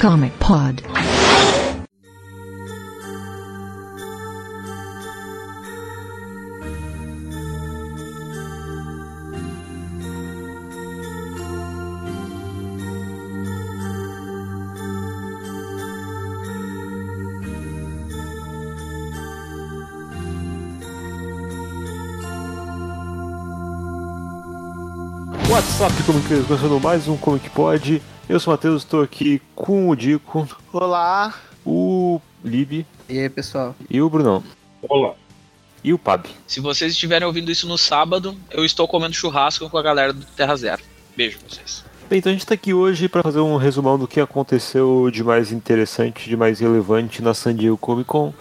Comic 0.00 0.32
Pod. 0.40 0.89
Comic 26.10 26.44
começando 26.44 26.80
mais 26.80 27.06
um 27.06 27.16
Comic 27.16 27.48
Pod. 27.50 28.02
Eu 28.28 28.40
sou 28.40 28.52
o 28.52 28.56
Matheus, 28.56 28.82
estou 28.82 29.00
aqui 29.00 29.40
com 29.54 29.88
o 29.88 29.94
Dico, 29.94 30.48
Olá! 30.72 31.32
o 31.64 32.20
Lib 32.44 32.84
E 33.08 33.20
aí, 33.20 33.28
pessoal? 33.28 33.76
e 33.88 34.02
o 34.02 34.10
Brunão. 34.10 34.42
Olá. 34.82 35.14
E 35.84 35.92
o 35.92 35.98
Pab. 36.00 36.26
Se 36.48 36.58
vocês 36.58 36.94
estiverem 36.94 37.28
ouvindo 37.28 37.48
isso 37.48 37.68
no 37.68 37.78
sábado, 37.78 38.36
eu 38.50 38.64
estou 38.64 38.88
comendo 38.88 39.14
churrasco 39.14 39.70
com 39.70 39.78
a 39.78 39.82
galera 39.82 40.12
do 40.12 40.26
Terra 40.26 40.56
Zero. 40.56 40.82
Beijo 41.16 41.38
pra 41.38 41.48
vocês. 41.48 41.84
Bem, 42.08 42.18
então 42.18 42.30
a 42.30 42.32
gente 42.32 42.42
está 42.42 42.54
aqui 42.54 42.74
hoje 42.74 43.08
para 43.08 43.22
fazer 43.22 43.38
um 43.38 43.56
resumão 43.56 43.96
do 43.96 44.08
que 44.08 44.18
aconteceu 44.18 45.08
de 45.12 45.22
mais 45.22 45.52
interessante, 45.52 46.28
de 46.28 46.36
mais 46.36 46.58
relevante 46.58 47.22
na 47.22 47.34
San 47.34 47.54
Diego 47.54 47.78
Comic 47.78 48.08
Con. 48.08 48.34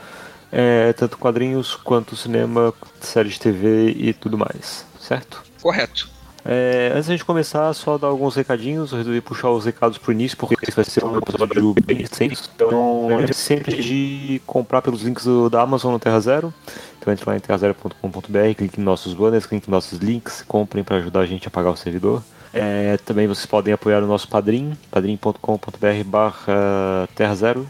É, 0.51 0.91
tanto 0.93 1.19
quadrinhos 1.19 1.75
quanto 1.75 2.15
cinema, 2.15 2.73
séries 2.99 3.33
de 3.33 3.41
TV 3.41 3.91
e 3.91 4.11
tudo 4.11 4.39
mais, 4.39 4.87
certo? 4.99 5.43
Correto. 5.61 6.17
É, 6.45 6.91
antes 6.95 7.07
da 7.07 7.13
gente 7.13 7.25
começar, 7.25 7.71
só 7.73 7.97
dar 7.97 8.07
alguns 8.07 8.35
recadinhos. 8.35 8.91
Eu 8.91 8.97
resolvi 8.99 9.21
puxar 9.21 9.49
os 9.49 9.65
recados 9.65 9.97
pro 9.97 10.11
início, 10.11 10.37
porque 10.37 10.55
esse 10.61 10.71
vai 10.75 10.85
ser 10.85 11.03
um 11.03 11.17
episódio 11.17 11.75
bem 11.85 12.01
extenso. 12.01 12.49
Então, 12.55 13.07
lembre 13.07 13.33
sempre 13.33 13.81
de 13.81 14.41
comprar 14.47 14.81
pelos 14.81 15.01
links 15.01 15.25
do- 15.25 15.49
da 15.49 15.61
Amazon 15.61 15.91
no 15.93 15.99
Terra 15.99 16.19
Zero. 16.19 16.53
Então, 16.97 17.11
entre 17.13 17.29
lá 17.29 17.35
em 17.35 17.39
terrazero.com.br, 17.39 18.55
clique 18.57 18.79
em 18.79 18.83
nossos 18.83 19.13
banners, 19.13 19.45
clique 19.45 19.69
em 19.69 19.71
nossos 19.71 19.99
links, 19.99 20.43
comprem 20.47 20.83
para 20.83 20.97
ajudar 20.97 21.21
a 21.21 21.25
gente 21.25 21.47
a 21.47 21.51
pagar 21.51 21.71
o 21.71 21.77
servidor. 21.77 22.21
É, 22.53 22.97
também 23.05 23.27
vocês 23.27 23.45
podem 23.45 23.73
apoiar 23.73 24.01
o 24.01 24.07
nosso 24.07 24.27
padrim, 24.27 24.75
padrim.com.br 24.89 26.03
barra 26.05 27.07
Terra 27.15 27.35
Zero. 27.35 27.67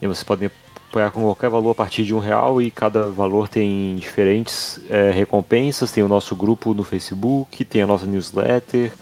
E 0.00 0.06
vocês 0.06 0.24
podem 0.24 0.50
apoiar 0.88 1.10
com 1.10 1.22
qualquer 1.22 1.50
valor 1.50 1.70
a 1.72 1.74
partir 1.74 2.04
de 2.04 2.14
um 2.14 2.18
real 2.18 2.60
e 2.62 2.70
cada 2.70 3.10
valor 3.10 3.48
tem 3.48 3.96
diferentes 3.96 4.80
é, 4.88 5.10
recompensas, 5.10 5.92
tem 5.92 6.02
o 6.02 6.08
nosso 6.08 6.34
grupo 6.34 6.72
no 6.72 6.82
Facebook, 6.82 7.64
tem 7.64 7.82
a 7.82 7.86
nossa 7.86 8.06
newsletter, 8.06 8.92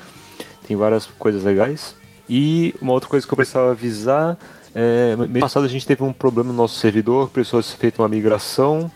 tem 0.66 0.76
várias 0.76 1.06
coisas 1.06 1.44
legais. 1.44 1.94
E 2.28 2.74
uma 2.82 2.92
outra 2.92 3.08
coisa 3.08 3.24
que 3.24 3.32
eu 3.32 3.36
precisava 3.36 3.70
avisar, 3.70 4.36
é, 4.74 5.14
mês 5.16 5.40
passado 5.40 5.64
a 5.64 5.68
gente 5.68 5.86
teve 5.86 6.02
um 6.02 6.12
problema 6.12 6.50
no 6.50 6.56
nosso 6.56 6.78
servidor, 6.78 7.30
precisou 7.30 7.62
ser 7.62 7.76
feita 7.76 8.02
uma 8.02 8.08
migração, 8.08 8.90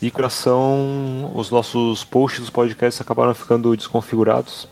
e 0.00 0.06
migração, 0.06 1.30
os 1.36 1.48
nossos 1.48 2.02
posts 2.02 2.40
dos 2.40 2.50
podcasts 2.50 3.00
acabaram 3.00 3.32
ficando 3.34 3.76
desconfigurados. 3.76 4.68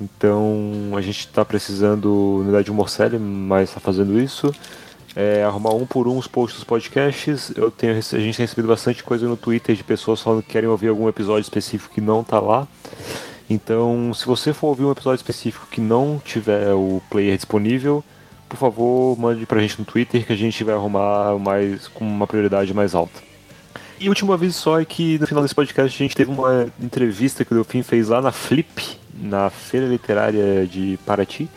Então 0.00 0.92
a 0.96 1.00
gente 1.00 1.20
está 1.20 1.44
precisando, 1.44 2.38
na 2.38 2.44
verdade, 2.44 2.70
o 2.70 2.74
Morcelli, 2.74 3.16
mas 3.16 3.68
está 3.68 3.78
fazendo 3.78 4.20
isso. 4.20 4.52
É, 5.16 5.42
arrumar 5.42 5.74
um 5.74 5.84
por 5.84 6.06
um 6.06 6.18
os 6.18 6.28
posts 6.28 6.60
dos 6.60 6.64
podcasts. 6.64 7.52
Eu 7.56 7.70
tenho, 7.70 7.92
a 7.92 8.00
gente 8.00 8.36
tem 8.36 8.44
recebido 8.44 8.68
bastante 8.68 9.02
coisa 9.02 9.26
no 9.26 9.36
Twitter 9.36 9.74
de 9.74 9.82
pessoas 9.82 10.20
falando 10.20 10.42
que 10.42 10.50
querem 10.50 10.68
ouvir 10.68 10.88
algum 10.88 11.08
episódio 11.08 11.42
específico 11.42 11.94
que 11.94 12.00
não 12.00 12.22
tá 12.22 12.38
lá. 12.38 12.66
Então, 13.48 14.14
se 14.14 14.24
você 14.24 14.52
for 14.52 14.68
ouvir 14.68 14.84
um 14.84 14.92
episódio 14.92 15.16
específico 15.16 15.66
que 15.68 15.80
não 15.80 16.22
tiver 16.24 16.72
o 16.72 17.02
player 17.10 17.34
disponível, 17.34 18.04
por 18.48 18.56
favor, 18.56 19.18
mande 19.18 19.44
pra 19.44 19.60
gente 19.60 19.78
no 19.78 19.84
Twitter 19.84 20.24
que 20.24 20.32
a 20.32 20.36
gente 20.36 20.62
vai 20.62 20.74
arrumar 20.74 21.36
mais 21.38 21.88
com 21.88 22.04
uma 22.04 22.28
prioridade 22.28 22.72
mais 22.72 22.94
alta. 22.94 23.20
E 23.98 24.06
o 24.06 24.10
último 24.10 24.32
aviso 24.32 24.58
só 24.58 24.80
é 24.80 24.84
que 24.84 25.18
no 25.18 25.26
final 25.26 25.42
desse 25.42 25.54
podcast 25.54 25.94
a 25.94 26.04
gente 26.04 26.16
teve 26.16 26.30
uma 26.30 26.68
entrevista 26.80 27.44
que 27.44 27.52
o 27.52 27.54
Delfim 27.54 27.82
fez 27.82 28.08
lá 28.08 28.22
na 28.22 28.32
Flip, 28.32 28.98
na 29.14 29.50
Feira 29.50 29.86
Literária 29.86 30.66
de 30.66 30.98
Paraty, 31.04 31.48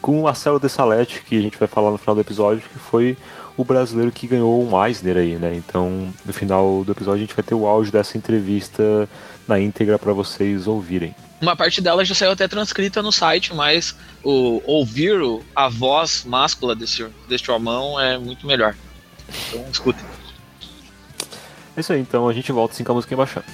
com 0.00 0.20
o 0.20 0.24
Marcelo 0.24 0.60
Dessalete, 0.60 1.22
que 1.26 1.36
a 1.38 1.42
gente 1.42 1.58
vai 1.58 1.66
falar 1.68 1.90
no 1.90 1.98
final 1.98 2.14
do 2.14 2.20
episódio, 2.20 2.62
que 2.62 2.78
foi 2.78 3.16
o 3.56 3.64
brasileiro 3.64 4.12
que 4.12 4.26
ganhou 4.26 4.62
um 4.62 4.84
Eisner 4.86 5.16
aí, 5.16 5.36
né? 5.36 5.54
Então, 5.54 6.12
no 6.24 6.32
final 6.32 6.84
do 6.84 6.92
episódio 6.92 7.18
a 7.18 7.26
gente 7.26 7.34
vai 7.34 7.42
ter 7.42 7.54
o 7.54 7.66
áudio 7.66 7.90
dessa 7.92 8.18
entrevista 8.18 9.08
na 9.48 9.58
íntegra 9.58 9.98
para 9.98 10.12
vocês 10.12 10.66
ouvirem. 10.66 11.14
Uma 11.40 11.54
parte 11.56 11.80
dela 11.80 12.04
já 12.04 12.14
saiu 12.14 12.32
até 12.32 12.46
transcrita 12.48 13.02
no 13.02 13.12
site, 13.12 13.54
mas 13.54 13.94
o 14.22 14.60
ouvir 14.64 15.20
o- 15.20 15.42
a 15.54 15.68
voz 15.68 16.24
máscula 16.24 16.74
desse, 16.74 17.06
deste 17.28 17.50
homão 17.50 17.98
é 18.00 18.18
muito 18.18 18.46
melhor. 18.46 18.74
Então 19.48 19.64
escutem. 19.70 20.04
É 21.76 21.80
isso 21.80 21.92
aí, 21.92 22.00
então 22.00 22.28
a 22.28 22.32
gente 22.32 22.50
volta 22.52 22.74
assim 22.74 22.84
com 22.84 22.92
a 22.92 22.94
música 22.94 23.12
embaixando. 23.14 23.44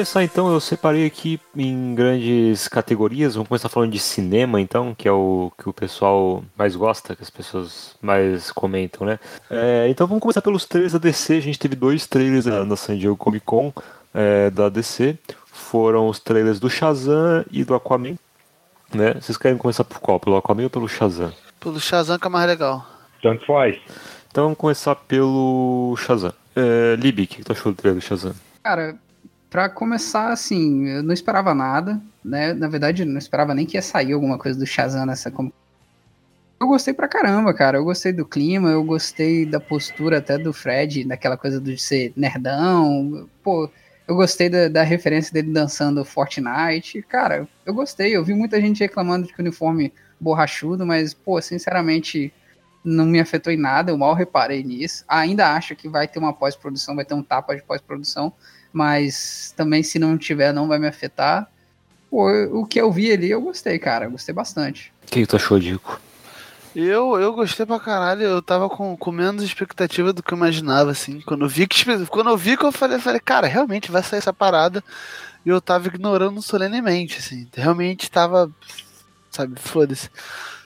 Começar 0.00 0.24
então, 0.24 0.50
eu 0.50 0.58
separei 0.60 1.04
aqui 1.04 1.38
em 1.54 1.94
grandes 1.94 2.66
categorias, 2.68 3.34
vamos 3.34 3.48
começar 3.48 3.68
falando 3.68 3.92
de 3.92 3.98
cinema 3.98 4.58
então, 4.58 4.94
que 4.94 5.06
é 5.06 5.12
o 5.12 5.52
que 5.58 5.68
o 5.68 5.74
pessoal 5.74 6.42
mais 6.56 6.74
gosta, 6.74 7.14
que 7.14 7.22
as 7.22 7.28
pessoas 7.28 7.94
mais 8.00 8.50
comentam, 8.50 9.06
né? 9.06 9.20
É, 9.50 9.88
então 9.90 10.06
vamos 10.06 10.22
começar 10.22 10.40
pelos 10.40 10.64
trailers 10.64 10.94
da 10.94 10.98
DC, 10.98 11.34
a 11.34 11.40
gente 11.40 11.58
teve 11.58 11.76
dois 11.76 12.06
trailers 12.06 12.46
na, 12.46 12.64
na 12.64 12.76
San 12.76 12.96
Diego 12.96 13.14
Comic 13.14 13.44
Con 13.44 13.74
é, 14.14 14.48
da 14.48 14.70
DC, 14.70 15.18
foram 15.52 16.08
os 16.08 16.18
trailers 16.18 16.58
do 16.58 16.70
Shazam 16.70 17.44
e 17.50 17.62
do 17.62 17.74
Aquaman, 17.74 18.16
né? 18.94 19.12
Vocês 19.20 19.36
querem 19.36 19.58
começar 19.58 19.84
por 19.84 20.00
qual? 20.00 20.18
Pelo 20.18 20.38
Aquaman 20.38 20.64
ou 20.64 20.70
pelo 20.70 20.88
Shazam? 20.88 21.30
Pelo 21.60 21.78
Shazam 21.78 22.18
que 22.18 22.26
é 22.26 22.30
mais 22.30 22.46
legal. 22.46 22.86
Tanto 23.20 23.44
faz. 23.44 23.76
Então 24.30 24.44
vamos 24.44 24.58
começar 24.58 24.94
pelo 24.94 25.94
Shazam. 25.98 26.32
É, 26.56 26.96
Libby, 26.96 27.24
o 27.24 27.26
que 27.26 27.44
tu 27.44 27.52
achou 27.52 27.70
do 27.70 27.76
trailer 27.76 28.00
do 28.00 28.02
Shazam? 28.02 28.34
Cara, 28.62 28.96
pra 29.50 29.68
começar, 29.68 30.32
assim, 30.32 30.86
eu 30.86 31.02
não 31.02 31.12
esperava 31.12 31.52
nada, 31.52 32.00
né? 32.24 32.54
Na 32.54 32.68
verdade, 32.68 33.02
eu 33.02 33.06
não 33.06 33.18
esperava 33.18 33.52
nem 33.52 33.66
que 33.66 33.76
ia 33.76 33.82
sair 33.82 34.12
alguma 34.12 34.38
coisa 34.38 34.56
do 34.56 34.64
Shazam 34.64 35.04
nessa. 35.04 35.32
Eu 36.60 36.66
gostei 36.68 36.94
pra 36.94 37.08
caramba, 37.08 37.52
cara. 37.52 37.78
Eu 37.78 37.84
gostei 37.84 38.12
do 38.12 38.24
clima, 38.24 38.70
eu 38.70 38.84
gostei 38.84 39.44
da 39.44 39.58
postura 39.58 40.18
até 40.18 40.38
do 40.38 40.52
Fred, 40.52 41.04
daquela 41.04 41.36
coisa 41.36 41.60
de 41.60 41.76
ser 41.76 42.12
nerdão. 42.16 43.28
Pô, 43.42 43.68
eu 44.06 44.14
gostei 44.14 44.48
da, 44.48 44.68
da 44.68 44.82
referência 44.82 45.32
dele 45.32 45.52
dançando 45.52 46.04
Fortnite. 46.04 47.02
Cara, 47.02 47.48
eu 47.66 47.74
gostei. 47.74 48.14
Eu 48.16 48.24
vi 48.24 48.34
muita 48.34 48.60
gente 48.60 48.80
reclamando 48.80 49.26
de 49.26 49.32
que 49.32 49.40
o 49.40 49.42
uniforme 49.42 49.92
borrachudo, 50.20 50.86
mas, 50.86 51.12
pô, 51.12 51.40
sinceramente, 51.40 52.32
não 52.84 53.06
me 53.06 53.18
afetou 53.18 53.52
em 53.52 53.56
nada. 53.56 53.90
Eu 53.90 53.98
mal 53.98 54.14
reparei 54.14 54.62
nisso. 54.62 55.04
Ainda 55.08 55.54
acho 55.54 55.74
que 55.74 55.88
vai 55.88 56.06
ter 56.06 56.20
uma 56.20 56.32
pós-produção, 56.32 56.94
vai 56.94 57.04
ter 57.04 57.14
um 57.14 57.22
tapa 57.22 57.56
de 57.56 57.62
pós-produção 57.62 58.32
mas 58.72 59.52
também 59.56 59.82
se 59.82 59.98
não 59.98 60.16
tiver 60.16 60.52
não 60.52 60.68
vai 60.68 60.78
me 60.78 60.86
afetar. 60.86 61.50
Pô, 62.10 62.28
o 62.52 62.66
que 62.66 62.80
eu 62.80 62.90
vi 62.90 63.12
ali 63.12 63.30
eu 63.30 63.40
gostei, 63.40 63.78
cara, 63.78 64.06
eu 64.06 64.10
gostei 64.10 64.34
bastante. 64.34 64.92
O 65.04 65.06
que 65.06 65.26
tu 65.26 65.36
achou, 65.36 65.58
Dico? 65.58 66.00
Eu, 66.74 67.18
eu 67.18 67.32
gostei 67.32 67.66
pra 67.66 67.80
caralho, 67.80 68.22
eu 68.22 68.40
tava 68.40 68.68
com, 68.68 68.96
com 68.96 69.10
menos 69.10 69.42
expectativa 69.42 70.12
do 70.12 70.22
que 70.22 70.32
eu 70.32 70.36
imaginava, 70.36 70.90
assim. 70.90 71.20
Quando 71.20 71.44
eu 71.44 71.48
vi 71.48 71.66
que, 71.66 71.84
quando 72.06 72.30
eu 72.30 72.36
vi 72.36 72.56
que 72.56 72.64
eu 72.64 72.70
falei, 72.70 72.96
eu 72.96 73.00
falei, 73.00 73.20
cara, 73.20 73.46
realmente 73.48 73.90
vai 73.90 74.02
sair 74.02 74.18
essa 74.18 74.32
parada. 74.32 74.82
E 75.44 75.48
eu 75.48 75.60
tava 75.60 75.88
ignorando 75.88 76.40
solenemente, 76.40 77.18
assim. 77.18 77.48
Realmente 77.54 78.10
tava, 78.10 78.50
sabe, 79.30 79.58
foda-se. 79.58 80.10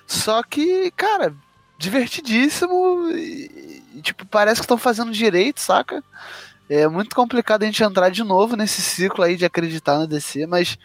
Só 0.06 0.42
que, 0.42 0.90
cara, 0.90 1.34
divertidíssimo 1.78 3.08
e, 3.10 3.82
e, 3.94 4.02
tipo, 4.02 4.26
parece 4.26 4.60
que 4.60 4.64
estão 4.64 4.76
fazendo 4.76 5.10
direito, 5.10 5.60
saca? 5.60 6.04
É 6.68 6.88
muito 6.88 7.14
complicado 7.14 7.62
a 7.62 7.66
gente 7.66 7.82
entrar 7.82 8.08
de 8.08 8.24
novo 8.24 8.56
nesse 8.56 8.80
ciclo 8.80 9.22
aí 9.22 9.36
de 9.36 9.44
acreditar 9.44 9.98
na 9.98 10.06
DC, 10.06 10.46
mas, 10.46 10.78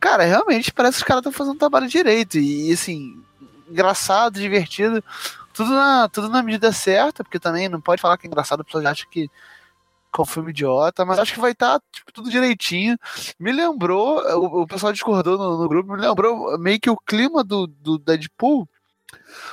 cara, 0.00 0.24
realmente 0.24 0.72
parece 0.72 0.96
que 0.96 1.02
os 1.02 1.06
caras 1.06 1.20
estão 1.20 1.32
fazendo 1.32 1.56
o 1.56 1.58
trabalho 1.58 1.86
direito. 1.86 2.38
E, 2.38 2.72
assim, 2.72 3.22
engraçado, 3.68 4.40
divertido, 4.40 5.04
tudo 5.52 5.70
na, 5.70 6.08
tudo 6.08 6.28
na 6.28 6.42
medida 6.42 6.72
certa, 6.72 7.22
porque 7.22 7.38
também 7.38 7.68
não 7.68 7.80
pode 7.80 8.00
falar 8.00 8.16
que 8.16 8.26
é 8.26 8.28
engraçado, 8.28 8.60
a 8.60 8.64
pessoa 8.64 8.88
acha 8.88 9.06
que 9.10 9.30
com 10.10 10.22
um 10.22 10.26
filme 10.26 10.50
idiota, 10.50 11.04
mas 11.04 11.18
acho 11.18 11.34
que 11.34 11.40
vai 11.40 11.52
estar 11.52 11.78
tá, 11.78 11.84
tipo, 11.92 12.12
tudo 12.12 12.30
direitinho. 12.30 12.96
Me 13.38 13.52
lembrou, 13.52 14.20
o, 14.38 14.62
o 14.62 14.66
pessoal 14.66 14.92
discordou 14.92 15.36
no, 15.36 15.58
no, 15.58 15.68
grupo, 15.68 15.92
me 15.92 16.00
lembrou 16.00 16.58
meio 16.58 16.80
que 16.80 16.90
o 16.90 16.96
clima 16.96 17.44
do, 17.44 17.66
do 17.66 17.98
Deadpool, 17.98 18.68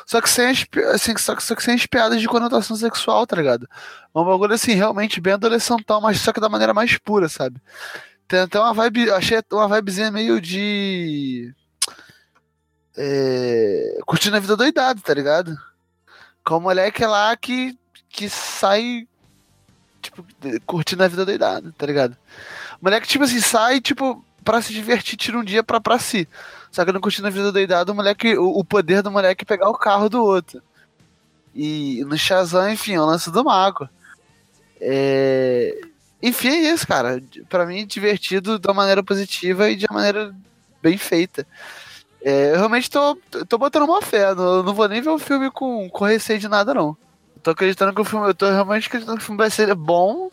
só 0.05 0.21
que 0.21 0.29
sem 0.29 0.47
as, 0.47 0.65
assim, 0.93 1.17
só, 1.17 1.35
que, 1.35 1.43
só 1.43 1.55
que 1.55 1.63
sem 1.63 1.75
as 1.75 1.85
piadas 1.85 2.21
de 2.21 2.27
conotação 2.27 2.75
sexual, 2.75 3.25
tá 3.25 3.35
ligado? 3.35 3.67
É 4.13 4.19
um 4.19 4.25
bagulho 4.25 4.53
assim, 4.53 4.73
realmente 4.73 5.19
bem 5.21 5.33
adolescentão, 5.33 6.01
mas 6.01 6.19
só 6.19 6.31
que 6.31 6.39
da 6.39 6.49
maneira 6.49 6.73
mais 6.73 6.97
pura, 6.97 7.27
sabe? 7.27 7.59
Tem 8.27 8.39
até 8.39 8.59
uma 8.59 8.73
vibe, 8.73 9.11
achei 9.11 9.41
uma 9.51 9.67
vibezinha 9.67 10.11
meio 10.11 10.41
de. 10.41 11.53
É, 12.97 13.99
curtindo 14.05 14.37
a 14.37 14.39
vida 14.39 14.55
doidado, 14.55 15.01
tá 15.01 15.13
ligado? 15.13 15.57
Com 16.43 16.57
o 16.57 16.61
moleque 16.61 17.05
lá 17.05 17.35
que, 17.35 17.77
que 18.09 18.29
sai, 18.29 19.07
tipo, 20.01 20.25
curtindo 20.65 21.03
a 21.03 21.07
vida 21.07 21.25
doidado, 21.25 21.71
tá 21.73 21.85
ligado? 21.85 22.17
O 22.81 22.85
moleque, 22.85 23.07
tipo 23.07 23.23
assim, 23.23 23.41
sai, 23.41 23.81
tipo, 23.81 24.23
pra 24.43 24.61
se 24.61 24.71
divertir, 24.73 25.17
tira 25.17 25.37
um 25.37 25.43
dia 25.43 25.63
pra, 25.63 25.81
pra 25.81 25.99
si. 25.99 26.27
Só 26.75 26.83
que 26.83 26.91
não 26.91 26.99
curtindo 26.99 27.27
a 27.27 27.31
vida 27.31 27.53
doidado, 27.53 27.93
o 27.93 27.95
moleque, 27.95 28.37
o, 28.37 28.59
o 28.59 28.65
poder 28.65 29.01
do 29.01 29.09
moleque 29.09 29.45
pegar 29.45 29.69
o 29.69 29.77
carro 29.77 30.09
do 30.09 30.21
outro. 30.21 30.61
E 31.55 32.03
no 32.05 32.17
Shazam, 32.17 32.69
enfim, 32.69 32.95
é 32.95 33.01
o 33.01 33.05
lance 33.05 33.31
do 33.31 33.45
mago. 33.45 33.87
É, 34.81 35.73
enfim, 36.21 36.49
é 36.49 36.73
isso, 36.73 36.85
cara. 36.85 37.23
Para 37.47 37.65
mim, 37.65 37.87
divertido 37.87 38.59
de 38.59 38.67
uma 38.67 38.73
maneira 38.73 39.01
positiva 39.01 39.69
e 39.69 39.77
de 39.77 39.85
uma 39.85 39.99
maneira 39.99 40.35
bem 40.81 40.97
feita. 40.97 41.47
É, 42.21 42.51
eu 42.51 42.57
realmente 42.57 42.89
tô, 42.89 43.17
tô 43.47 43.57
botando 43.57 43.83
uma 43.83 44.01
fé. 44.01 44.35
Não, 44.35 44.61
não 44.61 44.73
vou 44.73 44.89
nem 44.89 45.01
ver 45.01 45.11
o 45.11 45.17
filme 45.17 45.49
com, 45.49 45.89
com 45.89 46.03
receio 46.03 46.39
de 46.39 46.49
nada, 46.49 46.73
não. 46.73 46.97
Tô 47.41 47.51
acreditando 47.51 47.93
que 47.93 48.01
o 48.01 48.03
filme. 48.03 48.27
Eu 48.27 48.35
tô 48.35 48.49
realmente 48.49 48.87
acreditando 48.87 49.17
que 49.17 49.23
o 49.23 49.25
filme 49.25 49.37
vai 49.37 49.49
ser 49.49 49.73
bom 49.73 50.29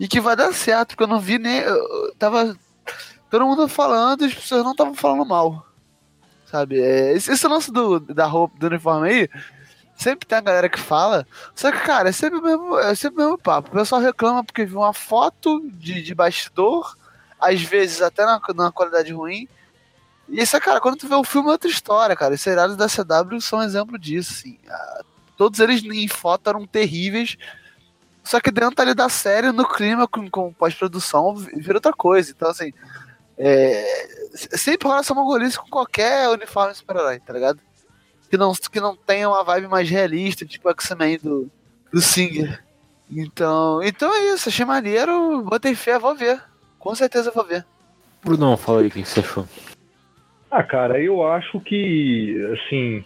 e 0.00 0.08
que 0.08 0.20
vai 0.20 0.34
dar 0.34 0.52
certo, 0.52 0.88
porque 0.88 1.04
eu 1.04 1.06
não 1.06 1.20
vi 1.20 1.38
nem. 1.38 1.60
Eu 1.60 2.12
tava. 2.18 2.56
Todo 3.34 3.46
mundo 3.46 3.66
falando 3.66 4.22
e 4.22 4.26
as 4.26 4.34
pessoas 4.34 4.62
não 4.62 4.70
estavam 4.70 4.94
falando 4.94 5.26
mal. 5.26 5.66
Sabe? 6.46 6.80
É, 6.80 7.14
esse, 7.14 7.32
esse 7.32 7.48
lance 7.48 7.72
do, 7.72 7.98
da 7.98 8.26
roupa, 8.26 8.56
do 8.60 8.68
uniforme 8.68 9.08
aí, 9.08 9.28
Sempre 9.96 10.24
tem 10.24 10.38
a 10.38 10.40
galera 10.40 10.68
que 10.68 10.78
fala. 10.78 11.26
Só 11.52 11.72
que, 11.72 11.80
cara, 11.80 12.10
é 12.10 12.12
sempre 12.12 12.38
o 12.38 12.42
mesmo, 12.42 12.78
é 12.78 12.94
sempre 12.94 13.20
o 13.20 13.24
mesmo 13.24 13.38
papo. 13.38 13.70
O 13.70 13.72
pessoal 13.72 14.00
reclama 14.00 14.44
porque 14.44 14.64
viu 14.64 14.78
uma 14.78 14.92
foto 14.92 15.68
de, 15.72 16.00
de 16.00 16.14
bastidor, 16.14 16.96
às 17.40 17.60
vezes 17.60 18.00
até 18.00 18.24
na, 18.24 18.40
na 18.54 18.70
qualidade 18.70 19.12
ruim. 19.12 19.48
E 20.28 20.40
isso, 20.40 20.60
cara, 20.60 20.80
quando 20.80 20.98
tu 20.98 21.08
vê 21.08 21.16
o 21.16 21.24
filme 21.24 21.48
é 21.48 21.52
outra 21.52 21.68
história, 21.68 22.14
cara. 22.14 22.34
Os 22.34 22.40
seriados 22.40 22.76
da 22.76 22.86
CW 22.86 23.40
são 23.40 23.58
um 23.58 23.62
exemplo 23.64 23.98
disso, 23.98 24.32
assim. 24.32 24.60
Ah, 24.70 25.02
todos 25.36 25.58
eles 25.58 25.82
em 25.82 26.06
foto 26.06 26.48
eram 26.48 26.64
terríveis. 26.64 27.36
Só 28.22 28.40
que 28.40 28.52
dentro 28.52 28.80
ali 28.80 28.94
da 28.94 29.08
série, 29.08 29.50
no 29.50 29.68
clima, 29.68 30.06
com, 30.06 30.30
com 30.30 30.52
pós-produção, 30.52 31.34
vira 31.34 31.78
outra 31.78 31.92
coisa. 31.92 32.30
Então, 32.30 32.48
assim, 32.48 32.72
é, 33.38 34.06
sempre 34.34 34.88
rola 34.88 35.00
essa 35.00 35.14
mongolice 35.14 35.58
com 35.58 35.68
qualquer 35.68 36.28
uniforme 36.28 36.74
super-herói, 36.74 37.20
tá 37.20 37.32
ligado? 37.32 37.60
que 38.34 38.36
não, 38.36 38.52
que 38.52 38.80
não 38.80 38.96
tenha 38.96 39.28
uma 39.28 39.44
vibe 39.44 39.68
mais 39.68 39.88
realista, 39.88 40.44
tipo 40.44 40.68
X-Men 40.70 41.18
do, 41.22 41.48
do 41.92 42.00
Singer. 42.00 42.62
Então, 43.08 43.80
então 43.80 44.12
é 44.12 44.34
isso, 44.34 44.48
achei 44.48 44.64
maneiro, 44.64 45.42
botei 45.42 45.74
fé, 45.76 46.00
vou 46.00 46.16
ver. 46.16 46.42
Com 46.78 46.94
certeza 46.96 47.30
vou 47.30 47.44
ver. 47.44 47.64
Brunão, 48.24 48.56
fala 48.56 48.80
aí 48.80 48.88
o 48.88 48.90
que 48.90 49.04
você 49.04 49.20
achou. 49.20 49.46
Ah, 50.50 50.64
cara, 50.64 51.00
eu 51.00 51.26
acho 51.26 51.60
que, 51.60 52.36
assim, 52.54 53.04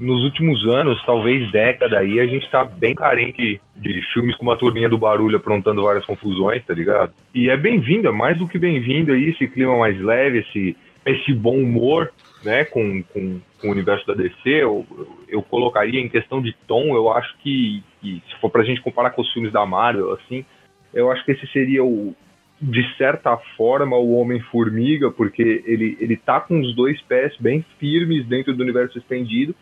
nos 0.00 0.24
últimos 0.24 0.66
anos, 0.66 1.00
talvez 1.04 1.52
década 1.52 1.98
aí, 1.98 2.18
a 2.18 2.26
gente 2.26 2.50
tá 2.50 2.64
bem 2.64 2.94
carente 2.94 3.60
de 3.76 4.02
filmes 4.14 4.34
com 4.36 4.42
uma 4.44 4.56
turminha 4.56 4.88
do 4.88 4.96
barulho 4.96 5.36
aprontando 5.36 5.82
várias 5.82 6.06
confusões, 6.06 6.64
tá 6.64 6.72
ligado? 6.72 7.12
E 7.34 7.50
é 7.50 7.56
bem-vindo, 7.56 8.08
é 8.08 8.10
mais 8.10 8.38
do 8.38 8.48
que 8.48 8.58
bem-vindo 8.58 9.12
aí, 9.12 9.28
esse 9.28 9.46
clima 9.46 9.76
mais 9.76 10.00
leve, 10.00 10.38
esse, 10.38 10.74
esse 11.04 11.34
bom 11.34 11.58
humor 11.58 12.10
né, 12.42 12.64
com, 12.64 13.02
com, 13.02 13.40
com, 13.60 13.68
o 13.68 13.70
universo 13.70 14.06
da 14.06 14.14
DC, 14.14 14.38
eu, 14.46 14.86
eu 15.28 15.42
colocaria 15.42 16.00
em 16.00 16.08
questão 16.08 16.40
de 16.40 16.56
tom, 16.66 16.96
eu 16.96 17.12
acho 17.12 17.36
que, 17.38 17.84
que 18.00 18.22
se 18.26 18.40
for 18.40 18.48
pra 18.48 18.64
gente 18.64 18.80
comparar 18.80 19.10
com 19.10 19.20
os 19.20 19.30
filmes 19.34 19.52
da 19.52 19.66
Marvel, 19.66 20.12
assim, 20.14 20.46
eu 20.94 21.10
acho 21.10 21.22
que 21.26 21.32
esse 21.32 21.46
seria 21.48 21.84
o, 21.84 22.14
de 22.60 22.82
certa 22.96 23.36
forma, 23.54 23.96
o 23.96 24.14
Homem-Formiga, 24.16 25.10
porque 25.10 25.62
ele, 25.66 25.98
ele 26.00 26.16
tá 26.16 26.40
com 26.40 26.58
os 26.58 26.74
dois 26.74 27.00
pés 27.02 27.34
bem 27.38 27.62
firmes 27.78 28.26
dentro 28.26 28.54
do 28.54 28.62
universo 28.62 28.96
estendido, 28.98 29.54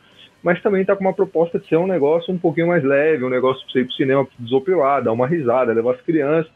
mas 0.43 0.63
também 0.63 0.85
tá 0.85 0.95
com 0.95 1.03
uma 1.03 1.13
proposta 1.13 1.59
de 1.59 1.67
ser 1.67 1.77
um 1.77 1.87
negócio 1.87 2.33
um 2.33 2.39
pouquinho 2.39 2.69
mais 2.69 2.85
leve, 2.85 3.25
um 3.25 3.31
negócio 3.31 3.63
pra 3.65 3.73
você 3.73 3.81
ir 3.81 3.85
pro 3.85 3.95
cinema, 3.95 4.29
desopilar, 4.39 5.03
dar 5.03 5.13
uma 5.13 5.27
risada, 5.27 5.73
levar 5.73 5.95
as 5.95 6.01
crianças, 6.03 6.51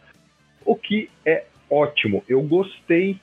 o 0.65 0.77
que 0.77 1.11
é 1.27 1.45
ótimo. 1.71 2.23
Eu 2.29 2.43
gostei 2.43 3.19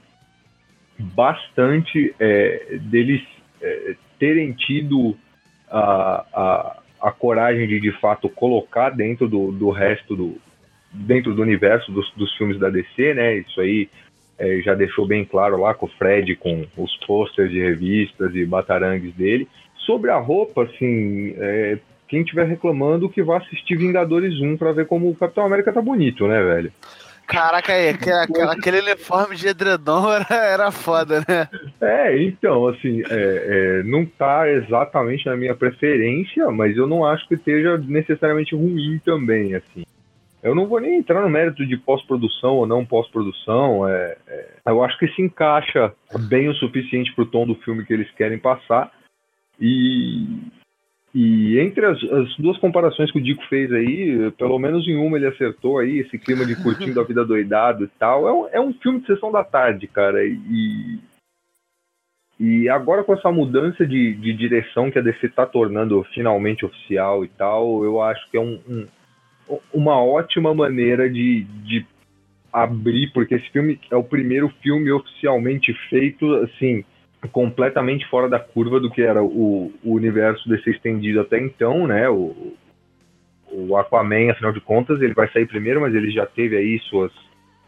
bastante 0.99 2.13
é, 2.19 2.77
deles 2.81 3.21
é, 3.61 3.95
terem 4.19 4.51
tido 4.51 5.15
a, 5.69 6.25
a, 6.33 6.77
a, 7.01 7.11
coragem 7.11 7.67
de 7.67 7.79
de 7.79 7.91
fato 7.99 8.27
colocar 8.27 8.89
dentro 8.89 9.27
do, 9.27 9.51
do 9.51 9.69
resto 9.69 10.15
do 10.15 10.37
dentro 10.91 11.33
do 11.35 11.41
universo 11.41 11.91
dos, 11.91 12.11
dos 12.13 12.35
filmes 12.35 12.59
da 12.59 12.69
DC, 12.69 13.13
né? 13.13 13.37
Isso 13.37 13.61
aí 13.61 13.87
é, 14.37 14.59
já 14.61 14.73
deixou 14.73 15.05
bem 15.05 15.23
claro 15.23 15.57
lá 15.57 15.73
com 15.73 15.85
o 15.85 15.89
Fred, 15.89 16.35
com 16.35 16.65
os 16.77 16.97
posters 17.05 17.51
de 17.51 17.59
revistas 17.59 18.33
e 18.33 18.45
batarangues 18.45 19.13
dele. 19.13 19.47
Sobre 19.79 20.11
a 20.11 20.17
roupa, 20.17 20.63
assim, 20.63 21.33
é, 21.37 21.79
quem 22.07 22.21
estiver 22.21 22.45
reclamando 22.45 23.09
que 23.09 23.23
vá 23.23 23.37
assistir 23.37 23.75
Vingadores 23.75 24.39
1 24.39 24.57
para 24.57 24.71
ver 24.71 24.85
como 24.85 25.09
o 25.09 25.15
Capitão 25.15 25.45
América 25.45 25.73
tá 25.73 25.81
bonito, 25.81 26.27
né, 26.27 26.41
velho? 26.41 26.71
Caraca, 27.29 27.73
aí, 27.73 27.89
aquele, 27.89 28.41
aquele 28.41 28.79
uniforme 28.79 29.35
de 29.35 29.47
edredom 29.47 30.09
era, 30.11 30.35
era 30.35 30.71
foda, 30.71 31.23
né? 31.27 31.47
É, 31.79 32.23
então, 32.23 32.67
assim, 32.67 33.03
é, 33.03 33.03
é, 33.11 33.83
não 33.83 34.03
tá 34.03 34.49
exatamente 34.49 35.27
na 35.27 35.37
minha 35.37 35.53
preferência, 35.53 36.49
mas 36.49 36.75
eu 36.75 36.87
não 36.87 37.05
acho 37.05 37.27
que 37.27 37.35
esteja 37.35 37.77
necessariamente 37.77 38.55
ruim 38.55 38.99
também, 39.05 39.53
assim. 39.53 39.83
Eu 40.41 40.55
não 40.55 40.65
vou 40.65 40.79
nem 40.79 40.97
entrar 40.97 41.21
no 41.21 41.29
mérito 41.29 41.65
de 41.65 41.77
pós-produção 41.77 42.55
ou 42.55 42.65
não 42.65 42.83
pós-produção. 42.83 43.87
É, 43.87 44.17
é, 44.27 44.47
eu 44.65 44.83
acho 44.83 44.97
que 44.97 45.07
se 45.09 45.21
encaixa 45.21 45.93
bem 46.27 46.47
o 46.47 46.55
suficiente 46.55 47.13
pro 47.13 47.25
tom 47.25 47.45
do 47.45 47.55
filme 47.55 47.85
que 47.85 47.93
eles 47.93 48.09
querem 48.11 48.39
passar. 48.39 48.91
E, 49.59 50.25
e 51.13 51.59
entre 51.59 51.85
as, 51.85 52.01
as, 52.03 52.35
duas 52.37 52.57
comparações 52.57 53.11
que 53.11 53.17
o 53.17 53.21
Dico 53.21 53.43
fez 53.47 53.71
aí, 53.71 54.31
pelo 54.37 54.57
menos 54.59 54.87
em 54.87 54.95
uma 54.95 55.17
ele 55.17 55.27
acertou 55.27 55.79
aí, 55.79 55.99
esse 55.99 56.17
clima 56.17 56.45
de 56.45 56.55
curtindo 56.61 56.99
a 56.99 57.03
vida 57.03 57.25
doidado 57.25 57.83
e 57.83 57.87
tal. 57.99 58.27
É 58.27 58.33
um, 58.33 58.47
é 58.53 58.61
um 58.61 58.73
filme 58.73 58.99
de 58.99 59.07
sessão 59.07 59.31
da 59.31 59.43
tarde, 59.43 59.87
cara. 59.87 60.23
E, 60.25 60.99
e 62.39 62.69
agora 62.69 63.03
com 63.03 63.13
essa 63.13 63.31
mudança 63.31 63.85
de, 63.85 64.13
de 64.13 64.33
direção 64.33 64.89
que 64.89 64.97
a 64.97 65.01
DC 65.01 65.25
está 65.25 65.45
tornando 65.45 66.05
finalmente 66.13 66.65
oficial 66.65 67.25
e 67.25 67.27
tal, 67.27 67.83
eu 67.83 68.01
acho 68.01 68.29
que 68.31 68.37
é 68.37 68.39
um, 68.39 68.59
um, 68.67 68.87
uma 69.73 70.01
ótima 70.01 70.53
maneira 70.53 71.09
de, 71.09 71.43
de 71.65 71.85
abrir, 72.51 73.11
porque 73.13 73.35
esse 73.35 73.49
filme 73.49 73.79
é 73.91 73.95
o 73.95 74.03
primeiro 74.03 74.49
filme 74.61 74.91
oficialmente 74.91 75.73
feito, 75.89 76.33
assim, 76.35 76.85
completamente 77.27 78.07
fora 78.09 78.29
da 78.29 78.39
curva 78.39 78.79
do 78.79 78.89
que 78.89 79.01
era 79.01 79.21
o, 79.21 79.71
o 79.83 79.93
universo 79.93 80.47
desse 80.47 80.69
estendido 80.69 81.19
até 81.19 81.37
então, 81.37 81.85
né? 81.85 82.09
O, 82.09 82.53
o 83.51 83.75
Aquaman, 83.75 84.31
afinal 84.31 84.53
de 84.53 84.61
contas, 84.61 85.01
ele 85.01 85.13
vai 85.13 85.29
sair 85.31 85.45
primeiro, 85.45 85.81
mas 85.81 85.93
ele 85.93 86.11
já 86.11 86.25
teve 86.25 86.55
aí 86.55 86.79
suas, 86.89 87.11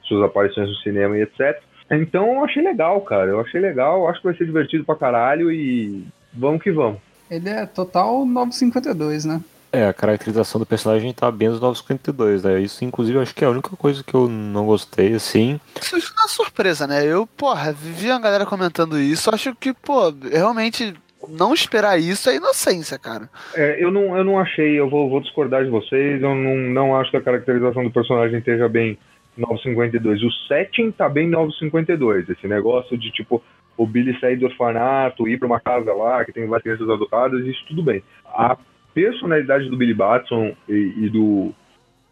suas 0.04 0.24
aparições 0.24 0.70
no 0.70 0.76
cinema 0.76 1.18
e 1.18 1.24
etc. 1.24 1.62
Então 1.92 2.36
eu 2.36 2.46
achei 2.46 2.64
legal, 2.64 3.02
cara. 3.02 3.30
Eu 3.30 3.42
achei 3.42 3.60
legal, 3.60 4.08
acho 4.08 4.20
que 4.20 4.28
vai 4.28 4.38
ser 4.38 4.46
divertido 4.46 4.86
pra 4.86 4.96
caralho 4.96 5.52
e 5.52 6.06
vamos 6.34 6.62
que 6.62 6.72
vamos. 6.72 7.00
Ele 7.30 7.50
é 7.50 7.66
total 7.66 8.26
952, 8.26 9.26
né? 9.26 9.42
É, 9.74 9.88
a 9.88 9.94
caracterização 9.94 10.60
do 10.60 10.66
personagem 10.66 11.14
tá 11.14 11.32
bem 11.32 11.50
dos 11.50 11.62
952, 11.62 12.44
né? 12.44 12.60
Isso, 12.60 12.84
inclusive, 12.84 13.20
acho 13.20 13.34
que 13.34 13.46
é 13.46 13.48
a 13.48 13.52
única 13.52 13.70
coisa 13.78 14.04
que 14.04 14.14
eu 14.14 14.28
não 14.28 14.66
gostei, 14.66 15.14
assim. 15.14 15.60
Isso, 15.82 15.96
é 15.96 16.22
uma 16.22 16.28
surpresa, 16.28 16.86
né? 16.86 17.06
Eu, 17.06 17.26
porra, 17.26 17.72
vi 17.72 18.12
a 18.12 18.20
galera 18.20 18.46
comentando 18.46 19.00
isso, 19.00 19.34
acho 19.34 19.56
que, 19.56 19.74
pô, 19.74 20.14
realmente 20.30 20.94
não 21.30 21.54
esperar 21.54 21.98
isso 21.98 22.30
é 22.30 22.36
inocência, 22.36 23.00
cara. 23.00 23.30
É, 23.56 23.82
eu 23.82 23.92
não, 23.92 24.18
eu 24.18 24.26
não 24.26 24.38
achei, 24.38 24.78
eu 24.78 24.90
vou, 24.90 25.10
vou 25.10 25.22
discordar 25.22 25.64
de 25.64 25.70
vocês, 25.70 26.22
eu 26.22 26.36
não, 26.36 26.56
não 26.56 26.96
acho 26.98 27.10
que 27.10 27.18
a 27.18 27.22
caracterização 27.22 27.84
do 27.84 27.92
personagem 27.92 28.40
esteja 28.40 28.68
bem 28.68 28.98
952. 29.38 30.22
O 30.22 30.32
setting 30.48 30.92
tá 30.92 31.08
bem 31.08 31.30
952, 31.30 32.30
esse 32.30 32.48
negócio 32.48 32.98
de, 32.98 33.10
tipo, 33.12 33.42
o 33.78 33.88
Billy 33.88 34.20
sair 34.20 34.36
do 34.36 34.48
orfanato, 34.48 35.30
ir 35.30 35.40
para 35.40 35.48
uma 35.48 35.60
casa 35.60 35.94
lá 35.94 36.26
que 36.26 36.34
tem 36.34 36.46
várias 36.46 36.64
crianças 36.64 36.90
adotadas, 36.90 37.46
isso 37.46 37.64
tudo 37.68 37.82
bem. 37.82 38.04
A 38.26 38.58
personalidade 38.94 39.70
do 39.70 39.78
Billy 39.78 39.94
Batson 39.94 40.56
e, 40.68 40.94
e 40.98 41.10
do, 41.10 41.54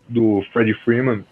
do 0.08 0.44
Freddie 0.52 0.74
Freeman 0.86 1.24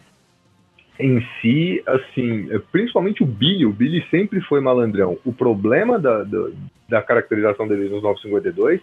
em 1.00 1.26
si, 1.40 1.84
assim, 1.86 2.48
principalmente 2.72 3.22
o 3.22 3.26
Billy, 3.26 3.66
o 3.66 3.72
Billy 3.72 4.04
sempre 4.10 4.42
foi 4.42 4.60
malandrão. 4.60 5.18
O 5.24 5.32
problema 5.32 6.00
da, 6.00 6.24
da, 6.24 6.50
da 6.90 7.02
caracterização 7.02 7.68
dele 7.68 7.90
nos 7.90 8.02
952 8.02 8.82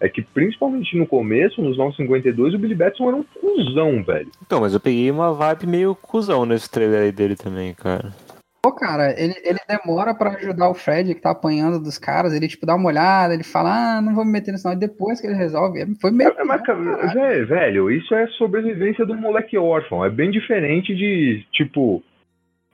é 0.00 0.08
que 0.08 0.20
principalmente 0.20 0.96
no 0.96 1.06
começo, 1.06 1.62
nos 1.62 1.76
952, 1.76 2.54
o 2.54 2.58
Billy 2.58 2.74
Batson 2.74 3.06
era 3.06 3.16
um 3.16 3.22
cuzão, 3.22 4.02
velho. 4.02 4.28
Então, 4.44 4.60
mas 4.60 4.74
eu 4.74 4.80
peguei 4.80 5.08
uma 5.08 5.32
vibe 5.32 5.66
meio 5.68 5.94
cuzão 5.94 6.44
nesse 6.44 6.68
trailer 6.68 7.02
aí 7.02 7.12
dele 7.12 7.36
também, 7.36 7.72
cara. 7.72 8.12
Pô, 8.64 8.72
cara, 8.72 9.10
ele, 9.20 9.34
ele 9.44 9.58
demora 9.68 10.14
pra 10.14 10.34
ajudar 10.34 10.70
o 10.70 10.74
Fred 10.74 11.14
que 11.14 11.20
tá 11.20 11.32
apanhando 11.32 11.82
dos 11.82 11.98
caras, 11.98 12.32
ele 12.32 12.46
tipo 12.46 12.64
dá 12.64 12.76
uma 12.76 12.88
olhada, 12.88 13.34
ele 13.34 13.42
fala, 13.42 13.98
ah, 13.98 14.00
não 14.00 14.14
vou 14.14 14.24
me 14.24 14.30
meter 14.30 14.52
nisso 14.52 14.68
não, 14.68 14.74
e 14.74 14.78
depois 14.78 15.20
que 15.20 15.26
ele 15.26 15.34
resolve, 15.34 15.84
foi 16.00 16.12
meio... 16.12 16.30
É, 16.30 16.44
mas, 16.44 16.62
velho, 17.12 17.46
velho, 17.46 17.90
isso 17.90 18.14
é 18.14 18.28
sobrevivência 18.28 19.04
do 19.04 19.16
moleque 19.16 19.58
órfão, 19.58 20.04
é 20.04 20.10
bem 20.10 20.30
diferente 20.30 20.94
de, 20.94 21.44
tipo, 21.50 22.04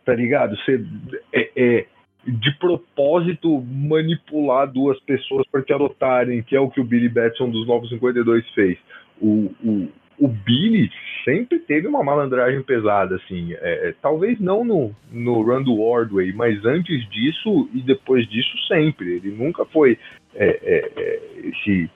tá 0.05 0.15
ligado? 0.15 0.55
Você 0.57 0.85
é, 1.33 1.51
é 1.57 1.87
de 2.27 2.51
propósito 2.59 3.61
manipular 3.63 4.71
duas 4.71 5.01
pessoas 5.01 5.47
para 5.51 5.63
te 5.63 5.73
adotarem, 5.73 6.43
que 6.43 6.55
é 6.55 6.61
o 6.61 6.69
que 6.69 6.81
o 6.81 6.85
Billy 6.85 7.09
Batson 7.09 7.49
dos 7.49 7.67
952 7.67 8.47
fez. 8.51 8.79
O, 9.21 9.51
o, 9.65 9.89
o 10.19 10.29
Billy 10.29 10.91
sempre 11.25 11.59
teve 11.59 11.87
uma 11.87 12.03
malandragem 12.03 12.63
pesada, 12.63 13.17
assim. 13.17 13.53
É, 13.55 13.89
é, 13.89 13.95
talvez 14.01 14.41
não 14.41 14.65
no, 14.65 14.95
no 15.13 15.63
do 15.63 15.81
Ordway, 15.81 16.33
mas 16.33 16.65
antes 16.65 17.09
disso 17.11 17.69
e 17.75 17.81
depois 17.81 18.27
disso 18.29 18.57
sempre. 18.67 19.17
Ele 19.17 19.31
nunca 19.31 19.65
foi 19.67 19.99
é, 20.35 20.61
é, 20.63 20.93
é 20.97 21.21
esse, 21.49 21.91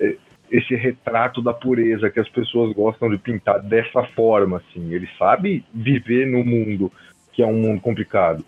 é, 0.00 0.16
esse 0.50 0.74
retrato 0.74 1.42
da 1.42 1.52
pureza 1.52 2.10
que 2.10 2.20
as 2.20 2.28
pessoas 2.28 2.74
gostam 2.74 3.10
de 3.10 3.18
pintar 3.18 3.60
dessa 3.62 4.02
forma, 4.14 4.58
assim. 4.58 4.92
Ele 4.92 5.08
sabe 5.18 5.64
viver 5.72 6.26
no 6.26 6.44
mundo 6.44 6.90
que 7.34 7.42
é 7.42 7.46
um 7.46 7.60
mundo 7.60 7.80
complicado. 7.80 8.44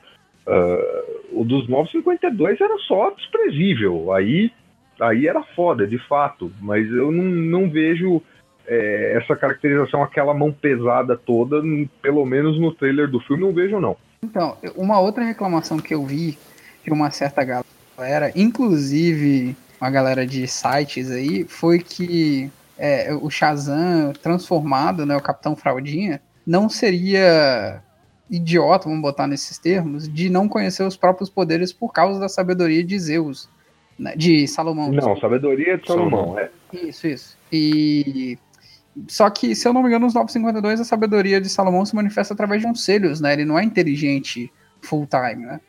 Uh, 0.47 1.41
o 1.41 1.45
dos 1.45 1.69
952 1.69 2.61
era 2.61 2.79
só 2.79 3.11
desprezível. 3.11 4.13
Aí, 4.13 4.53
aí 5.01 5.27
era 5.27 5.43
foda, 5.43 5.87
de 5.87 5.99
fato. 5.99 6.53
Mas 6.61 6.89
eu 6.89 7.11
não, 7.11 7.25
não 7.25 7.69
vejo 7.69 8.23
é, 8.67 9.17
essa 9.17 9.37
caracterização, 9.37 10.03
aquela 10.03 10.35
mão 10.35 10.53
pesada 10.53 11.17
toda, 11.17 11.63
pelo 12.03 12.25
menos 12.25 12.61
no 12.61 12.73
trailer 12.73 13.09
do 13.09 13.21
filme, 13.21 13.43
não 13.43 13.53
vejo, 13.53 13.81
não. 13.81 13.97
Então, 14.23 14.57
uma 14.75 14.99
outra 14.99 15.25
reclamação 15.25 15.79
que 15.79 15.95
eu 15.95 16.05
vi 16.05 16.39
de 16.85 16.93
uma 16.93 17.11
certa 17.11 17.45
galera, 17.45 18.33
inclusive 18.35 19.57
uma 19.81 19.91
galera 19.91 20.27
de 20.27 20.47
sites 20.47 21.11
aí, 21.11 21.45
foi 21.45 21.79
que 21.79 22.51
é, 22.79 23.15
o 23.15 23.31
Shazam 23.31 24.13
transformado, 24.23 25.07
né, 25.07 25.17
o 25.17 25.23
Capitão 25.23 25.55
Fraudinha, 25.55 26.21
não 26.47 26.69
seria 26.69 27.83
idiota, 28.31 28.89
vamos 28.89 29.03
botar 29.03 29.27
nesses 29.27 29.59
termos, 29.59 30.09
de 30.09 30.29
não 30.29 30.49
conhecer 30.49 30.83
os 30.83 30.97
próprios 30.97 31.31
poderes 31.31 31.73
por 31.73 31.93
causa 31.93 32.19
da 32.19 32.29
sabedoria 32.29 32.83
de 32.83 32.99
Zeus, 32.99 33.49
né, 33.99 34.15
de 34.17 34.47
Salomão. 34.49 34.87
Não, 34.87 34.95
desculpa. 34.95 35.21
sabedoria 35.21 35.79
de 35.79 35.87
Salomão, 35.87 36.35
Salomão, 36.35 36.39
é. 36.39 36.51
Isso, 36.73 37.07
isso. 37.07 37.39
E 37.53 38.39
só 39.09 39.29
que, 39.29 39.55
se 39.55 39.69
eu 39.69 39.73
não 39.73 39.83
me 39.83 39.89
engano, 39.89 40.07
nos 40.07 40.15
952 40.15 40.81
a 40.81 40.85
sabedoria 40.85 41.41
de 41.41 41.49
Salomão 41.49 41.85
se 41.85 41.95
manifesta 41.95 42.33
através 42.33 42.63
de 42.63 42.69
conselhos, 42.69 43.21
né? 43.21 43.35
Ele 43.35 43.45
não 43.45 43.59
é 43.59 43.65
inteligente 43.65 44.51
full 44.81 45.07
time, 45.07 45.45
né? 45.45 45.61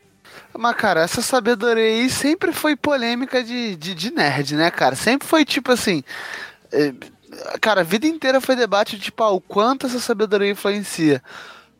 Mas, 0.56 0.76
cara, 0.76 1.02
essa 1.02 1.20
sabedoria 1.20 1.84
aí 1.84 2.08
sempre 2.08 2.52
foi 2.52 2.74
polêmica 2.74 3.42
de, 3.42 3.76
de, 3.76 3.94
de 3.94 4.10
nerd, 4.10 4.56
né, 4.56 4.70
cara? 4.70 4.96
Sempre 4.96 5.26
foi 5.28 5.44
tipo 5.44 5.72
assim. 5.72 6.02
É, 6.72 6.92
cara, 7.60 7.82
a 7.82 7.84
vida 7.84 8.06
inteira 8.06 8.40
foi 8.40 8.56
debate 8.56 8.96
de 8.96 9.04
tipo, 9.04 9.22
ah, 9.22 9.30
o 9.30 9.40
quanto 9.40 9.86
essa 9.86 10.00
sabedoria 10.00 10.50
influencia. 10.50 11.22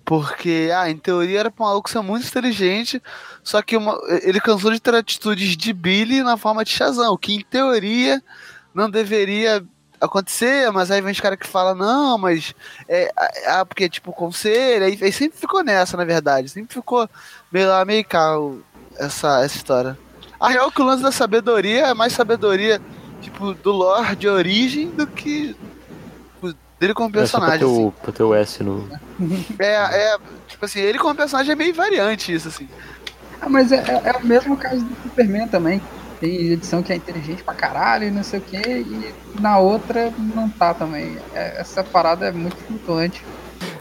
Porque, 0.05 0.71
ah, 0.75 0.89
em 0.91 0.97
teoria 0.97 1.41
era 1.41 1.51
pra 1.51 1.65
um 1.65 1.69
maluco 1.69 1.91
ser 1.91 2.01
muito 2.01 2.27
inteligente, 2.27 3.03
só 3.43 3.61
que 3.61 3.77
uma, 3.77 3.99
ele 4.23 4.41
cansou 4.41 4.73
de 4.73 4.81
ter 4.81 4.95
atitudes 4.95 5.55
de 5.55 5.73
Billy 5.73 6.23
na 6.23 6.39
forma 6.39 6.65
de 6.65 6.71
Shazam, 6.71 7.17
que 7.19 7.35
em 7.35 7.41
teoria 7.43 8.23
não 8.75 8.89
deveria 8.89 9.63
acontecer, 10.01 10.71
mas 10.73 10.91
aí 10.91 11.01
vem 11.01 11.13
os 11.13 11.21
caras 11.21 11.39
que 11.39 11.47
falam, 11.47 11.75
não, 11.75 12.19
mas 12.19 12.55
é, 12.89 13.13
é, 13.45 13.65
porque 13.65 13.89
tipo 13.89 14.13
conselho, 14.13 14.85
aí, 14.85 14.99
aí, 15.01 15.13
sempre 15.13 15.39
ficou 15.39 15.63
nessa, 15.63 15.97
na 15.97 16.05
verdade, 16.05 16.49
sempre 16.49 16.75
ficou 16.75 17.09
meio 17.51 17.69
lá, 17.69 17.85
meio 17.85 18.05
cá 18.05 18.35
essa, 18.97 19.45
essa 19.45 19.57
história. 19.57 19.99
A 20.41 20.49
real 20.49 20.69
é 20.69 20.71
que 20.71 20.81
o 20.81 20.85
lance 20.85 21.03
da 21.03 21.13
sabedoria 21.13 21.87
é 21.87 21.95
mais 21.95 22.13
sabedoria, 22.13 22.81
tipo, 23.21 23.55
do 23.55 23.73
lore 23.73 24.15
de 24.15 24.29
origem 24.29 24.91
do 24.91 25.07
que 25.07 25.57
dele 26.79 26.95
como 26.95 27.11
personagem. 27.11 27.57
É, 27.57 27.91
pra, 28.03 28.13
ter 28.13 28.23
o, 28.23 28.33
assim. 28.33 28.43
S 28.43 28.65
no. 28.65 28.89
É, 29.59 30.13
é, 30.13 30.19
tipo 30.47 30.65
assim, 30.65 30.81
ele 30.81 30.99
como 30.99 31.15
personagem 31.15 31.53
é 31.53 31.57
meio 31.57 31.75
variante 31.75 32.33
isso, 32.33 32.49
assim. 32.49 32.69
Ah, 33.41 33.49
mas 33.49 33.73
é, 33.73 33.77
é, 33.77 34.11
é 34.11 34.13
o 34.17 34.25
mesmo 34.25 34.57
caso 34.57 34.81
do 34.85 35.03
Superman 35.03 35.49
também. 35.49 35.83
Tem 36.21 36.53
edição 36.53 36.83
que 36.83 36.93
é 36.93 36.97
inteligente 36.97 37.45
pra 37.45 37.55
caralho 37.55 38.05
e 38.05 38.11
não 38.11 38.23
sei 38.23 38.41
o 38.41 38.43
que, 38.43 38.57
e 38.57 39.15
na 39.41 39.59
outra 39.59 40.13
não 40.35 40.49
tá 40.49 40.75
também. 40.75 41.17
É, 41.35 41.61
essa 41.61 41.85
parada 41.85 42.27
é 42.27 42.33
muito 42.33 42.57
flutuante. 42.57 43.23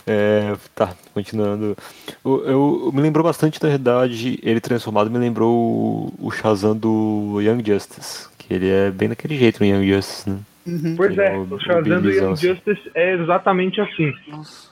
É, 0.06 0.56
tá, 0.74 0.96
continuando. 1.14 1.76
Eu, 2.24 2.46
eu, 2.46 2.92
me 2.94 3.02
lembrou 3.02 3.26
bastante, 3.26 3.62
na 3.62 3.70
verdade, 3.70 4.40
ele 4.42 4.62
transformado 4.62 5.12
me 5.12 5.18
lembrou 5.18 5.54
o, 5.54 6.14
o 6.28 6.32
Shazam 6.32 6.78
do 6.78 7.40
Young 7.42 7.64
Justice. 7.66 8.28
Que 8.38 8.54
ele 8.54 8.70
é 8.70 8.90
bem 8.90 9.10
daquele 9.10 9.38
jeito 9.38 9.60
no 9.60 9.66
Young 9.66 9.86
Justice, 9.86 10.30
né? 10.30 10.40
Uhum. 10.66 10.96
Pois 10.96 11.18
é, 11.18 11.38
o, 11.38 11.60
Shazam 11.60 12.02
do 12.02 12.10
Young 12.10 12.34
assim. 12.34 12.48
Justice 12.48 12.92
é 12.96 13.16
exatamente 13.16 13.82
assim. 13.82 14.14
Nossa. 14.28 14.68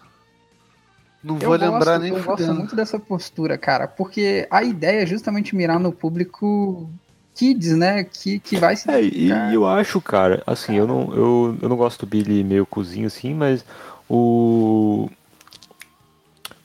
Não 1.22 1.38
vou 1.38 1.56
eu 1.56 1.60
lembrar 1.60 1.98
gosto, 1.98 2.02
nem 2.02 2.12
Eu 2.12 2.20
fudendo. 2.20 2.38
gosto 2.38 2.54
muito 2.54 2.76
dessa 2.76 3.00
postura, 3.00 3.58
cara, 3.58 3.88
porque 3.88 4.48
a 4.52 4.64
ideia 4.64 5.02
é 5.02 5.06
justamente 5.08 5.56
mirar 5.56 5.80
no 5.80 5.92
público 5.92 6.88
kids, 7.36 7.76
né? 7.76 8.06
Que, 8.06 8.40
que 8.40 8.58
vai 8.58 8.76
se. 8.76 8.90
É, 8.90 9.04
e 9.04 9.30
eu 9.54 9.68
acho, 9.68 10.02
cara, 10.02 10.42
assim, 10.48 10.76
eu 10.76 10.88
não, 10.88 11.14
eu, 11.14 11.58
eu 11.62 11.70
não 11.70 11.76
gosto 11.76 12.06
do 12.06 12.10
Billy 12.10 12.44
meio 12.44 12.66
cozinho 12.66 13.08
assim, 13.08 13.34
mas 13.34 13.64
o. 14.10 15.10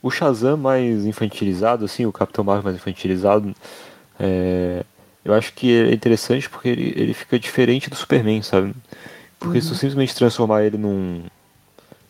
O 0.03 0.09
Shazam 0.09 0.57
mais 0.57 1.05
infantilizado, 1.05 1.85
assim, 1.85 2.07
o 2.07 2.11
Capitão 2.11 2.43
Marvel 2.43 2.63
mais 2.63 2.75
infantilizado, 2.75 3.55
é, 4.19 4.83
eu 5.23 5.31
acho 5.33 5.53
que 5.53 5.71
é 5.71 5.93
interessante 5.93 6.49
porque 6.49 6.69
ele, 6.69 6.91
ele 6.95 7.13
fica 7.13 7.37
diferente 7.37 7.87
do 7.87 7.95
Superman, 7.95 8.41
sabe? 8.41 8.73
Porque 9.39 9.57
uhum. 9.57 9.61
se 9.61 9.69
tu 9.69 9.75
simplesmente 9.75 10.15
transformar 10.15 10.63
ele 10.63 10.77
num. 10.77 11.23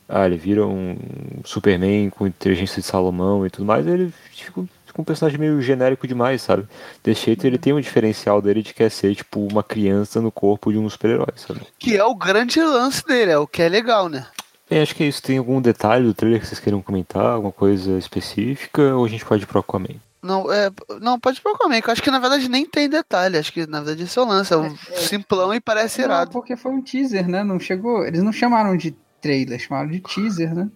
Ah, 0.07 0.25
ele 0.25 0.37
vira 0.37 0.65
um 0.65 0.97
Superman 1.43 2.09
com 2.09 2.27
inteligência 2.27 2.81
de 2.81 2.87
Salomão 2.87 3.45
e 3.45 3.49
tudo 3.49 3.65
mais, 3.65 3.87
ele 3.87 4.13
fica 4.31 4.63
um 4.99 5.03
personagem 5.03 5.39
meio 5.39 5.61
genérico 5.61 6.07
demais, 6.07 6.41
sabe? 6.41 6.67
Desse 7.03 7.25
jeito 7.25 7.45
ele 7.45 7.57
tem 7.57 7.73
um 7.73 7.79
diferencial 7.79 8.41
dele 8.41 8.61
de 8.61 8.73
quer 8.73 8.89
ser, 8.89 9.15
tipo, 9.15 9.47
uma 9.51 9.63
criança 9.63 10.19
no 10.19 10.31
corpo 10.31 10.71
de 10.71 10.77
um 10.77 10.89
super-herói, 10.89 11.33
sabe? 11.35 11.61
Que 11.79 11.95
é 11.95 12.03
o 12.03 12.15
grande 12.15 12.61
lance 12.61 13.05
dele, 13.05 13.31
é 13.31 13.37
o 13.37 13.47
que 13.47 13.61
é 13.61 13.69
legal, 13.69 14.09
né? 14.09 14.25
É, 14.69 14.81
acho 14.81 14.95
que 14.95 15.03
é 15.03 15.07
isso. 15.07 15.21
Tem 15.21 15.37
algum 15.37 15.61
detalhe 15.61 16.05
do 16.05 16.13
trailer 16.13 16.39
que 16.39 16.47
vocês 16.47 16.59
queiram 16.59 16.81
comentar? 16.81 17.25
Alguma 17.25 17.51
coisa 17.51 17.97
específica? 17.97 18.95
Ou 18.95 19.03
a 19.03 19.09
gente 19.09 19.25
pode 19.25 19.43
ir 19.43 19.45
pro 19.45 19.59
Aquaman? 19.59 19.99
Não, 20.23 20.49
é, 20.49 20.71
não, 21.01 21.19
pode 21.19 21.39
ir 21.39 21.41
pro 21.41 21.51
Aquaman, 21.51 21.81
que 21.81 21.89
eu 21.89 21.91
acho 21.91 22.01
que 22.01 22.09
na 22.09 22.19
verdade 22.19 22.47
nem 22.47 22.65
tem 22.65 22.87
detalhe. 22.87 23.37
Acho 23.37 23.51
que 23.51 23.67
na 23.67 23.81
verdade 23.81 24.03
esse 24.03 24.17
é 24.17 24.21
o 24.21 24.25
lance. 24.25 24.53
É 24.53 24.57
um 24.57 24.67
é, 24.67 24.77
é. 24.91 24.95
simplão 24.99 25.53
e 25.53 25.59
parece 25.59 26.01
irado. 26.01 26.31
Não, 26.31 26.39
porque 26.39 26.55
foi 26.55 26.71
um 26.71 26.81
teaser, 26.81 27.27
né? 27.27 27.43
Não 27.43 27.59
chegou. 27.59 28.05
Eles 28.05 28.23
não 28.23 28.31
chamaram 28.31 28.77
de 28.77 28.95
trailer, 29.19 29.59
chamaram 29.59 29.89
de 29.89 29.99
teaser, 29.99 30.55
né? 30.55 30.69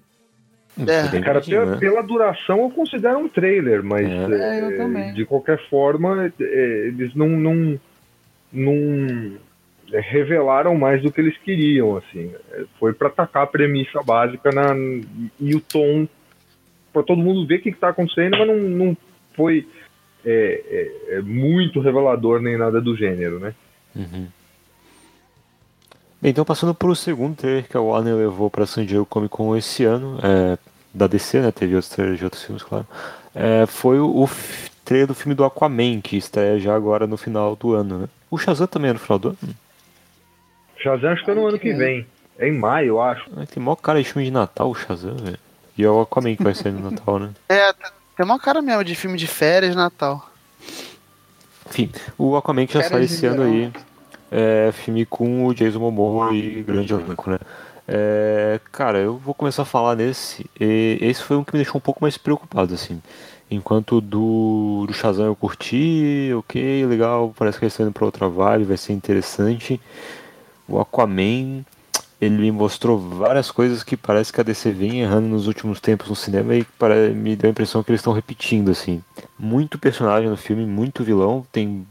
É. 0.77 1.21
Cara, 1.21 1.41
pela, 1.41 1.65
né? 1.65 1.77
pela, 1.77 2.01
duração 2.01 2.59
eu 2.59 2.69
considero 2.69 3.19
um 3.19 3.29
trailer, 3.29 3.83
mas 3.83 4.07
é. 4.09 5.09
É, 5.09 5.11
de 5.13 5.25
qualquer 5.25 5.57
forma 5.69 6.31
é, 6.39 6.87
eles 6.87 7.15
não, 7.15 7.29
não, 7.29 7.79
não 8.51 9.37
revelaram 9.91 10.75
mais 10.75 11.01
do 11.01 11.11
que 11.11 11.21
eles 11.21 11.37
queriam, 11.37 11.95
assim. 11.95 12.31
Foi 12.79 12.93
para 12.93 13.07
atacar 13.07 13.43
a 13.43 13.47
premissa 13.47 14.01
básica 14.03 14.51
na, 14.51 14.75
e 15.39 15.55
o 15.55 15.61
tom 15.61 16.07
para 16.91 17.03
todo 17.03 17.21
mundo 17.21 17.45
ver 17.45 17.59
o 17.59 17.61
que 17.61 17.69
está 17.69 17.89
acontecendo, 17.89 18.37
mas 18.37 18.47
não, 18.47 18.57
não 18.57 18.97
foi 19.33 19.67
é, 20.25 20.63
é, 21.09 21.15
é, 21.17 21.21
muito 21.21 21.79
revelador 21.79 22.41
nem 22.41 22.57
nada 22.57 22.81
do 22.81 22.95
gênero, 22.95 23.39
né? 23.39 23.53
Uhum. 23.95 24.27
Então 26.27 26.43
passando 26.43 26.73
para 26.73 26.87
o 26.87 26.95
segundo 26.95 27.35
trailer 27.35 27.67
que 27.69 27.77
a 27.77 27.79
Warner 27.79 28.15
levou 28.15 28.49
para 28.49 28.65
San 28.65 28.83
Diego 28.83 29.05
Comic 29.05 29.29
Con 29.29 29.55
esse 29.55 29.83
ano, 29.83 30.17
é, 30.23 30.57
da 30.91 31.05
DC, 31.05 31.39
né? 31.39 31.51
Teve 31.51 31.75
outros 31.75 31.93
trailers 31.93 32.17
de 32.17 32.23
outros 32.25 32.43
filmes, 32.43 32.63
claro. 32.63 32.87
É, 33.35 33.67
foi 33.67 33.99
o, 33.99 34.23
o 34.23 34.29
trailer 34.83 35.05
do 35.05 35.13
filme 35.13 35.35
do 35.35 35.45
Aquaman, 35.45 36.01
que 36.01 36.17
estreia 36.17 36.57
já 36.57 36.75
agora 36.75 37.05
no 37.05 37.15
final 37.15 37.55
do 37.55 37.75
ano, 37.75 37.99
né? 37.99 38.09
O 38.31 38.39
Shazam 38.39 38.65
também 38.65 38.89
é 38.89 38.93
no 38.93 38.99
final 38.99 39.19
do 39.19 39.27
ano? 39.29 39.37
Shazam 40.77 41.11
acho 41.11 41.23
que 41.23 41.29
é 41.29 41.35
no 41.35 41.45
ano 41.45 41.59
que 41.59 41.71
vem. 41.73 42.07
É 42.39 42.47
em 42.47 42.57
maio, 42.57 42.87
eu 42.87 43.01
acho. 43.03 43.29
Ah, 43.37 43.45
tem 43.45 43.61
maior 43.61 43.75
cara 43.75 44.01
de 44.01 44.09
filme 44.09 44.25
de 44.25 44.31
Natal, 44.31 44.71
o 44.71 44.73
Shazam, 44.73 45.15
velho. 45.17 45.37
E 45.77 45.83
é 45.83 45.89
o 45.89 46.01
Aquaman 46.01 46.35
que 46.35 46.43
vai 46.43 46.55
sair 46.55 46.71
no 46.71 46.89
Natal, 46.89 47.19
né? 47.19 47.29
É, 47.49 47.71
tem 48.17 48.25
uma 48.25 48.39
cara 48.39 48.63
mesmo 48.63 48.83
de 48.83 48.95
filme 48.95 49.15
de 49.15 49.27
férias 49.27 49.75
Natal. 49.75 50.27
Enfim, 51.69 51.91
o 52.17 52.35
Aquaman 52.35 52.65
que 52.65 52.73
já 52.73 52.81
sai 52.81 53.03
esse 53.03 53.27
ano 53.27 53.43
aí. 53.43 53.71
É 54.37 54.71
filme 54.73 55.05
com 55.05 55.45
o 55.45 55.53
Jason 55.53 55.79
Momoa 55.79 56.33
e 56.33 56.61
grande 56.61 56.93
elenco, 56.93 57.29
né? 57.29 57.39
É, 57.87 58.59
cara, 58.69 58.97
eu 58.97 59.17
vou 59.17 59.33
começar 59.33 59.61
a 59.61 59.65
falar 59.65 59.95
nesse. 59.95 60.45
esse 60.59 61.23
foi 61.23 61.37
um 61.37 61.43
que 61.43 61.53
me 61.53 61.59
deixou 61.59 61.77
um 61.77 61.81
pouco 61.81 61.99
mais 62.01 62.17
preocupado, 62.17 62.73
assim. 62.73 63.01
Enquanto 63.49 64.01
do, 64.01 64.85
do 64.87 64.93
Shazam 64.93 65.27
eu 65.27 65.35
curti, 65.35 66.31
ok, 66.35 66.85
legal, 66.85 67.33
parece 67.37 67.57
que 67.57 67.63
ele 67.63 67.67
está 67.67 67.83
indo 67.83 67.93
pra 67.93 68.05
outra 68.05 68.27
vibe, 68.27 68.65
vai 68.65 68.77
ser 68.77 68.91
interessante. 68.91 69.79
o 70.67 70.79
Aquaman 70.81 71.63
ele 72.19 72.37
me 72.37 72.51
mostrou 72.51 72.97
várias 72.97 73.51
coisas 73.51 73.83
que 73.83 73.95
parece 73.95 74.33
que 74.33 74.41
a 74.41 74.43
DC 74.43 74.71
vem 74.71 75.01
errando 75.01 75.27
nos 75.27 75.47
últimos 75.47 75.79
tempos 75.79 76.09
no 76.09 76.15
cinema 76.15 76.55
e 76.55 76.63
para, 76.63 77.09
me 77.09 77.35
deu 77.35 77.49
a 77.49 77.51
impressão 77.51 77.83
que 77.83 77.91
eles 77.91 77.99
estão 77.99 78.13
repetindo, 78.13 78.71
assim. 78.71 79.01
Muito 79.37 79.77
personagem 79.77 80.29
no 80.29 80.37
filme, 80.37 80.65
muito 80.65 81.03
vilão, 81.03 81.45
tem 81.51 81.85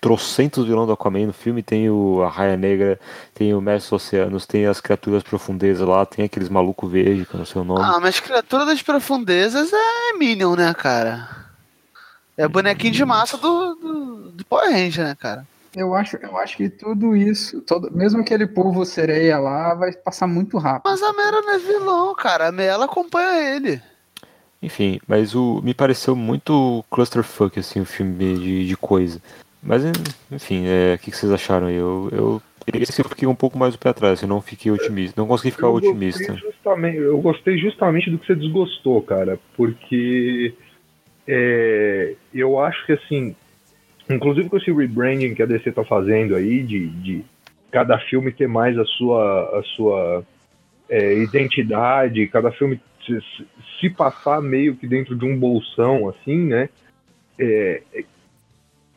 trocentos 0.00 0.66
vilões 0.66 0.86
do 0.86 0.92
Aquaman 0.92 1.26
no 1.26 1.32
filme, 1.32 1.62
tem 1.62 1.90
o 1.90 2.22
a 2.22 2.28
Raia 2.28 2.56
Negra, 2.56 2.98
tem 3.34 3.52
o 3.54 3.60
Mestre 3.60 3.90
dos 3.90 4.06
Oceanos, 4.06 4.46
tem 4.46 4.66
as 4.66 4.80
criaturas 4.80 5.22
profundezas 5.22 5.86
lá, 5.86 6.06
tem 6.06 6.24
aqueles 6.24 6.48
maluco 6.48 6.88
verde, 6.88 7.26
que 7.26 7.34
eu 7.34 7.38
não 7.38 7.44
sei 7.44 7.60
o 7.60 7.64
nome. 7.64 7.82
Ah, 7.82 8.00
mas 8.00 8.18
criatura 8.18 8.64
das 8.64 8.80
profundezas 8.80 9.70
é 9.72 10.12
Minion, 10.18 10.56
né, 10.56 10.72
cara? 10.72 11.28
É 12.36 12.48
bonequinho 12.48 12.92
de 12.92 13.04
massa 13.04 13.36
do, 13.36 13.74
do, 13.74 14.30
do 14.32 14.44
Power 14.46 14.72
Ranger, 14.72 15.04
né, 15.04 15.14
cara? 15.14 15.46
Eu 15.76 15.94
acho, 15.94 16.16
eu 16.16 16.36
acho 16.38 16.56
que 16.56 16.68
tudo 16.68 17.14
isso, 17.14 17.60
todo, 17.60 17.92
mesmo 17.92 18.20
aquele 18.20 18.46
povo 18.46 18.84
sereia 18.84 19.38
lá, 19.38 19.74
vai 19.74 19.92
passar 19.92 20.26
muito 20.26 20.58
rápido. 20.58 20.90
Mas 20.90 21.02
a 21.02 21.12
Mera 21.12 21.42
não 21.42 21.52
é 21.52 21.58
vilão, 21.58 22.14
cara. 22.14 22.48
A 22.48 22.52
Mera 22.52 22.84
acompanha 22.84 23.54
ele. 23.54 23.80
Enfim, 24.62 25.00
mas 25.06 25.34
o 25.34 25.60
me 25.62 25.72
pareceu 25.72 26.16
muito 26.16 26.84
clusterfuck, 26.90 27.58
assim, 27.58 27.80
o 27.80 27.86
filme 27.86 28.36
de, 28.36 28.66
de 28.66 28.76
coisa. 28.76 29.20
Mas, 29.62 29.82
enfim, 30.30 30.64
é, 30.66 30.94
o 30.94 30.98
que, 30.98 31.10
que 31.10 31.16
vocês 31.16 31.30
acharam 31.30 31.66
aí? 31.66 31.76
Eu, 31.76 32.08
eu, 32.12 32.42
esse 32.74 33.00
eu 33.00 33.08
fiquei 33.08 33.28
um 33.28 33.34
pouco 33.34 33.58
mais 33.58 33.74
do 33.74 33.78
pé 33.78 33.90
atrás, 33.90 34.22
eu 34.22 34.28
não 34.28 34.40
fiquei 34.40 34.72
otimista, 34.72 35.20
não 35.20 35.28
consegui 35.28 35.50
ficar 35.50 35.66
eu 35.66 35.74
otimista. 35.74 36.32
Gostei 36.32 36.50
justamente, 36.50 36.96
eu 36.96 37.20
gostei 37.20 37.58
justamente 37.58 38.10
do 38.10 38.18
que 38.18 38.26
você 38.26 38.34
desgostou, 38.34 39.02
cara, 39.02 39.38
porque 39.56 40.54
é, 41.26 42.14
eu 42.32 42.58
acho 42.58 42.86
que, 42.86 42.92
assim, 42.92 43.36
inclusive 44.08 44.48
com 44.48 44.56
esse 44.56 44.72
rebranding 44.72 45.34
que 45.34 45.42
a 45.42 45.46
DC 45.46 45.72
tá 45.72 45.84
fazendo 45.84 46.34
aí, 46.34 46.62
de, 46.62 46.88
de 46.88 47.24
cada 47.70 47.98
filme 47.98 48.32
ter 48.32 48.48
mais 48.48 48.78
a 48.78 48.84
sua, 48.84 49.58
a 49.58 49.62
sua 49.76 50.24
é, 50.88 51.14
identidade, 51.18 52.26
cada 52.28 52.50
filme 52.50 52.80
se, 53.06 53.18
se, 53.80 53.90
passar 53.90 54.42
meio 54.42 54.74
que 54.74 54.86
dentro 54.86 55.16
de 55.16 55.24
um 55.24 55.38
bolsão, 55.38 56.08
assim, 56.08 56.38
né? 56.46 56.68
É, 57.38 57.82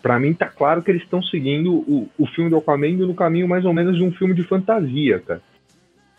para 0.03 0.19
mim 0.19 0.33
tá 0.33 0.47
claro 0.47 0.83
que 0.83 0.91
eles 0.91 1.01
estão 1.01 1.23
seguindo 1.23 1.73
o, 1.73 2.09
o 2.19 2.27
filme 2.27 2.49
do 2.49 2.57
Aquaman 2.57 2.91
no 2.97 3.15
caminho 3.15 3.47
mais 3.47 3.63
ou 3.63 3.73
menos 3.73 3.95
de 3.95 4.03
um 4.03 4.11
filme 4.11 4.33
de 4.33 4.43
fantasia, 4.43 5.19
cara. 5.19 5.41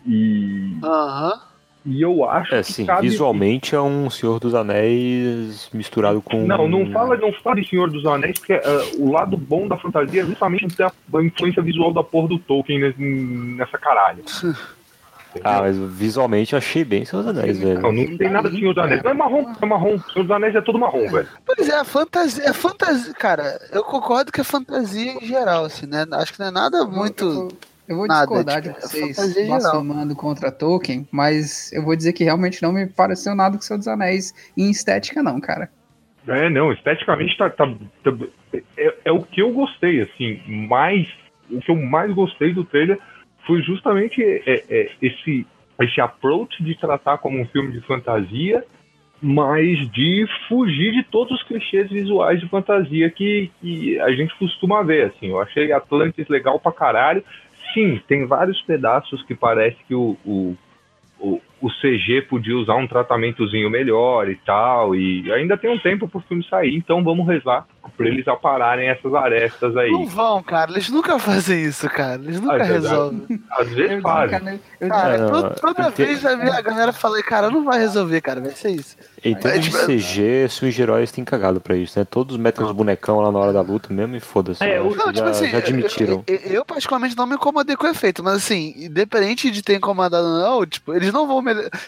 E. 0.05 0.75
Aham. 0.83 1.39
E 1.87 2.01
eu 2.01 2.27
acho 2.27 2.55
é, 2.55 2.63
que 2.63 2.73
sim, 2.73 2.83
cabe... 2.83 3.07
visualmente 3.07 3.75
é 3.75 3.79
um 3.79 4.09
Senhor 4.09 4.39
dos 4.39 4.55
Anéis 4.55 5.69
misturado 5.71 6.19
com. 6.19 6.43
Não, 6.47 6.67
não 6.67 6.91
fala, 6.91 7.15
não 7.15 7.31
fala 7.31 7.61
de 7.61 7.69
Senhor 7.69 7.91
dos 7.91 8.03
Anéis, 8.07 8.39
porque 8.39 8.55
uh, 8.55 9.03
o 9.03 9.11
lado 9.11 9.37
bom 9.37 9.67
da 9.67 9.77
fantasia 9.77 10.23
é 10.23 10.25
justamente 10.25 10.65
ter 10.75 10.83
a, 10.83 10.91
a 11.13 11.23
influência 11.23 11.61
visual 11.61 11.93
da 11.93 12.03
porra 12.03 12.29
do 12.29 12.39
Tolkien 12.39 12.91
nessa 13.55 13.77
caralho. 13.77 14.23
Ah, 15.43 15.61
mas 15.61 15.77
visualmente 15.77 16.53
eu 16.53 16.57
achei 16.57 16.83
bem 16.83 17.05
Senhor 17.05 17.23
dos 17.23 17.37
Anéis, 17.37 17.59
velho. 17.59 17.81
Não, 17.81 17.91
não 17.91 18.17
tem 18.17 18.29
nada 18.29 18.49
de 18.49 18.57
Senhor 18.57 18.73
dos 18.73 18.83
Anéis. 18.83 19.03
Não 19.03 19.11
é 19.11 19.13
marrom, 19.13 19.53
é 19.61 19.65
marrom. 19.65 19.99
Senhor 19.99 20.23
dos 20.23 20.31
Anéis 20.31 20.55
é 20.55 20.61
todo 20.61 20.79
marrom, 20.79 21.07
velho. 21.07 21.27
Pois 21.45 21.69
é, 21.69 21.75
a 21.75 21.83
fantasia, 21.83 22.49
a 22.49 22.53
fantasia, 22.53 23.13
cara, 23.13 23.59
eu 23.71 23.83
concordo 23.83 24.31
que 24.31 24.41
é 24.41 24.43
fantasia 24.43 25.13
em 25.13 25.25
geral, 25.25 25.65
assim, 25.65 25.85
né? 25.85 26.05
Acho 26.13 26.33
que 26.33 26.39
não 26.39 26.47
é 26.47 26.51
nada 26.51 26.85
muito. 26.85 27.49
Eu 27.87 27.97
vou 27.97 28.07
discordar 28.07 28.61
tipo, 28.63 28.75
de 28.75 28.81
vocês 28.81 29.47
blasfemando 29.47 30.15
contra 30.15 30.51
Tolkien, 30.51 31.07
mas 31.11 31.71
eu 31.71 31.83
vou 31.83 31.95
dizer 31.95 32.13
que 32.13 32.23
realmente 32.23 32.61
não 32.63 32.71
me 32.71 32.87
pareceu 32.87 33.35
nada 33.35 33.57
com 33.57 33.61
Senhor 33.61 33.77
dos 33.77 33.87
Anéis 33.87 34.33
em 34.57 34.71
estética, 34.71 35.21
não, 35.21 35.39
cara. 35.39 35.69
É, 36.27 36.49
não, 36.49 36.73
esteticamente 36.73 37.37
tá, 37.37 37.49
tá, 37.51 37.67
tá 38.03 38.11
é, 38.75 38.95
é, 39.05 39.11
o 39.11 39.21
que 39.21 39.41
eu 39.41 39.51
gostei, 39.51 40.01
assim, 40.01 40.41
mais 40.47 41.07
o 41.51 41.59
que 41.59 41.69
eu 41.69 41.75
mais 41.75 42.11
gostei 42.11 42.53
do 42.53 42.63
trailer 42.65 42.99
foi 43.45 43.61
justamente 43.61 44.21
é, 44.23 44.63
é, 44.69 44.91
esse 45.01 45.45
esse 45.79 45.99
approach 45.99 46.63
de 46.63 46.73
tratar 46.75 47.17
como 47.17 47.39
um 47.39 47.45
filme 47.47 47.71
de 47.73 47.81
fantasia, 47.81 48.63
mas 49.21 49.91
de 49.91 50.25
fugir 50.47 50.93
de 50.93 51.03
todos 51.03 51.37
os 51.37 51.43
clichês 51.43 51.89
visuais 51.89 52.39
de 52.39 52.47
fantasia 52.47 53.09
que, 53.09 53.51
que 53.59 53.99
a 53.99 54.11
gente 54.11 54.33
costuma 54.37 54.83
ver, 54.83 55.07
assim. 55.07 55.29
Eu 55.29 55.41
achei 55.41 55.71
Atlantis 55.71 56.27
legal 56.29 56.59
pra 56.59 56.71
caralho, 56.71 57.23
sim, 57.73 57.99
tem 58.07 58.25
vários 58.25 58.61
pedaços 58.61 59.21
que 59.23 59.35
parece 59.35 59.77
que 59.87 59.93
o, 59.93 60.17
o, 60.25 60.55
o, 61.19 61.41
o, 61.61 61.69
CG 61.69 62.21
podia 62.29 62.57
usar 62.57 62.75
um 62.75 62.87
tratamentozinho 62.87 63.69
melhor 63.69 64.29
e 64.29 64.35
tal, 64.35 64.95
e 64.95 65.31
ainda 65.31 65.57
tem 65.57 65.69
um 65.69 65.79
tempo 65.79 66.07
pro 66.07 66.19
filme 66.21 66.45
sair, 66.49 66.75
então 66.75 67.03
vamos 67.03 67.27
rezar 67.27 67.65
pra 67.95 68.07
eles 68.07 68.27
apararem 68.27 68.89
essas 68.89 69.13
arestas 69.13 69.75
aí. 69.77 69.91
Não 69.91 70.05
vão, 70.05 70.41
cara, 70.43 70.71
eles 70.71 70.89
nunca 70.89 71.19
fazem 71.19 71.63
isso, 71.63 71.89
cara, 71.89 72.21
eles 72.21 72.39
nunca 72.39 72.63
ah, 72.63 72.63
resolvem. 72.63 73.39
Às 73.51 73.69
vezes 73.69 74.01
fazem. 74.01 74.59
Cara, 74.79 75.17
não, 75.17 75.29
toda, 75.29 75.49
toda 75.55 75.89
vez 75.89 76.25
a, 76.25 76.61
galera 76.61 76.93
fala, 76.93 77.21
cara, 77.23 77.49
não 77.49 77.63
vai 77.63 77.79
resolver, 77.79 78.21
cara, 78.21 78.41
vai 78.41 78.51
ser 78.51 78.71
isso. 78.71 78.97
Em 79.23 79.33
termos 79.33 79.65
de 79.65 79.71
CG, 79.71 80.45
os 80.45 80.79
heróis 80.79 81.11
têm 81.11 81.25
cagado 81.25 81.59
pra 81.59 81.75
isso, 81.75 81.97
né? 81.97 82.05
Todos 82.05 82.37
metem 82.37 82.63
os 82.63 82.71
bonecão 82.71 83.19
lá 83.19 83.31
na 83.31 83.39
hora 83.39 83.53
da 83.53 83.61
luta 83.61 83.91
mesmo 83.91 84.15
e 84.15 84.19
foda-se. 84.19 84.63
É, 84.63 84.79
não, 84.79 84.93
já, 84.93 85.13
tipo 85.13 85.27
assim, 85.27 85.49
já 85.49 85.57
admitiram. 85.57 86.23
Eu, 86.27 86.35
eu, 86.35 86.51
eu, 86.51 86.65
particularmente 86.65 87.17
não 87.17 87.25
me 87.25 87.35
incomodei 87.35 87.75
com 87.75 87.87
o 87.87 87.89
efeito, 87.89 88.23
mas 88.23 88.35
assim, 88.35 88.73
independente 88.77 89.49
de 89.49 89.63
ter 89.63 89.77
incomodado 89.77 90.27
ou 90.27 90.39
não, 90.39 90.65
tipo, 90.65 90.93
eles 90.93 91.11
não 91.11 91.27
vão 91.27 91.41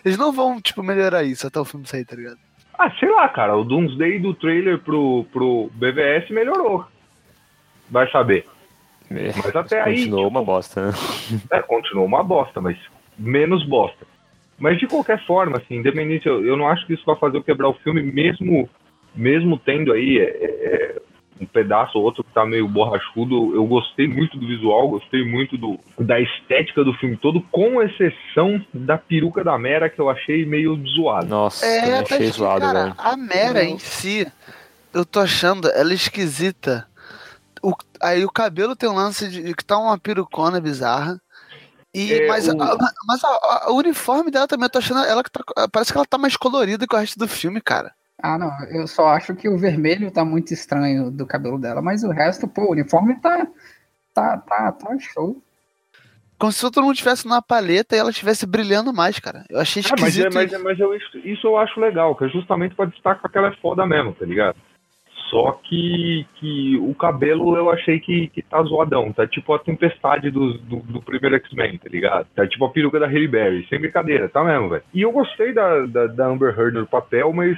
eles 0.03 0.17
não 0.17 0.31
vão, 0.31 0.61
tipo, 0.61 0.83
melhorar 0.83 1.23
isso 1.23 1.47
até 1.47 1.59
o 1.59 1.65
filme 1.65 1.85
sair, 1.87 2.05
tá 2.05 2.15
ligado? 2.15 2.37
Ah, 2.77 2.91
sei 2.99 3.09
lá, 3.09 3.27
cara, 3.29 3.55
o 3.57 3.63
Doomsday 3.63 4.19
do 4.19 4.33
trailer 4.33 4.79
pro, 4.79 5.25
pro 5.31 5.71
BVS 5.73 6.29
melhorou. 6.29 6.85
Vai 7.89 8.09
saber. 8.11 8.45
É, 9.09 9.31
mas 9.35 9.55
até 9.55 9.81
aí. 9.81 9.95
Continuou 9.95 10.25
tipo, 10.25 10.37
uma 10.37 10.43
bosta, 10.43 10.87
né? 10.87 10.93
É, 11.51 11.61
continuou 11.61 12.05
uma 12.05 12.23
bosta, 12.23 12.61
mas 12.61 12.77
menos 13.17 13.65
bosta. 13.65 14.05
Mas 14.59 14.79
de 14.79 14.87
qualquer 14.87 15.23
forma, 15.25 15.57
assim, 15.57 15.75
independente, 15.75 16.27
eu, 16.27 16.45
eu 16.45 16.57
não 16.57 16.67
acho 16.67 16.85
que 16.85 16.93
isso 16.93 17.05
vai 17.05 17.15
fazer 17.15 17.37
eu 17.37 17.43
quebrar 17.43 17.69
o 17.69 17.73
filme, 17.75 18.01
mesmo, 18.01 18.69
mesmo 19.15 19.57
tendo 19.57 19.93
aí 19.93 20.19
é, 20.19 20.23
é, 20.23 21.01
um 21.39 21.45
pedaço 21.45 21.97
ou 21.97 22.03
outro 22.03 22.23
que 22.23 22.31
tá 22.33 22.45
meio 22.45 22.67
borrachudo. 22.67 23.55
Eu 23.55 23.65
gostei 23.65 24.07
muito 24.07 24.37
do 24.37 24.47
visual, 24.47 24.89
gostei 24.89 25.25
muito 25.25 25.57
do, 25.57 25.79
da 25.99 26.19
estética 26.19 26.83
do 26.83 26.93
filme 26.93 27.17
todo, 27.17 27.41
com 27.51 27.81
exceção 27.81 28.63
da 28.73 28.97
peruca 28.97 29.43
da 29.43 29.57
Mera, 29.57 29.89
que 29.89 29.99
eu 29.99 30.09
achei 30.09 30.45
meio 30.45 30.81
zoada. 30.95 31.27
Nossa, 31.27 31.65
é, 31.65 31.99
achei 31.99 32.27
tá, 32.27 32.37
zoado, 32.37 32.61
cara, 32.61 32.83
velho. 32.83 32.95
A 32.97 33.17
Mera 33.17 33.63
em 33.63 33.77
si, 33.79 34.27
eu 34.93 35.05
tô 35.05 35.19
achando 35.19 35.69
ela 35.69 35.93
esquisita. 35.93 36.87
O, 37.61 37.73
aí 38.01 38.23
o 38.23 38.31
cabelo 38.31 38.75
tem 38.75 38.89
um 38.89 38.95
lance 38.95 39.27
de 39.29 39.53
que 39.53 39.65
tá 39.65 39.77
uma 39.77 39.97
perucona 39.97 40.59
bizarra. 40.59 41.19
E, 41.93 42.13
é, 42.13 42.27
mas 42.27 42.47
o... 42.47 42.51
a, 42.51 42.77
mas 43.07 43.23
a, 43.23 43.27
a, 43.27 43.71
o 43.71 43.77
uniforme 43.77 44.29
dela 44.29 44.47
também, 44.47 44.65
eu 44.65 44.69
tô 44.69 44.77
achando 44.77 45.03
ela 45.03 45.23
que 45.23 45.31
tá, 45.31 45.41
parece 45.71 45.91
que 45.91 45.97
ela 45.97 46.05
tá 46.05 46.17
mais 46.17 46.37
colorida 46.37 46.85
que 46.85 46.95
o 46.95 46.99
resto 46.99 47.17
do 47.17 47.27
filme, 47.27 47.59
cara. 47.59 47.93
Ah, 48.21 48.37
não, 48.37 48.51
eu 48.71 48.87
só 48.87 49.09
acho 49.09 49.35
que 49.35 49.47
o 49.47 49.57
vermelho 49.57 50.11
tá 50.11 50.25
muito 50.25 50.53
estranho 50.53 51.11
do 51.11 51.25
cabelo 51.25 51.59
dela, 51.59 51.81
mas 51.81 52.03
o 52.03 52.09
resto, 52.09 52.47
pô, 52.47 52.63
o 52.63 52.71
uniforme 52.71 53.19
tá 53.21 53.47
tá 54.13 54.37
tá, 54.37 54.71
tá 54.71 54.97
show. 54.99 55.41
Como 56.39 56.51
se 56.51 56.61
todo 56.61 56.83
mundo 56.83 56.93
estivesse 56.93 57.27
na 57.27 57.41
paleta 57.41 57.95
e 57.95 57.99
ela 57.99 58.11
estivesse 58.11 58.45
brilhando 58.45 58.93
mais, 58.93 59.19
cara. 59.19 59.43
Eu 59.49 59.59
achei 59.59 59.81
esquisito. 59.81 60.27
Ah, 60.27 60.29
mas, 60.33 60.53
é, 60.53 60.57
mas, 60.57 60.63
mas 60.63 60.79
eu, 60.79 60.95
isso 61.23 61.47
eu 61.47 61.57
acho 61.57 61.79
legal, 61.79 62.15
que 62.15 62.25
é 62.25 62.29
justamente 62.29 62.75
pra 62.75 62.85
destacar 62.85 63.31
que 63.31 63.37
ela 63.37 63.49
é 63.49 63.55
foda 63.55 63.85
mesmo, 63.85 64.13
tá 64.13 64.25
ligado? 64.25 64.55
Só 65.29 65.59
que, 65.63 66.25
que 66.35 66.77
o 66.77 66.93
cabelo 66.95 67.57
eu 67.57 67.69
achei 67.69 67.99
que, 67.99 68.27
que 68.29 68.41
tá 68.41 68.61
zoadão. 68.63 69.11
Tá 69.11 69.27
tipo 69.27 69.53
a 69.53 69.59
tempestade 69.59 70.31
do, 70.31 70.57
do, 70.59 70.77
do 70.77 71.01
primeiro 71.01 71.35
X-Men, 71.37 71.79
tá 71.79 71.89
ligado? 71.89 72.27
Tá 72.35 72.47
tipo 72.47 72.63
a 72.65 72.69
peruca 72.69 72.99
da 72.99 73.07
Halle 73.07 73.27
Berry. 73.27 73.67
Sem 73.67 73.79
brincadeira, 73.79 74.29
tá 74.29 74.43
mesmo, 74.43 74.69
velho. 74.69 74.83
E 74.93 75.01
eu 75.01 75.11
gostei 75.11 75.53
da, 75.53 75.85
da, 75.85 76.07
da 76.07 76.27
Amber 76.27 76.57
Heard 76.57 76.77
no 76.77 76.87
papel, 76.87 77.33
mas 77.33 77.57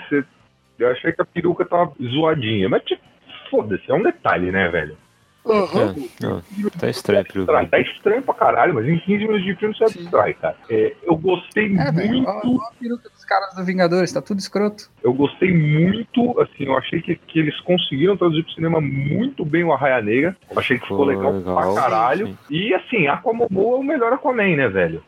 eu 0.79 0.91
achei 0.91 1.11
que 1.11 1.21
a 1.21 1.25
peruca 1.25 1.65
tava 1.65 1.93
zoadinha. 2.01 2.69
Mas, 2.69 2.83
tipo, 2.83 3.03
foda-se, 3.49 3.89
é 3.89 3.93
um 3.93 4.03
detalhe, 4.03 4.51
né, 4.51 4.67
velho? 4.69 4.97
Uhum. 5.45 6.09
É, 6.21 6.79
tá 6.79 6.89
estranho, 6.89 7.25
tá, 7.45 7.65
tá 7.65 7.79
estranho 7.79 8.21
pra 8.21 8.33
caralho, 8.35 8.73
mas 8.73 8.85
em 8.87 8.99
15 8.99 9.19
minutos 9.19 9.43
de 9.43 9.55
filme 9.55 9.75
você 9.75 9.85
abstrai, 9.85 10.33
cara. 10.33 10.55
É, 10.69 10.93
eu 11.01 11.15
gostei 11.15 11.65
é, 11.65 11.91
muito. 11.91 11.93
Véio, 11.95 12.27
a 12.27 12.71
peruca 12.79 13.09
dos 13.09 13.25
caras 13.25 13.55
do 13.55 13.63
Vingadores, 13.63 14.11
tá 14.11 14.21
tudo 14.21 14.39
escroto. 14.39 14.91
Eu 15.01 15.13
gostei 15.13 15.51
muito, 15.51 16.39
assim, 16.41 16.65
eu 16.65 16.77
achei 16.77 17.01
que, 17.01 17.15
que 17.15 17.39
eles 17.39 17.59
conseguiram 17.61 18.17
traduzir 18.17 18.43
pro 18.43 18.53
cinema 18.53 18.81
muito 18.81 19.45
bem 19.45 19.63
o 19.63 19.71
Arraia 19.71 20.01
Negra. 20.01 20.37
Eu 20.51 20.59
achei 20.59 20.77
que 20.77 20.83
ficou 20.83 21.05
legal, 21.05 21.31
legal 21.31 21.55
pra 21.55 21.81
caralho. 21.81 22.27
Sim. 22.27 22.37
E 22.49 22.73
assim, 22.73 23.07
Aquamomoa 23.07 23.77
é 23.77 23.79
o 23.79 23.83
melhor 23.83 24.13
Aquaman, 24.13 24.55
né, 24.55 24.67
velho? 24.67 25.01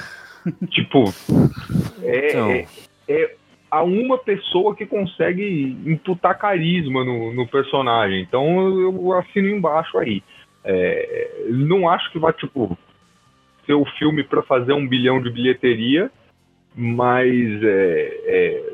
tipo, 0.70 1.04
é, 2.02 2.30
então. 2.30 2.50
é, 2.50 2.66
é 3.08 3.36
a 3.76 3.82
uma 3.82 4.18
pessoa 4.18 4.74
que 4.74 4.86
consegue 4.86 5.76
imputar 5.84 6.38
carisma 6.38 7.04
no, 7.04 7.32
no 7.32 7.46
personagem. 7.46 8.22
Então 8.22 8.68
eu 8.80 9.12
assino 9.12 9.48
embaixo 9.48 9.98
aí. 9.98 10.22
É, 10.64 11.46
não 11.48 11.88
acho 11.88 12.10
que 12.10 12.18
vai, 12.18 12.32
tipo, 12.32 12.76
ser 13.64 13.74
o 13.74 13.84
filme 13.98 14.24
para 14.24 14.42
fazer 14.42 14.72
um 14.72 14.86
bilhão 14.86 15.20
de 15.20 15.30
bilheteria, 15.30 16.10
mas 16.74 17.62
é, 17.62 18.20
é, 18.26 18.72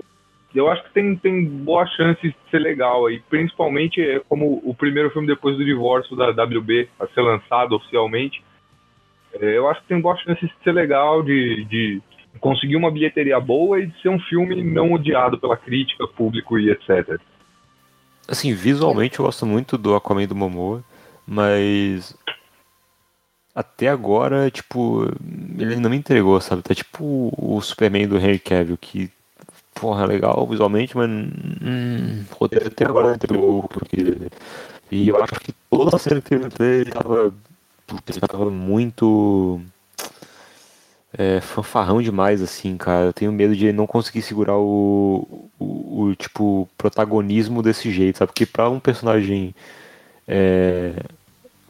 eu 0.54 0.70
acho 0.70 0.84
que 0.84 0.92
tem, 0.92 1.16
tem 1.16 1.44
boa 1.44 1.86
chance 1.86 2.20
de 2.22 2.34
ser 2.50 2.58
legal 2.58 3.06
aí, 3.06 3.20
principalmente 3.28 4.00
é 4.00 4.20
como 4.20 4.60
o 4.64 4.74
primeiro 4.74 5.10
filme 5.10 5.26
depois 5.26 5.56
do 5.56 5.64
divórcio 5.64 6.16
da 6.16 6.30
WB 6.30 6.88
a 7.00 7.06
ser 7.08 7.22
lançado 7.22 7.74
oficialmente. 7.74 8.42
É, 9.34 9.56
eu 9.56 9.68
acho 9.68 9.80
que 9.82 9.88
tem 9.88 10.00
boa 10.00 10.16
chance 10.16 10.40
de 10.40 10.52
ser 10.62 10.72
legal, 10.72 11.22
de, 11.22 11.64
de 11.64 12.02
conseguir 12.40 12.76
uma 12.76 12.90
bilheteria 12.90 13.38
boa 13.38 13.80
e 13.80 13.86
de 13.86 14.00
ser 14.00 14.08
um 14.08 14.18
filme 14.18 14.62
não 14.62 14.92
odiado 14.92 15.38
pela 15.38 15.56
crítica, 15.56 16.06
público 16.08 16.58
e 16.58 16.70
etc. 16.70 17.20
Assim, 18.26 18.52
visualmente 18.54 19.18
eu 19.18 19.24
gosto 19.24 19.44
muito 19.44 19.76
do 19.76 19.94
Aquaman 19.94 20.26
do 20.26 20.34
Momoa, 20.34 20.82
mas 21.26 22.16
até 23.54 23.88
agora, 23.88 24.50
tipo, 24.50 25.04
ele 25.58 25.76
não 25.76 25.90
me 25.90 25.96
entregou, 25.96 26.40
sabe? 26.40 26.62
Tá 26.62 26.74
tipo 26.74 27.32
o 27.36 27.60
Superman 27.60 28.08
do 28.08 28.16
Henry 28.16 28.38
Cavill, 28.38 28.78
que, 28.78 29.10
porra, 29.74 30.06
legal 30.06 30.46
visualmente, 30.46 30.96
mas 30.96 31.10
hum, 31.10 32.24
até 32.66 32.86
agora 32.86 33.08
não 33.08 33.14
entregou, 33.14 33.62
porque... 33.64 34.16
E 34.90 35.08
eu 35.08 35.22
acho 35.22 35.34
que 35.40 35.52
toda 35.70 35.96
a 35.96 35.98
cena 35.98 36.20
que 36.20 36.28
teve 36.28 36.80
ele 36.80 36.90
tava, 36.90 37.34
ele 38.08 38.20
tava 38.20 38.50
muito 38.50 39.60
é, 41.16 41.40
fanfarrão 41.40 42.00
demais, 42.00 42.40
assim, 42.40 42.76
cara. 42.76 43.06
Eu 43.06 43.12
tenho 43.12 43.32
medo 43.32 43.54
de 43.54 43.72
não 43.72 43.86
conseguir 43.86 44.22
segurar 44.22 44.56
o, 44.56 45.48
o, 45.58 46.02
o 46.02 46.14
tipo, 46.14 46.68
protagonismo 46.76 47.62
desse 47.62 47.90
jeito, 47.90 48.18
sabe? 48.18 48.32
Porque 48.32 48.46
pra 48.46 48.70
um 48.70 48.80
personagem, 48.80 49.54
é, 50.26 50.94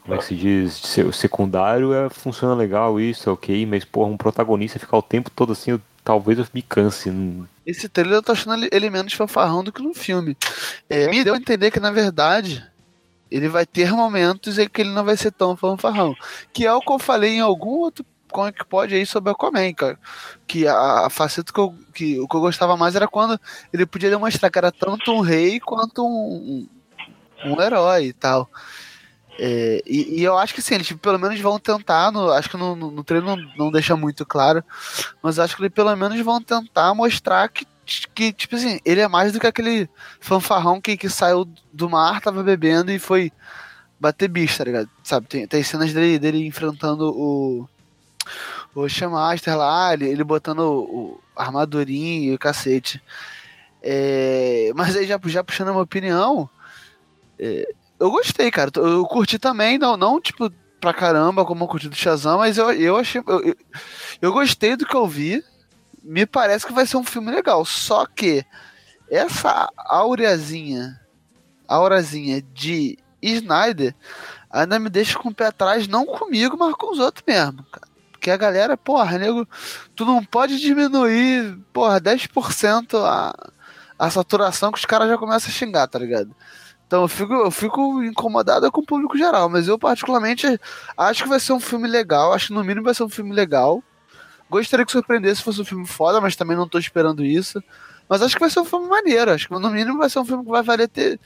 como 0.01 0.15
é 0.15 0.17
que 0.17 0.25
se 0.25 0.35
diz, 0.35 0.81
secundário, 1.13 1.93
é, 1.93 2.09
funciona 2.09 2.55
legal 2.55 2.99
isso, 2.99 3.29
é 3.29 3.33
ok, 3.33 3.65
mas, 3.65 3.83
porra, 3.83 4.09
um 4.09 4.17
protagonista 4.17 4.79
ficar 4.79 4.97
o 4.97 5.01
tempo 5.01 5.29
todo 5.29 5.51
assim, 5.51 5.71
eu, 5.71 5.81
talvez 6.03 6.39
eu 6.39 6.47
me 6.53 6.61
canse. 6.61 7.11
Esse 7.65 7.89
trailer 7.89 8.15
eu 8.15 8.23
tô 8.23 8.31
achando 8.31 8.67
ele 8.71 8.89
menos 8.89 9.13
fanfarrão 9.13 9.63
do 9.63 9.71
que 9.71 9.81
no 9.81 9.93
filme. 9.93 10.37
É, 10.89 11.07
me 11.09 11.23
deu 11.23 11.33
a 11.33 11.37
entender 11.37 11.69
que, 11.69 11.79
na 11.79 11.91
verdade, 11.91 12.65
ele 13.29 13.49
vai 13.49 13.65
ter 13.65 13.91
momentos 13.91 14.57
em 14.57 14.69
que 14.69 14.81
ele 14.81 14.91
não 14.91 15.03
vai 15.03 15.17
ser 15.17 15.31
tão 15.31 15.57
fanfarrão. 15.57 16.15
Que 16.53 16.65
é 16.65 16.73
o 16.73 16.79
que 16.79 16.91
eu 16.91 16.99
falei 16.99 17.35
em 17.35 17.39
algum 17.41 17.79
outro 17.79 18.05
como 18.33 18.47
é 18.47 18.51
que 18.51 18.65
pode 18.65 18.95
aí 18.95 19.05
sobre 19.05 19.31
Aquaman, 19.31 19.73
cara. 19.73 19.97
Que 20.47 20.67
a, 20.67 21.05
a 21.05 21.09
faceta 21.09 21.53
que 21.53 21.59
eu, 21.59 21.73
que 21.93 22.19
o 22.19 22.27
que 22.27 22.35
eu 22.35 22.41
gostava 22.41 22.75
mais 22.75 22.95
era 22.95 23.07
quando 23.07 23.39
ele 23.71 23.85
podia 23.85 24.09
demonstrar 24.09 24.51
que 24.51 24.57
era 24.57 24.71
tanto 24.71 25.13
um 25.13 25.21
rei 25.21 25.59
quanto 25.59 26.05
um, 26.05 26.67
um, 27.45 27.51
um 27.51 27.61
herói 27.61 28.07
e 28.07 28.13
tal. 28.13 28.49
É, 29.39 29.81
e, 29.85 30.19
e, 30.19 30.23
eu 30.23 30.37
acho 30.37 30.53
que 30.53 30.61
sim, 30.61 30.75
eles 30.75 30.91
pelo 30.91 31.17
menos 31.17 31.39
vão 31.39 31.57
tentar, 31.57 32.11
no, 32.11 32.31
acho 32.31 32.49
que 32.49 32.57
no, 32.57 32.75
no, 32.75 32.91
no 32.91 33.03
treino 33.03 33.35
não, 33.35 33.37
não 33.57 33.71
deixa 33.71 33.95
muito 33.95 34.25
claro, 34.25 34.63
mas 35.23 35.39
acho 35.39 35.55
que 35.55 35.63
eles 35.63 35.73
pelo 35.73 35.95
menos 35.95 36.19
vão 36.21 36.39
tentar 36.39 36.93
mostrar 36.93 37.49
que, 37.49 37.65
que, 38.13 38.31
tipo 38.31 38.55
assim, 38.55 38.79
ele 38.85 39.01
é 39.01 39.07
mais 39.07 39.33
do 39.33 39.39
que 39.39 39.47
aquele 39.47 39.89
fanfarrão 40.19 40.79
que, 40.79 40.95
que 40.95 41.09
saiu 41.09 41.47
do 41.71 41.89
mar, 41.89 42.21
tava 42.21 42.43
bebendo 42.43 42.91
e 42.91 42.99
foi 42.99 43.31
bater 43.99 44.27
bicho, 44.27 44.57
tá 44.57 44.65
ligado? 44.65 44.89
Sabe, 45.03 45.27
tem, 45.27 45.47
tem 45.47 45.63
cenas 45.63 45.93
dele, 45.93 46.19
dele 46.19 46.45
enfrentando 46.45 47.09
o, 47.09 47.67
o 48.73 48.87
Shamaster 48.87 49.57
lá, 49.57 49.93
ele, 49.93 50.09
ele 50.09 50.23
botando 50.23 50.59
o, 50.59 50.81
o 50.81 51.21
armadurinho 51.35 52.31
e 52.31 52.35
o 52.35 52.39
cacete. 52.39 53.01
É, 53.81 54.71
mas 54.75 54.95
aí 54.95 55.05
já, 55.05 55.19
já 55.25 55.43
puxando 55.43 55.69
a 55.69 55.71
minha 55.71 55.83
opinião, 55.83 56.49
é, 57.37 57.67
eu 57.99 58.11
gostei, 58.11 58.49
cara. 58.51 58.71
Eu 58.75 59.05
curti 59.05 59.37
também, 59.37 59.77
não, 59.77 59.97
não 59.97 60.21
tipo 60.21 60.49
pra 60.79 60.93
caramba 60.93 61.45
como 61.45 61.63
eu 61.63 61.67
curti 61.67 61.87
do 61.87 61.95
Shazam, 61.95 62.37
mas 62.37 62.57
eu, 62.57 62.71
eu 62.73 62.97
achei. 62.97 63.21
Eu, 63.25 63.55
eu 64.21 64.33
gostei 64.33 64.75
do 64.75 64.85
que 64.85 64.95
eu 64.95 65.07
vi. 65.07 65.43
Me 66.01 66.25
parece 66.25 66.65
que 66.65 66.73
vai 66.73 66.85
ser 66.85 66.97
um 66.97 67.03
filme 67.03 67.31
legal. 67.31 67.63
Só 67.63 68.05
que 68.05 68.45
essa 69.09 69.69
aureazinha, 69.77 70.99
aurazinha 71.67 72.41
de 72.41 72.97
Snyder 73.21 73.95
ainda 74.51 74.77
me 74.77 74.89
deixa 74.89 75.17
com 75.17 75.29
o 75.29 75.33
pé 75.33 75.47
atrás, 75.47 75.87
não 75.87 76.05
comigo, 76.05 76.57
mas 76.57 76.75
com 76.75 76.91
os 76.91 76.99
outros 76.99 77.23
mesmo, 77.25 77.63
cara. 77.71 77.92
Porque 78.23 78.31
a 78.31 78.37
galera, 78.37 78.77
porra, 78.77 79.17
nego, 79.17 79.45
tu 79.93 80.05
não 80.05 80.23
pode 80.23 80.57
diminuir, 80.57 81.57
porra, 81.73 81.99
10% 81.99 82.97
a, 83.03 83.51
a 83.99 84.09
saturação 84.09 84.71
que 84.71 84.79
os 84.79 84.85
caras 84.85 85.09
já 85.09 85.17
começam 85.17 85.49
a 85.49 85.53
xingar, 85.53 85.87
tá 85.89 85.99
ligado? 85.99 86.33
Então 86.87 87.01
eu 87.01 87.09
fico, 87.09 87.33
eu 87.33 87.51
fico 87.51 88.01
incomodado 88.01 88.71
com 88.71 88.79
o 88.79 88.85
público 88.85 89.17
geral, 89.17 89.49
mas 89.49 89.67
eu 89.67 89.77
particularmente 89.77 90.47
acho 90.95 91.23
que 91.23 91.27
vai 91.27 91.37
ser 91.37 91.51
um 91.51 91.59
filme 91.59 91.85
legal, 91.85 92.31
acho 92.31 92.47
que 92.47 92.53
no 92.53 92.63
mínimo 92.63 92.85
vai 92.85 92.93
ser 92.93 93.03
um 93.03 93.09
filme 93.09 93.33
legal. 93.33 93.83
Gostaria 94.49 94.85
que 94.85 94.93
surpreendesse 94.93 95.39
se 95.39 95.43
fosse 95.43 95.59
um 95.59 95.65
filme 95.65 95.85
foda, 95.85 96.21
mas 96.21 96.37
também 96.37 96.55
não 96.55 96.69
tô 96.69 96.79
esperando 96.79 97.25
isso. 97.25 97.61
Mas 98.07 98.21
acho 98.21 98.35
que 98.35 98.39
vai 98.39 98.49
ser 98.49 98.61
um 98.61 98.65
filme 98.65 98.87
maneiro, 98.87 99.31
acho 99.31 99.49
que 99.49 99.53
no 99.53 99.69
mínimo 99.69 99.97
vai 99.97 100.09
ser 100.09 100.19
um 100.19 100.25
filme 100.25 100.45
que 100.45 100.49
vai 100.49 100.63
valer 100.63 100.87
ter, 100.87 101.19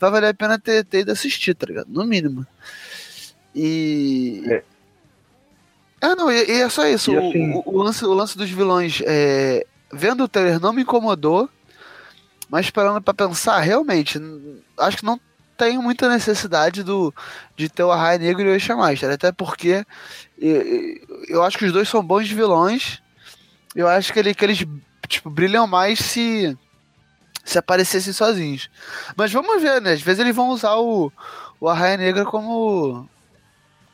vai 0.00 0.10
valer 0.10 0.28
a 0.28 0.34
pena 0.34 0.58
ter, 0.58 0.82
ter 0.82 1.00
ido 1.00 1.12
assistir, 1.12 1.52
tá 1.54 1.66
ligado? 1.66 1.88
No 1.90 2.06
mínimo. 2.06 2.46
E. 3.54 4.44
É. 4.46 4.77
Ah, 6.00 6.14
não, 6.14 6.30
e, 6.30 6.44
e 6.44 6.60
é 6.62 6.68
só 6.68 6.86
isso. 6.86 7.12
O, 7.12 7.28
assim... 7.28 7.52
o, 7.52 7.62
o, 7.66 7.82
lance, 7.82 8.04
o 8.04 8.14
lance 8.14 8.38
dos 8.38 8.50
vilões, 8.50 9.02
é, 9.04 9.66
vendo 9.92 10.24
o 10.24 10.28
trailer, 10.28 10.60
não 10.60 10.72
me 10.72 10.82
incomodou, 10.82 11.48
mas 12.48 12.70
parando 12.70 13.00
para 13.00 13.14
pensar, 13.14 13.58
realmente, 13.60 14.20
acho 14.78 14.98
que 14.98 15.04
não 15.04 15.20
tem 15.56 15.76
muita 15.76 16.08
necessidade 16.08 16.84
do, 16.84 17.12
de 17.56 17.68
ter 17.68 17.82
o 17.82 17.90
Arraia 17.90 18.18
Negro 18.18 18.42
e 18.42 18.48
o 18.48 18.52
Eixa 18.52 18.76
Master, 18.76 19.10
até 19.10 19.32
porque 19.32 19.84
eu, 20.38 20.62
eu 21.28 21.42
acho 21.42 21.58
que 21.58 21.64
os 21.64 21.72
dois 21.72 21.88
são 21.88 22.02
bons 22.02 22.30
vilões, 22.30 23.02
eu 23.74 23.88
acho 23.88 24.12
que, 24.12 24.20
ele, 24.20 24.34
que 24.34 24.44
eles 24.44 24.64
tipo, 25.08 25.28
brilham 25.28 25.66
mais 25.66 25.98
se 25.98 26.56
se 27.44 27.58
aparecessem 27.58 28.12
sozinhos. 28.12 28.68
Mas 29.16 29.32
vamos 29.32 29.62
ver, 29.62 29.80
né? 29.80 29.92
Às 29.92 30.02
vezes 30.02 30.20
eles 30.20 30.36
vão 30.36 30.50
usar 30.50 30.76
o, 30.76 31.10
o 31.58 31.66
Arraia 31.66 31.96
Negra 31.96 32.26
como 32.26 33.08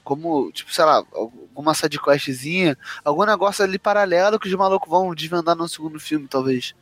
como, 0.02 0.52
tipo, 0.52 0.72
sei 0.72 0.84
lá, 0.84 1.02
alguma 1.54 1.72
sidequestzinha, 1.72 2.76
algum 3.04 3.24
negócio 3.24 3.62
ali 3.62 3.78
paralelo 3.78 4.40
que 4.40 4.48
os 4.48 4.54
malucos 4.54 4.90
vão 4.90 5.14
desvendar 5.14 5.54
no 5.54 5.68
segundo 5.68 6.00
filme, 6.00 6.26
talvez. 6.26 6.74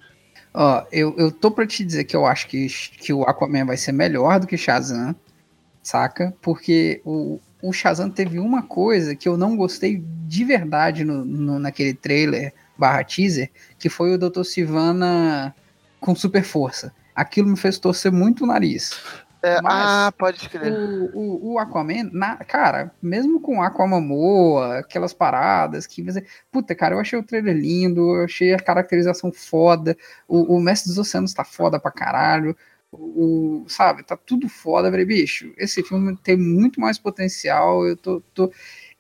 Ó, 0.55 0.85
eu, 0.91 1.15
eu 1.19 1.31
tô 1.31 1.51
pra 1.51 1.67
te 1.67 1.85
dizer 1.85 2.05
que 2.05 2.17
eu 2.17 2.25
acho 2.25 2.49
que, 2.49 2.67
que 2.99 3.13
o 3.13 3.23
Aquaman 3.25 3.67
vai 3.67 3.77
ser 3.77 3.93
melhor 3.93 4.41
do 4.41 4.47
que 4.47 4.57
Shazam, 4.57 5.15
saca? 5.83 6.35
Porque 6.41 7.03
o, 7.05 7.39
o 7.63 7.73
Shazam 7.73 8.11
teve 8.11 8.39
uma 8.39 8.63
coisa 8.63 9.15
que 9.15 9.29
eu 9.29 9.37
não 9.37 9.57
gostei 9.57 10.03
de 10.27 10.45
verdade 10.45 11.05
no, 11.05 11.25
no 11.25 11.59
naquele 11.59 11.95
trailer 11.95 12.55
barra 12.77 13.05
teaser, 13.05 13.51
que 13.79 13.89
foi 13.91 14.15
o 14.15 14.19
Dr. 14.19 14.45
Sivana 14.45 15.55
com 16.01 16.15
super 16.15 16.43
força. 16.43 16.93
Aquilo 17.15 17.49
me 17.49 17.57
fez 17.57 17.79
torcer 17.79 18.11
muito 18.11 18.45
o 18.45 18.47
nariz. 18.47 18.99
É, 19.45 19.59
ah, 19.65 20.13
pode 20.17 20.49
crer. 20.49 20.73
O, 20.73 21.19
o, 21.19 21.53
o 21.55 21.59
Aquaman, 21.59 22.09
na, 22.13 22.37
cara, 22.37 22.95
mesmo 23.03 23.41
com 23.41 23.61
Aquamamoa, 23.61 24.79
aquelas 24.79 25.13
paradas 25.13 25.85
que. 25.85 26.05
Puta, 26.51 26.75
cara, 26.77 26.95
eu 26.95 27.01
achei 27.01 27.19
o 27.19 27.25
trailer 27.25 27.57
lindo, 27.57 28.01
eu 28.17 28.25
achei 28.25 28.55
a 28.55 28.59
caracterização 28.59 29.33
foda. 29.33 29.97
O, 30.29 30.57
o 30.57 30.61
Mestre 30.61 30.91
dos 30.91 30.99
Oceanos 30.99 31.35
tá 31.35 31.45
foda 31.45 31.81
pra 31.81 31.91
caralho. 31.91 32.57
O, 32.93 33.65
sabe, 33.69 34.05
tá 34.05 34.17
tudo 34.17 34.49
foda, 34.49 34.91
falei, 34.91 35.05
bicho. 35.05 35.53
Esse 35.57 35.83
filme 35.83 36.17
tem 36.19 36.37
muito 36.37 36.81
mais 36.81 36.99
potencial. 36.99 37.87
Eu 37.87 37.97
tô. 37.97 38.21
tô... 38.33 38.53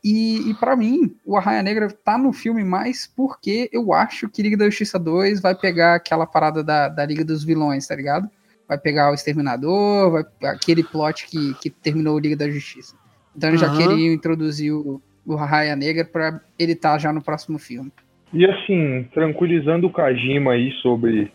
E, 0.04 0.50
e 0.50 0.54
para 0.54 0.74
mim, 0.74 1.16
o 1.24 1.36
Arraia 1.36 1.62
Negra 1.62 1.88
tá 1.88 2.18
no 2.18 2.32
filme 2.32 2.64
mais 2.64 3.06
porque 3.06 3.70
eu 3.72 3.92
acho 3.92 4.28
que 4.28 4.42
Liga 4.42 4.56
da 4.56 4.64
Justiça 4.64 4.98
2 4.98 5.40
vai 5.40 5.54
pegar 5.54 5.94
aquela 5.94 6.26
parada 6.26 6.64
da, 6.64 6.88
da 6.88 7.06
Liga 7.06 7.24
dos 7.24 7.44
Vilões, 7.44 7.86
tá 7.86 7.94
ligado? 7.94 8.28
Vai 8.68 8.78
pegar 8.78 9.10
o 9.10 9.14
Exterminador, 9.14 10.10
vai, 10.10 10.24
aquele 10.50 10.82
plot 10.82 11.26
que, 11.26 11.54
que 11.54 11.70
terminou 11.70 12.16
o 12.16 12.18
Liga 12.18 12.36
da 12.36 12.50
Justiça. 12.50 12.96
Então 13.36 13.50
eles 13.50 13.62
uhum. 13.62 13.68
já 13.68 13.76
queriam 13.76 14.14
introduzir 14.14 14.72
o, 14.72 15.00
o 15.26 15.34
Raia 15.34 15.76
Negra 15.76 16.04
para 16.04 16.40
ele 16.58 16.72
estar 16.72 16.92
tá 16.92 16.98
já 16.98 17.12
no 17.12 17.22
próximo 17.22 17.58
filme. 17.58 17.92
E 18.32 18.46
assim, 18.46 19.06
tranquilizando 19.12 19.86
o 19.86 19.92
Kajima 19.92 20.52
aí 20.52 20.72
sobre 20.82 21.30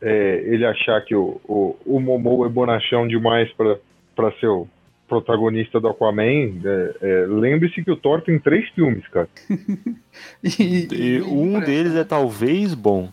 é, 0.00 0.42
ele 0.46 0.66
achar 0.66 1.00
que 1.04 1.14
o, 1.14 1.40
o, 1.44 1.76
o 1.84 2.00
Momo 2.00 2.44
é 2.44 2.48
bonachão 2.48 3.06
demais 3.06 3.50
para 3.52 4.32
ser 4.40 4.48
o 4.48 4.68
protagonista 5.08 5.80
do 5.80 5.88
Aquaman, 5.88 6.60
é, 6.64 6.96
é, 7.00 7.26
lembre-se 7.28 7.82
que 7.82 7.90
o 7.90 7.96
Thor 7.96 8.22
tem 8.22 8.38
três 8.38 8.68
filmes, 8.70 9.06
cara. 9.08 9.28
e, 10.42 10.88
e 10.92 11.22
um 11.22 11.60
deles 11.60 11.94
é 11.94 12.04
talvez 12.04 12.74
bom. 12.74 13.08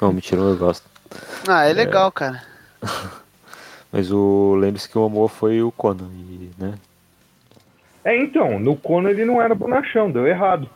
Não, 0.00 0.12
mentira, 0.12 0.40
eu 0.40 0.56
gosto. 0.56 0.88
Ah, 1.48 1.64
é 1.64 1.72
legal, 1.72 2.08
é... 2.08 2.12
cara. 2.12 2.42
Mas 3.92 4.10
o 4.10 4.56
lembre-se 4.56 4.88
que 4.88 4.98
o 4.98 5.04
amor 5.04 5.30
foi 5.30 5.62
o 5.62 5.70
Conan, 5.72 6.10
e, 6.12 6.50
né? 6.58 6.74
É, 8.04 8.16
então, 8.16 8.58
no 8.58 8.76
Conan 8.76 9.10
ele 9.10 9.24
não 9.24 9.40
era 9.40 9.54
bonachão, 9.54 10.10
deu 10.10 10.26
errado. 10.26 10.68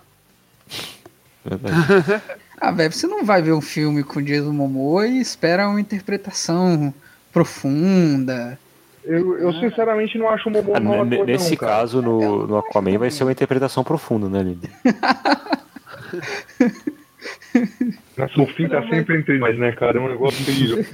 ah, 2.61 2.71
velho, 2.71 2.93
você 2.93 3.07
não 3.07 3.25
vai 3.25 3.43
ver 3.43 3.53
um 3.53 3.61
filme 3.61 4.03
com 4.03 4.23
Jason 4.23 4.53
Momoa 4.53 5.07
e 5.07 5.21
espera 5.21 5.69
uma 5.69 5.81
interpretação 5.81 6.93
profunda. 7.33 8.59
Eu, 9.05 9.39
eu 9.39 9.53
sinceramente 9.55 10.19
não 10.19 10.29
acho 10.29 10.49
o 10.49 10.53
Momoa 10.53 10.77
ah, 10.77 10.81
mal 10.81 11.05
Nesse 11.05 11.51
não, 11.51 11.57
caso, 11.57 12.03
no, 12.03 12.47
no 12.47 12.59
Aquaman 12.59 12.99
vai 12.99 13.11
ser 13.11 13.25
uma 13.25 13.33
interpretação 13.33 13.83
profunda, 13.85 14.29
né, 14.29 14.43
Lili? 14.43 14.71
O 18.37 18.47
fim 18.47 18.69
tá 18.69 18.87
sempre 18.89 19.19
entre 19.19 19.39
nós, 19.39 19.59
né, 19.59 19.73
cara? 19.73 19.99
É 19.99 20.01
um 20.01 20.09
negócio 20.09 20.45
terrível. 20.45 20.85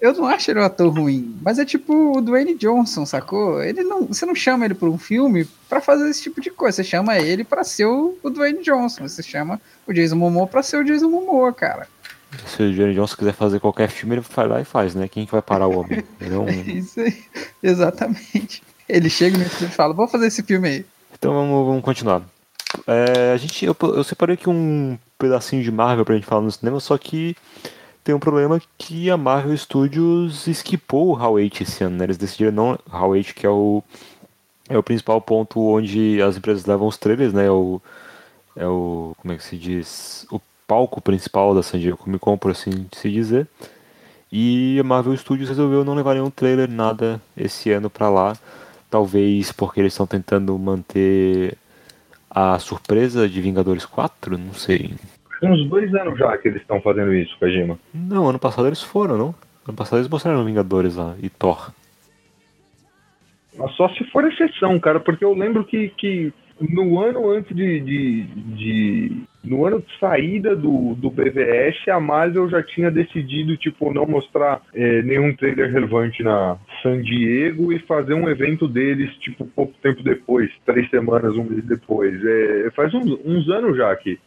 eu 0.00 0.12
não 0.14 0.26
acho 0.26 0.50
ele 0.50 0.60
um 0.60 0.64
ator 0.64 0.92
ruim, 0.92 1.36
mas 1.42 1.58
é 1.58 1.64
tipo 1.64 2.16
o 2.16 2.20
Dwayne 2.20 2.56
Johnson, 2.56 3.06
sacou? 3.06 3.62
Ele 3.62 3.82
não, 3.82 4.06
você 4.06 4.26
não 4.26 4.34
chama 4.34 4.64
ele 4.64 4.74
para 4.74 4.88
um 4.88 4.98
filme 4.98 5.46
para 5.68 5.80
fazer 5.80 6.08
esse 6.08 6.22
tipo 6.22 6.40
de 6.40 6.50
coisa, 6.50 6.76
você 6.76 6.84
chama 6.84 7.18
ele 7.18 7.44
para 7.44 7.62
ser 7.62 7.86
o, 7.86 8.18
o, 8.22 8.30
Dwayne 8.30 8.62
Johnson, 8.62 9.08
você 9.08 9.22
chama 9.22 9.60
o 9.86 9.92
Jason 9.92 10.16
Momoa 10.16 10.46
para 10.46 10.62
ser 10.62 10.78
o 10.78 10.84
Jason 10.84 11.08
Momoa, 11.08 11.52
cara. 11.52 11.86
Se 12.46 12.62
o 12.62 12.72
Dwayne 12.72 12.94
Johnson 12.94 13.16
quiser 13.16 13.34
fazer 13.34 13.60
qualquer 13.60 13.88
filme, 13.88 14.16
ele 14.16 14.24
vai 14.34 14.48
lá 14.48 14.60
e 14.60 14.64
faz, 14.64 14.94
né? 14.94 15.08
Quem 15.08 15.24
que 15.24 15.32
vai 15.32 15.42
parar 15.42 15.68
o 15.68 15.78
homem? 15.78 16.02
Ele 16.20 16.34
é 16.34 16.38
um... 16.38 16.48
Isso 16.66 17.00
aí, 17.00 17.16
exatamente. 17.62 18.62
Ele 18.88 19.08
chega 19.08 19.38
no 19.38 19.44
filme 19.44 19.72
e 19.72 19.76
fala, 19.76 19.94
vou 19.94 20.08
fazer 20.08 20.26
esse 20.26 20.42
filme 20.42 20.68
aí. 20.68 20.86
Então 21.18 21.32
vamos, 21.32 21.66
vamos 21.66 21.82
continuar. 21.82 22.22
É, 22.86 23.32
a 23.32 23.36
gente, 23.36 23.64
eu, 23.64 23.76
eu 23.82 24.04
separei 24.04 24.34
aqui 24.34 24.48
um 24.48 24.98
pedacinho 25.18 25.62
de 25.62 25.70
Marvel 25.72 26.04
pra 26.04 26.14
gente 26.14 26.26
falar 26.26 26.42
no 26.42 26.50
cinema, 26.50 26.78
só 26.78 26.98
que 26.98 27.34
tem 28.04 28.14
um 28.14 28.20
problema 28.20 28.60
que 28.78 29.10
a 29.10 29.16
Marvel 29.16 29.56
Studios 29.56 30.46
esquipou 30.46 31.08
o 31.08 31.12
Hall 31.14 31.34
8 31.34 31.62
esse 31.62 31.82
ano, 31.82 31.96
né? 31.96 32.04
Eles 32.04 32.18
decidiram 32.18 32.52
não. 32.52 32.78
Hall 32.88 33.10
8, 33.10 33.34
que 33.34 33.46
é 33.46 33.50
o, 33.50 33.82
é 34.68 34.76
o 34.76 34.82
principal 34.82 35.20
ponto 35.20 35.60
onde 35.60 36.20
as 36.22 36.36
empresas 36.36 36.66
levam 36.66 36.86
os 36.86 36.96
trailers, 36.96 37.32
né? 37.32 37.46
É 37.46 37.50
o, 37.50 37.80
é 38.54 38.66
o. 38.66 39.14
Como 39.18 39.32
é 39.32 39.36
que 39.36 39.42
se 39.42 39.56
diz? 39.56 40.26
O 40.30 40.40
palco 40.66 41.00
principal 41.00 41.54
da 41.54 41.62
San 41.62 41.78
Diego 41.78 41.96
Comic 41.96 42.20
Con, 42.20 42.36
por 42.36 42.50
assim 42.50 42.86
se 42.92 43.10
dizer. 43.10 43.48
E 44.30 44.78
a 44.78 44.84
Marvel 44.84 45.16
Studios 45.16 45.48
resolveu 45.48 45.84
não 45.84 45.94
levar 45.94 46.14
nenhum 46.14 46.30
trailer, 46.30 46.70
nada 46.70 47.20
esse 47.36 47.70
ano 47.72 47.88
pra 47.88 48.10
lá. 48.10 48.36
Talvez 48.90 49.52
porque 49.52 49.80
eles 49.80 49.92
estão 49.92 50.06
tentando 50.06 50.56
manter 50.58 51.56
a 52.30 52.58
surpresa 52.58 53.28
de 53.28 53.40
Vingadores 53.40 53.84
4, 53.86 54.36
não 54.38 54.52
sei. 54.52 54.94
Tem 55.40 55.50
uns 55.50 55.68
dois 55.68 55.94
anos 55.94 56.18
já 56.18 56.36
que 56.38 56.48
eles 56.48 56.62
estão 56.62 56.80
fazendo 56.80 57.14
isso, 57.14 57.36
Kajima. 57.38 57.78
Não, 57.92 58.28
ano 58.28 58.38
passado 58.38 58.66
eles 58.66 58.82
foram, 58.82 59.16
não? 59.16 59.34
Ano 59.66 59.76
passado 59.76 59.98
eles 59.98 60.08
mostraram 60.08 60.44
Vingadores 60.44 60.96
lá 60.96 61.14
e 61.22 61.28
Thor. 61.28 61.72
Mas 63.58 63.72
só 63.74 63.88
se 63.90 64.04
for 64.10 64.24
exceção, 64.24 64.78
cara, 64.78 65.00
porque 65.00 65.24
eu 65.24 65.34
lembro 65.34 65.64
que, 65.64 65.88
que 65.90 66.32
no 66.60 67.00
ano 67.00 67.30
antes 67.30 67.54
de, 67.54 67.80
de, 67.80 68.22
de, 68.22 69.22
No 69.46 69.64
ano 69.64 69.80
de 69.80 69.98
saída 69.98 70.56
do, 70.56 70.94
do 70.96 71.08
BVS, 71.08 71.88
a 71.88 72.00
Marvel 72.00 72.48
já 72.48 72.62
tinha 72.62 72.90
decidido, 72.90 73.56
tipo, 73.56 73.94
não 73.94 74.04
mostrar 74.04 74.60
é, 74.74 75.02
nenhum 75.02 75.34
trailer 75.34 75.72
relevante 75.72 76.22
na 76.22 76.58
San 76.82 77.00
Diego 77.00 77.72
e 77.72 77.78
fazer 77.80 78.14
um 78.14 78.28
evento 78.28 78.66
deles, 78.66 79.14
tipo, 79.18 79.46
pouco 79.46 79.72
tempo 79.80 80.02
depois, 80.02 80.50
três 80.64 80.90
semanas, 80.90 81.36
um 81.36 81.44
mês 81.44 81.64
depois. 81.64 82.20
É, 82.24 82.70
faz 82.74 82.92
uns, 82.92 83.06
uns 83.24 83.48
anos 83.48 83.76
já 83.76 83.94
que 83.94 84.18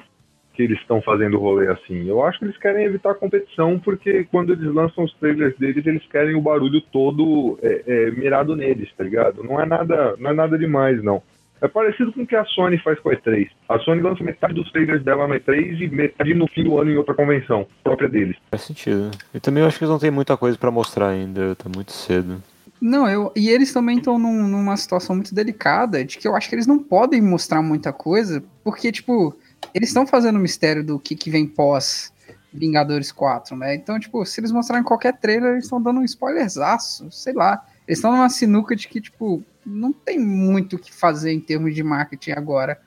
que 0.59 0.63
eles 0.63 0.79
estão 0.81 1.01
fazendo 1.01 1.39
rolê 1.39 1.69
assim. 1.69 2.05
Eu 2.05 2.21
acho 2.21 2.37
que 2.37 2.43
eles 2.43 2.57
querem 2.57 2.83
evitar 2.83 3.11
a 3.11 3.15
competição, 3.15 3.79
porque 3.79 4.25
quando 4.25 4.51
eles 4.51 4.65
lançam 4.73 5.05
os 5.05 5.13
trailers 5.13 5.57
deles, 5.57 5.87
eles 5.87 6.05
querem 6.07 6.35
o 6.35 6.41
barulho 6.41 6.81
todo 6.81 7.57
é, 7.61 7.83
é, 7.87 8.11
mirado 8.11 8.57
neles, 8.57 8.91
tá 8.97 9.05
ligado? 9.05 9.41
Não 9.41 9.57
é 9.57 9.65
nada, 9.65 10.17
não 10.19 10.31
é 10.31 10.33
nada 10.33 10.59
demais, 10.59 11.01
não. 11.01 11.23
É 11.61 11.67
parecido 11.67 12.13
com 12.13 12.21
o 12.21 12.27
que 12.27 12.35
a 12.35 12.45
Sony 12.45 12.77
faz 12.79 12.99
com 12.99 13.09
a 13.09 13.15
E3. 13.15 13.49
A 13.67 13.79
Sony 13.79 14.01
lança 14.01 14.23
metade 14.23 14.53
dos 14.53 14.71
trailers 14.71 15.03
dela 15.03 15.27
na 15.27 15.35
E3 15.35 15.81
e 15.81 15.87
metade 15.89 16.33
no 16.33 16.47
fim 16.47 16.63
do 16.63 16.79
ano 16.79 16.91
em 16.91 16.97
outra 16.97 17.13
convenção 17.13 17.67
própria 17.83 18.07
deles. 18.07 18.37
Faz 18.49 18.63
sentido. 18.63 19.11
E 19.33 19.39
também 19.39 19.61
eu 19.61 19.67
acho 19.67 19.77
que 19.77 19.83
eles 19.83 19.91
não 19.91 19.99
têm 19.99 20.11
muita 20.11 20.37
coisa 20.37 20.57
para 20.57 20.71
mostrar 20.71 21.09
ainda, 21.09 21.55
tá 21.55 21.69
muito 21.73 21.91
cedo. 21.91 22.41
Não, 22.81 23.09
eu, 23.09 23.31
e 23.35 23.49
eles 23.49 23.73
também 23.73 23.97
estão 23.97 24.17
num, 24.17 24.47
numa 24.47 24.77
situação 24.77 25.15
muito 25.15 25.35
delicada, 25.35 26.03
de 26.03 26.17
que 26.17 26.25
eu 26.25 26.35
acho 26.35 26.47
que 26.47 26.55
eles 26.55 26.65
não 26.65 26.79
podem 26.79 27.21
mostrar 27.21 27.61
muita 27.61 27.91
coisa, 27.91 28.41
porque, 28.63 28.89
tipo, 28.89 29.35
eles 29.73 29.89
estão 29.89 30.07
fazendo 30.07 30.37
o 30.37 30.39
mistério 30.39 30.83
do 30.83 30.97
que, 30.97 31.13
que 31.15 31.29
vem 31.29 31.45
pós 31.45 32.13
Vingadores 32.53 33.11
4, 33.11 33.55
né? 33.55 33.75
Então, 33.75 33.99
tipo, 33.99 34.25
se 34.25 34.39
eles 34.39 34.51
mostrarem 34.51 34.83
qualquer 34.83 35.17
trailer, 35.17 35.51
eles 35.51 35.65
estão 35.65 35.81
dando 35.81 35.99
um 35.99 36.03
spoilerzaço, 36.03 37.11
sei 37.11 37.33
lá. 37.33 37.63
Eles 37.87 37.99
estão 37.99 38.11
numa 38.11 38.29
sinuca 38.29 38.75
de 38.75 38.87
que, 38.87 38.99
tipo, 38.99 39.43
não 39.69 39.93
tem 39.93 40.19
muito 40.19 40.75
o 40.75 40.79
que 40.79 40.93
fazer 40.93 41.31
em 41.31 41.39
termos 41.39 41.75
de 41.75 41.83
marketing 41.83 42.31
agora. 42.31 42.79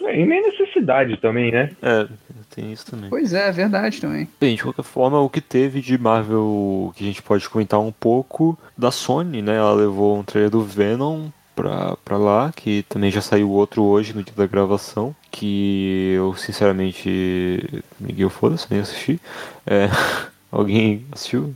É, 0.00 0.18
e 0.18 0.26
nem 0.26 0.42
necessidade 0.42 1.16
também, 1.18 1.52
né? 1.52 1.70
É, 1.80 2.08
tem 2.54 2.72
isso 2.72 2.90
também. 2.90 3.08
Pois 3.08 3.32
é, 3.32 3.48
é 3.48 3.52
verdade 3.52 4.00
também. 4.00 4.28
Bem, 4.40 4.56
de 4.56 4.62
qualquer 4.62 4.82
forma, 4.82 5.20
o 5.20 5.30
que 5.30 5.40
teve 5.40 5.80
de 5.80 5.96
Marvel 5.96 6.92
que 6.96 7.04
a 7.04 7.06
gente 7.06 7.22
pode 7.22 7.48
comentar 7.48 7.80
um 7.80 7.92
pouco 7.92 8.58
da 8.76 8.90
Sony, 8.90 9.42
né? 9.42 9.56
Ela 9.56 9.72
levou 9.72 10.18
um 10.18 10.24
trailer 10.24 10.50
do 10.50 10.62
Venom 10.62 11.28
pra, 11.54 11.96
pra 12.04 12.16
lá, 12.16 12.52
que 12.54 12.82
também 12.88 13.10
já 13.10 13.20
saiu 13.20 13.50
outro 13.50 13.82
hoje 13.84 14.14
no 14.14 14.22
dia 14.22 14.34
da 14.34 14.46
gravação, 14.46 15.14
que 15.30 16.14
eu 16.16 16.34
sinceramente. 16.34 17.82
Miguel 18.00 18.30
foda-se, 18.30 18.66
nem 18.70 18.80
assisti. 18.80 19.20
É, 19.66 19.88
alguém 20.50 21.04
assistiu? 21.12 21.54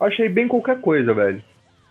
Achei 0.00 0.28
bem 0.28 0.48
qualquer 0.48 0.80
coisa, 0.80 1.12
velho. 1.12 1.42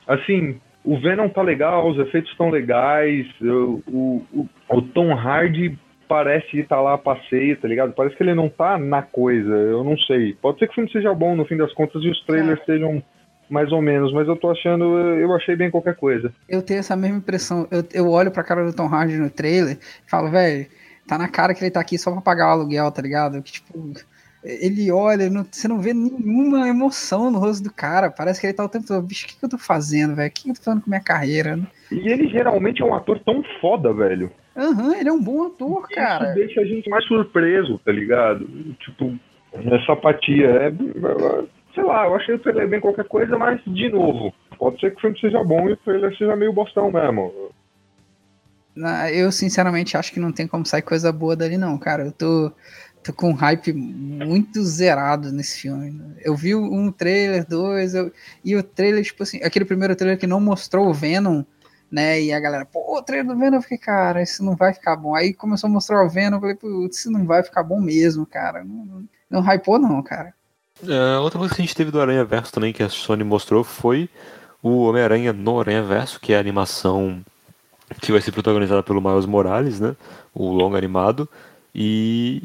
Assim, 0.07 0.59
o 0.83 0.99
Venom 0.99 1.29
tá 1.29 1.41
legal, 1.41 1.89
os 1.89 1.99
efeitos 1.99 2.31
estão 2.31 2.49
legais, 2.49 3.27
o, 3.41 3.81
o, 3.87 4.49
o, 4.69 4.81
Tom 4.81 5.13
Hardy 5.13 5.77
parece 6.07 6.59
estar 6.59 6.77
tá 6.77 6.81
lá 6.81 6.93
a 6.95 6.97
passeio, 6.97 7.57
tá 7.57 7.67
ligado? 7.67 7.93
Parece 7.93 8.15
que 8.15 8.23
ele 8.23 8.33
não 8.33 8.49
tá 8.49 8.77
na 8.77 9.01
coisa, 9.01 9.49
eu 9.49 9.83
não 9.83 9.97
sei. 9.97 10.33
Pode 10.41 10.59
ser 10.59 10.67
que 10.67 10.73
o 10.73 10.75
filme 10.75 10.91
seja 10.91 11.13
bom 11.13 11.35
no 11.35 11.45
fim 11.45 11.55
das 11.55 11.73
contas 11.73 12.03
e 12.03 12.09
os 12.09 12.25
trailers 12.25 12.59
é. 12.61 12.65
sejam 12.65 13.03
mais 13.49 13.71
ou 13.71 13.81
menos, 13.81 14.13
mas 14.13 14.27
eu 14.27 14.35
tô 14.35 14.49
achando, 14.49 14.83
eu 14.83 15.33
achei 15.33 15.55
bem 15.55 15.69
qualquer 15.69 15.95
coisa. 15.95 16.33
Eu 16.47 16.61
tenho 16.61 16.79
essa 16.79 16.95
mesma 16.95 17.17
impressão. 17.17 17.67
Eu, 17.69 17.83
eu 17.93 18.09
olho 18.09 18.31
pra 18.31 18.43
cara 18.43 18.65
do 18.65 18.73
Tom 18.73 18.87
Hardy 18.87 19.17
no 19.17 19.29
trailer 19.29 19.77
e 20.05 20.09
falo, 20.09 20.31
velho, 20.31 20.67
tá 21.05 21.17
na 21.17 21.27
cara 21.27 21.53
que 21.53 21.61
ele 21.61 21.71
tá 21.71 21.81
aqui 21.81 21.97
só 21.97 22.11
pra 22.11 22.21
pagar 22.21 22.47
o 22.47 22.51
aluguel, 22.51 22.89
tá 22.91 23.01
ligado? 23.01 23.41
Que 23.43 23.51
tipo. 23.51 23.93
Ele 24.43 24.91
olha, 24.91 25.29
não, 25.29 25.45
você 25.49 25.67
não 25.67 25.79
vê 25.79 25.93
nenhuma 25.93 26.67
emoção 26.67 27.29
no 27.29 27.37
rosto 27.37 27.63
do 27.63 27.71
cara. 27.71 28.09
Parece 28.09 28.41
que 28.41 28.47
ele 28.47 28.53
tá 28.53 28.65
o 28.65 28.69
tempo 28.69 28.87
todo, 28.87 29.05
bicho, 29.05 29.25
o 29.25 29.29
que, 29.29 29.37
que 29.37 29.45
eu 29.45 29.49
tô 29.49 29.57
fazendo, 29.57 30.15
velho? 30.15 30.29
O 30.29 30.31
que, 30.31 30.43
que 30.43 30.49
eu 30.49 30.55
tô 30.55 30.63
fazendo 30.63 30.81
com 30.81 30.89
minha 30.89 31.03
carreira? 31.03 31.59
E 31.91 32.11
ele 32.11 32.27
geralmente 32.27 32.81
é 32.81 32.85
um 32.85 32.95
ator 32.95 33.19
tão 33.19 33.43
foda, 33.59 33.93
velho. 33.93 34.31
Aham, 34.57 34.87
uhum, 34.87 34.93
ele 34.95 35.09
é 35.09 35.13
um 35.13 35.21
bom 35.21 35.47
ator, 35.47 35.87
cara. 35.89 36.25
Isso 36.25 36.35
deixa 36.35 36.61
a 36.61 36.65
gente 36.65 36.89
mais 36.89 37.05
surpreso, 37.05 37.79
tá 37.85 37.91
ligado? 37.91 38.47
Tipo, 38.79 39.13
essa 39.53 39.93
apatia. 39.93 40.47
É, 40.47 40.71
sei 41.73 41.83
lá, 41.83 42.05
eu 42.05 42.15
achei 42.15 42.35
o 42.35 42.39
trailer 42.39 42.67
bem 42.67 42.79
qualquer 42.79 43.05
coisa, 43.05 43.37
mas, 43.37 43.61
de 43.65 43.89
novo, 43.89 44.33
pode 44.57 44.79
ser 44.79 44.91
que 44.91 44.97
o 44.97 45.01
filme 45.01 45.19
seja 45.19 45.43
bom 45.43 45.69
e 45.69 45.73
o 45.73 45.77
trailer 45.77 46.17
seja 46.17 46.35
meio 46.35 46.51
bostão 46.51 46.91
mesmo. 46.91 47.51
Eu, 49.13 49.31
sinceramente, 49.31 49.97
acho 49.97 50.13
que 50.13 50.19
não 50.19 50.31
tem 50.31 50.47
como 50.47 50.65
sair 50.65 50.81
coisa 50.81 51.11
boa 51.11 51.35
dali, 51.35 51.57
não, 51.57 51.77
cara. 51.77 52.05
Eu 52.05 52.11
tô, 52.11 52.51
tô 53.03 53.13
com 53.13 53.29
um 53.29 53.33
hype 53.33 53.73
muito 53.73 54.63
zerado 54.63 55.31
nesse 55.31 55.61
filme. 55.61 56.15
Eu 56.19 56.35
vi 56.35 56.55
um 56.55 56.91
trailer, 56.91 57.45
dois, 57.47 57.93
eu, 57.93 58.11
e 58.43 58.55
o 58.55 58.63
trailer, 58.63 59.03
tipo 59.03 59.23
assim, 59.23 59.41
aquele 59.43 59.65
primeiro 59.65 59.95
trailer 59.95 60.19
que 60.19 60.27
não 60.27 60.39
mostrou 60.39 60.87
o 60.87 60.93
Venom, 60.93 61.43
né? 61.91 62.21
E 62.21 62.31
a 62.31 62.39
galera, 62.39 62.65
pô, 62.65 62.97
o 62.97 63.01
trailer 63.01 63.27
do 63.27 63.37
Venom, 63.37 63.57
eu 63.57 63.61
fiquei, 63.61 63.77
cara, 63.77 64.21
isso 64.21 64.43
não 64.43 64.55
vai 64.55 64.73
ficar 64.73 64.95
bom. 64.95 65.15
Aí 65.15 65.33
começou 65.33 65.67
a 65.67 65.71
mostrar 65.71 66.03
o 66.05 66.09
Venom, 66.09 66.37
eu 66.37 66.41
falei, 66.41 66.55
putz, 66.55 66.99
isso 66.99 67.11
não 67.11 67.25
vai 67.25 67.43
ficar 67.43 67.63
bom 67.63 67.81
mesmo, 67.81 68.25
cara. 68.25 68.63
Não, 68.63 68.85
não, 68.85 69.03
não 69.29 69.41
hypou, 69.41 69.79
não, 69.79 70.01
cara. 70.03 70.33
É, 70.87 71.17
outra 71.17 71.39
coisa 71.39 71.53
que 71.53 71.61
a 71.61 71.65
gente 71.65 71.75
teve 71.75 71.91
do 71.91 72.01
Aranha 72.01 72.23
Verso 72.23 72.51
também, 72.51 72.73
que 72.73 72.83
a 72.83 72.89
Sony 72.89 73.23
mostrou, 73.23 73.63
foi 73.63 74.09
o 74.61 74.83
Homem-Aranha 74.83 75.33
no 75.33 75.59
Aranha 75.59 75.83
Verso, 75.83 76.19
que 76.19 76.33
é 76.33 76.37
a 76.37 76.39
animação 76.39 77.21
que 77.99 78.11
vai 78.11 78.21
ser 78.21 78.31
protagonizada 78.31 78.81
pelo 78.81 79.01
Miles 79.01 79.25
Morales, 79.25 79.79
né? 79.79 79.95
O 80.33 80.51
longo 80.51 80.77
animado. 80.77 81.27
E 81.73 82.43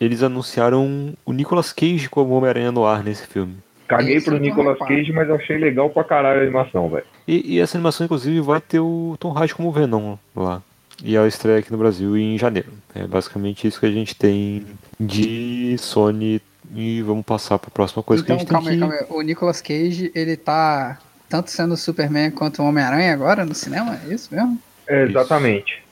eles 0.00 0.22
anunciaram 0.22 1.14
o 1.24 1.32
Nicolas 1.32 1.72
Cage 1.72 2.08
como 2.08 2.34
Homem-Aranha 2.34 2.72
no 2.72 2.86
ar 2.86 3.02
nesse 3.02 3.26
filme. 3.26 3.56
Caguei 3.88 4.20
pro 4.20 4.38
Nicolas 4.38 4.78
Cage, 4.78 5.12
mas 5.12 5.30
achei 5.30 5.56
legal 5.56 5.88
pra 5.88 6.04
caralho 6.04 6.40
a 6.40 6.42
animação, 6.42 6.90
velho. 6.90 7.06
E, 7.26 7.54
e, 7.54 7.60
essa 7.60 7.78
animação, 7.78 8.04
inclusive, 8.04 8.38
vai 8.40 8.60
ter 8.60 8.80
o 8.80 9.16
Tom 9.18 9.32
Hardy 9.32 9.54
como 9.54 9.72
Venom 9.72 10.16
lá. 10.36 10.62
E 11.02 11.16
ela 11.16 11.26
estreia 11.26 11.58
aqui 11.58 11.72
no 11.72 11.78
Brasil 11.78 12.16
em 12.16 12.36
janeiro. 12.36 12.68
É 12.94 13.06
basicamente 13.06 13.66
isso 13.66 13.80
que 13.80 13.86
a 13.86 13.90
gente 13.90 14.14
tem 14.14 14.66
de 15.00 15.76
Sony 15.78 16.42
e 16.74 17.00
vamos 17.02 17.24
passar 17.24 17.58
para 17.58 17.68
a 17.68 17.72
próxima 17.72 18.02
coisa 18.02 18.22
então, 18.22 18.36
que 18.36 18.42
a 18.42 18.44
gente 18.44 18.50
calma 18.50 18.70
tem 18.70 18.74
aí, 18.74 18.78
que... 18.78 18.96
calma 18.96 19.14
aí. 19.16 19.18
O 19.18 19.22
Nicolas 19.22 19.62
Cage, 19.62 20.12
ele 20.14 20.36
tá 20.36 20.98
tanto 21.28 21.50
sendo 21.50 21.74
o 21.74 21.76
Superman 21.76 22.30
quanto 22.30 22.62
o 22.62 22.66
Homem-Aranha 22.66 23.12
agora 23.12 23.44
no 23.44 23.54
cinema? 23.54 23.98
É 24.06 24.12
isso 24.12 24.34
mesmo? 24.34 24.60
É, 24.86 25.04
exatamente. 25.04 25.82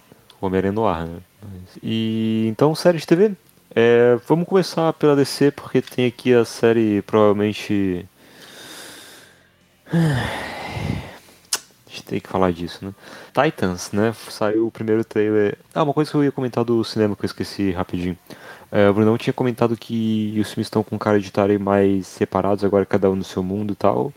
Homem-Aranha 0.41 0.73
no 0.73 0.87
ar, 0.87 1.07
né? 1.07 1.19
E 1.83 2.47
então, 2.49 2.75
série 2.75 2.99
de 2.99 3.07
TV. 3.07 3.33
É, 3.79 4.17
vamos 4.27 4.49
começar 4.49 4.91
pela 4.95 5.15
DC, 5.15 5.51
porque 5.51 5.83
tem 5.83 6.07
aqui 6.07 6.33
a 6.33 6.47
série 6.47 7.03
provavelmente. 7.03 8.09
A 9.93 11.99
gente 11.99 12.05
tem 12.05 12.21
que 12.21 12.29
falar 12.29 12.53
disso, 12.53 12.85
né? 12.85 12.95
Titans, 13.35 13.93
né? 13.93 14.15
Saiu 14.31 14.67
o 14.67 14.71
primeiro 14.71 15.05
trailer. 15.05 15.59
Ah, 15.75 15.83
uma 15.83 15.93
coisa 15.93 16.11
que 16.11 16.17
eu 16.17 16.25
ia 16.25 16.33
comentar 16.33 16.65
do 16.65 16.83
cinema 16.85 17.15
que 17.15 17.25
eu 17.25 17.27
esqueci 17.27 17.71
rapidinho. 17.71 18.17
É, 18.73 18.89
o 18.89 18.95
Brunão 18.95 19.19
tinha 19.19 19.33
comentado 19.33 19.77
que 19.77 20.37
os 20.41 20.53
filmes 20.53 20.67
estão 20.67 20.83
com 20.83 20.99
cara 20.99 21.21
de 21.21 21.27
estarem 21.27 21.59
mais 21.59 22.07
separados, 22.07 22.65
agora 22.65 22.87
cada 22.87 23.11
um 23.11 23.17
no 23.17 23.25
seu 23.25 23.43
mundo 23.43 23.75
e 23.75 23.77
tal. 23.77 24.13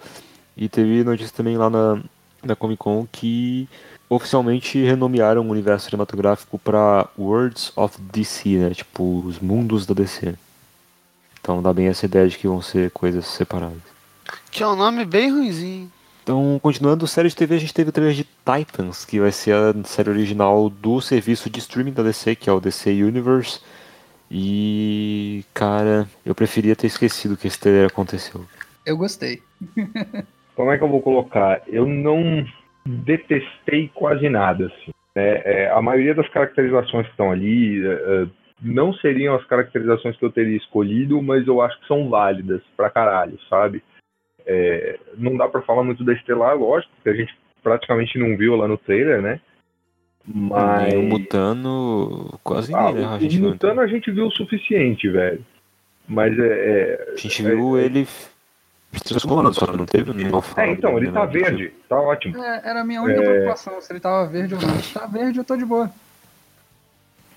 E 0.55 0.69
teve 0.69 1.03
notícia 1.03 1.35
também 1.35 1.57
lá 1.57 1.69
na, 1.69 2.01
na 2.43 2.55
Comic 2.55 2.79
Con 2.79 3.05
que 3.11 3.67
oficialmente 4.09 4.83
renomearam 4.83 5.47
o 5.47 5.51
universo 5.51 5.85
cinematográfico 5.85 6.57
para 6.57 7.07
Worlds 7.17 7.71
of 7.75 8.01
DC, 8.01 8.49
né? 8.57 8.71
Tipo, 8.71 9.23
os 9.25 9.39
mundos 9.39 9.85
da 9.85 9.93
DC. 9.93 10.33
Então 11.39 11.61
dá 11.61 11.71
bem 11.71 11.87
essa 11.87 12.05
ideia 12.05 12.27
de 12.27 12.37
que 12.37 12.47
vão 12.47 12.61
ser 12.61 12.91
coisas 12.91 13.25
separadas. 13.27 13.81
Que 14.51 14.63
é 14.63 14.67
um 14.67 14.75
nome 14.75 15.05
bem 15.05 15.31
ruimzinho. 15.31 15.91
Então, 16.23 16.59
continuando, 16.61 17.07
série 17.07 17.29
de 17.29 17.35
TV, 17.35 17.55
a 17.55 17.59
gente 17.59 17.73
teve 17.73 17.89
o 17.89 17.93
trailer 17.93 18.13
de 18.13 18.23
Titans, 18.45 19.03
que 19.03 19.19
vai 19.19 19.31
ser 19.31 19.55
a 19.55 19.73
série 19.83 20.09
original 20.09 20.69
do 20.69 21.01
serviço 21.01 21.49
de 21.49 21.59
streaming 21.59 21.93
da 21.93 22.03
DC, 22.03 22.35
que 22.35 22.49
é 22.49 22.53
o 22.53 22.59
DC 22.59 22.91
Universe. 22.91 23.59
E, 24.29 25.43
cara, 25.55 26.07
eu 26.23 26.35
preferia 26.35 26.75
ter 26.75 26.85
esquecido 26.85 27.35
que 27.35 27.47
esse 27.47 27.59
trailer 27.59 27.87
aconteceu. 27.87 28.45
Eu 28.85 28.95
gostei. 28.95 29.41
Como 30.55 30.71
é 30.71 30.77
que 30.77 30.83
eu 30.83 30.89
vou 30.89 31.01
colocar? 31.01 31.63
Eu 31.65 31.87
não 31.87 32.45
detestei 32.85 33.89
quase 33.93 34.29
nada, 34.29 34.67
assim. 34.67 34.91
É, 35.15 35.63
é, 35.63 35.71
a 35.71 35.81
maioria 35.81 36.13
das 36.15 36.27
caracterizações 36.29 37.05
que 37.05 37.11
estão 37.11 37.31
ali 37.31 37.85
é, 37.85 37.91
é, 37.91 38.27
não 38.61 38.93
seriam 38.93 39.35
as 39.35 39.43
caracterizações 39.45 40.15
que 40.17 40.23
eu 40.23 40.31
teria 40.31 40.55
escolhido, 40.57 41.21
mas 41.21 41.47
eu 41.47 41.61
acho 41.61 41.79
que 41.79 41.87
são 41.87 42.09
válidas 42.09 42.61
pra 42.77 42.89
caralho, 42.89 43.37
sabe? 43.49 43.83
É, 44.45 44.97
não 45.17 45.35
dá 45.35 45.47
pra 45.47 45.61
falar 45.61 45.83
muito 45.83 46.03
da 46.03 46.13
Estelar, 46.13 46.57
lógico, 46.57 46.91
porque 46.95 47.09
a 47.09 47.13
gente 47.13 47.35
praticamente 47.61 48.17
não 48.17 48.37
viu 48.37 48.55
lá 48.55 48.67
no 48.67 48.77
trailer, 48.77 49.21
né? 49.21 49.39
Mas. 50.25 50.93
O 50.95 51.01
Mutano, 51.03 52.39
quase 52.43 52.73
Ah, 52.73 52.91
né? 52.91 53.01
o, 53.01 53.09
A 53.09 53.19
gente 53.19 53.37
o 53.39 53.41
não- 53.41 53.49
Mutano 53.49 53.81
a 53.81 53.87
gente 53.87 54.11
viu 54.11 54.27
o 54.27 54.31
suficiente, 54.31 55.09
velho. 55.09 55.43
Mas 56.07 56.37
é. 56.37 56.43
é- 56.47 57.13
A 57.13 57.15
gente 57.17 57.43
viu 57.43 57.77
ele 57.77 58.05
se 58.05 58.29
transformando, 58.91 59.53
só 59.53 59.67
não 59.71 59.85
teve 59.85 60.13
nenhuma 60.13 60.41
fala. 60.41 60.67
É, 60.67 60.71
então, 60.71 60.97
ele 60.97 61.07
né, 61.07 61.13
tá 61.13 61.27
tipo. 61.27 61.39
verde, 61.43 61.71
tá 61.87 61.99
ótimo. 61.99 62.43
É, 62.43 62.61
era 62.63 62.81
a 62.81 62.83
minha 62.83 63.01
única 63.01 63.21
É. 63.21 63.23
preocupação, 63.23 63.79
se 63.81 63.91
ele 63.91 63.99
tava 63.99 64.27
verde 64.27 64.55
ou 64.55 64.61
não. 64.61 64.69
Se 64.79 64.93
tá 64.93 65.05
verde, 65.05 65.37
eu 65.39 65.43
tô 65.43 65.55
de 65.55 65.65
boa. 65.65 65.89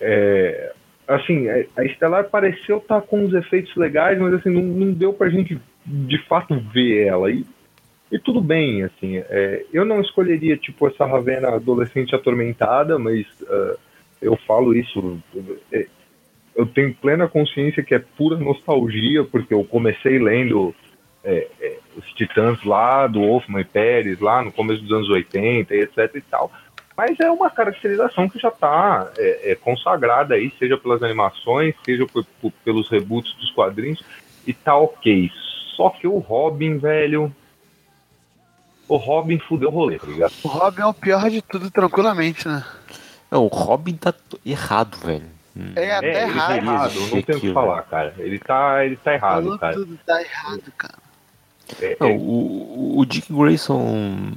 É, 0.01 0.73
assim, 1.07 1.49
a- 1.49 1.85
Estelar 1.85 2.25
pareceu 2.29 2.79
estar 2.79 3.01
com 3.03 3.25
uns 3.25 3.35
efeitos 3.35 3.75
legais, 3.77 4.19
mas 4.19 4.35
assim, 4.35 4.51
não, 4.51 4.63
não 4.63 4.93
deu 4.93 5.13
pra 5.13 5.29
gente 5.31 5.61
de 5.87 6.19
fato 6.27 6.59
ver 6.73 7.07
ela. 7.07 7.31
E, 7.31 7.45
e 8.11 8.19
tudo 8.19 8.41
bem, 8.41 8.83
assim, 8.83 9.19
é, 9.19 9.65
eu 9.73 9.85
não 9.85 10.01
escolheria, 10.01 10.57
tipo, 10.57 10.87
essa 10.89 11.05
Ravena 11.07 11.49
adolescente 11.51 12.15
atormentada, 12.15 12.99
mas 12.99 13.27
ah, 13.49 13.77
eu 14.21 14.37
falo 14.47 14.75
isso, 14.75 15.21
é, 15.73 15.87
eu 16.55 16.67
tenho 16.67 16.95
plena 16.95 17.29
consciência 17.29 17.83
que 17.83 17.95
é 17.95 17.99
pura 17.99 18.37
nostalgia, 18.37 19.25
porque 19.25 19.55
eu 19.55 19.65
comecei 19.65 20.19
lendo 20.19 20.75
é, 21.25 21.49
é, 21.61 21.79
os 21.97 22.05
Titãs 22.13 22.63
lá, 22.65 23.07
do 23.07 23.21
Wolfman 23.21 23.61
e 23.61 23.65
Pérez, 23.65 24.19
lá 24.21 24.43
no 24.43 24.51
começo 24.53 24.83
dos 24.83 24.93
anos 24.93 25.09
80 25.11 25.75
e 25.75 25.81
etc 25.81 26.11
e 26.15 26.21
tal. 26.23 26.51
Mas 26.97 27.19
é 27.21 27.31
uma 27.31 27.49
caracterização 27.51 28.29
que 28.29 28.39
já 28.39 28.49
está 28.49 29.11
consagrada 29.63 30.35
aí, 30.35 30.53
seja 30.59 30.77
pelas 30.77 31.03
animações, 31.03 31.75
seja 31.85 32.07
por- 32.07 32.25
por- 32.41 32.53
pelos 32.65 32.89
reboots 32.91 33.33
dos 33.37 33.51
quadrinhos, 33.53 34.03
e 34.47 34.53
tá 34.53 34.77
ok. 34.77 35.31
Só 35.77 35.89
que 35.91 36.07
o 36.07 36.19
Robin, 36.19 36.77
velho. 36.79 37.35
O 38.89 38.97
Robin 38.97 39.39
fudeu 39.39 39.69
o 39.71 39.73
rolê, 39.73 39.99
tá 39.99 40.07
ligado? 40.07 40.33
O 40.45 40.49
Robin 40.49 40.83
é 40.83 40.87
o 40.87 40.93
pior 40.93 41.31
de 41.31 41.41
tudo, 41.41 41.71
tranquilamente, 41.71 42.47
né? 42.47 42.63
Não, 43.31 43.45
o 43.45 43.49
Robin 43.49 43.95
tá 43.95 44.13
errado, 44.45 44.99
velho. 44.99 45.25
É, 45.77 45.93
até 45.97 46.07
ele 46.07 46.15
tá 46.35 46.57
errado. 46.57 46.57
errado, 46.57 46.95
não 47.11 47.23
tem 47.23 47.37
o 47.37 47.41
que 47.41 47.53
falar, 47.55 47.83
cara. 47.83 48.15
Ele 48.19 48.39
tá, 48.39 48.85
ele 48.85 48.97
tá 48.97 49.15
errado, 49.15 49.43
Falou 49.45 49.59
cara. 49.59 49.75
tudo, 49.75 49.99
tá 50.05 50.21
errado, 50.21 50.73
cara. 50.77 50.95
É, 51.81 51.97
Não, 52.01 52.07
é, 52.09 52.13
o, 52.13 52.99
o 52.99 53.05
Dick 53.07 53.33
Grayson 53.33 54.33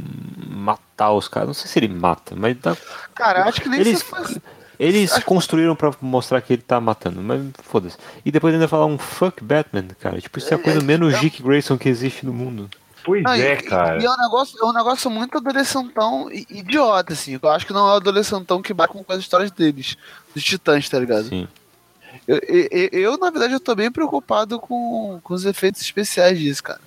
matar 0.48 1.12
os 1.14 1.28
caras, 1.28 1.48
não 1.48 1.54
sei 1.54 1.68
se 1.68 1.80
ele 1.80 1.88
mata, 1.90 2.36
mas 2.36 2.58
dá, 2.58 2.76
Cara, 3.14 3.44
acho 3.46 3.62
que 3.62 3.70
nem 3.70 3.80
Eles- 3.82 4.00
se 4.00 4.06
fosse. 4.06 4.42
eles 4.80 5.18
construíram 5.24 5.76
pra 5.76 5.92
mostrar 6.02 6.42
que 6.42 6.54
ele 6.54 6.62
tá 6.62 6.80
matando, 6.80 7.22
mas 7.22 7.42
foda-se. 7.64 7.98
E 8.26 8.32
depois 8.32 8.54
ainda 8.54 8.68
falar 8.68 8.86
um 8.86 8.98
fuck 8.98 9.44
Batman, 9.44 9.88
cara. 10.00 10.20
Tipo, 10.22 10.40
isso 10.40 10.54
é 10.54 10.58
a 10.58 10.60
coisa 10.60 10.82
menos 10.82 11.20
Dick 11.20 11.42
Grayson 11.42 11.78
que 11.78 11.90
existe 11.90 12.26
no 12.26 12.34
mundo. 12.34 12.70
pois 13.04 13.22
Não, 13.24 13.32
é, 13.34 13.54
e, 13.54 13.62
cara. 13.64 14.02
e 14.02 14.06
é 14.06 14.10
um 14.12 14.18
negócio, 14.18 14.58
é 14.62 14.66
um 14.66 14.74
negócio 14.74 15.10
muito 15.12 15.38
adolescentão 15.38 16.30
e 16.32 16.46
idiota, 16.50 17.14
assim. 17.14 17.38
Eu 17.42 17.50
acho 17.50 17.66
que 17.66 17.74
não 17.74 17.88
é 17.88 17.94
o 17.94 17.96
adolescentão 17.98 18.62
que 18.62 18.74
bate 18.74 18.94
com 18.94 19.04
as 19.14 19.20
histórias 19.20 19.52
deles, 19.52 19.96
dos 20.34 20.44
titãs, 20.44 20.88
tá 20.90 20.98
ligado? 21.00 21.26
Sim. 21.30 21.48
Eu, 22.28 22.38
eu, 22.48 22.68
eu- 22.72 22.90
eu, 22.92 23.18
na 23.18 23.30
verdade, 23.30 23.54
eu 23.54 23.60
tô 23.60 23.76
bem 23.76 23.92
preocupado 23.92 24.58
com, 24.60 25.20
com 25.24 25.34
os 25.34 25.46
efeitos 25.46 25.82
especiais 25.82 26.40
disso, 26.40 26.64
cara. 26.64 26.80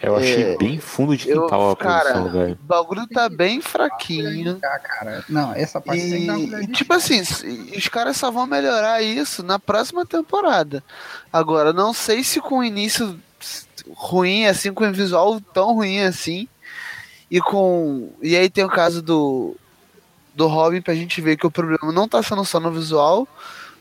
Eu 0.00 0.16
achei 0.16 0.52
É, 0.52 0.56
bem 0.56 0.78
fundo 0.78 1.16
de 1.16 1.28
Eu, 1.28 1.42
quintal 1.42 1.70
a 1.70 1.76
cara, 1.76 2.12
produção, 2.12 2.32
velho. 2.32 2.58
o 2.62 2.64
bagulho 2.66 3.06
tá 3.08 3.28
bem 3.28 3.60
fraquinho. 3.60 4.58
Cara. 4.60 5.24
Não, 5.28 5.52
essa 5.54 5.80
parte 5.80 6.00
E, 6.00 6.66
tipo 6.68 6.92
assim, 6.92 7.20
os 7.20 7.88
caras 7.88 8.16
só 8.16 8.30
vão 8.30 8.46
melhorar 8.46 9.02
isso 9.02 9.42
na 9.42 9.58
próxima 9.58 10.06
temporada. 10.06 10.84
Agora, 11.32 11.72
não 11.72 11.92
sei 11.92 12.22
se 12.22 12.40
com 12.40 12.58
o 12.58 12.64
início 12.64 13.18
ruim, 13.94 14.46
assim, 14.46 14.72
com 14.72 14.84
o 14.88 14.92
visual 14.92 15.40
tão 15.40 15.74
ruim 15.74 16.00
assim. 16.00 16.46
E 17.30 17.40
com. 17.40 18.10
E 18.22 18.36
aí 18.36 18.48
tem 18.48 18.64
o 18.64 18.68
caso 18.68 19.02
do. 19.02 19.56
Do 20.34 20.46
Robin 20.48 20.82
pra 20.82 20.94
gente 20.94 21.20
ver 21.22 21.36
que 21.38 21.46
o 21.46 21.50
problema 21.50 21.90
não 21.90 22.06
tá 22.06 22.22
sendo 22.22 22.44
só 22.44 22.60
no 22.60 22.70
visual. 22.70 23.26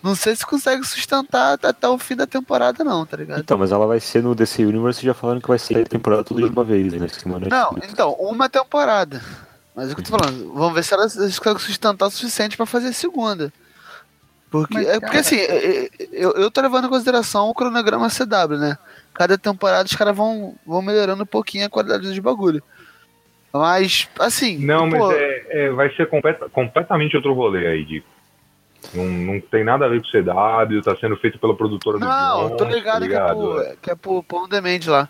Não 0.05 0.13
sei 0.15 0.35
se 0.35 0.45
consegue 0.45 0.83
sustentar 0.85 1.53
até- 1.53 1.67
até 1.69 1.87
o 1.89 1.97
fim 1.97 2.15
da 2.15 2.27
temporada, 2.27 2.83
não, 2.83 3.03
tá 3.07 3.17
ligado? 3.17 3.39
Então, 3.39 3.57
mas 3.57 3.71
ela 3.71 3.87
vai 3.87 3.99
ser 3.99 4.21
no 4.21 4.35
DC 4.35 4.63
Universe 4.63 5.03
já 5.03 5.15
falando 5.15 5.41
que 5.41 5.47
vai 5.47 5.57
ser 5.57 5.77
a 5.81 5.83
temporada 5.85 6.23
tudo 6.23 6.47
de 6.47 6.53
uma 6.55 6.63
vez, 6.63 6.93
né? 6.93 7.07
Semana 7.07 7.47
Não, 7.49 7.75
então, 7.89 8.13
uma 8.13 8.47
temporada. 8.47 9.19
Mas 9.75 9.89
é 9.89 9.91
o 9.91 9.95
que 9.95 10.01
eu 10.01 10.05
tô 10.05 10.17
falando. 10.17 10.53
Vamos 10.53 10.73
ver 10.75 10.83
se 10.83 10.93
ela 10.93 11.03
consegue 11.03 11.59
sustentar 11.59 12.05
o 12.05 12.11
suficiente 12.11 12.55
pra 12.55 12.67
fazer 12.67 12.89
a 12.89 12.93
segunda. 12.93 13.51
Porque, 14.51 14.75
Mas, 14.75 14.87
é, 14.87 14.91
porque 14.99 15.05
cara- 15.07 15.19
assim, 15.19 15.37
é, 15.37 15.85
é, 15.85 15.89
eu, 16.13 16.31
eu 16.33 16.51
tô 16.51 16.61
levando 16.61 16.85
em 16.85 16.89
consideração 16.89 17.49
o 17.49 17.53
cronograma 17.55 18.07
CW, 18.09 18.57
né? 18.59 18.77
Cada 19.13 19.37
temporada 19.39 19.85
os 19.89 19.95
caras 19.95 20.15
vão, 20.15 20.55
vão 20.65 20.81
melhorando 20.83 21.23
um 21.23 21.25
pouquinho 21.25 21.65
a 21.65 21.69
qualidade 21.69 22.03
dos 22.07 22.19
bagulho. 22.19 22.61
Mas, 23.51 24.07
assim. 24.19 24.57
Não, 24.59 24.89
pô, 24.89 25.07
mas 25.07 25.17
é, 25.17 25.65
é- 25.65 25.69
vai 25.71 25.89
ser 25.95 26.07
completa- 26.09 26.47
completamente 26.49 27.15
outro 27.15 27.33
rolê 27.33 27.65
aí, 27.67 27.83
Dico. 27.85 28.07
Não, 28.93 29.05
não 29.05 29.41
tem 29.41 29.63
nada 29.63 29.85
a 29.85 29.89
ver 29.89 30.01
com 30.01 30.07
o 30.07 30.11
CW, 30.11 30.81
tá 30.81 30.95
sendo 30.97 31.17
feito 31.17 31.39
pela 31.39 31.55
produtora 31.55 31.97
do 31.99 32.05
Não, 32.05 32.49
John, 32.49 32.57
tô 32.57 32.63
ligado, 32.65 33.01
tá 33.01 33.07
que 33.07 33.13
é 33.15 33.19
pro, 33.33 33.77
que 33.81 33.91
é 33.91 33.95
pro, 33.95 34.23
pro 34.23 34.37
On 34.43 34.47
Demand 34.47 34.79
lá. 34.87 35.09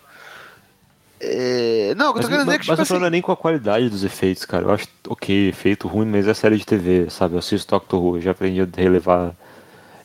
É, 1.20 1.94
não, 1.96 2.10
o 2.10 2.14
que 2.14 2.20
eu 2.20 2.24
Mas, 2.24 2.26
tô 2.26 2.30
querendo 2.30 2.46
dizer 2.46 2.56
é 2.56 2.58
mas 2.58 2.58
que, 2.58 2.64
tipo 2.64 2.74
o 2.74 2.86
problema 2.86 3.00
não 3.00 3.06
é 3.06 3.08
assim. 3.08 3.12
nem 3.12 3.22
com 3.22 3.32
a 3.32 3.38
qualidade 3.38 3.90
dos 3.90 4.04
efeitos, 4.04 4.46
cara. 4.46 4.66
Eu 4.66 4.72
acho, 4.72 4.88
ok, 5.08 5.50
efeito 5.50 5.88
ruim, 5.88 6.06
mas 6.08 6.28
é 6.28 6.34
série 6.34 6.58
de 6.58 6.66
TV, 6.66 7.10
sabe? 7.10 7.36
Eu 7.36 7.40
assisto 7.40 7.72
Doctor 7.72 8.02
Who, 8.04 8.18
eu 8.18 8.22
já 8.22 8.32
aprendi 8.32 8.62
a 8.62 8.68
relevar 8.76 9.34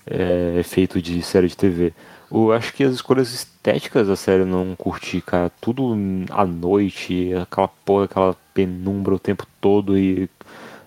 é, 0.06 0.56
efeito 0.58 1.00
de 1.02 1.20
série 1.22 1.48
de 1.48 1.56
TV. 1.56 1.92
Eu 2.30 2.52
acho 2.52 2.72
que 2.72 2.84
as 2.84 2.94
escolhas 2.94 3.32
estéticas 3.34 4.06
da 4.06 4.14
série 4.14 4.42
eu 4.42 4.46
não 4.46 4.76
curti, 4.76 5.20
cara. 5.20 5.50
Tudo 5.60 5.96
à 6.30 6.46
noite, 6.46 7.32
aquela 7.34 7.68
porra, 7.68 8.04
aquela 8.04 8.36
penumbra 8.54 9.14
o 9.14 9.18
tempo 9.18 9.44
todo 9.60 9.98
e 9.98 10.30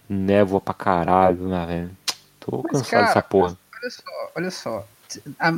névoa 0.07 0.61
pra 0.61 0.73
caralho, 0.73 1.47
né, 1.47 1.65
velho? 1.65 1.91
Tô 2.45 2.61
Mas, 2.63 2.71
cansado 2.73 2.89
cara, 2.89 3.05
dessa 3.07 3.21
porra. 3.21 3.57
Olha 3.81 3.89
só, 3.91 4.31
olha 4.35 4.51
só. 4.51 4.87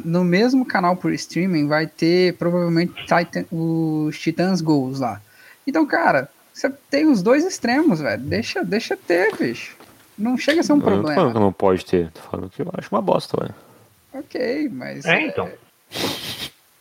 No 0.03 0.23
mesmo 0.23 0.65
canal 0.65 0.95
por 0.95 1.13
streaming 1.13 1.67
vai 1.67 1.87
ter 1.87 2.35
provavelmente 2.37 2.93
Titan, 3.05 3.45
os 3.51 4.19
Titãs 4.19 4.61
Goals 4.61 4.99
lá. 4.99 5.21
Então, 5.65 5.85
cara, 5.85 6.29
você 6.53 6.69
tem 6.89 7.05
os 7.07 7.21
dois 7.21 7.43
extremos, 7.45 7.99
velho. 7.99 8.21
Deixa, 8.21 8.63
deixa 8.63 8.95
ter, 8.97 9.35
bicho. 9.37 9.75
Não 10.17 10.37
chega 10.37 10.61
a 10.61 10.63
ser 10.63 10.73
um 10.73 10.77
Eu 10.77 10.79
não 10.81 10.85
tô 10.85 10.91
falando 10.91 11.05
problema. 11.13 11.33
que 11.33 11.39
não 11.39 11.53
pode 11.53 11.85
ter, 11.85 12.11
tô 12.11 12.21
falando 12.21 12.49
que 12.49 12.61
eu 12.61 12.69
acho 12.77 12.89
uma 12.93 13.01
bosta, 13.01 13.37
velho. 13.39 13.55
Ok, 14.13 14.69
mas. 14.71 15.05
É, 15.05 15.27
então. 15.27 15.49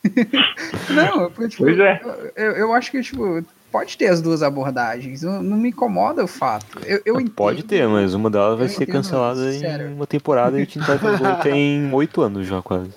Não, 0.91 1.31
porque, 1.31 1.49
tipo, 1.49 1.65
Pois 1.65 1.79
é. 1.79 2.01
eu, 2.37 2.53
eu 2.53 2.73
acho 2.75 2.91
que, 2.91 3.03
tipo, 3.03 3.45
pode 3.75 3.99
ter 3.99 4.07
as 4.07 4.23
duas 4.23 4.41
abordagens. 4.41 5.23
Não, 5.23 5.43
não 5.43 5.57
me 5.57 5.71
incomoda 5.71 6.23
o 6.23 6.29
fato. 6.29 6.79
Eu, 6.87 7.03
eu 7.05 7.15
entendo- 7.21 7.35
Pode 7.35 7.65
ter, 7.65 7.89
mas 7.89 8.15
uma 8.15 8.31
delas 8.31 8.57
vai 8.57 8.69
ser 8.69 8.87
cancelada 8.87 9.53
sério. 9.53 9.89
em 9.89 9.95
uma 9.95 10.07
temporada 10.07 10.57
e 10.61 10.63
a 10.63 10.67
Teen 10.67 10.81
Titans 10.85 11.19
Go 11.19 11.43
tem 11.43 11.93
oito 11.93 12.23
anos 12.23 12.47
já 12.47 12.63
quase. 12.63 12.91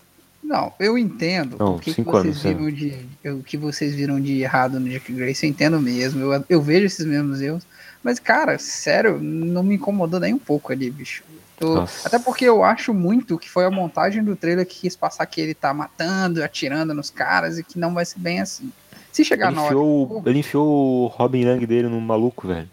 Não, 0.44 0.72
eu 0.80 0.96
entendo 0.96 1.58
Não, 1.58 1.78
o 1.78 1.80
que, 1.80 1.96
que 1.96 2.04
vocês 2.04 2.46
anos, 2.46 2.60
viram 2.60 2.70
de 2.72 2.94
o 3.32 3.42
que 3.42 3.58
vocês 3.58 3.96
viram 3.96 4.22
de 4.22 4.40
errado 4.44 4.80
no 4.80 4.88
Jack 4.88 5.12
Grace, 5.12 5.44
eu 5.44 5.50
entendo 5.50 5.82
mesmo. 5.82 6.32
Eu, 6.32 6.46
eu 6.48 6.62
vejo 6.62 6.86
esses 6.86 7.04
mesmos 7.08 7.42
erros, 7.42 7.64
mas 8.04 8.20
cara, 8.20 8.60
sério, 8.60 9.18
não 9.20 9.64
me 9.64 9.74
incomodou 9.76 10.20
nem 10.20 10.36
um 10.36 10.40
pouco 10.40 10.72
ali, 10.72 10.92
bicho. 10.92 11.24
Tô- 11.60 11.84
até 12.06 12.20
porque 12.20 12.46
eu 12.46 12.64
acho 12.64 12.94
muito 12.94 13.40
que 13.40 13.50
foi 13.50 13.66
a 13.66 13.72
montagem 13.72 14.24
do 14.24 14.36
trailer 14.36 14.64
que 14.64 14.82
quis 14.82 14.96
passar 14.96 15.26
que 15.26 15.42
ele 15.42 15.56
tá 15.56 15.74
matando, 15.74 16.44
atirando 16.44 16.94
nos 16.94 17.10
caras 17.10 17.58
e 17.58 17.64
que 17.64 17.80
não 17.80 17.96
vai 17.96 18.06
ser 18.06 18.20
bem 18.20 18.40
assim. 18.40 18.72
Se 19.12 19.24
chegar 19.26 19.48
Ele 19.48 19.56
na 19.56 19.62
hora. 19.64 19.74
enfiou, 19.74 20.24
ele 20.26 20.40
enfiou 20.40 20.68
o 20.68 21.08
Robin 21.08 21.42
Young 21.48 21.66
dele 21.66 21.88
no 21.88 22.00
maluco, 22.00 22.48
velho. 22.48 22.70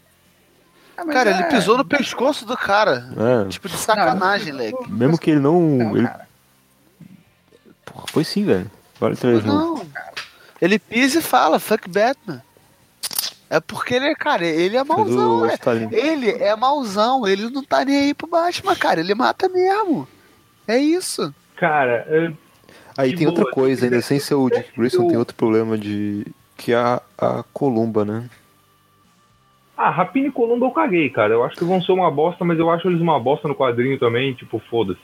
Ah, 0.97 1.05
Cara, 1.07 1.31
é- 1.31 1.35
ele 1.35 1.45
pisou 1.45 1.77
no 1.79 1.85
pescoço 1.85 2.45
do 2.47 2.57
cara. 2.57 3.09
É, 3.47 3.49
Tipo, 3.49 3.69
de 3.69 3.77
sacanagem, 3.77 4.53
Não, 4.53 4.59
leque. 4.61 4.91
mesmo 4.93 5.19
que 5.19 5.31
ele 5.31 5.41
não. 5.41 5.61
Não, 5.61 5.97
ele, 5.97 6.07
cara. 6.07 6.29
porra, 7.85 8.05
foi 8.13 8.25
sim, 8.25 8.45
velho. 8.45 8.71
Olha 9.01 9.15
o 9.15 9.17
trailer 9.17 9.41
de 9.43 9.47
novo. 9.49 9.79
Não, 9.85 9.87
ele 10.61 10.79
pisa 10.79 11.19
e 11.19 11.23
fala, 11.23 11.59
fuck 11.59 11.89
Batman. 11.89 12.43
É 13.51 13.61
porque 13.61 13.95
ele 13.95 14.07
é, 14.07 14.15
cara, 14.15 14.45
ele 14.45 14.77
é 14.77 14.83
mauzão, 14.85 15.47
é. 15.47 15.57
Ele 15.93 16.31
é 16.31 16.57
mauzão, 16.57 17.27
ele 17.27 17.49
não 17.51 17.63
tá 17.63 17.85
nem 17.85 17.97
aí 17.97 18.15
pro 18.15 18.27
Batman, 18.27 18.75
cara. 18.75 19.01
Ele 19.01 19.15
mata 19.15 19.49
mesmo. 19.49 20.09
É 20.67 20.79
isso. 20.79 21.33
Cara, 21.57 22.07
Aí 22.97 23.11
de 23.11 23.17
tem 23.17 23.27
outra 23.27 23.45
boa, 23.45 23.55
coisa, 23.55 23.87
ainda 23.87 24.01
sem 24.01 24.19
ser 24.19 24.35
o 24.35 24.49
Dick 24.49 24.71
Grayson, 24.77 25.09
tem 25.09 25.17
outro 25.17 25.35
problema 25.35 25.77
de 25.77 26.27
que 26.57 26.73
é 26.73 26.77
a, 26.77 27.03
a 27.19 27.45
Columba, 27.53 28.05
né? 28.05 28.29
Ah, 29.77 29.91
Rapina 29.91 30.29
e 30.29 30.31
Columba 30.31 30.67
eu 30.67 30.71
caguei, 30.71 31.11
cara. 31.11 31.33
Eu 31.35 31.43
acho 31.45 31.57
que 31.57 31.65
vão 31.65 31.83
ser 31.83 31.93
uma 31.93 32.11
bosta, 32.11 32.45
mas 32.45 32.59
eu 32.59 32.71
acho 32.71 32.89
eles 32.89 33.01
uma 33.01 33.19
bosta 33.19 33.49
no 33.49 33.57
quadrinho 33.57 33.99
também, 33.99 34.33
tipo, 34.35 34.61
foda-se. 34.71 35.01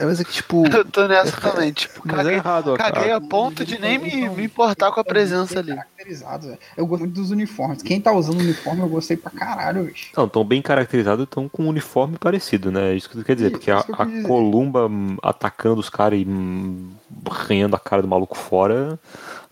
É, 0.00 0.06
mas 0.06 0.18
é 0.18 0.24
que, 0.24 0.32
tipo. 0.32 0.64
Eu 0.74 0.82
tô 0.82 1.06
nessa 1.06 1.38
também, 1.38 1.72
tipo, 1.72 2.00
Mas 2.04 2.16
caguei, 2.16 2.32
é 2.32 2.36
errado, 2.36 2.74
caguei 2.74 3.10
a, 3.12 3.16
a 3.16 3.20
ponto 3.20 3.66
de 3.66 3.78
nem 3.78 3.98
me, 3.98 4.30
me 4.30 4.44
importar 4.44 4.90
com 4.92 4.98
a 4.98 5.04
presença 5.04 5.58
ali. 5.58 5.74
Caracterizados, 5.74 6.46
velho. 6.46 6.58
Eu 6.74 6.86
gosto 6.86 7.02
muito 7.02 7.14
dos 7.14 7.30
uniformes. 7.30 7.82
Quem 7.82 8.00
tá 8.00 8.10
usando 8.10 8.40
uniforme 8.40 8.80
eu 8.80 8.88
gostei 8.88 9.18
pra 9.18 9.30
caralho, 9.30 9.84
bicho. 9.84 10.10
Não, 10.16 10.26
tão 10.26 10.42
bem 10.42 10.62
caracterizados, 10.62 11.24
estão 11.24 11.50
com 11.50 11.64
um 11.64 11.68
uniforme 11.68 12.16
parecido, 12.16 12.72
né? 12.72 12.92
É 12.92 12.96
Isso 12.96 13.10
que 13.10 13.18
tu 13.18 13.24
quer 13.24 13.34
dizer, 13.34 13.50
porque 13.50 13.70
a, 13.70 13.82
que 13.82 13.92
eu 13.92 13.96
a 13.98 14.04
dizer. 14.06 14.26
Columba 14.26 14.86
hum, 14.86 15.18
atacando 15.22 15.80
os 15.80 15.90
caras 15.90 16.18
e 16.18 16.24
hum, 16.24 16.88
arranhando 17.28 17.74
a 17.76 17.78
cara 17.78 18.02
do 18.02 18.08
maluco 18.08 18.36
fora 18.36 18.98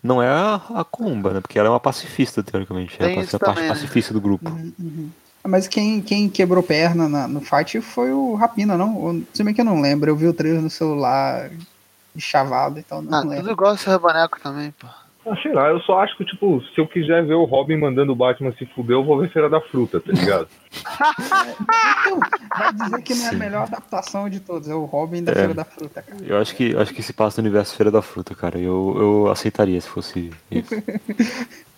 não 0.01 0.21
é 0.23 0.27
a, 0.29 0.61
a 0.75 0.83
Columba, 0.83 1.33
né? 1.33 1.41
Porque 1.41 1.59
ela 1.59 1.67
é 1.67 1.71
uma 1.71 1.79
pacifista, 1.79 2.41
teoricamente. 2.41 2.97
Tem 2.97 3.11
Ela 3.11 3.21
é 3.21 3.23
isso 3.25 3.35
a 3.35 3.39
parte 3.39 3.55
também, 3.55 3.69
né? 3.69 3.75
pacifista 3.75 4.13
do 4.13 4.21
grupo. 4.21 4.49
Uhum, 4.49 4.73
uhum. 4.79 5.09
Mas 5.47 5.67
quem, 5.67 6.01
quem 6.01 6.29
quebrou 6.29 6.61
perna 6.63 7.07
na- 7.09 7.27
no 7.27 7.41
fight 7.41 7.79
foi 7.81 8.11
o 8.11 8.35
Rapina, 8.35 8.77
não? 8.77 9.23
Se 9.33 9.43
bem 9.43 9.53
que 9.53 9.61
eu 9.61 9.65
não 9.65 9.81
lembro, 9.81 10.09
eu 10.09 10.15
vi 10.15 10.27
o 10.27 10.33
trailer 10.33 10.61
no 10.61 10.69
celular 10.69 11.49
de 12.15 12.21
chavado, 12.21 12.79
então 12.79 13.01
não 13.01 13.13
Ah, 13.13 13.21
lembro. 13.21 13.37
tudo 13.37 13.51
igual 13.51 13.73
o 13.73 13.77
seu 13.77 13.99
boneco 13.99 14.39
também, 14.41 14.71
pô. 14.71 14.87
Ah, 15.31 15.35
sei 15.41 15.53
lá, 15.53 15.69
eu 15.69 15.79
só 15.81 15.99
acho 15.99 16.17
que, 16.17 16.25
tipo, 16.25 16.61
se 16.73 16.79
eu 16.79 16.87
quiser 16.87 17.23
ver 17.25 17.35
o 17.35 17.43
Robin 17.45 17.77
mandando 17.77 18.11
o 18.11 18.15
Batman 18.15 18.51
se 18.57 18.65
fuder, 18.67 18.95
eu 18.95 19.03
vou 19.03 19.17
ver 19.19 19.29
Feira 19.29 19.49
da 19.49 19.61
Fruta, 19.61 19.99
tá 19.99 20.11
ligado? 20.11 20.47
Vai 22.57 22.73
dizer 22.73 23.01
que 23.03 23.13
não 23.15 23.25
é 23.25 23.29
a 23.29 23.33
melhor 23.33 23.63
adaptação 23.63 24.29
de 24.29 24.39
todos, 24.39 24.67
é 24.67 24.73
o 24.73 24.85
Robin 24.85 25.23
da 25.23 25.31
É. 25.31 25.35
Feira 25.35 25.53
da 25.53 25.63
Fruta, 25.65 26.01
cara. 26.01 26.23
Eu 26.25 26.37
acho 26.37 26.55
que 26.55 26.75
acho 26.75 26.93
que 26.93 27.03
se 27.03 27.13
passa 27.13 27.41
no 27.41 27.47
universo 27.47 27.75
Feira 27.75 27.91
da 27.91 28.01
Fruta, 28.01 28.33
cara. 28.33 28.57
Eu, 28.57 28.95
eu 28.97 29.31
aceitaria 29.31 29.79
se 29.79 29.87
fosse 29.89 30.31
isso. 30.49 30.69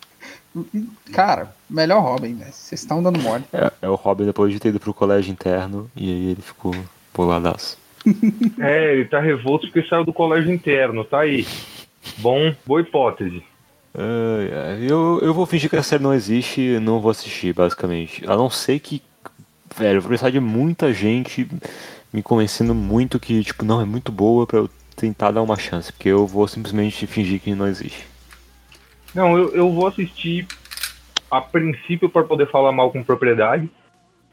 Cara, 1.13 1.53
melhor 1.69 2.01
Robin, 2.01 2.35
velho. 2.35 2.51
Vocês 2.51 2.81
estão 2.81 3.01
dando 3.01 3.19
mole. 3.19 3.43
É, 3.53 3.71
é 3.83 3.89
o 3.89 3.95
Robin 3.95 4.25
depois 4.25 4.51
de 4.51 4.59
ter 4.59 4.67
ido 4.69 4.81
pro 4.81 4.93
colégio 4.93 5.31
interno 5.31 5.89
e 5.95 6.09
aí 6.09 6.31
ele 6.31 6.41
ficou 6.41 6.75
boladaço. 7.15 7.77
é, 8.59 8.93
ele 8.95 9.05
tá 9.05 9.19
revolto 9.21 9.67
porque 9.71 9.87
saiu 9.87 10.03
do 10.03 10.11
colégio 10.11 10.51
interno, 10.51 11.05
tá 11.05 11.21
aí. 11.21 11.47
Bom, 12.17 12.53
boa 12.65 12.81
hipótese. 12.81 13.43
Ai, 13.93 14.87
eu, 14.89 15.19
eu 15.21 15.33
vou 15.33 15.45
fingir 15.45 15.69
que 15.69 15.75
a 15.75 15.83
série 15.83 16.03
não 16.03 16.13
existe 16.13 16.61
e 16.61 16.79
não 16.79 16.99
vou 16.99 17.11
assistir, 17.11 17.53
basicamente. 17.53 18.23
A 18.25 18.35
não 18.35 18.49
ser 18.49 18.79
que, 18.79 19.01
velho, 19.75 19.97
eu 19.97 20.01
vou 20.01 20.09
precisar 20.09 20.29
de 20.29 20.39
muita 20.39 20.93
gente 20.93 21.47
me 22.11 22.23
convencendo 22.23 22.73
muito 22.73 23.19
que, 23.19 23.43
tipo, 23.43 23.65
não, 23.65 23.81
é 23.81 23.85
muito 23.85 24.11
boa 24.11 24.45
pra 24.45 24.59
eu 24.59 24.69
tentar 24.95 25.31
dar 25.31 25.41
uma 25.41 25.57
chance, 25.57 25.91
porque 25.91 26.09
eu 26.09 26.27
vou 26.27 26.47
simplesmente 26.47 27.07
fingir 27.07 27.39
que 27.39 27.55
não 27.55 27.67
existe. 27.67 28.05
Não, 29.13 29.37
eu, 29.37 29.53
eu 29.53 29.71
vou 29.71 29.87
assistir 29.87 30.47
a 31.29 31.41
princípio 31.41 32.09
para 32.09 32.23
poder 32.23 32.49
falar 32.49 32.71
mal 32.71 32.91
com 32.91 33.03
propriedade. 33.03 33.69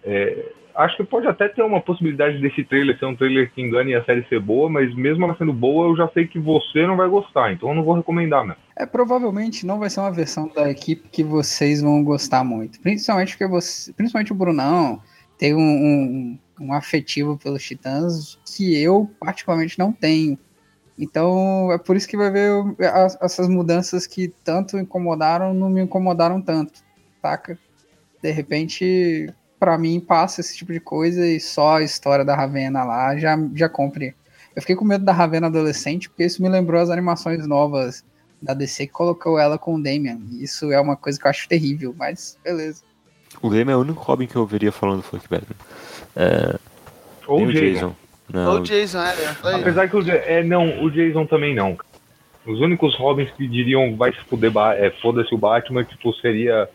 É, 0.05 0.53
acho 0.79 0.97
que 0.97 1.05
pode 1.05 1.27
até 1.27 1.49
ter 1.49 1.63
uma 1.63 1.81
possibilidade 1.81 2.39
desse 2.41 2.65
trailer 2.65 2.99
ser 2.99 3.07
um 3.07 3.17
trailer 3.17 3.51
que 3.53 3.61
engane 3.61 3.95
a 3.95 4.05
série 4.05 4.25
ser 4.29 4.41
boa, 4.41 4.71
mas 4.71 4.95
mesmo 4.95 5.25
ela 5.25 5.37
sendo 5.37 5.53
boa, 5.53 5.89
eu 5.89 5.97
já 5.97 6.09
sei 6.09 6.27
que 6.27 6.39
você 6.39 6.87
não 6.87 6.97
vai 6.97 7.09
gostar, 7.09 7.53
então 7.53 7.69
eu 7.71 7.75
não 7.75 7.83
vou 7.83 7.95
recomendar 7.95 8.47
mesmo. 8.47 8.63
É, 8.77 8.87
provavelmente 8.87 9.67
não 9.67 9.79
vai 9.79 9.91
ser 9.91 10.01
uma 10.01 10.13
versão 10.13 10.49
da 10.55 10.71
equipe 10.71 11.09
que 11.09 11.25
vocês 11.25 11.83
vão 11.83 12.03
gostar 12.05 12.45
muito. 12.45 12.81
Principalmente 12.81 13.33
porque 13.37 13.47
você. 13.49 13.93
Principalmente 13.93 14.33
o 14.33 14.37
Brunão 14.37 15.03
tem 15.37 15.55
um, 15.55 15.59
um, 15.61 16.39
um 16.61 16.73
afetivo 16.73 17.37
pelos 17.37 17.63
titãs 17.63 18.39
que 18.57 18.81
eu 18.81 19.11
particularmente 19.19 19.79
não 19.79 19.93
tenho. 19.93 20.39
Então 20.99 21.73
é 21.73 21.79
por 21.79 21.97
isso 21.97 22.09
que 22.09 22.17
vai 22.17 22.31
ver 22.31 22.51
as- 22.93 23.19
essas 23.21 23.49
mudanças 23.49 24.07
que 24.07 24.29
tanto 24.45 24.79
incomodaram, 24.79 25.53
não 25.55 25.71
me 25.71 25.83
incomodaram 25.83 26.41
tanto, 26.41 26.81
saca? 27.23 27.59
De 28.23 28.31
repente, 28.33 29.33
pra 29.59 29.77
mim, 29.79 30.01
passa 30.01 30.41
esse 30.41 30.57
tipo 30.57 30.73
de 30.73 30.81
coisa 30.81 31.27
e 31.27 31.41
só 31.41 31.77
a 31.77 31.83
história 31.83 32.25
da 32.25 32.35
Ravena 32.35 32.85
lá 32.85 33.17
já, 33.17 33.39
já 33.55 33.69
compre. 33.69 34.15
Eu 34.55 34.63
fiquei 34.63 34.77
com 34.77 34.85
medo 34.85 35.05
da 35.05 35.13
Ravena 35.13 35.47
adolescente, 35.47 36.09
porque 36.09 36.25
isso 36.25 36.43
me 36.43 36.49
lembrou 36.49 36.81
as 36.81 36.91
animações 36.91 37.47
novas 37.47 38.05
da 38.41 38.55
DC 38.55 38.87
que 38.87 38.93
colocou 38.93 39.39
ela 39.39 39.59
com 39.59 39.75
o 39.75 39.83
Damian. 39.83 40.19
Isso 40.41 40.73
é 40.73 40.81
uma 40.81 40.97
coisa 40.97 41.19
que 41.19 41.27
eu 41.27 41.31
acho 41.31 41.49
terrível, 41.49 41.95
mas 41.97 42.39
beleza. 42.43 42.83
O 43.43 43.49
Leme 43.49 43.73
é 43.73 43.77
o 43.77 43.81
único 43.81 44.03
Robin 44.03 44.27
que 44.27 44.37
eu 44.37 44.47
veria 44.47 44.73
falando 44.73 45.03
Fuck 45.03 45.29
Batman. 45.29 45.57
É, 46.17 46.59
Ou 47.27 47.45
o 47.45 47.53
Jason. 47.53 47.95
Não, 48.33 48.53
Ou 48.55 48.61
o 48.61 48.63
Jason, 48.63 48.99
é, 49.03 49.11
é, 49.11 49.35
foi- 49.35 49.55
Apesar 49.55 49.89
que 49.89 49.97
o, 49.97 50.11
é, 50.11 50.43
não, 50.43 50.83
o 50.83 50.91
Jason 50.91 51.27
também 51.27 51.55
não. 51.55 51.77
Os 52.47 52.61
únicos 52.61 52.97
Robins 52.97 53.31
que 53.33 53.47
diriam 53.47 53.97
vai 53.97 54.13
se 54.13 54.19
fuder, 54.21 54.51
é, 54.77 54.91
foda-se 55.03 55.35
o 55.35 55.39
Batman, 55.39 55.85
tipo, 55.85 56.13
seria 56.15 56.69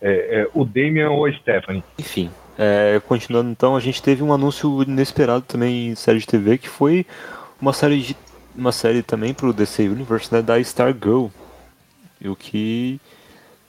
é, 0.00 0.40
é, 0.40 0.48
o 0.54 0.64
Damian 0.64 1.10
ou 1.10 1.26
a 1.26 1.32
Stephanie. 1.32 1.82
Enfim, 1.98 2.30
é, 2.58 3.00
continuando 3.06 3.50
então, 3.50 3.76
a 3.76 3.80
gente 3.80 4.02
teve 4.02 4.22
um 4.22 4.32
anúncio 4.32 4.82
inesperado 4.82 5.44
também 5.46 5.88
em 5.88 5.94
série 5.94 6.18
de 6.18 6.26
TV, 6.26 6.58
que 6.58 6.68
foi 6.68 7.06
uma 7.60 7.72
série 7.72 8.00
de 8.00 8.16
uma 8.54 8.72
série 8.72 9.02
também 9.02 9.32
pro 9.32 9.52
DC 9.52 9.88
Universe, 9.88 10.32
né, 10.32 10.42
da 10.42 10.58
Stargirl. 10.58 11.28
E 12.20 12.28
o 12.28 12.34
que 12.34 13.00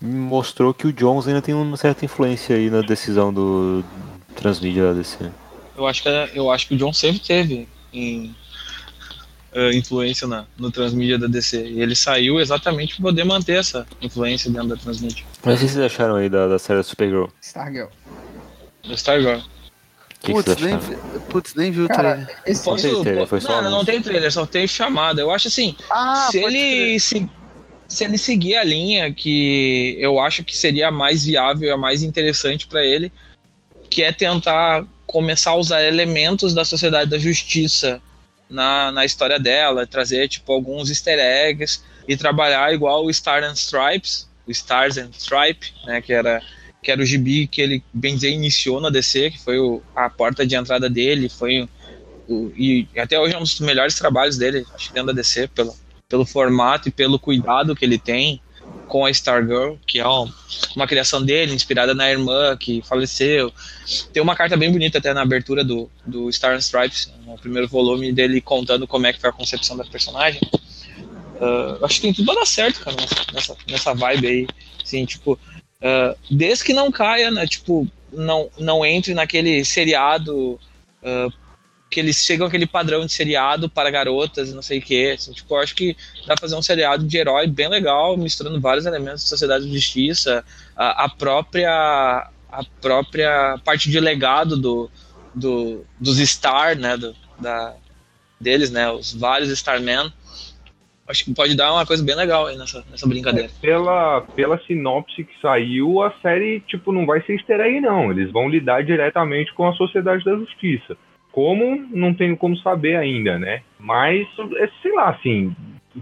mostrou 0.02 0.74
que 0.74 0.88
o 0.88 0.94
Jones 0.94 1.28
ainda 1.28 1.42
tem 1.42 1.54
uma 1.54 1.78
certa 1.78 2.06
influência 2.06 2.56
aí 2.56 2.70
na 2.70 2.82
decisão 2.82 3.32
do 3.32 3.84
transmídia 4.36 4.86
da 4.86 4.94
DC. 4.94 5.30
Eu 5.78 5.86
acho 5.86 6.02
que, 6.02 6.10
eu 6.34 6.52
acho 6.52 6.68
que 6.68 6.74
o 6.74 6.78
John 6.78 6.92
sempre 6.92 7.20
teve 7.20 7.68
em, 7.94 8.36
eh, 9.54 9.74
influência 9.76 10.28
na, 10.28 10.45
no 10.58 10.72
transmídia 10.72 11.18
da 11.18 11.28
DC. 11.28 11.64
E 11.68 11.82
ele 11.82 11.95
saiu 11.95 12.39
exatamente 12.39 12.95
para 12.95 13.04
poder 13.04 13.24
manter 13.24 13.58
essa 13.60 13.86
influência 14.02 14.50
dentro 14.52 14.70
da 14.70 14.76
transmídia. 14.78 15.24
Mas 15.43 15.58
o 15.62 15.66
que 15.66 15.72
vocês 15.72 15.86
acharam 15.86 16.16
aí 16.16 16.30
da, 16.30 16.47
da 16.47 16.60
série 16.60 16.80
da 16.80 16.84
Supergirl? 16.84 17.26
Stargirl. 17.41 17.88
Do 18.84 18.93
Stargirl. 18.93 19.39
que, 20.20 20.32
Putz, 20.32 20.45
vocês 20.45 20.62
nem, 20.62 20.74
acharam? 20.76 20.95
vi- 20.95 21.20
putz, 21.30 21.56
nem 21.56 21.72
viu 21.72 21.86
o 21.86 21.88
Cara, 21.88 22.14
trailer. 22.16 22.38
esse 22.45 22.64
Posso- 22.64 22.89
tem 22.89 23.02
trailer, 23.04 23.28
foi 23.28 23.41
só 23.41 23.47
não, 23.50 23.62
não 23.62 23.68
anúncio. 23.70 23.86
tem 23.88 24.02
trailer, 24.02 24.32
só 24.32 24.45
tem 24.45 24.68
chamada. 24.68 25.22
Eu 25.22 25.32
acho 25.32 25.47
assim, 25.47 25.76
Ah, 25.89 26.28
se 26.32 26.38
ele 26.39 27.00
se, 27.00 27.30
se 27.88 28.04
ele 28.04 28.18
seguir 28.18 28.56
a 28.56 28.64
linha 28.64 29.12
que 29.14 29.95
eu 30.00 30.20
acho 30.20 30.43
que 30.43 30.56
seria 30.56 30.89
a 30.89 30.91
mais 30.91 31.26
viável 31.26 31.70
e 31.70 31.72
a 31.72 31.78
mais 31.78 32.04
interessante 32.04 32.68
para 32.68 32.84
ele, 32.86 33.12
que 33.89 34.04
é 34.04 34.12
tentar 34.12 34.86
começar 35.08 35.52
a 35.52 35.56
usar 35.56 35.82
elementos 35.84 36.54
da 36.54 36.64
Sociedade 36.64 37.10
da 37.10 37.18
Justiça 37.18 38.00
na, 38.50 38.91
na 38.91 39.06
história 39.06 39.39
dela, 39.39 39.86
trazer 39.86 40.28
tipo 40.28 40.52
alguns 40.52 40.89
easter 40.89 41.20
eggs 41.20 41.82
e 42.08 42.18
trabalhar 42.18 42.74
igual 42.74 43.06
o 43.06 43.14
Star 43.14 43.43
and 43.43 43.54
Stripes, 43.54 44.28
o 44.47 44.52
Stars 44.52 44.97
and 44.97 45.12
Stripe, 45.12 45.72
né, 45.86 46.02
que 46.02 46.12
era 46.12 46.41
que 46.82 46.91
era 46.91 47.02
o 47.02 47.06
gibi 47.06 47.45
que 47.45 47.62
ele 47.62 47.84
bem 47.93 48.16
dizer 48.16 48.30
iniciou 48.30 48.80
na 48.80 48.89
DC, 48.89 49.32
que 49.32 49.39
foi 49.39 49.60
o, 49.60 49.82
a 49.93 50.10
porta 50.10 50.47
de 50.47 50.56
entrada 50.56 50.89
dele, 50.89 51.28
foi 51.28 51.68
o, 52.28 52.52
e 52.56 52.88
até 52.97 53.20
hoje 53.20 53.36
é 53.36 53.38
um 53.38 53.41
dos 53.41 53.60
melhores 53.60 53.95
trabalhos 53.95 54.38
dele, 54.38 54.66
acho 54.74 54.88
que 54.88 54.93
dentro 54.93 55.08
da 55.08 55.22
DC, 55.22 55.50
pelo, 55.50 55.76
pelo 56.08 56.26
formato 56.26 56.88
e 56.88 56.91
pelo 56.91 57.20
cuidado 57.20 57.76
que 57.76 57.84
ele 57.84 58.00
tem 58.00 58.41
com 58.90 59.06
a 59.06 59.12
Stargirl, 59.12 59.76
que 59.88 60.00
é 60.00 60.08
um- 60.08 60.30
uma 60.76 60.88
criação 60.88 61.24
dele, 61.24 61.54
inspirada 61.54 61.94
na 61.94 62.10
irmã 62.10 62.58
que 62.58 62.82
faleceu. 62.82 63.54
Tem 64.12 64.22
uma 64.22 64.36
carta 64.36 64.58
bem 64.58 64.72
bonita 64.72 64.98
até 64.98 65.14
na 65.14 65.22
abertura 65.22 65.64
do, 65.64 65.90
do 66.06 66.30
Star 66.34 66.56
and 66.56 66.60
Stripes, 66.60 67.10
no 67.26 67.38
primeiro 67.38 67.68
volume 67.68 68.12
dele 68.12 68.42
contando 68.42 68.88
como 68.88 69.08
é 69.08 69.14
que 69.14 69.22
foi 69.22 69.30
a 69.30 69.34
concepção 69.34 69.78
da 69.78 69.86
personagem. 69.86 70.42
Ah, 71.40 71.78
acho 71.84 71.96
que 71.96 72.02
tem 72.02 72.14
tudo 72.14 72.26
pra 72.26 72.36
dar 72.36 72.46
certo, 72.46 72.82
cara, 72.82 72.98
nessa, 73.32 73.56
nessa, 73.70 73.94
vibe 73.94 74.28
aí. 74.28 74.48
Assim, 74.84 75.06
tipo, 75.06 75.40
ah, 75.82 76.16
desde 76.30 76.66
que 76.66 76.74
não 76.74 76.92
caia, 76.92 77.32
né, 77.32 77.48
tipo, 77.48 77.88
não, 78.12 78.50
não 78.58 78.86
entre 78.86 79.14
naquele 79.14 79.64
seriado 79.64 80.60
ah, 81.04 81.30
que 81.90 82.00
eles 82.00 82.18
chegam 82.18 82.46
aquele 82.46 82.68
padrão 82.68 83.06
de 83.06 83.12
seriado 83.12 83.68
para 83.68 83.90
garotas 83.90 84.50
e 84.50 84.54
não 84.54 84.62
sei 84.62 84.80
o 84.80 84.82
que. 84.82 85.12
Assim, 85.12 85.34
tipo, 85.34 85.56
eu 85.56 85.60
acho 85.60 85.74
que 85.74 85.96
dá 86.28 86.36
pra 86.36 86.42
fazer 86.42 86.56
um 86.56 86.62
seriado 86.62 87.04
de 87.04 87.18
herói 87.18 87.48
bem 87.48 87.68
legal, 87.68 88.16
misturando 88.16 88.62
vários 88.62 88.86
elementos 88.86 89.24
da 89.24 89.30
sociedade 89.30 89.66
de 89.66 89.74
justiça, 89.74 90.46
a, 90.76 91.06
a 91.06 91.10
própria 91.10 92.30
a 92.52 92.64
própria 92.82 93.60
parte 93.64 93.90
de 93.90 94.00
legado 94.00 94.58
do, 94.58 94.90
do 95.34 95.86
dos 96.00 96.18
Star, 96.20 96.78
né, 96.78 96.98
do, 96.98 97.16
da 97.40 97.76
deles, 98.40 98.72
né, 98.72 98.90
os 98.92 99.14
vários 99.14 99.50
Starmen. 99.50 100.12
Acho 101.08 101.26
que 101.26 101.34
pode 101.34 101.56
dar 101.56 101.74
uma 101.74 101.88
coisa 101.88 102.04
bem 102.04 102.16
legal 102.16 102.46
aí 102.46 102.56
nessa, 102.56 102.86
nessa 102.90 103.08
brincadeira. 103.08 103.50
Pela, 103.60 104.22
pela 104.36 104.60
sinopse 104.66 105.24
que 105.24 105.42
saiu, 105.42 106.04
a 106.04 106.14
série, 106.22 106.60
tipo, 106.62 106.92
não 106.92 107.04
vai 107.08 107.20
ser 107.24 107.34
easter 107.34 107.82
não. 107.82 108.12
Eles 108.12 108.32
vão 108.32 108.48
lidar 108.48 108.84
diretamente 108.84 109.52
com 109.56 109.68
a 109.68 109.74
Sociedade 109.74 110.24
da 110.24 110.36
Justiça. 110.36 110.96
Como, 111.40 111.88
não 111.92 112.14
tenho 112.14 112.36
como 112.36 112.58
saber 112.58 112.98
ainda, 112.98 113.40
né? 113.40 113.62
Mas, 113.80 114.28
é, 114.58 114.70
sei 114.82 114.92
lá, 114.92 115.12
assim, 115.12 115.56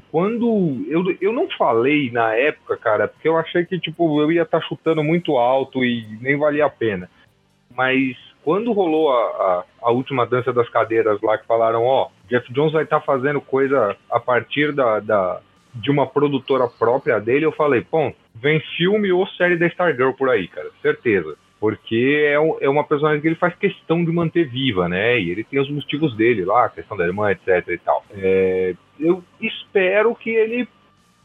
quando... 0.10 0.84
Eu, 0.90 1.16
eu 1.22 1.32
não 1.32 1.48
falei 1.52 2.10
na 2.10 2.34
época, 2.34 2.76
cara, 2.76 3.08
porque 3.08 3.28
eu 3.28 3.38
achei 3.38 3.64
que, 3.64 3.80
tipo, 3.80 4.20
eu 4.20 4.32
ia 4.32 4.42
estar 4.42 4.60
chutando 4.62 5.04
muito 5.04 5.38
alto 5.38 5.86
e 5.86 6.18
nem 6.22 6.36
valia 6.36 6.66
a 6.66 6.70
pena. 6.72 7.08
Mas 7.76 8.18
quando 8.44 8.74
rolou 8.74 9.12
a, 9.12 9.22
a, 9.22 9.64
a 9.84 9.92
última 9.92 10.26
dança 10.26 10.52
das 10.52 10.68
cadeiras 10.70 11.22
lá, 11.22 11.38
que 11.38 11.46
falaram, 11.46 11.84
ó, 11.84 12.10
Jeff 12.28 12.52
Jones 12.52 12.74
vai 12.74 12.86
estar 12.86 13.02
fazendo 13.02 13.40
coisa 13.40 13.96
a 14.10 14.20
partir 14.20 14.74
da, 14.74 15.00
da, 15.00 15.40
de 15.76 15.92
uma 15.92 16.08
produtora 16.08 16.68
própria 16.68 17.20
dele, 17.20 17.46
eu 17.46 17.52
falei, 17.52 17.86
bom, 17.92 18.12
vem 18.34 18.60
filme 18.76 19.12
ou 19.12 19.28
série 19.28 19.56
da 19.56 19.68
Stargirl 19.68 20.14
por 20.14 20.32
aí, 20.32 20.48
cara, 20.48 20.72
certeza. 20.82 21.38
Porque 21.60 22.24
é, 22.28 22.40
um, 22.40 22.58
é 22.62 22.70
uma 22.70 22.84
personagem 22.84 23.22
que 23.22 23.28
ele 23.28 23.36
faz 23.36 23.56
questão 23.56 24.06
de 24.06 24.12
manter 24.12 24.48
viva, 24.48 24.88
né? 24.88 25.20
E 25.20 25.32
ele 25.32 25.44
tem 25.44 25.60
os 25.60 25.70
motivos 25.70 26.16
dele 26.16 26.46
lá, 26.46 26.66
a 26.66 26.70
questão 26.70 26.96
da 26.96 27.06
irmã, 27.06 27.32
etc 27.32 27.68
e 27.68 27.78
tal. 27.80 28.06
É, 28.12 28.76
eu 29.00 29.24
espero 29.42 30.14
que 30.16 30.30
ele 30.30 30.68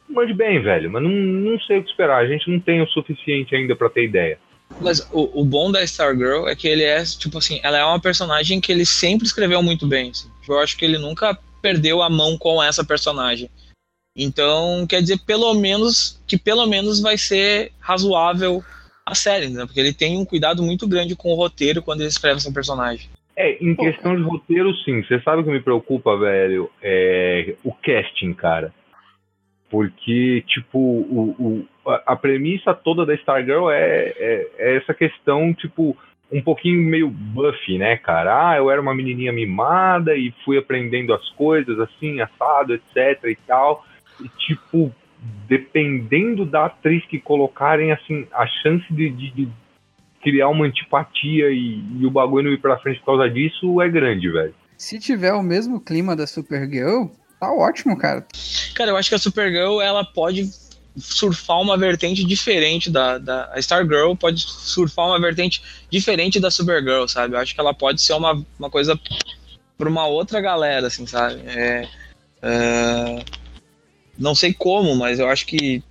mande 0.09 0.33
bem, 0.33 0.63
velho, 0.63 0.91
mas 0.91 1.03
não, 1.03 1.11
não 1.11 1.61
sei 1.61 1.79
o 1.79 1.83
que 1.83 1.91
esperar. 1.91 2.23
A 2.23 2.27
gente 2.27 2.51
não 2.51 2.59
tem 2.61 2.81
o 2.81 2.89
suficiente 2.89 3.55
ainda 3.55 3.77
para 3.77 3.91
ter 3.91 4.05
ideia. 4.05 4.39
Mas 4.81 5.07
o, 5.13 5.41
o 5.41 5.45
bom 5.45 5.71
da 5.71 5.83
Stargirl 5.83 6.49
é 6.49 6.57
que 6.57 6.67
ele 6.67 6.83
é, 6.83 7.03
tipo 7.05 7.39
assim, 7.39 7.61
ela 7.63 7.79
é 7.79 7.85
uma 7.85 8.01
personagem 8.01 8.61
que 8.61 8.73
ele 8.73 8.87
sempre 8.87 9.27
escreveu 9.27 9.63
muito 9.63 9.87
bem. 9.87 10.11
Assim. 10.11 10.31
Eu 10.49 10.59
acho 10.59 10.77
que 10.77 10.85
ele 10.85 10.99
nunca 10.99 11.39
perdeu 11.61 12.03
a 12.03 12.09
mão 12.09 12.39
com 12.39 12.63
essa 12.63 12.85
personagem. 12.85 13.51
Então, 14.17 14.87
quer 14.87 15.01
dizer, 15.01 15.21
pelo 15.25 15.55
menos, 15.55 16.21
que 16.27 16.37
pelo 16.37 16.67
menos 16.67 17.01
vai 17.01 17.17
ser 17.17 17.73
razoável 17.81 18.63
a 19.05 19.15
série, 19.15 19.49
né? 19.49 19.65
Porque 19.67 19.81
ele 19.81 19.93
tem 19.93 20.17
um 20.17 20.25
cuidado 20.25 20.63
muito 20.63 20.87
grande 20.87 21.17
com 21.17 21.31
o 21.31 21.35
roteiro 21.35 21.83
quando 21.83 22.01
ele 22.01 22.09
escreve 22.09 22.37
essa 22.37 22.53
personagem. 22.53 23.09
É, 23.37 23.57
em 23.65 23.75
questão 23.75 24.15
de 24.15 24.23
roteiro, 24.23 24.75
sim. 24.85 25.03
Você 25.03 25.21
sabe 25.21 25.41
o 25.43 25.45
que 25.45 25.51
me 25.51 25.61
preocupa, 25.61 26.17
velho? 26.17 26.71
É 26.83 27.55
o 27.65 27.73
casting, 27.73 28.35
cara. 28.35 28.73
Porque, 29.71 30.45
tipo, 30.47 30.79
o, 30.79 31.35
o 31.39 31.69
a 32.07 32.15
premissa 32.15 32.75
toda 32.75 33.05
da 33.05 33.15
Stargirl 33.15 33.71
é, 33.71 34.13
é, 34.17 34.51
é, 34.59 34.77
essa 34.77 34.95
questão, 34.95 35.53
tipo, 35.53 35.97
um 36.31 36.41
pouquinho 36.41 36.81
meio 36.81 37.09
buffy, 37.09 37.79
né, 37.79 37.97
cara? 37.97 38.51
Ah, 38.51 38.57
eu 38.57 38.71
era 38.71 38.81
uma 38.81 38.95
menininha 38.95 39.33
mimada 39.33 40.15
e 40.15 40.33
fui 40.45 40.59
aprendendo 40.59 41.13
as 41.13 41.29
coisas 41.31 41.79
assim, 41.81 42.21
assado, 42.21 42.75
etc 42.75 43.25
e 43.25 43.37
tal. 43.47 43.85
E, 44.21 44.29
tipo, 44.29 44.95
dependendo 45.49 46.45
da 46.45 46.67
atriz 46.67 47.05
que 47.07 47.19
colocarem, 47.19 47.93
assim, 47.93 48.27
a 48.33 48.47
chance 48.47 48.85
de, 48.91 49.11
de, 49.11 49.31
de 49.31 49.49
criar 50.23 50.49
uma 50.49 50.67
antipatia 50.67 51.51
e, 51.51 51.83
e, 52.01 52.07
o 52.07 52.11
bagulho 52.11 52.45
não 52.45 52.53
ir 52.53 52.61
pra 52.61 52.79
frente 52.79 53.01
por 53.01 53.17
causa 53.17 53.29
disso 53.29 53.81
é 53.81 53.89
grande, 53.89 54.31
velho. 54.31 54.55
Se 54.77 54.99
tiver 54.99 55.33
o 55.33 55.43
mesmo 55.43 55.81
clima 55.81 56.17
da 56.17 56.27
Supergirl, 56.27 57.07
tá 57.39 57.53
ótimo, 57.53 57.97
cara. 57.97 58.27
Cara, 58.75 58.91
eu 58.91 58.97
acho 58.97 59.09
que 59.09 59.15
a 59.15 59.19
Supergirl, 59.19 59.81
ela 59.81 60.05
pode 60.05 60.51
surfar 60.97 61.61
uma 61.61 61.77
vertente 61.77 62.25
diferente 62.25 62.91
da, 62.91 63.19
da 63.19 63.51
a 63.53 63.59
Stargirl 63.59 64.15
pode 64.15 64.41
surfar 64.41 65.07
uma 65.07 65.21
vertente 65.21 65.63
diferente 65.91 66.39
da 66.39 66.51
Supergirl, 66.51 67.07
sabe? 67.07 67.35
Eu 67.35 67.41
acho 67.41 67.55
que 67.55 67.61
ela 67.61 67.73
pode 67.73 68.03
ser 68.03 68.13
uma, 68.13 68.45
uma 68.59 68.71
coisa 68.71 68.99
para 69.79 69.89
uma 69.89 70.07
outra 70.07 70.41
galera, 70.41 70.87
assim, 70.87 71.07
sabe? 71.07 71.41
É, 71.47 71.89
é, 72.43 73.25
não 74.19 74.35
sei 74.35 74.53
como, 74.53 74.95
mas 74.95 75.19
eu 75.19 75.29
acho 75.29 75.47
que 75.47 75.83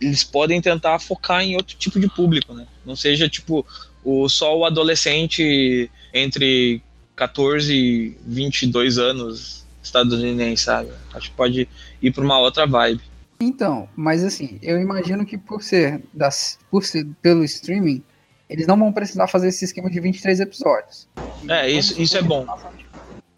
eles 0.00 0.24
podem 0.24 0.60
tentar 0.60 0.98
focar 0.98 1.42
em 1.42 1.56
outro 1.56 1.76
tipo 1.76 1.98
de 1.98 2.08
público, 2.08 2.54
né? 2.54 2.66
Não 2.84 2.96
seja 2.96 3.28
tipo 3.28 3.66
o 4.04 4.28
só 4.28 4.56
o 4.56 4.64
adolescente 4.64 5.90
entre 6.12 6.82
14 7.16 7.72
e 7.72 8.16
22 8.26 8.98
anos 8.98 9.64
estadunidense, 9.82 10.64
sabe? 10.64 10.90
Acho 11.12 11.30
que 11.30 11.36
pode 11.36 11.68
ir 12.00 12.10
para 12.12 12.24
uma 12.24 12.38
outra 12.38 12.66
vibe. 12.66 13.00
Então, 13.40 13.88
mas 13.96 14.22
assim, 14.22 14.58
eu 14.62 14.80
imagino 14.80 15.26
que 15.26 15.36
por 15.36 15.62
ser, 15.62 16.00
das, 16.12 16.58
por 16.70 16.84
ser 16.84 17.06
pelo 17.20 17.42
streaming, 17.42 18.02
eles 18.48 18.66
não 18.66 18.78
vão 18.78 18.92
precisar 18.92 19.26
fazer 19.26 19.48
esse 19.48 19.64
esquema 19.64 19.90
de 19.90 19.98
23 19.98 20.40
episódios. 20.40 21.08
É, 21.48 21.68
isso, 21.68 22.00
isso 22.00 22.16
é 22.16 22.22
bom. 22.22 22.46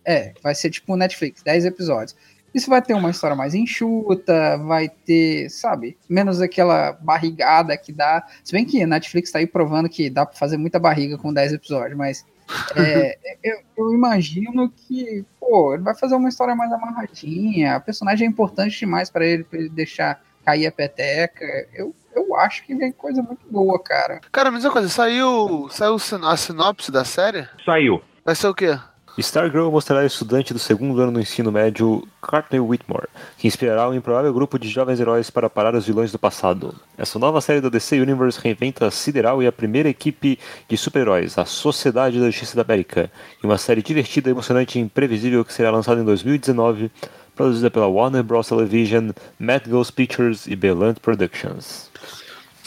É, 0.05 0.35
vai 0.43 0.55
ser 0.55 0.71
tipo 0.71 0.95
Netflix, 0.97 1.43
10 1.43 1.65
episódios. 1.65 2.15
Isso 2.55 2.71
vai 2.71 2.81
ter 2.81 2.95
uma 2.95 3.11
história 3.11 3.35
mais 3.35 3.53
enxuta, 3.53 4.57
vai 4.59 4.89
ter, 4.89 5.51
sabe, 5.51 5.99
menos 6.09 6.41
aquela 6.41 6.93
barrigada 6.93 7.77
que 7.77 7.93
dá. 7.93 8.25
Se 8.45 8.53
bem 8.53 8.65
que 8.65 8.81
a 8.81 8.87
Netflix 8.87 9.33
tá 9.33 9.41
aí 9.41 9.47
provando 9.47 9.89
que 9.89 10.09
dá 10.09 10.25
pra 10.25 10.37
fazer 10.37 10.57
muita 10.57 10.79
barriga 10.79 11.19
com 11.19 11.33
10 11.33 11.55
episódios, 11.55 11.99
mas 11.99 12.25
é, 12.77 13.19
eu, 13.43 13.59
eu, 13.77 13.93
imagino 13.93 14.71
que, 14.71 15.25
pô, 15.41 15.75
ele 15.75 15.83
vai 15.83 15.95
fazer 15.95 16.15
uma 16.15 16.29
história 16.29 16.55
mais 16.55 16.71
amarradinha. 16.73 17.77
A 17.77 17.81
personagem 17.81 18.27
é 18.27 18.31
importante 18.31 18.79
demais 18.79 19.11
para 19.11 19.27
ele, 19.27 19.45
pra 19.45 19.59
ele 19.59 19.69
deixar 19.69 20.23
cair 20.45 20.67
a 20.67 20.73
peteca. 20.73 21.45
Eu, 21.73 21.95
eu 22.15 22.37
acho 22.37 22.65
que 22.65 22.75
vem 22.75 22.93
coisa 22.93 23.23
muito 23.23 23.47
boa, 23.51 23.83
cara. 23.83 24.21
Cara, 24.31 24.51
mas 24.51 24.65
uma 24.65 24.73
coisa, 24.73 24.89
saiu, 24.89 25.69
saiu 25.71 25.97
a 26.23 26.37
sinopse 26.37 26.93
da 26.93 27.05
série? 27.05 27.49
Saiu. 27.65 28.01
Vai 28.25 28.35
ser 28.35 28.49
o 28.49 28.55
quê? 28.55 28.79
Stargirl 29.23 29.71
mostrará 29.71 30.01
a 30.01 30.07
estudante 30.07 30.53
do 30.53 30.59
segundo 30.59 31.01
ano 31.01 31.13
do 31.13 31.21
ensino 31.21 31.53
médio, 31.53 32.03
Courtney 32.21 32.59
Whitmore, 32.59 33.07
que 33.39 33.47
inspirará 33.47 33.89
um 33.89 33.95
improvável 33.95 34.35
grupo 34.35 34.59
de 34.59 34.69
jovens 34.69 34.99
heróis 34.99 35.31
para 35.31 35.49
parar 35.49 35.73
os 35.77 35.87
vilões 35.87 36.11
do 36.11 36.19
passado. 36.19 36.75
Essa 36.99 37.17
nova 37.17 37.41
série 37.41 37.61
do 37.61 37.71
DC 37.71 38.01
Universe 38.01 38.41
reinventa 38.43 38.89
a 38.89 38.91
Sideral 38.91 39.41
e 39.41 39.47
a 39.47 39.53
primeira 39.53 39.89
equipe 39.89 40.37
de 40.69 40.77
super-heróis, 40.77 41.39
a 41.39 41.45
Sociedade 41.45 42.19
da 42.19 42.27
Justiça 42.27 42.57
da 42.57 42.63
América, 42.63 43.09
em 43.43 43.47
uma 43.47 43.57
série 43.57 43.83
divertida, 43.85 44.31
emocionante 44.31 44.81
e 44.81 44.83
imprevisível 44.83 45.45
que 45.45 45.53
será 45.53 45.71
lançada 45.71 46.01
em 46.01 46.05
2019, 46.05 46.91
produzida 47.37 47.71
pela 47.71 47.87
Warner 47.87 48.25
Bros. 48.25 48.49
Television, 48.49 49.11
Matt 49.39 49.69
Ghost 49.69 49.93
Pictures 49.93 50.49
e 50.49 50.57
Belant 50.57 50.99
Productions. 50.99 51.89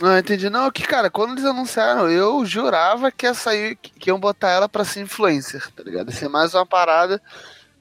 Não, 0.01 0.17
entendi. 0.17 0.49
Não, 0.49 0.69
que, 0.69 0.83
cara, 0.83 1.09
quando 1.09 1.31
eles 1.31 1.45
anunciaram, 1.45 2.09
eu 2.09 2.45
jurava 2.45 3.11
que 3.11 3.25
ia 3.25 3.33
sair, 3.33 3.75
que 3.75 4.09
iam 4.09 4.19
botar 4.19 4.51
ela 4.51 4.69
pra 4.69 4.85
ser 4.85 5.01
influencer, 5.01 5.71
tá 5.71 5.83
ligado? 5.83 6.11
Ia 6.11 6.15
ser 6.15 6.29
mais 6.29 6.53
uma 6.53 6.65
parada 6.65 7.21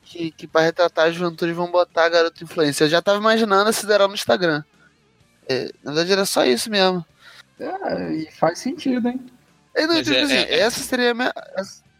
que, 0.03 0.31
que 0.31 0.47
pra 0.47 0.63
retratar 0.63 1.07
a 1.07 1.11
juventude 1.11 1.53
vão 1.53 1.71
botar 1.71 2.07
a 2.07 2.09
garota 2.09 2.43
influencer. 2.43 2.87
Eu 2.87 2.91
já 2.91 3.03
tava 3.03 3.19
imaginando 3.19 3.69
a 3.69 3.73
Sideral 3.73 4.09
no 4.09 4.15
Instagram. 4.15 4.63
É, 5.49 5.71
na 5.83 5.93
verdade 5.93 6.13
era 6.13 6.25
só 6.25 6.45
isso 6.45 6.71
mesmo. 6.71 7.05
É, 7.59 8.13
e 8.13 8.31
faz 8.33 8.59
sentido, 8.59 9.09
hein? 9.09 9.25
Eu 9.75 9.89
não, 9.89 10.03
tipo, 10.03 10.17
é, 10.17 10.23
assim, 10.23 10.35
é, 10.35 10.55
é, 10.55 10.59
essa 10.61 10.81
seria 10.81 11.13
minha, 11.13 11.33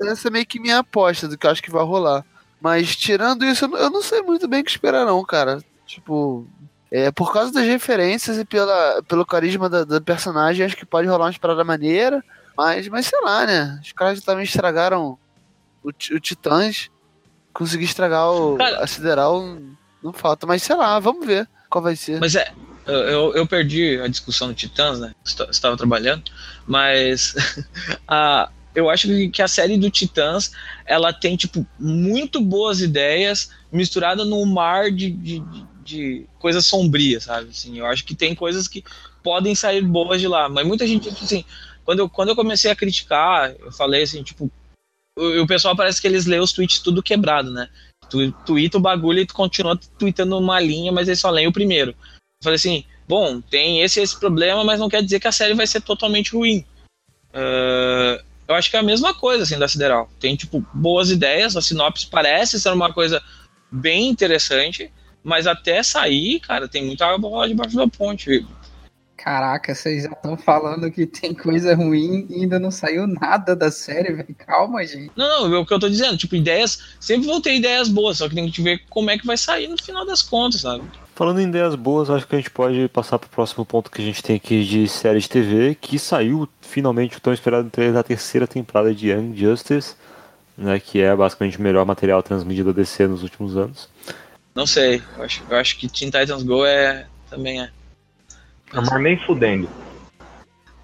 essa 0.01 0.29
é 0.29 0.31
meio 0.31 0.47
que 0.47 0.59
minha 0.59 0.79
aposta 0.79 1.29
do 1.29 1.37
que 1.37 1.47
eu 1.47 1.51
acho 1.51 1.63
que 1.63 1.71
vai 1.71 1.85
rolar. 1.85 2.25
Mas 2.61 2.97
tirando 2.97 3.45
isso, 3.45 3.67
eu 3.67 3.91
não 3.91 4.03
sei 4.03 4.23
muito 4.23 4.49
bem 4.49 4.63
o 4.63 4.65
que 4.65 4.71
esperar, 4.71 5.05
não, 5.05 5.23
cara. 5.25 5.63
Tipo, 5.87 6.47
é, 6.97 7.11
por 7.11 7.31
causa 7.31 7.53
das 7.53 7.67
referências 7.67 8.39
e 8.39 8.45
pela, 8.47 9.03
pelo 9.07 9.27
carisma 9.27 9.69
da, 9.69 9.85
da 9.85 10.01
personagem, 10.01 10.65
acho 10.65 10.75
que 10.75 10.87
pode 10.87 11.07
rolar 11.07 11.27
uma 11.27 11.39
parada 11.39 11.63
maneira. 11.63 12.25
Mas, 12.57 12.89
mas 12.89 13.05
sei 13.05 13.21
lá, 13.21 13.45
né? 13.45 13.79
Os 13.83 13.93
caras 13.93 14.23
também 14.23 14.45
estragaram 14.45 15.19
o, 15.83 15.91
o 15.91 16.21
Titãs. 16.21 16.89
Conseguir 17.53 17.85
estragar 17.85 18.33
o, 18.33 18.57
a 18.63 18.87
Sideral 18.87 19.59
não 20.03 20.11
falta. 20.11 20.47
Mas 20.47 20.63
sei 20.63 20.75
lá, 20.75 20.99
vamos 20.99 21.27
ver 21.27 21.47
qual 21.69 21.85
vai 21.85 21.97
ser. 21.97 22.19
Mas 22.19 22.35
é. 22.35 22.51
Eu, 22.87 23.35
eu 23.35 23.47
perdi 23.47 24.01
a 24.01 24.09
discussão 24.09 24.49
do 24.49 24.55
Titãs, 24.55 24.99
né? 24.99 25.13
Estava 25.51 25.77
trabalhando. 25.77 26.23
Mas 26.67 27.35
a, 28.09 28.49
eu 28.75 28.89
acho 28.89 29.07
que 29.31 29.43
a 29.43 29.49
série 29.49 29.77
do 29.77 29.91
Titãs 29.91 30.51
ela 30.87 31.13
tem, 31.13 31.37
tipo, 31.37 31.67
muito 31.79 32.41
boas 32.41 32.81
ideias 32.81 33.51
misturada 33.71 34.25
num 34.25 34.47
mar 34.47 34.91
de, 34.91 35.11
de 35.11 35.43
de 35.87 36.27
coisas 36.39 36.67
sombrias, 36.67 37.25
sabe? 37.25 37.51
Assim, 37.51 37.79
eu 37.79 37.87
acho 37.87 38.05
que 38.05 38.15
tem 38.15 38.35
coisas 38.35 38.67
que 38.69 38.85
podem 39.23 39.55
sair 39.55 39.83
boas 39.83 40.21
de 40.21 40.29
lá, 40.29 40.49
mas 40.49 40.67
muita 40.67 40.87
gente, 40.87 41.11
tipo 41.11 41.25
assim, 41.25 41.45
quando 41.85 42.01
eu, 42.01 42.09
quando 42.09 42.31
eu 42.31 42.37
comecei 42.37 42.71
a 42.71 42.77
criticar, 42.77 43.55
eu 43.59 43.73
falei 43.73 44.03
assim, 44.03 44.23
tipo, 44.23 44.51
o, 45.17 45.43
o 45.43 45.47
pessoal 45.47 45.77
parece 45.77 46.01
que 46.01 46.07
eles 46.07 46.27
lêem 46.27 46.43
os 46.43 46.53
tweets 46.53 46.81
tudo 46.81 47.03
quebrado, 47.03 47.51
né? 47.51 47.69
Tu 48.11 48.31
tweeta 48.45 48.77
o 48.77 48.81
bagulho 48.81 49.21
e 49.21 49.27
tu 49.27 49.35
continua 49.35 49.79
tweetando 49.99 50.37
uma 50.39 50.61
linha, 50.61 50.93
mas 50.93 51.09
eles 51.09 51.21
só 51.21 51.31
leem 51.31 51.47
o 51.47 51.53
primeiro. 51.53 51.93
Eu 51.93 52.45
falei 52.45 52.57
assim, 52.57 52.85
bom, 53.09 53.41
tem 53.41 53.81
esse 53.81 54.01
esse 54.01 54.19
problema, 54.19 54.65
mas 54.65 54.79
não 54.79 54.89
quer 54.89 55.03
dizer 55.03 55.21
que 55.21 55.29
a 55.29 55.33
série 55.33 55.55
vai 55.55 55.67
ser 55.67 55.81
totalmente 55.81 56.33
ruim. 56.33 56.65
Uh, 57.31 58.23
eu 58.49 58.55
acho 58.55 58.71
que 58.71 58.77
é 58.77 58.81
a 58.81 58.83
mesma 58.83 59.13
coisa, 59.15 59.43
assim, 59.43 59.59
da 59.59 59.67
Sideral. 59.67 60.09
Tem, 60.21 60.37
tipo, 60.37 60.65
boas 60.73 61.11
ideias, 61.11 61.57
a 61.57 61.63
sinopse 61.63 62.07
parece 62.07 62.61
ser 62.61 62.73
uma 62.73 62.93
coisa 62.93 63.23
bem 63.71 64.09
interessante, 64.09 64.91
mas 65.27 65.49
até 65.49 65.83
sair, 65.83 66.39
cara, 66.39 66.69
tem 66.69 66.87
muita 66.87 67.05
água 67.05 67.29
pra 67.29 67.49
debaixo 67.49 67.77
da 67.77 67.89
ponte. 67.89 68.47
Caraca, 69.17 69.75
vocês 69.75 70.05
já 70.05 70.11
estão 70.11 70.37
falando 70.37 70.89
que 70.89 71.05
tem 71.05 71.35
coisa 71.35 71.75
ruim 71.75 72.29
e 72.31 72.43
ainda 72.43 72.61
não 72.61 72.71
saiu 72.71 73.09
nada 73.09 73.57
da 73.57 73.69
série, 73.69 74.13
velho. 74.13 74.37
Calma, 74.39 74.87
gente. 74.87 75.11
Não, 75.17 75.49
não, 75.49 75.57
é 75.57 75.59
o 75.59 75.67
que 75.67 75.75
eu 75.75 75.81
tô 75.81 75.89
dizendo. 75.89 76.17
Tipo, 76.17 76.37
ideias. 76.37 76.95
Sempre 77.01 77.27
vão 77.27 77.41
ter 77.41 77.57
ideias 77.57 77.89
boas, 77.89 78.19
só 78.19 78.29
que 78.29 78.37
tem 78.37 78.49
que 78.49 78.63
ver 78.63 78.83
como 78.89 79.11
é 79.11 79.19
que 79.19 79.27
vai 79.27 79.37
sair 79.37 79.67
no 79.67 79.77
final 79.83 80.07
das 80.07 80.23
contas, 80.23 80.61
sabe? 80.61 80.85
Falando 81.17 81.41
em 81.41 81.49
ideias 81.49 81.75
boas, 81.75 82.09
acho 82.09 82.25
que 82.25 82.37
a 82.37 82.39
gente 82.39 82.51
pode 82.51 82.89
passar 82.91 83.19
pro 83.19 83.29
próximo 83.29 83.67
ponto 83.67 83.91
que 83.91 84.01
a 84.01 84.05
gente 84.05 84.23
tem 84.23 84.37
aqui 84.37 84.63
de 84.63 84.87
série 84.87 85.19
de 85.19 85.29
TV, 85.29 85.75
que 85.75 85.99
saiu 85.99 86.49
finalmente 86.61 87.17
o 87.17 87.21
tão 87.21 87.33
esperado 87.33 87.69
trailer 87.69 87.95
da 87.95 88.05
terceira 88.05 88.47
temporada 88.47 88.95
de 88.95 89.11
Young 89.11 89.35
Justice, 89.35 89.97
né? 90.57 90.79
Que 90.79 91.01
é 91.01 91.17
basicamente 91.17 91.59
o 91.59 91.63
melhor 91.63 91.85
material 91.85 92.23
transmitido 92.23 92.73
da 92.73 92.81
DC 92.81 93.09
nos 93.09 93.25
últimos 93.25 93.57
anos. 93.57 93.89
Não 94.57 94.67
sei. 94.67 95.03
Eu 95.19 95.25
acho, 95.25 95.45
eu 95.51 95.57
acho 95.59 95.79
que 95.79 95.87
Teen 95.87 96.11
Titans 96.11 96.43
Go 96.43 96.65
é. 96.65 97.07
também 97.29 97.61
é. 97.61 97.71
Mas 98.73 98.91
nem 99.01 99.19
fudendo. 99.19 99.69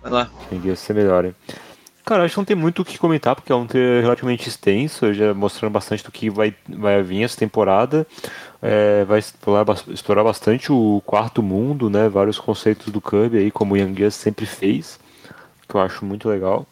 Vai 0.03 0.13
lá. 0.13 0.31
Devia 0.51 0.77
ser 0.77 0.93
melhor, 0.93 1.25
hein? 1.25 1.35
Cara, 2.05 2.25
acho 2.25 2.35
que 2.35 2.39
não 2.39 2.45
tem 2.45 2.57
muito 2.57 2.83
o 2.83 2.85
que 2.85 2.99
comentar, 2.99 3.35
porque 3.35 3.51
é 3.51 3.55
um 3.55 3.67
trailer 3.67 4.03
relativamente 4.03 4.49
extenso, 4.49 5.15
já 5.15 5.33
mostrando 5.33 5.73
bastante 5.73 6.05
do 6.05 6.11
que 6.11 6.29
vai, 6.29 6.55
vai 6.69 7.03
vir 7.03 7.23
essa 7.23 7.39
temporada. 7.39 8.07
É, 8.61 9.05
vai 9.05 9.21
explorar, 9.21 9.65
explorar 9.89 10.25
bastante 10.25 10.71
o 10.71 11.03
quarto 11.07 11.43
mundo, 11.43 11.89
né? 11.89 12.09
Vários 12.09 12.39
conceitos 12.39 12.93
do 12.93 13.01
Kirby 13.01 13.39
aí, 13.39 13.51
como 13.51 13.75
o 13.75 13.77
Young 13.77 14.11
sempre 14.11 14.45
fez, 14.45 15.01
que 15.67 15.75
eu 15.75 15.81
acho 15.81 16.05
muito 16.05 16.29
legal. 16.29 16.67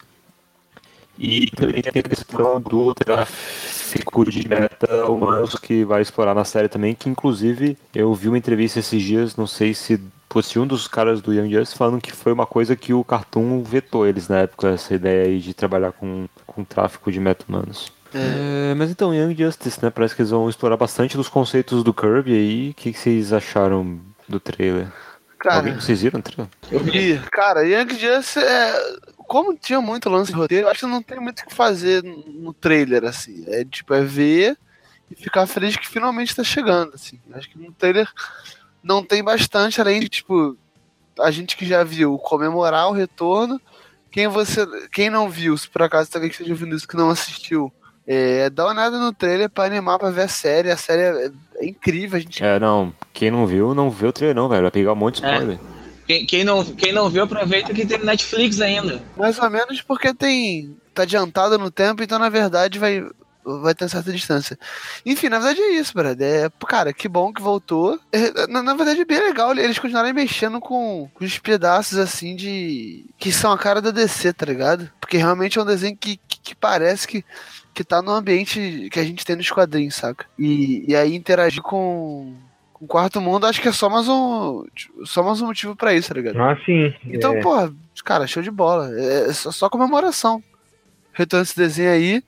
E 1.23 1.51
também 1.51 1.83
tem 1.83 1.99
a 1.99 2.09
questão 2.09 2.59
do 2.59 2.95
tráfico 2.95 4.27
de 4.27 4.47
meta 4.49 5.05
humanos 5.05 5.53
que 5.55 5.85
vai 5.85 6.01
explorar 6.01 6.33
na 6.33 6.43
série 6.43 6.67
também, 6.67 6.95
que 6.95 7.07
inclusive 7.07 7.77
eu 7.93 8.11
vi 8.15 8.27
uma 8.27 8.39
entrevista 8.39 8.79
esses 8.79 9.03
dias, 9.03 9.35
não 9.35 9.45
sei 9.45 9.75
se 9.75 10.01
fosse 10.31 10.57
um 10.57 10.65
dos 10.65 10.87
caras 10.87 11.21
do 11.21 11.31
Young 11.31 11.51
Justice 11.51 11.77
falando 11.77 12.01
que 12.01 12.11
foi 12.11 12.33
uma 12.33 12.47
coisa 12.47 12.75
que 12.75 12.91
o 12.91 13.03
Cartoon 13.03 13.61
vetou 13.61 14.07
eles 14.07 14.27
na 14.27 14.39
época, 14.39 14.69
essa 14.69 14.95
ideia 14.95 15.25
aí 15.25 15.39
de 15.39 15.53
trabalhar 15.53 15.91
com, 15.91 16.27
com 16.47 16.63
tráfico 16.63 17.11
de 17.11 17.19
meta-humanos. 17.19 17.91
É. 18.13 18.71
É, 18.71 18.73
mas 18.73 18.89
então, 18.89 19.13
Young 19.13 19.35
Justice, 19.37 19.83
né? 19.83 19.89
Parece 19.89 20.15
que 20.15 20.21
eles 20.21 20.31
vão 20.31 20.49
explorar 20.49 20.77
bastante 20.77 21.15
dos 21.15 21.29
conceitos 21.29 21.83
do 21.83 21.93
Kirby 21.93 22.33
aí. 22.33 22.69
O 22.71 22.73
que, 22.73 22.93
que 22.93 22.99
vocês 22.99 23.31
acharam 23.31 23.99
do 24.27 24.39
trailer? 24.39 24.87
Cara, 25.37 25.57
Alguém, 25.57 25.75
vocês 25.75 26.01
viram 26.01 26.19
o 26.19 26.23
trailer? 26.23 26.47
Eu 26.71 26.79
vi. 26.79 27.19
Cara, 27.31 27.63
Young 27.63 27.89
Justice 27.89 28.39
é. 28.39 28.73
Como 29.31 29.55
tinha 29.55 29.79
muito 29.79 30.09
lance 30.09 30.29
de 30.29 30.37
roteiro, 30.37 30.67
acho 30.67 30.81
que 30.81 30.85
não 30.85 31.01
tem 31.01 31.17
muito 31.17 31.39
o 31.39 31.45
que 31.45 31.55
fazer 31.55 32.03
no 32.03 32.51
trailer, 32.51 33.05
assim. 33.05 33.45
É 33.47 33.63
tipo, 33.63 33.93
é 33.93 34.03
ver 34.03 34.57
e 35.09 35.15
ficar 35.15 35.47
feliz 35.47 35.77
que 35.77 35.87
finalmente 35.87 36.35
tá 36.35 36.43
chegando, 36.43 36.95
assim. 36.95 37.17
Acho 37.33 37.49
que 37.49 37.57
no 37.57 37.71
trailer 37.71 38.09
não 38.83 39.01
tem 39.01 39.23
bastante, 39.23 39.79
além 39.79 40.01
de, 40.01 40.09
tipo, 40.09 40.57
a 41.17 41.31
gente 41.31 41.55
que 41.55 41.65
já 41.65 41.81
viu 41.81 42.17
comemorar 42.17 42.89
o 42.89 42.91
retorno. 42.91 43.61
Quem 44.11 44.27
você. 44.27 44.67
Quem 44.91 45.09
não 45.09 45.29
viu, 45.29 45.57
se 45.57 45.69
por 45.69 45.81
acaso 45.81 46.09
alguém 46.13 46.29
que 46.29 46.35
esteja 46.35 46.51
ouvindo 46.51 46.75
isso 46.75 46.85
que 46.85 46.97
não 46.97 47.09
assistiu, 47.09 47.71
é, 48.05 48.49
dá 48.49 48.65
uma 48.65 48.73
olhada 48.73 48.99
no 48.99 49.13
trailer 49.13 49.49
pra 49.49 49.63
animar 49.63 49.97
pra 49.97 50.09
ver 50.09 50.23
a 50.23 50.27
série. 50.27 50.69
A 50.69 50.75
série 50.75 51.03
é, 51.03 51.31
é 51.55 51.65
incrível. 51.67 52.17
A 52.17 52.21
gente... 52.21 52.43
É, 52.43 52.59
não. 52.59 52.93
Quem 53.13 53.31
não 53.31 53.47
viu, 53.47 53.73
não 53.73 53.89
viu 53.89 54.09
o 54.09 54.11
trailer, 54.11 54.35
não, 54.35 54.49
velho. 54.49 54.63
Vai 54.63 54.71
pegar 54.71 54.91
um 54.91 54.97
monte 54.97 55.21
de 55.21 55.25
é. 55.25 55.31
spoiler. 55.35 55.57
É. 55.77 55.80
Quem, 56.11 56.25
quem, 56.25 56.43
não, 56.43 56.65
quem 56.65 56.91
não 56.91 57.09
viu, 57.09 57.23
aproveita 57.23 57.73
que 57.73 57.85
tem 57.85 58.03
Netflix 58.03 58.59
ainda. 58.59 59.01
Mais 59.15 59.39
ou 59.39 59.49
menos 59.49 59.81
porque 59.81 60.13
tem. 60.13 60.75
tá 60.93 61.03
adiantado 61.03 61.57
no 61.57 61.71
tempo, 61.71 62.03
então 62.03 62.19
na 62.19 62.27
verdade 62.27 62.77
vai, 62.77 63.01
vai 63.45 63.73
ter 63.73 63.87
certa 63.87 64.11
distância. 64.11 64.59
Enfim, 65.05 65.29
na 65.29 65.39
verdade 65.39 65.61
é 65.61 65.75
isso, 65.75 65.93
brother. 65.93 66.45
É, 66.45 66.65
cara, 66.67 66.91
que 66.91 67.07
bom 67.07 67.31
que 67.31 67.41
voltou. 67.41 67.97
É, 68.11 68.45
na, 68.47 68.61
na, 68.61 68.73
verdade 68.73 68.99
é 68.99 69.05
bem 69.05 69.21
legal 69.21 69.53
eles 69.53 69.79
continuarem 69.79 70.11
mexendo 70.11 70.59
com, 70.59 71.09
com 71.13 71.23
os 71.23 71.39
pedaços 71.39 71.97
assim 71.97 72.35
de. 72.35 73.05
que 73.17 73.31
são 73.31 73.53
a 73.53 73.57
cara 73.57 73.81
da 73.81 73.91
DC, 73.91 74.33
tá 74.33 74.45
ligado? 74.45 74.91
Porque 74.99 75.15
realmente 75.15 75.57
é 75.57 75.61
um 75.61 75.65
desenho 75.65 75.95
que, 75.95 76.19
que, 76.27 76.41
que 76.41 76.55
parece 76.55 77.07
que 77.07 77.23
que 77.73 77.85
tá 77.85 78.01
no 78.01 78.11
ambiente 78.11 78.89
que 78.91 78.99
a 78.99 79.03
gente 79.05 79.25
tem 79.25 79.37
nos 79.37 79.49
quadrinhos, 79.49 79.95
saca? 79.95 80.25
E, 80.37 80.83
e 80.89 80.93
aí 80.93 81.15
interagir 81.15 81.61
com 81.61 82.35
o 82.81 82.87
quarto 82.87 83.21
mundo, 83.21 83.45
acho 83.45 83.61
que 83.61 83.67
é 83.67 83.71
só 83.71 83.87
mais 83.87 84.09
um. 84.09 84.65
Só 85.05 85.21
mais 85.21 85.39
um 85.39 85.45
motivo 85.45 85.75
para 85.75 85.93
isso, 85.93 86.09
tá 86.09 86.15
ligado? 86.15 86.41
Ah, 86.41 86.57
sim. 86.65 86.91
Então, 87.05 87.35
é. 87.35 87.39
porra, 87.39 87.71
cara, 88.03 88.25
show 88.25 88.41
de 88.41 88.49
bola. 88.49 88.89
É, 88.99 89.29
é 89.29 89.33
só, 89.33 89.51
só 89.51 89.69
comemoração. 89.69 90.43
Retorno 91.13 91.43
esse 91.43 91.55
desenho 91.55 91.91
aí. 91.91 92.23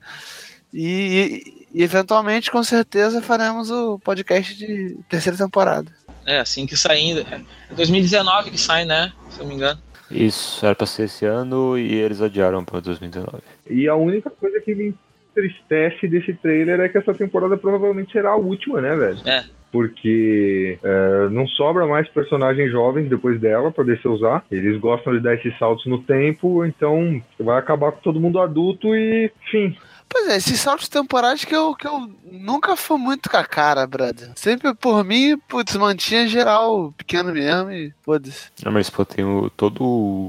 E, 0.72 1.66
e, 1.74 1.82
eventualmente, 1.82 2.52
com 2.52 2.62
certeza, 2.62 3.20
faremos 3.20 3.68
o 3.68 3.98
podcast 3.98 4.56
de 4.56 4.96
terceira 5.08 5.36
temporada. 5.36 5.90
É, 6.24 6.38
assim 6.38 6.66
que 6.66 6.76
saindo. 6.76 7.22
É 7.22 7.40
2019 7.74 8.52
que 8.52 8.58
sai, 8.58 8.84
né? 8.84 9.12
Se 9.30 9.40
eu 9.40 9.42
não 9.42 9.50
me 9.50 9.56
engano. 9.56 9.80
Isso, 10.08 10.64
era 10.64 10.76
pra 10.76 10.86
ser 10.86 11.04
esse 11.04 11.26
ano 11.26 11.76
e 11.76 11.94
eles 11.94 12.20
adiaram 12.20 12.64
pra 12.64 12.78
2019. 12.78 13.42
E 13.68 13.88
a 13.88 13.96
única 13.96 14.30
coisa 14.30 14.60
que 14.60 14.72
me 14.72 14.94
entristece 15.30 16.06
desse 16.06 16.32
trailer 16.34 16.78
é 16.78 16.88
que 16.88 16.96
essa 16.96 17.12
temporada 17.12 17.56
provavelmente 17.56 18.12
será 18.12 18.30
a 18.30 18.36
última, 18.36 18.80
né, 18.80 18.94
velho? 18.94 19.18
É 19.26 19.44
porque 19.74 20.78
é, 20.84 21.28
não 21.32 21.48
sobra 21.48 21.84
mais 21.84 22.08
personagens 22.08 22.70
jovens 22.70 23.08
depois 23.08 23.40
dela 23.40 23.72
para 23.72 23.84
poder 23.84 24.00
usar. 24.06 24.44
Eles 24.48 24.78
gostam 24.78 25.12
de 25.14 25.20
dar 25.20 25.34
esses 25.34 25.58
saltos 25.58 25.84
no 25.86 25.98
tempo, 25.98 26.64
então 26.64 27.20
vai 27.40 27.58
acabar 27.58 27.90
com 27.90 28.00
todo 28.00 28.20
mundo 28.20 28.38
adulto 28.38 28.94
e 28.94 29.32
fim. 29.50 29.76
Pois 30.08 30.28
é, 30.28 30.36
esses 30.36 30.60
saltos 30.60 30.88
temporais 30.88 31.44
que 31.44 31.56
eu, 31.56 31.74
que 31.74 31.88
eu 31.88 32.08
nunca 32.30 32.76
fui 32.76 32.96
muito 32.96 33.28
com 33.28 33.36
a 33.36 33.42
cara, 33.42 33.84
brother. 33.84 34.30
Sempre 34.36 34.72
por 34.76 35.02
mim, 35.02 35.36
putz, 35.48 35.74
mantinha 35.74 36.28
geral 36.28 36.94
pequeno 36.96 37.32
mesmo 37.32 37.72
e 37.72 37.92
foda-se. 38.04 38.50
Não, 38.64 38.70
mas 38.70 38.88
pô, 38.88 39.04
tem 39.04 39.24
o, 39.24 39.50
todo 39.50 39.82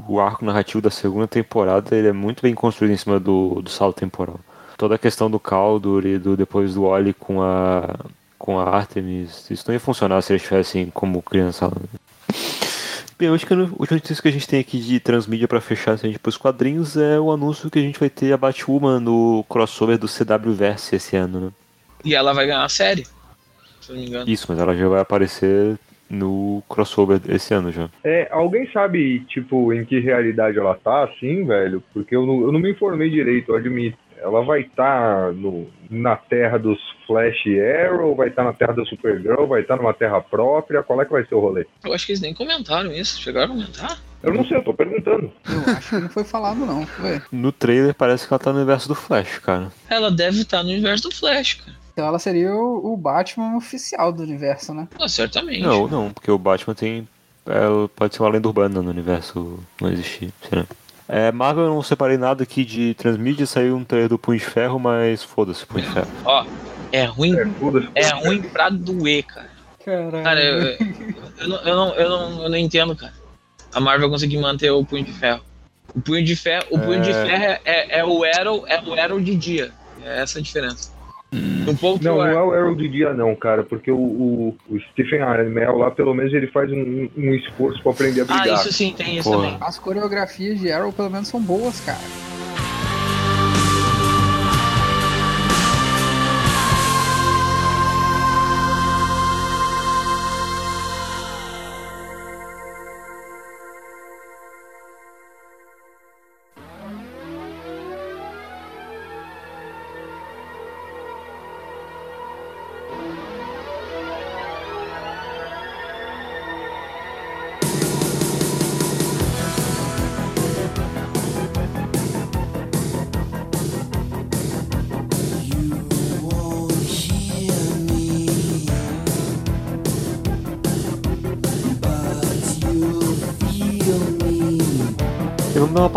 o 0.09 0.19
arco 0.19 0.43
narrativo 0.43 0.81
da 0.81 0.89
segunda 0.89 1.27
temporada, 1.27 1.95
ele 1.95 2.07
é 2.07 2.13
muito 2.13 2.41
bem 2.41 2.55
construído 2.55 2.93
em 2.93 2.97
cima 2.97 3.19
do, 3.19 3.61
do 3.61 3.69
salto 3.69 3.99
temporal. 3.99 4.39
Toda 4.75 4.95
a 4.95 4.97
questão 4.97 5.29
do 5.29 5.39
Caldur 5.39 6.03
e 6.03 6.17
do 6.17 6.35
depois 6.35 6.73
do 6.73 6.85
Oli 6.85 7.13
com 7.13 7.43
a 7.43 7.95
com 8.45 8.59
a 8.59 8.69
Artemis, 8.69 9.49
isso 9.49 9.63
não 9.67 9.73
ia 9.73 9.79
funcionar 9.79 10.21
se 10.21 10.31
eles 10.31 10.43
tivessem 10.43 10.91
como 10.91 11.19
criança. 11.23 11.71
Bem, 13.17 13.29
eu 13.29 13.33
acho 13.33 13.47
que 13.47 13.53
a 13.53 13.57
última 13.57 13.95
notícia 13.97 14.21
que 14.21 14.27
a 14.27 14.31
gente 14.31 14.47
tem 14.47 14.59
aqui 14.59 14.77
de 14.77 14.99
transmídia 14.99 15.47
para 15.47 15.59
fechar 15.59 15.97
se 15.97 16.05
a 16.05 16.09
gente 16.09 16.19
os 16.23 16.37
quadrinhos 16.37 16.95
é 16.95 17.19
o 17.19 17.31
anúncio 17.31 17.71
que 17.71 17.79
a 17.79 17.81
gente 17.81 17.99
vai 17.99 18.09
ter 18.09 18.31
a 18.31 18.37
Batwoman 18.37 18.99
no 18.99 19.43
crossover 19.49 19.97
do 19.97 20.07
CW-Verse 20.07 20.95
esse 20.95 21.15
ano, 21.15 21.39
né? 21.39 21.51
E 22.03 22.13
ela 22.13 22.33
vai 22.33 22.45
ganhar 22.45 22.63
a 22.63 22.69
série, 22.69 23.05
se 23.81 23.91
não 23.91 23.97
me 23.97 24.05
engano. 24.05 24.29
Isso, 24.29 24.45
mas 24.47 24.59
ela 24.59 24.75
já 24.75 24.87
vai 24.87 25.01
aparecer 25.01 25.79
no 26.07 26.61
crossover 26.69 27.19
esse 27.27 27.51
ano 27.51 27.71
já. 27.71 27.89
É, 28.03 28.27
alguém 28.31 28.69
sabe, 28.71 29.21
tipo, 29.21 29.73
em 29.73 29.83
que 29.85 29.99
realidade 29.99 30.59
ela 30.59 30.75
tá, 30.75 31.05
assim, 31.05 31.43
velho? 31.45 31.81
Porque 31.93 32.15
eu 32.15 32.27
não, 32.27 32.41
eu 32.41 32.51
não 32.51 32.59
me 32.59 32.71
informei 32.71 33.09
direito, 33.09 33.51
eu 33.51 33.55
admito. 33.55 33.97
Ela 34.25 34.43
vai 34.43 34.61
estar 34.61 35.31
tá 35.31 35.33
na 35.87 36.15
terra 36.15 36.57
dos 36.57 36.79
Flash 37.05 37.45
Arrow, 37.45 38.15
vai 38.15 38.29
estar 38.29 38.41
tá 38.43 38.49
na 38.49 38.53
terra 38.55 38.73
da 38.73 38.83
Supergirl, 38.85 39.45
vai 39.45 39.61
estar 39.61 39.77
tá 39.77 39.83
numa 39.83 39.93
terra 39.93 40.19
própria. 40.19 40.81
Qual 40.81 40.99
é 40.99 41.05
que 41.05 41.11
vai 41.11 41.23
ser 41.25 41.35
o 41.35 41.39
rolê? 41.39 41.67
Eu 41.83 41.93
acho 41.93 42.07
que 42.07 42.11
eles 42.13 42.21
nem 42.21 42.33
comentaram 42.33 42.91
isso. 42.91 43.21
Chegaram 43.21 43.53
a 43.53 43.55
comentar? 43.55 43.99
Eu 44.23 44.33
não 44.33 44.43
sei, 44.43 44.57
eu 44.57 44.63
tô 44.63 44.73
perguntando. 44.73 45.31
Eu 45.47 45.73
acho 45.75 45.89
que 45.89 45.99
não 45.99 46.09
foi 46.09 46.23
falado, 46.23 46.65
não. 46.65 46.87
Foi. 46.87 47.21
No 47.31 47.51
trailer 47.51 47.93
parece 47.93 48.27
que 48.27 48.33
ela 48.33 48.39
tá 48.39 48.51
no 48.51 48.57
universo 48.57 48.87
do 48.87 48.95
Flash, 48.95 49.37
cara. 49.37 49.71
Ela 49.87 50.09
deve 50.09 50.41
estar 50.41 50.57
tá 50.57 50.63
no 50.63 50.71
universo 50.71 51.03
do 51.03 51.15
Flash, 51.15 51.53
cara. 51.53 51.77
Então 51.93 52.07
ela 52.07 52.17
seria 52.17 52.51
o, 52.51 52.93
o 52.93 52.97
Batman 52.97 53.55
oficial 53.55 54.11
do 54.11 54.23
universo, 54.23 54.73
né? 54.73 54.87
Ah, 54.99 55.07
certamente. 55.07 55.61
Não, 55.61 55.87
não, 55.87 56.11
porque 56.11 56.31
o 56.31 56.39
Batman 56.39 56.73
tem. 56.73 57.07
Ela 57.45 57.87
pode 57.89 58.15
ser 58.15 58.23
uma 58.23 58.29
lenda 58.29 58.47
urbana 58.47 58.81
no 58.81 58.89
universo 58.89 59.59
não 59.79 59.91
existir, 59.91 60.33
será? 60.49 60.65
É, 61.07 61.31
Marvel 61.31 61.65
eu 61.65 61.69
não 61.69 61.83
separei 61.83 62.17
nada 62.17 62.43
aqui 62.43 62.65
de 62.65 62.93
transmídia, 62.95 63.45
saiu 63.45 63.75
um 63.75 63.83
trailer 63.83 64.09
do 64.09 64.17
Punho 64.17 64.39
de 64.39 64.45
Ferro, 64.45 64.79
mas 64.79 65.23
foda-se 65.23 65.65
Punho 65.65 65.85
de 65.85 65.91
Ferro. 65.91 66.07
Ó, 66.23 66.45
é 66.91 67.05
ruim, 67.05 67.35
é, 67.93 68.01
é 68.01 68.09
ruim 68.09 68.41
pra 68.41 68.69
doer, 68.69 69.23
cara. 69.23 69.49
Caralho. 69.85 70.23
Cara, 70.23 70.43
eu, 70.43 70.61
eu, 70.63 70.77
eu, 71.37 71.47
não, 71.47 71.57
eu, 71.57 71.75
não, 71.75 71.95
eu, 71.95 72.09
não, 72.09 72.43
eu 72.43 72.49
não 72.49 72.57
entendo, 72.57 72.95
cara. 72.95 73.13
A 73.71 73.79
Marvel 73.79 74.09
conseguiu 74.09 74.41
manter 74.41 74.71
o 74.71 74.83
Punho 74.83 75.03
de 75.03 75.13
Ferro. 75.13 75.41
O 75.93 76.01
Punho 76.01 76.25
de 76.25 76.35
Ferro, 76.35 76.65
o 76.71 76.79
Punho 76.79 77.01
de 77.01 77.11
é. 77.11 77.25
Ferro 77.25 77.43
é, 77.43 77.61
é, 77.65 77.99
é, 77.99 78.05
o 78.05 78.23
Arrow, 78.23 78.65
é 78.67 78.81
o 78.81 78.99
Arrow 78.99 79.19
de 79.19 79.35
dia. 79.35 79.71
É 80.03 80.21
essa 80.21 80.39
a 80.39 80.41
diferença. 80.41 80.94
Um 81.67 81.75
pouco 81.75 82.03
não, 82.03 82.17
não 82.17 82.25
é 82.25 82.41
o 82.41 82.53
Arrow 82.53 82.75
de 82.75 82.87
dia 82.87 83.13
não, 83.13 83.35
cara, 83.35 83.63
porque 83.63 83.91
o, 83.91 83.97
o, 83.97 84.57
o 84.69 84.79
Stephen 84.91 85.21
Amell 85.21 85.77
lá, 85.77 85.91
pelo 85.91 86.13
menos, 86.13 86.33
ele 86.33 86.47
faz 86.47 86.71
um, 86.71 87.09
um 87.17 87.33
esforço 87.33 87.81
pra 87.81 87.91
aprender 87.91 88.21
a 88.21 88.25
brigar. 88.25 88.47
Ah, 88.47 88.53
isso 88.53 88.71
sim, 88.71 88.93
tem 88.95 89.17
isso 89.17 89.29
Porra. 89.29 89.43
também. 89.43 89.57
As 89.61 89.79
coreografias 89.79 90.59
de 90.59 90.71
Arrow, 90.71 90.93
pelo 90.93 91.09
menos, 91.09 91.27
são 91.27 91.41
boas, 91.41 91.79
cara. 91.81 91.99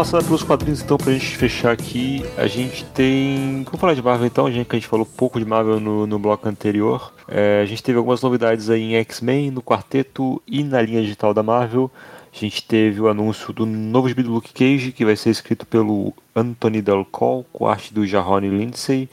Passada 0.09 0.25
pelos 0.25 0.43
quadrinhos 0.43 0.81
então 0.81 0.97
pra 0.97 1.13
gente 1.13 1.37
fechar 1.37 1.71
aqui. 1.71 2.25
A 2.39 2.47
gente 2.47 2.83
tem. 2.87 3.63
Vamos 3.65 3.79
falar 3.79 3.93
de 3.93 4.01
Marvel 4.01 4.27
então, 4.27 4.51
já 4.51 4.65
que 4.65 4.75
a 4.75 4.79
gente 4.79 4.89
falou 4.89 5.05
pouco 5.05 5.39
de 5.39 5.45
Marvel 5.45 5.79
no, 5.79 6.07
no 6.07 6.19
bloco 6.19 6.49
anterior. 6.49 7.13
É, 7.29 7.61
a 7.63 7.67
gente 7.67 7.83
teve 7.83 7.99
algumas 7.99 8.23
novidades 8.23 8.71
aí 8.71 8.81
em 8.81 8.95
X-Men, 8.95 9.51
no 9.51 9.61
quarteto 9.61 10.43
e 10.47 10.65
na 10.65 10.81
linha 10.81 11.03
digital 11.03 11.35
da 11.35 11.43
Marvel. 11.43 11.91
A 12.33 12.39
gente 12.39 12.63
teve 12.63 13.03
o 13.03 13.09
anúncio 13.09 13.53
do 13.53 13.67
novo 13.67 14.09
gibi 14.09 14.23
do 14.23 14.31
Luke 14.31 14.51
Cage, 14.51 14.93
que 14.93 15.05
vai 15.05 15.15
ser 15.15 15.29
escrito 15.29 15.67
pelo 15.67 16.15
Anthony 16.35 16.81
Del 16.81 17.05
Col, 17.05 17.45
com 17.53 17.69
arte 17.69 17.93
do 17.93 18.07
Jarrone 18.07 18.49
Lindsay 18.49 19.11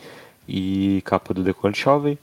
e 0.47 1.01
capa 1.03 1.33
do 1.33 1.43
Declan 1.43 1.73
Chauvet. 1.73 2.17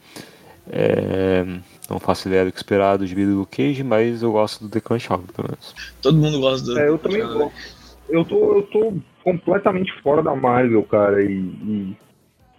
É, 0.70 1.44
não 1.90 2.00
faço 2.00 2.26
ideia 2.26 2.46
do 2.46 2.52
que 2.52 2.56
esperar 2.56 2.96
do 2.96 3.06
gibi 3.06 3.26
do 3.26 3.36
Luke 3.36 3.54
Cage, 3.54 3.82
mas 3.82 4.22
eu 4.22 4.32
gosto 4.32 4.64
do 4.64 4.70
Declan 4.70 4.98
Chauvet, 4.98 5.30
pelo 5.30 5.48
menos. 5.48 5.74
Todo 6.00 6.16
mundo 6.16 6.40
gosta 6.40 6.64
do. 6.64 6.78
É, 6.78 6.88
eu 6.88 6.96
também 6.96 7.20
gosto. 7.20 7.81
Eu 8.12 8.26
tô, 8.26 8.56
eu 8.56 8.62
tô 8.64 8.92
completamente 9.24 9.90
fora 10.02 10.22
da 10.22 10.36
Marvel, 10.36 10.82
cara, 10.84 11.22
e, 11.22 11.32
e 11.32 11.96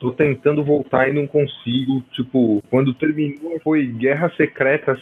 tô 0.03 0.11
tentando 0.11 0.63
voltar 0.63 1.07
e 1.07 1.13
não 1.13 1.25
consigo. 1.25 2.03
Tipo, 2.11 2.61
quando 2.69 2.93
terminou 2.93 3.57
foi 3.63 3.87
Guerras 3.87 4.35
Secretas, 4.35 4.99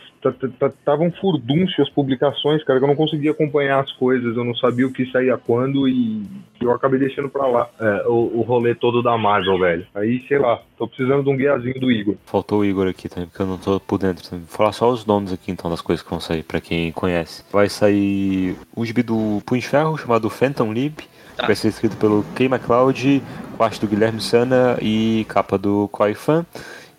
estavam 0.79 1.11
furdúncio 1.13 1.81
as 1.81 1.89
publicações, 1.89 2.63
cara, 2.63 2.77
que 2.77 2.85
eu 2.85 2.87
não 2.87 2.95
conseguia 2.95 3.31
acompanhar 3.31 3.79
as 3.79 3.91
coisas, 3.93 4.37
eu 4.37 4.43
não 4.43 4.55
sabia 4.55 4.85
o 4.85 4.93
que 4.93 5.11
saía 5.11 5.37
quando 5.37 5.87
e 5.87 6.23
eu 6.61 6.71
acabei 6.71 6.99
deixando 6.99 7.29
pra 7.29 7.47
lá 7.47 7.67
é, 7.79 8.07
o, 8.07 8.39
o 8.39 8.41
rolê 8.41 8.75
todo 8.75 9.01
da 9.01 9.17
Marvel, 9.17 9.57
velho. 9.57 9.87
Aí, 9.95 10.23
sei 10.27 10.37
lá, 10.37 10.61
tô 10.77 10.87
precisando 10.87 11.23
de 11.23 11.29
um 11.29 11.37
guiazinho 11.37 11.79
do 11.79 11.91
Igor. 11.91 12.15
Faltou 12.25 12.59
o 12.59 12.65
Igor 12.65 12.87
aqui 12.87 13.09
também, 13.09 13.27
porque 13.27 13.41
eu 13.41 13.47
não 13.47 13.57
tô 13.57 13.79
por 13.79 13.97
dentro. 13.97 14.23
Vou 14.29 14.41
falar 14.47 14.71
só 14.71 14.91
os 14.91 15.03
nomes 15.03 15.33
aqui 15.33 15.51
então 15.51 15.71
das 15.71 15.81
coisas 15.81 16.03
que 16.03 16.09
vão 16.11 16.19
sair, 16.19 16.43
pra 16.43 16.61
quem 16.61 16.91
conhece. 16.91 17.43
Vai 17.51 17.67
sair 17.67 18.55
um 18.77 18.85
gibi 18.85 19.01
do 19.01 19.41
Punho 19.45 19.61
de 19.61 19.67
Ferro 19.67 19.97
chamado 19.97 20.29
Phantom 20.29 20.71
Lib. 20.71 20.99
Tá. 21.35 21.45
Vai 21.47 21.55
ser 21.55 21.69
escrito 21.69 21.95
pelo 21.97 22.25
Kay 22.35 22.47
MacLeod, 22.49 23.23
com 23.57 23.63
arte 23.63 23.79
do 23.79 23.87
Guilherme 23.87 24.21
Sana 24.21 24.77
e 24.81 25.25
capa 25.29 25.57
do 25.57 25.87
Koi 25.91 26.13
Fan. 26.13 26.45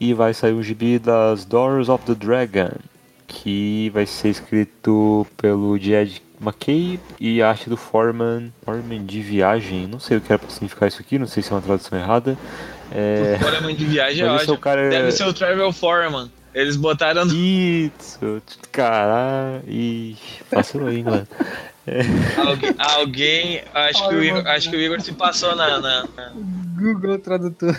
E 0.00 0.12
vai 0.14 0.34
sair 0.34 0.52
um 0.52 0.62
gibi 0.62 0.98
das 0.98 1.44
Doors 1.44 1.88
of 1.88 2.04
the 2.04 2.14
Dragon, 2.14 2.70
que 3.28 3.90
vai 3.94 4.04
ser 4.04 4.30
escrito 4.30 5.26
pelo 5.36 5.78
Jed 5.78 6.20
McKay 6.40 6.98
e 7.20 7.40
a 7.40 7.50
arte 7.50 7.70
do 7.70 7.76
Foreman, 7.76 8.52
Foreman 8.64 9.04
de 9.06 9.20
viagem. 9.22 9.86
Não 9.86 10.00
sei 10.00 10.16
o 10.16 10.20
que 10.20 10.32
era 10.32 10.40
pra 10.40 10.50
significar 10.50 10.88
isso 10.88 11.00
aqui, 11.00 11.18
não 11.18 11.26
sei 11.28 11.40
se 11.42 11.52
é 11.52 11.54
uma 11.54 11.62
tradução 11.62 11.96
errada. 11.98 12.36
É... 12.90 13.36
O 13.40 13.44
Foreman 13.44 13.74
de 13.76 13.84
viagem 13.84 14.24
é 14.24 14.28
Mas 14.28 14.40
é 14.40 14.44
ótimo. 14.44 14.58
cara- 14.58 14.90
Deve 14.90 15.12
ser 15.12 15.24
o 15.24 15.32
Travel 15.32 15.72
Foreman. 15.72 16.30
Eles 16.52 16.76
botaram 16.76 17.24
no. 17.24 17.32
Isso, 17.32 18.42
caralho. 18.70 19.62
Vacilou 20.50 20.88
aí, 20.88 21.02
mano. 21.02 21.26
Alguém, 22.46 22.74
alguém- 22.78 23.62
acho, 23.74 24.08
que 24.08 24.14
o 24.14 24.22
Igor, 24.24 24.46
acho 24.46 24.70
que 24.70 24.76
o 24.76 24.80
Igor 24.80 25.00
se 25.00 25.12
passou 25.12 25.56
na, 25.56 25.80
na- 25.80 26.02
na- 26.16 26.32
Google 26.76 27.18
Tradutor. 27.18 27.78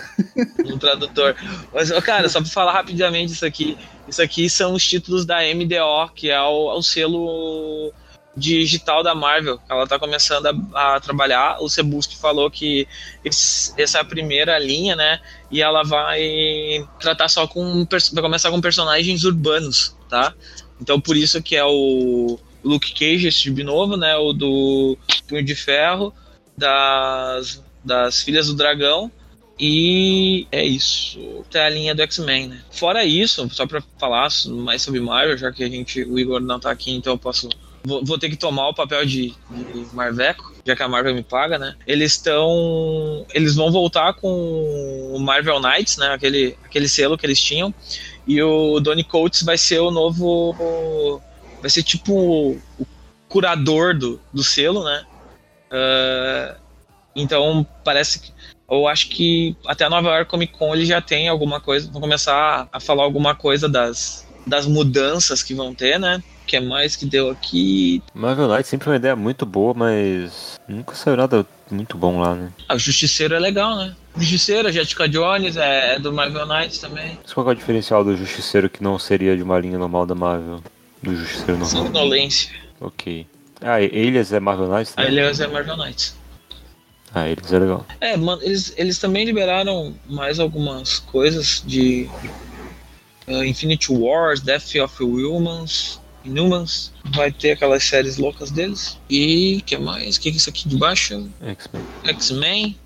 no 0.66 0.78
tradutor. 0.78 1.36
Mas, 1.74 1.92
cara, 2.04 2.28
só 2.30 2.40
pra 2.42 2.50
falar 2.50 2.74
rapidamente 2.74 3.34
isso 3.34 3.46
aqui. 3.46 3.78
Isso 4.08 4.22
aqui 4.22 4.50
são 4.50 4.74
os 4.74 4.86
títulos 4.88 5.26
da 5.26 5.38
MDO, 5.44 6.10
que 6.16 6.30
é 6.30 6.42
o, 6.42 6.78
o 6.78 6.82
selo 6.84 7.92
digital 8.36 9.04
da 9.04 9.14
Marvel. 9.14 9.60
Ela 9.70 9.86
tá 9.88 10.00
começando 10.00 10.48
a, 10.74 10.96
a 10.96 11.00
trabalhar. 11.00 11.58
O 11.62 11.70
Sebuski 11.70 12.18
falou 12.18 12.50
que 12.50 12.88
esse- 13.26 13.74
essa 13.82 13.98
é 13.98 14.02
a 14.02 14.06
primeira 14.06 14.58
linha, 14.60 14.96
né? 14.96 15.20
E 15.52 15.62
ela 15.62 15.84
vai 15.84 16.86
tratar 17.00 17.28
só 17.30 17.46
com. 17.48 17.86
Vai 18.14 18.22
começar 18.24 18.52
com 18.52 18.62
personagens 18.62 19.24
urbanos, 19.24 19.96
tá? 20.10 20.34
Então 20.82 21.00
por 21.00 21.16
isso 21.18 21.42
que 21.42 21.56
é 21.56 21.64
o 21.66 22.40
Luke 22.64 22.94
Cage, 22.94 23.28
esse 23.28 23.40
gibi 23.40 23.64
novo, 23.64 23.98
né? 23.98 24.16
O 24.16 24.34
do 24.34 24.98
Punho 25.28 25.44
de 25.44 25.56
Ferro, 25.56 26.14
das, 26.58 27.64
das 27.84 28.22
Filhas 28.22 28.48
do 28.48 28.56
Dragão. 28.56 29.12
E 29.60 30.48
é 30.52 30.66
isso. 30.66 31.20
Tem 31.50 31.62
a 31.62 31.70
linha 31.70 31.94
do 31.94 32.02
X-Men, 32.02 32.48
né? 32.48 32.62
Fora 32.72 33.06
isso, 33.06 33.48
só 33.52 33.68
pra 33.68 33.84
falar 34.00 34.28
mais 34.48 34.82
sobre 34.82 35.00
Marvel, 35.00 35.38
já 35.38 35.52
que 35.52 35.64
a 35.64 35.70
gente, 35.70 36.04
o 36.04 36.18
Igor 36.18 36.40
não 36.42 36.60
tá 36.60 36.72
aqui, 36.72 36.92
então 36.92 37.14
eu 37.14 37.18
posso. 37.18 37.50
Vou, 37.86 38.04
vou 38.04 38.18
ter 38.18 38.30
que 38.30 38.38
tomar 38.38 38.70
o 38.70 38.74
papel 38.74 39.06
de, 39.06 39.34
de 39.52 39.88
Marveco, 39.94 40.54
já 40.66 40.76
que 40.76 40.82
a 40.82 40.88
Marvel 40.88 41.14
me 41.14 41.22
paga, 41.22 41.60
né? 41.60 41.76
Eles 41.86 42.14
estão. 42.14 43.26
Eles 43.34 43.56
vão 43.56 43.72
voltar 43.72 44.14
com 44.14 45.12
o 45.14 45.20
Marvel 45.20 45.60
Knights, 45.60 45.98
né? 45.98 46.08
Aquele, 46.14 46.58
aquele 46.64 46.88
selo 46.88 47.18
que 47.18 47.26
eles 47.26 47.40
tinham. 47.40 47.74
E 48.26 48.42
o 48.42 48.80
Donny 48.80 49.04
Coates 49.04 49.44
vai 49.44 49.58
ser 49.58 49.80
o 49.80 49.92
novo. 49.92 51.22
Vai 51.64 51.70
ser 51.70 51.82
tipo 51.82 52.14
o 52.78 52.86
curador 53.30 53.98
do, 53.98 54.20
do 54.34 54.44
selo, 54.44 54.84
né? 54.84 55.06
Ah, 55.72 56.58
então 57.16 57.66
parece 57.86 58.20
que. 58.20 58.34
Eu 58.70 58.86
acho 58.86 59.08
que 59.10 59.56
até 59.66 59.86
a 59.86 59.90
Nova 59.90 60.10
York 60.10 60.30
Comic 60.30 60.58
Con 60.58 60.76
ele 60.76 60.86
já 60.86 61.00
tem 61.00 61.30
alguma 61.30 61.62
coisa. 61.62 61.90
Vão 61.90 62.02
começar 62.02 62.68
a 62.70 62.80
falar 62.82 63.04
alguma 63.04 63.34
coisa 63.34 63.70
das, 63.70 64.28
das 64.46 64.66
mudanças 64.66 65.42
que 65.42 65.54
vão 65.54 65.74
ter, 65.74 65.98
né? 65.98 66.22
Que 66.46 66.58
é 66.58 66.60
mais 66.60 66.98
que 66.98 67.06
deu 67.06 67.30
aqui. 67.30 68.04
Marvel 68.14 68.50
Knight 68.50 68.68
sempre 68.68 68.84
foi 68.84 68.94
uma 68.94 68.98
ideia 68.98 69.16
muito 69.16 69.46
boa, 69.46 69.74
mas 69.74 70.60
nunca 70.68 70.96
saiu 70.96 71.16
nada 71.16 71.46
muito 71.72 71.98
bom 71.98 72.20
lá, 72.20 72.36
né? 72.36 72.52
Ah, 72.68 72.76
o 72.76 72.80
Justiceiro 72.80 73.36
é 73.36 73.40
legal, 73.40 73.78
né? 73.78 73.96
Justiceiro, 74.18 74.68
a 74.68 74.72
Jessica 74.72 75.08
Jones 75.08 75.56
é, 75.56 75.96
é 75.96 76.00
do 76.00 76.12
Marvel 76.12 76.46
Knights 76.46 76.80
também. 76.80 77.18
Mas 77.22 77.34
qual 77.34 77.48
é 77.48 77.52
o 77.52 77.56
diferencial 77.56 78.04
do 78.04 78.18
Justiceiro 78.18 78.70
que 78.70 78.84
não 78.84 79.00
seria 79.00 79.38
de 79.38 79.44
uma 79.44 79.58
linha 79.60 79.78
normal 79.78 80.06
da 80.06 80.14
Marvel? 80.14 80.62
Do 81.04 81.16
Justiceiro 81.16 81.60
normal? 81.60 81.70
Sanguinolência. 81.70 82.52
Ok. 82.80 83.28
Ah, 83.62 83.82
Elias 83.82 84.34
é 84.34 84.40
Marvel 84.40 84.68
Knights? 84.68 84.96
Né? 84.96 85.08
ele 85.08 85.20
é 85.20 85.48
Marvel 85.48 85.78
Knights. 85.78 86.16
Ah, 87.14 87.30
Elias 87.30 87.54
é 87.54 87.60
legal. 87.60 87.86
É, 88.02 88.18
mano, 88.18 88.42
eles, 88.42 88.74
eles 88.76 88.98
também 88.98 89.26
liberaram 89.26 89.96
mais 90.10 90.40
algumas 90.40 91.00
coisas 91.00 91.64
de 91.66 92.10
uh, 93.28 93.44
Infinity 93.44 93.92
Wars, 93.92 94.42
Death 94.42 94.76
of 94.84 95.04
Humans, 95.04 96.02
Inhumans. 96.26 96.92
Vai 97.14 97.32
ter 97.32 97.52
aquelas 97.52 97.84
séries 97.84 98.18
loucas 98.18 98.50
deles. 98.50 98.98
E 99.10 99.62
que 99.66 99.78
mais? 99.78 100.16
O 100.16 100.22
que 100.22 100.30
é 100.30 100.32
isso 100.32 100.50
aqui 100.50 100.68
de 100.68 100.78
baixo? 100.78 101.30
X-Men. 101.42 101.84
X-Men. 102.06 102.80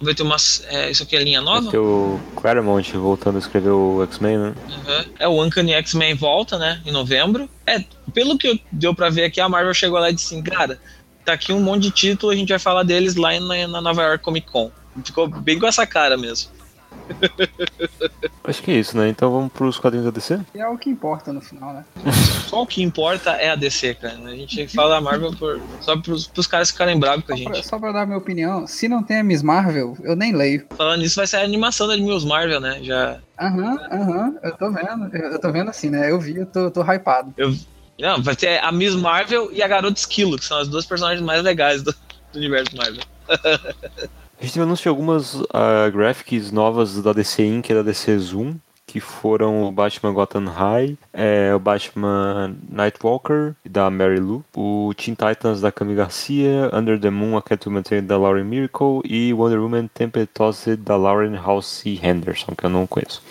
Vai 0.00 0.14
ter 0.14 0.22
umas. 0.22 0.64
É, 0.68 0.90
isso 0.90 1.02
aqui 1.02 1.14
é 1.16 1.22
linha 1.22 1.40
nova? 1.42 1.60
Vai 1.62 1.70
ter 1.72 1.78
o 1.78 2.18
Claremont 2.36 2.96
voltando 2.96 3.36
a 3.36 3.38
escrever 3.38 3.70
o 3.70 4.02
X-Men, 4.04 4.38
né? 4.38 4.54
Uhum. 4.68 5.04
É, 5.18 5.28
o 5.28 5.44
Uncanny 5.44 5.72
X-Men 5.74 6.14
volta, 6.14 6.58
né? 6.58 6.80
Em 6.86 6.90
novembro. 6.90 7.48
É, 7.66 7.84
pelo 8.14 8.38
que 8.38 8.48
eu- 8.48 8.58
deu 8.72 8.94
pra 8.94 9.10
ver 9.10 9.24
aqui, 9.24 9.40
a 9.40 9.48
Marvel 9.48 9.74
chegou 9.74 9.98
lá 9.98 10.08
e 10.10 10.14
disse 10.14 10.34
assim, 10.34 10.42
cara, 10.42 10.80
tá 11.24 11.34
aqui 11.34 11.52
um 11.52 11.60
monte 11.60 11.82
de 11.82 11.90
título, 11.90 12.32
a 12.32 12.36
gente 12.36 12.48
vai 12.48 12.58
falar 12.58 12.82
deles 12.82 13.14
lá 13.16 13.38
na, 13.38 13.68
na 13.68 13.80
Nova 13.80 14.02
York 14.02 14.24
Comic 14.24 14.50
Con. 14.50 14.70
Ficou 15.04 15.28
bem 15.28 15.58
com 15.58 15.66
essa 15.66 15.86
cara 15.86 16.16
mesmo. 16.16 16.50
Acho 18.44 18.62
que 18.62 18.70
é 18.70 18.74
isso, 18.74 18.96
né? 18.96 19.08
Então 19.08 19.30
vamos 19.30 19.52
pros 19.52 19.78
quadrinhos 19.78 20.06
da 20.06 20.10
DC? 20.10 20.40
E 20.54 20.60
é 20.60 20.66
o 20.66 20.76
que 20.76 20.90
importa 20.90 21.32
no 21.32 21.40
final, 21.40 21.72
né? 21.72 21.84
Só 22.48 22.62
o 22.62 22.66
que 22.66 22.82
importa 22.82 23.30
é 23.32 23.50
a 23.50 23.54
DC, 23.54 23.94
cara. 23.94 24.18
A 24.24 24.34
gente 24.34 24.66
fala 24.68 24.96
da 24.96 25.00
Marvel 25.00 25.32
por, 25.36 25.60
só 25.80 25.96
pros, 25.96 26.26
pros 26.26 26.46
caras 26.48 26.70
ficarem 26.70 26.98
bravos 26.98 27.24
com 27.24 27.32
a 27.32 27.36
Só 27.36 27.44
pra, 27.44 27.54
gente. 27.54 27.66
só 27.66 27.78
pra 27.78 27.92
dar 27.92 28.06
minha 28.06 28.18
opinião, 28.18 28.66
se 28.66 28.88
não 28.88 29.02
tem 29.04 29.18
a 29.18 29.22
Miss 29.24 29.42
Marvel, 29.42 29.96
eu 30.02 30.16
nem 30.16 30.32
leio. 30.32 30.66
Falando 30.76 31.00
nisso, 31.00 31.16
vai 31.16 31.26
ser 31.28 31.36
a 31.36 31.44
animação 31.44 31.86
da 31.86 31.96
News 31.96 32.24
Marvel, 32.24 32.60
né? 32.60 32.80
Já. 32.82 33.18
Aham, 33.40 33.78
aham, 33.92 34.34
eu 34.42 34.56
tô 34.56 34.70
vendo. 34.72 35.16
Eu, 35.16 35.30
eu 35.32 35.40
tô 35.40 35.52
vendo 35.52 35.70
assim, 35.70 35.90
né? 35.90 36.10
Eu 36.10 36.18
vi, 36.18 36.36
eu 36.36 36.46
tô, 36.46 36.70
tô 36.70 36.82
hypado. 36.82 37.32
Não, 38.00 38.20
vai 38.22 38.34
ter 38.34 38.58
a 38.64 38.72
Miss 38.72 38.94
Marvel 38.96 39.50
e 39.52 39.62
a 39.62 39.68
Garota 39.68 39.98
Esquilo, 39.98 40.38
que 40.38 40.44
são 40.44 40.58
as 40.58 40.66
duas 40.68 40.86
personagens 40.86 41.24
mais 41.24 41.42
legais 41.42 41.82
do, 41.82 41.92
do 42.32 42.38
universo 42.38 42.76
Marvel. 42.76 43.02
A 44.40 44.42
gente 44.42 44.54
teve 44.54 44.64
anúncio 44.64 44.84
de 44.84 44.88
algumas 44.88 45.42
ah, 45.52 45.90
graphics 45.90 46.50
novas 46.50 47.02
da 47.02 47.12
DC 47.12 47.44
Inc. 47.44 47.68
e 47.68 47.74
da 47.74 47.82
DC 47.82 48.16
Zoom, 48.16 48.54
que 48.86 48.98
foram 48.98 49.64
o 49.64 49.70
Batman 49.70 50.14
Gotham 50.14 50.46
High, 50.46 50.96
é, 51.12 51.54
o 51.54 51.58
Batman 51.58 52.56
Nightwalker, 52.66 53.54
da 53.68 53.90
Mary 53.90 54.18
Lou, 54.18 54.42
o 54.56 54.94
Teen 54.96 55.14
Titans 55.14 55.60
da 55.60 55.70
Cami 55.70 55.94
Garcia, 55.94 56.70
Under 56.72 56.98
the 56.98 57.10
Moon, 57.10 57.36
a 57.36 57.42
Catwoman 57.42 57.82
da 58.02 58.16
Lauren 58.16 58.44
Miracle 58.44 59.02
e 59.04 59.30
Wonder 59.34 59.60
Woman 59.60 59.88
Tempest 59.92 60.32
da 60.78 60.96
Lauren 60.96 61.36
Halsey 61.36 62.00
Henderson, 62.02 62.54
que 62.56 62.64
eu 62.64 62.70
não 62.70 62.86
conheço. 62.86 63.22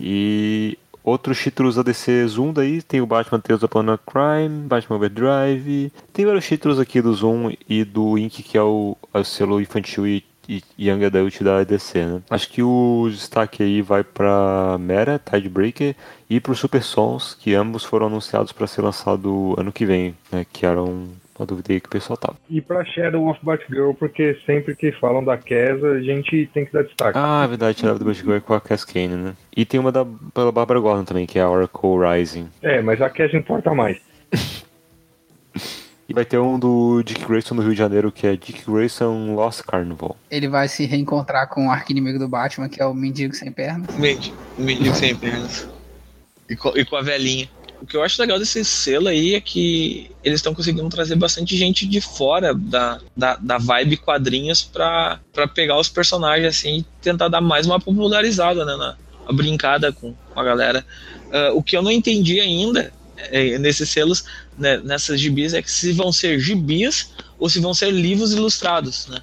E 0.00 0.78
outros 1.04 1.38
títulos 1.38 1.74
da 1.74 1.82
DC 1.82 2.26
Zoom 2.26 2.52
daí, 2.52 2.82
tem 2.82 3.00
o 3.00 3.06
Batman 3.06 3.40
Tales 3.40 3.62
of 3.62 3.70
Planet 3.70 4.00
Crime, 4.06 4.66
Batman 4.66 4.96
Overdrive, 4.96 5.92
tem 6.12 6.24
vários 6.24 6.46
títulos 6.46 6.78
aqui 6.78 7.00
do 7.00 7.12
Zoom 7.12 7.52
e 7.68 7.84
do 7.84 8.16
Inc, 8.18 8.42
que 8.42 8.56
é 8.56 8.62
o, 8.62 8.96
é 9.12 9.18
o 9.18 9.24
selo 9.24 9.60
infantil 9.60 10.06
e, 10.06 10.24
e 10.48 10.62
Young 10.78 11.04
Adult 11.04 11.42
da 11.42 11.62
DC, 11.62 12.04
né? 12.06 12.22
Acho 12.30 12.50
que 12.50 12.62
o 12.62 13.08
destaque 13.10 13.62
aí 13.62 13.82
vai 13.82 14.02
pra 14.02 14.76
Mera, 14.80 15.18
Tidebreaker 15.18 15.94
e 16.30 16.40
pro 16.40 16.54
Super 16.54 16.82
Sons, 16.82 17.34
que 17.34 17.54
ambos 17.54 17.84
foram 17.84 18.06
anunciados 18.06 18.50
para 18.52 18.66
ser 18.66 18.80
lançado 18.82 19.54
ano 19.58 19.70
que 19.70 19.84
vem, 19.84 20.14
né? 20.32 20.46
Que 20.50 20.64
era 20.64 20.82
um, 20.82 21.08
uma 21.38 21.46
dúvida 21.46 21.72
aí 21.72 21.80
que 21.80 21.88
o 21.88 21.90
pessoal 21.90 22.16
tava. 22.16 22.36
E 22.48 22.60
pra 22.60 22.84
Shadow 22.84 23.28
of 23.28 23.38
Batgirl, 23.44 23.92
porque 23.92 24.38
sempre 24.46 24.74
que 24.74 24.90
falam 24.92 25.22
da 25.22 25.36
Kesa, 25.36 25.92
a 25.92 26.00
gente 26.00 26.48
tem 26.54 26.64
que 26.64 26.72
dar 26.72 26.84
destaque. 26.84 27.18
Ah, 27.18 27.42
é 27.44 27.48
verdade, 27.48 27.76
tirava 27.76 27.98
do 27.98 28.04
Batgirl 28.06 28.40
com 28.40 28.54
a 28.54 28.60
Cascane, 28.60 29.14
né? 29.14 29.34
E 29.54 29.66
tem 29.66 29.78
uma 29.78 29.92
da 29.92 30.06
pela 30.32 30.50
Barbara 30.50 30.80
Gordon 30.80 31.04
também, 31.04 31.26
que 31.26 31.38
é 31.38 31.42
a 31.42 31.50
Oracle 31.50 31.98
Rising. 31.98 32.48
É, 32.62 32.80
mas 32.80 33.02
a 33.02 33.10
Kesa 33.10 33.36
importa 33.36 33.74
mais. 33.74 33.98
E 36.08 36.14
vai 36.14 36.24
ter 36.24 36.38
um 36.38 36.58
do 36.58 37.02
Dick 37.02 37.22
Grayson 37.26 37.54
no 37.54 37.60
Rio 37.60 37.72
de 37.72 37.78
Janeiro, 37.78 38.10
que 38.10 38.26
é 38.26 38.34
Dick 38.34 38.62
Grayson 38.66 39.34
Lost 39.34 39.60
Carnival. 39.60 40.16
Ele 40.30 40.48
vai 40.48 40.66
se 40.66 40.86
reencontrar 40.86 41.48
com 41.50 41.66
o 41.68 41.70
arquinimigo 41.70 42.18
do 42.18 42.26
Batman, 42.26 42.66
que 42.66 42.80
é 42.80 42.86
o 42.86 42.94
mendigo 42.94 43.34
sem 43.34 43.52
pernas. 43.52 43.94
Mendigo, 43.94 44.34
mendigo 44.56 44.94
sem 44.94 45.14
pernas. 45.14 45.68
E 46.48 46.56
com, 46.56 46.70
e 46.74 46.82
com 46.82 46.96
a 46.96 47.02
velhinha. 47.02 47.46
o 47.82 47.84
que 47.84 47.94
eu 47.94 48.02
acho 48.02 48.18
legal 48.22 48.38
desse 48.38 48.64
selo 48.64 49.08
aí 49.08 49.34
é 49.34 49.40
que 49.42 50.10
eles 50.24 50.38
estão 50.38 50.54
conseguindo 50.54 50.88
trazer 50.88 51.14
bastante 51.14 51.54
gente 51.58 51.86
de 51.86 52.00
fora 52.00 52.54
da, 52.54 52.98
da, 53.14 53.36
da 53.36 53.58
vibe 53.58 53.98
quadrinhos 53.98 54.62
pra, 54.62 55.20
pra 55.30 55.46
pegar 55.46 55.78
os 55.78 55.90
personagens 55.90 56.48
assim 56.48 56.78
e 56.78 56.86
tentar 57.02 57.28
dar 57.28 57.42
mais 57.42 57.66
uma 57.66 57.78
popularizada, 57.78 58.64
né? 58.64 58.74
Na, 58.76 58.96
a 59.26 59.32
brincada 59.34 59.92
com, 59.92 60.14
com 60.14 60.40
a 60.40 60.42
galera. 60.42 60.82
Uh, 61.26 61.54
o 61.54 61.62
que 61.62 61.76
eu 61.76 61.82
não 61.82 61.90
entendi 61.90 62.40
ainda 62.40 62.90
é, 63.30 63.58
nesses 63.58 63.90
selos, 63.90 64.24
né, 64.58 64.78
nessas 64.78 65.20
gibis, 65.20 65.54
é 65.54 65.62
que 65.62 65.70
se 65.70 65.92
vão 65.92 66.12
ser 66.12 66.38
gibis 66.38 67.14
ou 67.38 67.48
se 67.48 67.60
vão 67.60 67.72
ser 67.72 67.90
livros 67.90 68.32
ilustrados, 68.32 69.08
né? 69.08 69.20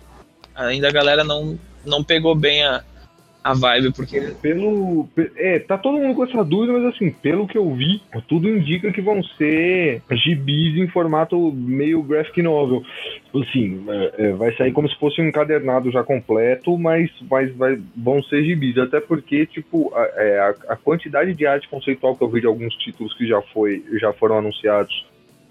Ainda 0.55 0.87
a 0.87 0.91
galera 0.91 1.23
não, 1.23 1.59
não 1.85 2.03
pegou 2.03 2.33
bem 2.33 2.63
a, 2.63 2.81
a 3.45 3.53
vibe, 3.53 3.93
porque. 3.93 4.19
Pelo. 4.41 5.07
É, 5.35 5.59
tá 5.59 5.77
todo 5.77 5.99
mundo 5.99 6.15
com 6.15 6.23
essa 6.23 6.43
dúvida, 6.43 6.73
mas 6.73 6.95
assim, 6.95 7.11
pelo 7.11 7.45
que 7.45 7.55
eu 7.55 7.71
vi, 7.75 8.01
tudo 8.27 8.49
indica 8.49 8.91
que 8.91 9.01
vão 9.01 9.21
ser 9.21 10.01
gibis 10.13 10.75
em 10.77 10.87
formato 10.87 11.51
meio 11.51 12.01
graphic 12.01 12.41
novel. 12.41 12.83
Assim, 13.35 13.85
é, 13.87 14.13
é, 14.17 14.31
vai 14.31 14.55
sair 14.55 14.71
como 14.71 14.89
se 14.89 14.97
fosse 14.97 15.21
um 15.21 15.27
encadernado 15.27 15.91
já 15.91 16.03
completo, 16.03 16.75
mas, 16.75 17.11
mas 17.29 17.55
vai, 17.55 17.79
vão 17.95 18.23
ser 18.23 18.43
gibis. 18.43 18.79
Até 18.79 18.99
porque, 18.99 19.45
tipo, 19.45 19.93
a, 19.93 20.03
é, 20.15 20.39
a, 20.39 20.73
a 20.73 20.75
quantidade 20.75 21.35
de 21.35 21.45
arte 21.45 21.69
conceitual 21.69 22.15
que 22.15 22.23
eu 22.23 22.29
vi 22.29 22.41
de 22.41 22.47
alguns 22.47 22.73
títulos 22.77 23.13
que 23.13 23.27
já, 23.27 23.41
foi, 23.41 23.83
já 23.99 24.11
foram 24.11 24.39
anunciados 24.39 25.05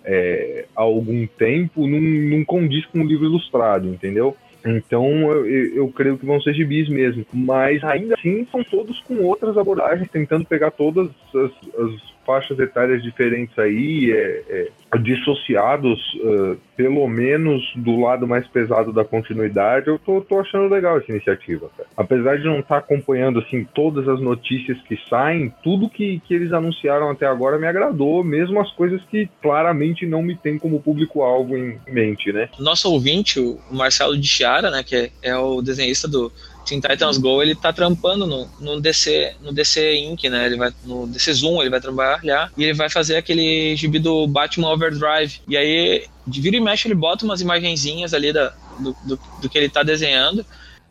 é, 0.04 0.66
há 0.76 0.82
algum 0.82 1.26
tempo 1.26 1.86
não, 1.86 2.44
condiz 2.44 2.84
com 2.86 3.00
um 3.00 3.06
livro 3.06 3.24
ilustrado, 3.24 3.88
entendeu? 3.88 4.36
Então 4.66 5.06
eu, 5.30 5.46
eu, 5.74 5.88
creio 5.88 6.16
que 6.16 6.24
vão 6.24 6.40
ser 6.40 6.54
gibis 6.54 6.88
mesmo. 6.88 7.24
Mas 7.32 7.82
ainda 7.84 8.14
assim 8.14 8.46
são 8.50 8.64
todos 8.64 8.98
com 9.00 9.22
outras 9.22 9.58
abordagens, 9.58 10.08
tentando 10.10 10.46
pegar 10.46 10.70
todas 10.70 11.10
as, 11.34 11.80
as 11.80 12.13
faixas 12.24 12.58
etárias 12.58 13.02
diferentes 13.02 13.58
aí, 13.58 14.10
é, 14.10 14.42
é, 14.48 14.98
dissociados, 14.98 16.00
uh, 16.14 16.56
pelo 16.76 17.06
menos 17.08 17.62
do 17.76 18.00
lado 18.00 18.26
mais 18.26 18.46
pesado 18.46 18.92
da 18.92 19.04
continuidade, 19.04 19.88
eu 19.88 19.98
tô, 19.98 20.20
tô 20.20 20.40
achando 20.40 20.72
legal 20.72 20.98
essa 20.98 21.10
iniciativa. 21.10 21.68
Cara. 21.76 21.88
Apesar 21.96 22.38
de 22.38 22.44
não 22.44 22.60
estar 22.60 22.76
tá 22.76 22.78
acompanhando 22.78 23.38
assim 23.40 23.66
todas 23.74 24.08
as 24.08 24.20
notícias 24.20 24.80
que 24.82 24.98
saem, 25.08 25.52
tudo 25.62 25.88
que, 25.88 26.20
que 26.20 26.34
eles 26.34 26.52
anunciaram 26.52 27.10
até 27.10 27.26
agora 27.26 27.58
me 27.58 27.66
agradou, 27.66 28.22
mesmo 28.22 28.60
as 28.60 28.70
coisas 28.72 29.02
que 29.10 29.28
claramente 29.42 30.06
não 30.06 30.22
me 30.22 30.36
tem 30.36 30.58
como 30.58 30.80
público-alvo 30.80 31.56
em 31.56 31.78
mente, 31.88 32.32
né? 32.32 32.48
Nosso 32.58 32.90
ouvinte, 32.90 33.40
o 33.40 33.58
Marcelo 33.70 34.16
de 34.16 34.26
Chiara, 34.26 34.70
né, 34.70 34.82
que 34.82 34.96
é, 34.96 35.10
é 35.22 35.36
o 35.36 35.60
desenhista 35.60 36.08
do 36.08 36.32
Teen 36.64 36.80
Titans 36.80 37.18
Go, 37.18 37.42
ele 37.42 37.54
tá 37.54 37.72
trampando 37.72 38.26
no, 38.26 38.48
no 38.58 38.80
DC, 38.80 39.36
no 39.42 39.52
DC 39.52 39.96
Inc, 39.96 40.24
né? 40.28 40.46
Ele 40.46 40.56
vai 40.56 40.72
no 40.84 41.06
DC 41.06 41.32
Zoom, 41.34 41.60
ele 41.60 41.70
vai 41.70 41.80
trabalhar 41.80 42.50
e 42.56 42.64
ele 42.64 42.74
vai 42.74 42.88
fazer 42.88 43.16
aquele 43.16 43.76
gibi 43.76 43.98
do 43.98 44.26
Batman 44.26 44.72
Overdrive. 44.72 45.40
E 45.46 45.56
aí, 45.56 46.06
de 46.26 46.40
vira 46.40 46.56
e 46.56 46.60
mexe, 46.60 46.88
ele 46.88 46.94
bota 46.94 47.24
umas 47.24 47.40
imagenzinhas 47.40 48.14
ali 48.14 48.32
da, 48.32 48.54
do, 48.78 48.96
do, 49.04 49.20
do 49.42 49.48
que 49.48 49.58
ele 49.58 49.68
tá 49.68 49.82
desenhando. 49.82 50.44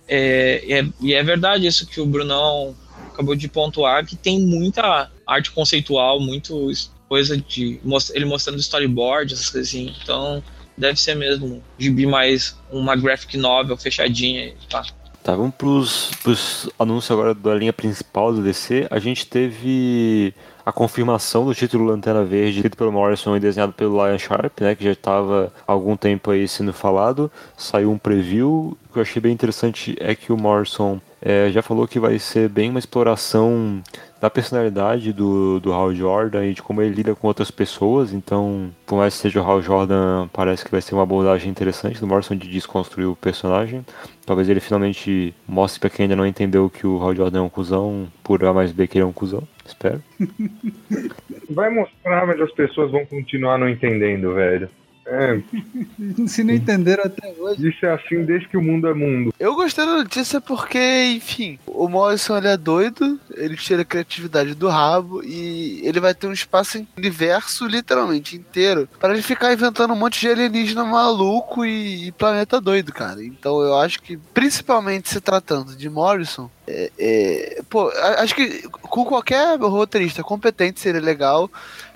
É, 0.07 0.63
e, 0.65 0.74
é, 0.74 0.86
e 1.01 1.13
é 1.13 1.24
verdade 1.24 1.65
isso 1.65 1.88
que 1.88 1.99
o 1.99 2.05
Brunão 2.05 2.76
acabou 3.11 3.36
de 3.36 3.47
pontuar, 3.47 4.05
que 4.05 4.15
tem 4.15 4.39
muita 4.39 5.09
arte 5.26 5.51
conceitual, 5.51 6.19
muito 6.19 6.71
coisa 7.07 7.38
de 7.38 7.80
ele 8.13 8.26
mostrando 8.26 8.59
storyboard, 8.59 9.34
essas 9.34 9.49
coisas 9.49 9.69
assim. 9.69 9.93
Então, 10.01 10.43
deve 10.78 10.99
ser 10.99 11.15
mesmo 11.15 11.63
gibi 11.78 12.05
mais 12.05 12.57
uma 12.71 12.95
graphic 12.95 13.38
novel 13.38 13.78
fechadinha 13.78 14.53
tá. 14.69 14.84
Tá, 15.24 15.38
vamos 15.38 15.55
pros, 15.55 16.11
pros 16.21 16.69
anúncios 16.78 17.09
agora 17.09 17.34
da 17.34 17.55
linha 17.55 17.71
principal 17.71 18.34
do 18.34 18.43
DC. 18.43 18.88
A 18.91 18.99
gente 18.99 19.26
teve 19.26 20.34
a 20.65 20.71
confirmação 20.74 21.45
do 21.45 21.55
título 21.55 21.86
Lanterna 21.86 22.26
Verde, 22.26 22.57
escrito 22.57 22.76
pelo 22.76 22.91
Morrison 22.91 23.38
e 23.38 23.39
desenhado 23.39 23.71
pelo 23.71 24.05
Lion 24.05 24.17
Sharp, 24.17 24.59
né, 24.59 24.76
que 24.76 24.84
já 24.84 24.91
estava 24.91 25.53
há 25.65 25.71
algum 25.71 25.95
tempo 25.95 26.30
aí 26.30 26.45
sendo 26.45 26.74
falado. 26.74 27.32
Saiu 27.55 27.89
um 27.89 27.97
preview. 27.97 28.78
O 28.89 28.93
que 28.93 28.99
eu 28.99 29.01
achei 29.01 29.21
bem 29.21 29.32
interessante 29.32 29.95
é 29.97 30.13
que 30.13 30.34
o 30.34 30.38
Morrison 30.38 30.99
é, 31.26 31.49
já 31.51 31.61
falou 31.61 31.88
que 31.88 31.99
vai 31.99 32.19
ser 32.19 32.49
bem 32.49 32.69
uma 32.69 32.80
exploração 32.80 33.82
da 34.19 34.30
personalidade 34.30 35.13
do, 35.13 35.57
do 35.59 35.71
Hal 35.71 35.93
Jordan 35.95 36.45
e 36.45 36.53
de 36.53 36.61
como 36.61 36.82
ele 36.82 36.93
lida 36.93 37.15
com 37.15 37.28
outras 37.28 37.49
pessoas. 37.49 38.11
Então, 38.11 38.69
por 38.86 38.97
mais 38.97 39.15
que 39.15 39.21
seja 39.21 39.41
o 39.41 39.45
Hal 39.45 39.61
Jordan, 39.61 40.28
parece 40.34 40.65
que 40.65 40.71
vai 40.71 40.82
ser 40.82 40.95
uma 40.95 41.03
abordagem 41.03 41.49
interessante 41.49 41.99
do 41.99 42.07
Morrison 42.07 42.36
de 42.36 42.49
desconstruir 42.49 43.05
o 43.05 43.15
personagem. 43.15 43.86
Talvez 44.26 44.49
ele 44.49 44.59
finalmente 44.59 45.34
mostre 45.47 45.80
pra 45.80 45.89
quem 45.89 46.03
ainda 46.03 46.15
não 46.15 46.28
entendeu 46.28 46.69
que 46.69 46.86
o 46.86 47.01
Hal 47.01 47.15
Jordan 47.15 47.39
é 47.39 47.41
um 47.41 47.49
cuzão, 47.49 48.07
por 48.21 48.43
A 48.43 48.53
mais 48.53 48.74
B 48.74 48.86
que 48.86 48.97
ele 48.97 49.03
é 49.03 49.07
um 49.07 49.13
cuzão. 49.13 49.43
Espero. 49.65 50.03
Vai 51.49 51.69
mostrar, 51.69 52.28
mas 52.28 52.39
as 52.41 52.51
pessoas 52.51 52.91
vão 52.91 53.05
continuar 53.05 53.57
não 53.57 53.69
entendendo, 53.69 54.34
velho. 54.34 54.69
É. 55.06 55.41
Se 56.28 56.43
não 56.43 56.54
entenderam 56.54 57.04
até 57.04 57.34
hoje. 57.38 57.70
Isso 57.70 57.86
é 57.86 57.93
assim 57.93 58.24
desde 58.24 58.47
que 58.47 58.58
o 58.58 58.62
mundo 58.62 58.88
é 58.88 58.93
mundo. 58.93 59.34
Eu 59.39 59.56
gostei 59.56 59.86
da 59.86 59.97
notícia 59.97 60.39
porque, 60.39 60.80
enfim, 61.16 61.60
o 61.66 61.88
Morrison 61.88 62.38
ele 62.38 62.47
é 62.47 62.58
doido, 62.58 63.20
ele 63.36 63.56
tira 63.56 63.82
a 63.82 63.86
criatividade 63.86 64.56
do 64.56 64.68
rabo 64.68 65.24
e 65.24 65.82
ele 65.84 65.99
vai 65.99 66.14
ter 66.14 66.28
um 66.28 66.34
espaço 66.34 66.78
em 66.78 66.88
universo 66.97 67.68
literalmente 67.68 68.36
inteiro 68.36 68.88
para 68.99 69.14
ele 69.14 69.22
ficar 69.22 69.54
inventando 69.54 69.93
um 69.93 69.97
monte 69.97 70.22
de 70.22 70.30
alienígena 70.30 70.84
maluco 70.84 71.66
e, 71.66 72.08
e 72.08 72.12
planeta 72.12 72.62
doido, 72.62 72.93
cara. 72.93 73.24
Então 73.24 73.62
eu 73.62 73.78
acho 73.78 74.01
que, 74.01 74.18
principalmente 74.34 75.10
se 75.10 75.20
tratando 75.20 75.76
de 75.76 75.89
Morrison, 75.89 76.49
é, 76.68 76.91
é, 76.97 77.62
pô, 77.70 77.89
acho 78.18 78.34
que 78.36 78.68
com 78.70 79.04
qualquer 79.04 79.60
roteirista 79.60 80.24
competente 80.24 80.80
seria 80.80 81.01
legal. 81.01 81.49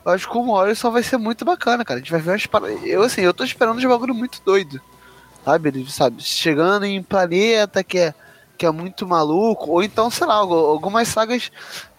Eu 0.07 0.13
acho 0.13 0.29
que 0.29 0.37
o 0.37 0.41
Morrison 0.41 0.89
vai 0.89 1.03
ser 1.03 1.17
muito 1.17 1.43
bacana, 1.43 1.83
cara. 1.83 1.99
A 1.99 2.01
gente 2.01 2.11
vai 2.11 2.21
ver 2.21 2.31
umas. 2.31 2.47
Eu, 2.85 3.01
assim, 3.01 3.19
eu 3.19 3.33
tô 3.33 3.43
esperando 3.43 3.77
de 3.77 3.85
bagulho 3.85 4.15
muito 4.15 4.41
doido. 4.45 4.79
Sabe? 5.43 5.67
Ele, 5.67 5.91
sabe? 5.91 6.23
Chegando 6.23 6.85
em 6.85 7.03
planeta 7.03 7.83
que 7.83 7.97
é, 7.97 8.13
que 8.57 8.65
é 8.65 8.71
muito 8.71 9.05
maluco. 9.05 9.69
Ou 9.69 9.83
então, 9.83 10.09
sei 10.09 10.25
lá, 10.25 10.35
algumas 10.35 11.09
sagas 11.09 11.51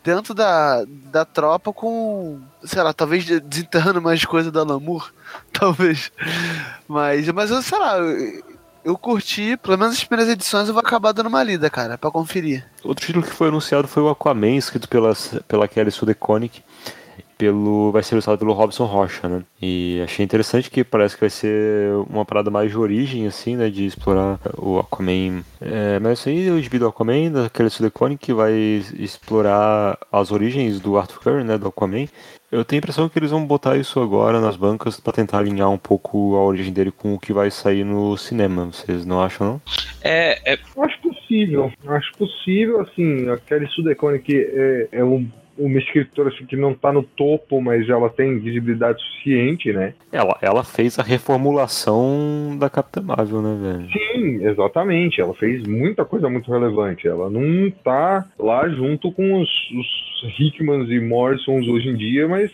dentro 0.02 0.32
da, 0.32 0.86
da 0.86 1.26
tropa 1.26 1.70
com. 1.70 2.40
Sei 2.64 2.82
lá, 2.82 2.94
talvez 2.94 3.26
desenterrando 3.26 4.00
mais 4.00 4.24
coisa 4.24 4.50
da 4.50 4.64
Namur. 4.64 5.12
Talvez. 5.52 6.10
Mas, 6.88 7.28
mas 7.28 7.50
eu, 7.50 7.60
sei 7.60 7.78
lá. 7.78 7.98
Eu, 7.98 8.42
eu 8.84 8.96
curti, 8.96 9.54
pelo 9.58 9.76
menos 9.76 9.96
as 9.96 10.04
primeiras 10.04 10.32
edições 10.32 10.66
eu 10.66 10.72
vou 10.72 10.80
acabar 10.80 11.12
dando 11.12 11.26
uma 11.26 11.42
lida, 11.42 11.68
cara, 11.68 11.98
pra 11.98 12.10
conferir. 12.10 12.66
Outro 12.82 13.04
título 13.04 13.26
que 13.26 13.34
foi 13.34 13.48
anunciado 13.48 13.86
foi 13.86 14.02
o 14.02 14.08
Aquaman, 14.08 14.56
escrito 14.56 14.88
pela, 14.88 15.12
pela 15.46 15.68
Kelly 15.68 15.90
Sudeconic 15.90 16.62
pelo 17.38 17.92
vai 17.92 18.02
ser 18.02 18.16
ilustrado 18.16 18.40
pelo 18.40 18.52
Robson 18.52 18.84
Rocha, 18.84 19.28
né? 19.28 19.42
E 19.62 20.00
achei 20.02 20.24
interessante 20.24 20.68
que 20.68 20.82
parece 20.82 21.14
que 21.14 21.20
vai 21.20 21.30
ser 21.30 21.92
uma 22.10 22.24
parada 22.24 22.50
mais 22.50 22.70
de 22.70 22.76
origem, 22.76 23.26
assim, 23.26 23.56
né? 23.56 23.70
De 23.70 23.86
explorar 23.86 24.40
o 24.58 24.80
Aquaman. 24.80 25.44
É, 25.60 26.00
mas 26.00 26.18
isso 26.18 26.28
aí, 26.28 26.50
o 26.50 26.60
gibi 26.60 26.78
do 26.78 26.88
Aquaman, 26.88 27.30
daquele 27.30 27.70
Silicone, 27.70 28.18
que 28.18 28.34
vai 28.34 28.52
explorar 28.98 29.96
as 30.12 30.32
origens 30.32 30.80
do 30.80 30.98
Arthur 30.98 31.20
Curry, 31.20 31.44
né? 31.44 31.56
Do 31.56 31.68
Aquaman. 31.68 32.06
Eu 32.50 32.64
tenho 32.64 32.78
a 32.78 32.82
impressão 32.82 33.08
que 33.08 33.18
eles 33.18 33.30
vão 33.30 33.46
botar 33.46 33.76
isso 33.76 34.00
agora 34.00 34.40
nas 34.40 34.56
bancas 34.56 34.98
para 34.98 35.12
tentar 35.12 35.38
alinhar 35.38 35.70
um 35.70 35.76
pouco 35.78 36.34
a 36.34 36.44
origem 36.44 36.72
dele 36.72 36.90
com 36.90 37.14
o 37.14 37.20
que 37.20 37.32
vai 37.32 37.50
sair 37.50 37.84
no 37.84 38.16
cinema. 38.16 38.66
Vocês 38.66 39.04
não 39.04 39.22
acham, 39.22 39.46
não? 39.46 39.60
É, 40.02 40.54
é... 40.54 40.58
Acho 40.78 41.02
possível. 41.02 41.70
Acho 41.86 42.12
possível, 42.16 42.80
assim, 42.80 43.28
aquele 43.28 43.66
Sudecone 43.68 44.18
que 44.18 44.34
é, 44.34 44.88
é 44.92 45.04
um 45.04 45.28
uma 45.58 45.78
escritora 45.78 46.28
assim, 46.28 46.46
que 46.46 46.56
não 46.56 46.72
está 46.72 46.92
no 46.92 47.02
topo, 47.02 47.60
mas 47.60 47.88
ela 47.88 48.08
tem 48.08 48.38
visibilidade 48.38 49.02
suficiente, 49.02 49.72
né? 49.72 49.94
Ela, 50.12 50.38
ela 50.40 50.64
fez 50.64 50.98
a 50.98 51.02
reformulação 51.02 52.56
da 52.58 52.70
Capitã 52.70 53.02
Marvel, 53.02 53.42
né, 53.42 53.58
velho? 53.60 53.90
Sim, 53.90 54.46
exatamente. 54.46 55.20
Ela 55.20 55.34
fez 55.34 55.66
muita 55.66 56.04
coisa 56.04 56.28
muito 56.30 56.50
relevante. 56.50 57.08
Ela 57.08 57.28
não 57.28 57.70
tá 57.84 58.26
lá 58.38 58.68
junto 58.68 59.10
com 59.12 59.40
os, 59.40 59.50
os 59.50 60.38
Hickmans 60.38 60.88
e 60.90 61.00
Morrisons 61.00 61.66
hoje 61.66 61.88
em 61.88 61.96
dia, 61.96 62.28
mas 62.28 62.50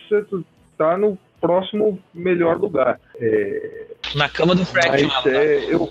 tá 0.77 0.97
no 0.97 1.17
próximo 1.39 1.99
melhor 2.13 2.57
lugar. 2.57 2.99
É... 3.19 3.85
Na 4.15 4.27
cama 4.29 4.55
do 4.55 4.65
Fred, 4.65 4.89
mas, 4.89 5.25
é, 5.27 5.73
eu, 5.73 5.89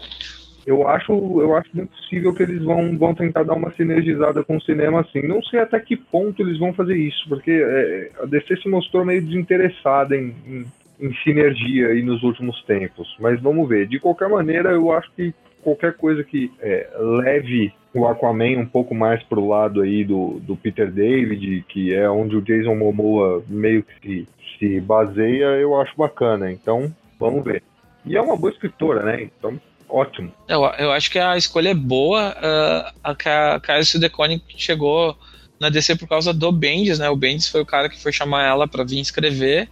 eu 0.67 0.89
acho, 0.89 1.13
eu 1.13 1.55
acho 1.57 1.69
muito 1.75 1.91
possível 1.91 2.35
que 2.35 2.43
eles 2.43 2.63
vão, 2.63 2.97
vão 2.97 3.15
tentar 3.15 3.43
dar 3.43 3.55
uma 3.55 3.73
sinergizada 3.73 4.43
com 4.43 4.57
o 4.57 4.63
cinema 4.63 5.01
assim. 5.01 5.23
Não 5.23 5.43
sei 5.43 5.61
até 5.61 5.79
que 5.79 5.97
ponto 5.97 6.43
eles 6.43 6.59
vão 6.59 6.73
fazer 6.73 6.97
isso, 6.97 7.29
porque 7.29 7.51
é, 7.51 8.11
a 8.23 8.27
DC 8.27 8.57
se 8.57 8.69
mostrou 8.69 9.05
meio 9.05 9.23
desinteressada 9.23 10.17
em, 10.17 10.35
em, 10.47 10.65
em, 11.01 11.15
sinergia 11.23 11.89
aí 11.89 12.03
nos 12.03 12.23
últimos 12.23 12.63
tempos. 12.65 13.15
Mas 13.21 13.41
vamos 13.41 13.69
ver. 13.69 13.87
De 13.87 14.01
qualquer 14.01 14.29
maneira, 14.29 14.71
eu 14.71 14.91
acho 14.93 15.11
que 15.13 15.35
qualquer 15.63 15.95
coisa 15.95 16.25
que 16.25 16.51
é, 16.61 16.89
leve 16.99 17.73
o 17.93 18.07
Aquaman 18.07 18.59
um 18.59 18.67
pouco 18.67 18.95
mais 18.95 19.23
pro 19.23 19.47
lado 19.47 19.83
aí 19.83 20.03
do, 20.03 20.41
do 20.41 20.57
Peter 20.57 20.91
David, 20.91 21.65
que 21.69 21.95
é 21.95 22.09
onde 22.09 22.37
o 22.37 22.43
Jason 22.43 22.75
Momoa 22.75 23.43
meio 23.49 23.83
que 23.83 24.01
se, 24.01 24.29
se 24.59 24.81
baseia, 24.81 25.57
eu 25.61 25.79
acho 25.79 25.95
bacana. 25.97 26.51
Então, 26.51 26.91
vamos 27.21 27.45
ver. 27.45 27.63
E 28.07 28.17
é 28.17 28.21
uma 28.21 28.37
boa 28.37 28.53
escritora, 28.53 29.03
né? 29.03 29.23
Então 29.23 29.59
ótimo. 29.95 30.33
Eu, 30.49 30.65
eu 30.79 30.93
acho 30.93 31.11
que 31.11 31.19
a 31.19 31.37
escolha 31.37 31.71
é 31.71 31.75
boa. 31.75 32.35
Uh, 32.35 32.99
a 33.03 33.61
Caio 33.61 33.85
Sudecone 33.85 34.43
chegou 34.57 35.17
na 35.61 35.69
DC 35.69 35.97
por 35.97 36.09
causa 36.09 36.33
do 36.33 36.51
Bendis, 36.51 36.99
né? 36.99 37.09
O 37.09 37.17
Bendis 37.17 37.49
foi 37.49 37.63
o 37.63 37.67
cara 37.67 37.89
que 37.89 38.01
foi 38.01 38.13
chamar 38.13 38.45
ela 38.45 38.67
para 38.67 38.85
vir 38.85 39.01
escrever. 39.01 39.69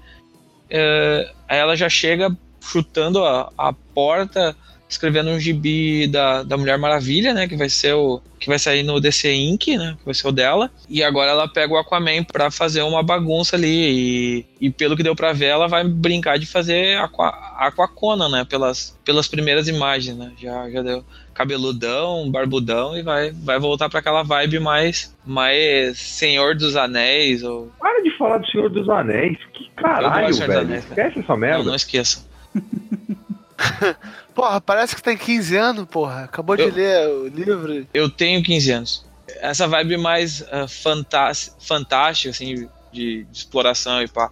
É, 0.70 1.30
aí 1.48 1.58
ela 1.58 1.76
já 1.76 1.88
chega 1.88 2.34
chutando 2.60 3.24
a, 3.24 3.52
a 3.58 3.72
porta, 3.72 4.56
escrevendo 4.92 5.30
um 5.30 5.40
gibi 5.40 6.06
da, 6.06 6.42
da 6.42 6.56
Mulher 6.56 6.78
Maravilha, 6.78 7.34
né? 7.34 7.48
Que 7.48 7.56
vai 7.56 7.68
ser 7.68 7.94
o. 7.94 8.20
que 8.38 8.48
vai 8.48 8.58
sair 8.58 8.82
no 8.82 9.00
DC 9.00 9.32
Inc., 9.32 9.76
né? 9.76 9.96
Que 9.98 10.04
vai 10.04 10.14
ser 10.14 10.28
o 10.28 10.32
dela. 10.32 10.70
E 10.88 11.02
agora 11.02 11.30
ela 11.30 11.48
pega 11.48 11.72
o 11.72 11.76
Aquaman 11.76 12.24
pra 12.24 12.50
fazer 12.50 12.82
uma 12.82 13.02
bagunça 13.02 13.56
ali. 13.56 14.46
E, 14.60 14.66
e 14.66 14.70
pelo 14.70 14.96
que 14.96 15.02
deu 15.02 15.16
pra 15.16 15.32
ver, 15.32 15.46
ela 15.46 15.66
vai 15.66 15.84
brincar 15.84 16.38
de 16.38 16.46
fazer 16.46 16.98
Aqua, 16.98 17.28
Aquacona, 17.58 18.28
né? 18.28 18.44
Pelas, 18.48 18.98
pelas 19.04 19.26
primeiras 19.26 19.68
imagens, 19.68 20.16
né? 20.16 20.32
Já, 20.38 20.70
já 20.70 20.82
deu 20.82 21.04
cabeludão, 21.34 22.30
barbudão 22.30 22.96
e 22.96 23.02
vai, 23.02 23.32
vai 23.32 23.58
voltar 23.58 23.88
para 23.88 24.00
aquela 24.00 24.22
vibe 24.22 24.60
mais, 24.60 25.16
mais 25.24 25.98
Senhor 25.98 26.54
dos 26.54 26.76
Anéis. 26.76 27.42
Ou... 27.42 27.72
Para 27.80 28.02
de 28.02 28.16
falar 28.16 28.38
do 28.38 28.46
Senhor 28.46 28.68
dos 28.68 28.88
Anéis. 28.88 29.38
Que 29.54 29.70
caralho, 29.76 30.34
velho. 30.34 30.58
Anéis, 30.60 30.84
Esquece 30.84 31.18
essa 31.20 31.36
merda. 31.36 31.58
Não, 31.58 31.64
não 31.66 31.74
esqueça. 31.74 32.30
porra, 34.34 34.60
parece 34.60 34.96
que 34.96 35.02
tem 35.02 35.16
15 35.16 35.56
anos, 35.56 35.86
porra. 35.86 36.24
Acabou 36.24 36.56
eu, 36.56 36.70
de 36.70 36.76
ler 36.76 37.08
o 37.08 37.26
livro. 37.28 37.86
Eu 37.92 38.10
tenho 38.10 38.42
15 38.42 38.70
anos. 38.70 39.04
Essa 39.40 39.66
vibe 39.66 39.96
mais 39.96 40.40
uh, 40.40 40.68
fantástica, 40.68 42.30
assim, 42.30 42.54
de, 42.54 42.68
de, 42.92 43.26
exploração 43.32 44.02
e 44.02 44.08
pá. 44.08 44.30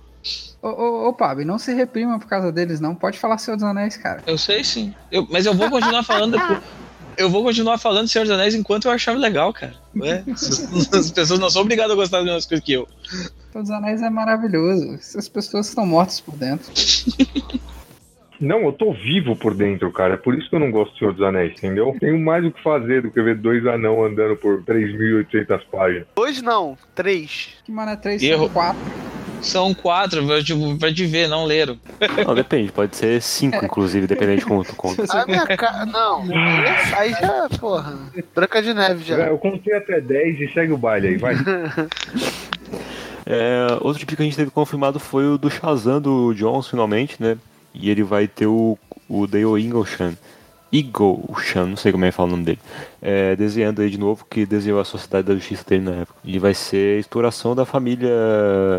Ô, 0.61 0.69
ô, 0.69 1.09
ô 1.09 1.13
Pab, 1.15 1.43
não 1.45 1.59
se 1.59 1.73
reprima 1.73 2.19
por 2.19 2.29
causa 2.29 2.53
deles, 2.53 2.81
não. 2.81 2.95
Pode 2.95 3.19
falar 3.19 3.39
Senhor 3.39 3.57
dos 3.57 3.65
Anéis, 3.65 3.97
cara. 3.97 4.23
Eu 4.27 4.37
sei 4.37 4.63
sim. 4.63 4.95
Eu, 5.11 5.27
mas 5.31 5.47
eu 5.47 5.55
vou 5.55 5.71
continuar 5.71 6.03
falando 6.03 6.37
eu 7.17 7.31
vou 7.31 7.43
continuar 7.43 7.79
falando 7.79 8.09
Senhor 8.09 8.25
dos 8.25 8.33
Anéis 8.33 8.55
enquanto 8.55 8.87
eu 8.87 8.93
achar 8.93 9.17
legal, 9.17 9.53
cara. 9.53 9.75
Ué? 9.97 10.23
As 10.29 11.11
pessoas 11.11 11.41
não 11.41 11.49
são 11.49 11.63
obrigadas 11.63 11.93
a 11.93 11.95
gostar 11.95 12.19
das 12.19 12.27
mesmas 12.27 12.47
coisas 12.47 12.65
que 12.65 12.73
eu. 12.73 12.87
Senhor 13.53 13.63
dos 13.63 13.71
Anéis 13.71 14.03
é 14.03 14.11
maravilhoso. 14.11 14.95
Essas 14.95 15.29
pessoas 15.29 15.69
estão 15.69 15.87
mortas 15.87 16.21
por 16.21 16.37
dentro. 16.37 16.71
Não, 18.41 18.63
eu 18.63 18.73
tô 18.73 18.93
vivo 18.93 19.37
por 19.37 19.55
dentro, 19.55 19.93
cara. 19.93 20.15
É 20.15 20.17
por 20.17 20.35
isso 20.35 20.49
que 20.49 20.57
eu 20.57 20.61
não 20.61 20.71
gosto 20.71 20.93
do 20.93 20.99
Senhor 20.99 21.13
dos 21.13 21.23
Anéis, 21.23 21.53
entendeu? 21.53 21.95
Tenho 22.01 22.19
mais 22.19 22.45
o 22.45 22.51
que 22.51 22.63
fazer 22.63 23.03
do 23.03 23.11
que 23.11 23.21
ver 23.21 23.37
dois 23.37 23.67
anão 23.67 24.03
andando 24.03 24.35
por 24.37 24.63
3.800 24.63 25.61
páginas. 25.71 26.07
Dois 26.17 26.41
não, 26.41 26.77
três. 26.95 27.59
Que 27.65 27.71
mano 27.71 27.91
é 27.91 27.97
três? 27.97 28.23
Erro. 28.23 28.49
quatro. 28.49 28.81
São 29.43 29.73
quatro, 29.73 30.27
vai 30.27 30.43
te, 30.43 30.53
vai 30.77 30.93
te 30.93 31.07
ver, 31.07 31.27
não 31.27 31.45
leram. 31.45 31.79
Não, 32.27 32.35
depende, 32.35 32.71
pode 32.71 32.95
ser 32.95 33.23
cinco, 33.23 33.65
inclusive, 33.65 34.07
dependendo 34.07 34.41
de 34.41 34.45
como 34.45 34.63
tu 34.65 34.77
conta. 34.77 35.05
A 35.17 35.27
minha 35.27 35.47
ca... 35.47 35.87
Não, 35.87 36.25
aí 36.95 37.11
já, 37.13 37.49
porra, 37.59 37.99
branca 38.35 38.63
de 38.63 38.75
neve 38.75 39.03
já. 39.03 39.17
Eu 39.17 39.39
contei 39.39 39.75
até 39.75 39.99
10 40.01 40.41
e 40.41 40.53
segue 40.53 40.73
o 40.73 40.77
baile 40.77 41.09
aí, 41.09 41.17
vai. 41.17 41.35
É, 43.27 43.79
outro 43.81 44.01
tipo 44.01 44.17
que 44.17 44.23
a 44.23 44.25
gente 44.25 44.37
teve 44.37 44.51
confirmado 44.51 44.99
foi 44.99 45.25
o 45.25 45.39
do 45.39 45.51
Shazam 45.51 46.01
do 46.01 46.35
Jones, 46.35 46.67
finalmente, 46.69 47.17
né? 47.23 47.39
E 47.75 47.91
ele 47.91 48.03
vai 48.03 48.27
ter 48.27 48.47
o, 48.47 48.79
o 49.09 49.27
Dale 49.27 49.63
Ingelshan. 49.63 50.17
Eagle 50.73 51.35
Chan, 51.43 51.67
não 51.67 51.77
sei 51.77 51.91
como 51.91 52.05
é 52.05 52.11
que 52.11 52.17
fala 52.17 52.29
o 52.29 52.31
nome 52.31 52.45
dele, 52.45 52.59
é, 53.03 53.35
desenhando 53.35 53.83
aí 53.83 53.91
de 53.91 53.99
novo, 53.99 54.25
que 54.29 54.47
desenhou 54.47 54.81
a 54.81 54.85
Sociedade 54.85 55.27
da 55.27 55.35
Justiça 55.35 55.65
dele 55.69 55.85
na 55.85 55.93
época. 56.03 56.19
E 56.25 56.39
vai 56.39 56.55
ser 56.55 56.97
a 56.97 57.01
exploração 57.01 57.57
da 57.57 57.65
família 57.65 58.11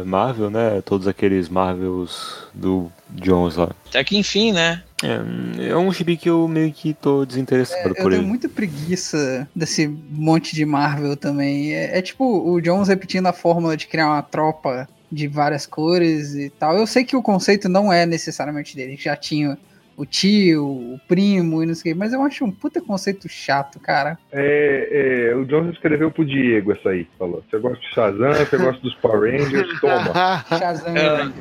Marvel, 0.06 0.50
né? 0.50 0.82
Todos 0.86 1.08
aqueles 1.08 1.50
Marvels 1.50 2.48
do 2.54 2.90
Jones 3.10 3.58
lá. 3.58 3.72
Até 3.90 4.04
que 4.04 4.18
enfim, 4.18 4.54
né? 4.54 4.84
É, 5.04 5.70
é 5.72 5.78
um 5.78 5.92
gibi 5.92 6.16
que 6.16 6.30
eu 6.30 6.48
meio 6.48 6.72
que 6.72 6.94
tô 6.94 7.26
desinteressado 7.26 7.90
é, 7.90 7.94
por 7.94 7.98
eu 7.98 8.06
ele. 8.08 8.16
Eu 8.16 8.20
tenho 8.20 8.30
muita 8.30 8.48
preguiça 8.48 9.48
desse 9.54 9.88
monte 9.88 10.56
de 10.56 10.64
Marvel 10.64 11.18
também. 11.18 11.74
É, 11.74 11.98
é 11.98 12.02
tipo 12.02 12.24
o 12.24 12.62
Jones 12.62 12.88
repetindo 12.88 13.28
a 13.28 13.34
fórmula 13.34 13.76
de 13.76 13.88
criar 13.88 14.08
uma 14.08 14.22
tropa 14.22 14.88
de 15.12 15.28
várias 15.28 15.66
cores 15.66 16.34
e 16.36 16.50
tal. 16.50 16.78
Eu 16.78 16.88
sei 16.88 17.04
que 17.04 17.16
o 17.16 17.22
conceito 17.22 17.68
não 17.68 17.92
é 17.92 18.06
necessariamente 18.06 18.76
dele, 18.76 18.96
já 18.98 19.16
tinha 19.16 19.58
o 19.98 20.06
tio, 20.06 20.66
o 20.66 21.00
primo 21.08 21.62
e 21.62 21.66
não 21.66 21.76
sei 21.76 21.92
o 21.92 21.94
que, 21.94 22.00
mas 22.00 22.14
eu 22.14 22.22
acho 22.24 22.44
um 22.46 22.52
puta 22.52 22.82
conceito 22.82 23.28
chato, 23.28 23.80
cara. 23.80 24.18
É, 24.32 25.30
é, 25.32 25.36
o 25.36 25.46
Jones 25.46 25.74
escreveu 25.74 26.10
pro 26.10 26.26
Diego 26.26 26.72
essa 26.72 26.90
aí, 26.90 27.08
falou. 27.20 27.44
Você 27.50 27.60
gosta 27.60 27.80
de 27.80 27.94
Shazam, 27.94 28.34
você 28.34 28.58
gosta 28.58 28.82
dos 28.82 28.96
Power 28.96 29.32
Rangers, 29.32 29.80
toma. 29.80 30.46
Shazam 30.58 30.96
é, 30.96 31.32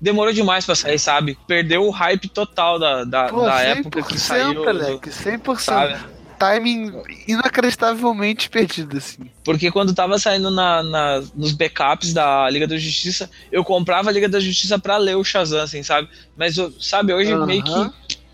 Demorou 0.00 0.32
demais 0.32 0.64
pra 0.64 0.74
sair, 0.74 0.98
sabe? 0.98 1.36
Perdeu 1.46 1.82
o 1.82 1.90
hype 1.90 2.28
total 2.28 2.78
da, 2.78 3.04
da, 3.04 3.24
Pô, 3.24 3.42
da 3.42 3.60
época 3.60 4.02
que 4.02 4.18
saiu. 4.18 4.54
Moleque, 4.54 5.10
100%. 5.10 5.58
Sabe? 5.58 5.98
Timing 6.40 6.90
inacreditavelmente 7.28 8.48
perdido, 8.48 8.96
assim. 8.96 9.30
Porque 9.44 9.70
quando 9.70 9.94
tava 9.94 10.18
saindo 10.18 10.50
na, 10.50 10.82
na, 10.82 11.22
nos 11.34 11.52
backups 11.52 12.14
da 12.14 12.48
Liga 12.48 12.66
da 12.66 12.78
Justiça, 12.78 13.30
eu 13.52 13.62
comprava 13.62 14.08
a 14.08 14.12
Liga 14.12 14.26
da 14.26 14.40
Justiça 14.40 14.78
pra 14.78 14.96
ler 14.96 15.16
o 15.16 15.22
Shazam, 15.22 15.60
assim, 15.60 15.82
sabe? 15.82 16.08
Mas, 16.34 16.56
sabe, 16.80 17.12
hoje 17.12 17.34
uh 17.34 17.40
-huh. 17.40 17.46
meio 17.46 17.62
que 17.62 17.90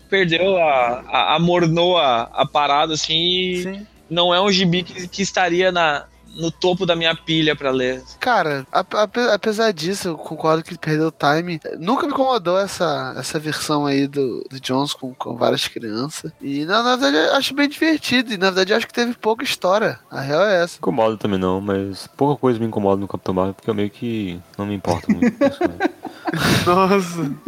perdeu 0.09 0.57
a. 0.57 1.03
a 1.05 1.35
amornou 1.35 1.97
a, 1.97 2.23
a 2.33 2.45
parada, 2.45 2.93
assim, 2.93 3.13
e 3.13 3.63
Sim. 3.63 3.87
não 4.09 4.33
é 4.33 4.39
um 4.39 4.49
gibi 4.49 4.83
que, 4.83 5.07
que 5.09 5.21
estaria 5.21 5.69
na, 5.69 6.05
no 6.37 6.51
topo 6.51 6.85
da 6.85 6.95
minha 6.95 7.15
pilha 7.15 7.55
para 7.55 7.71
ler. 7.71 8.03
Cara, 8.19 8.65
apesar 9.33 9.71
disso, 9.71 10.09
eu 10.09 10.17
concordo 10.17 10.63
que 10.63 10.71
ele 10.71 10.77
perdeu 10.77 11.07
o 11.07 11.11
time. 11.11 11.59
Nunca 11.79 12.05
me 12.05 12.13
incomodou 12.13 12.59
essa, 12.59 13.15
essa 13.17 13.39
versão 13.39 13.85
aí 13.85 14.07
do, 14.07 14.45
do 14.49 14.59
Jones 14.59 14.93
com, 14.93 15.13
com 15.13 15.35
várias 15.35 15.67
crianças. 15.67 16.31
E 16.41 16.65
na, 16.65 16.83
na 16.83 16.95
verdade 16.95 17.27
eu 17.27 17.35
acho 17.35 17.53
bem 17.53 17.67
divertido. 17.67 18.33
E 18.33 18.37
na 18.37 18.47
verdade 18.47 18.71
eu 18.71 18.77
acho 18.77 18.87
que 18.87 18.93
teve 18.93 19.13
pouca 19.13 19.43
história. 19.43 19.99
A 20.09 20.21
real 20.21 20.45
é 20.45 20.63
essa. 20.63 20.77
Incomoda 20.77 21.17
também 21.17 21.39
não, 21.39 21.59
mas 21.59 22.07
pouca 22.15 22.39
coisa 22.39 22.59
me 22.59 22.65
incomoda 22.65 23.01
no 23.01 23.07
Capitão 23.07 23.33
Marvel, 23.33 23.53
porque 23.53 23.69
eu 23.69 23.75
meio 23.75 23.89
que 23.89 24.39
não 24.57 24.65
me 24.65 24.75
importo 24.75 25.11
muito 25.11 25.31
com 25.37 25.45
isso. 25.45 25.57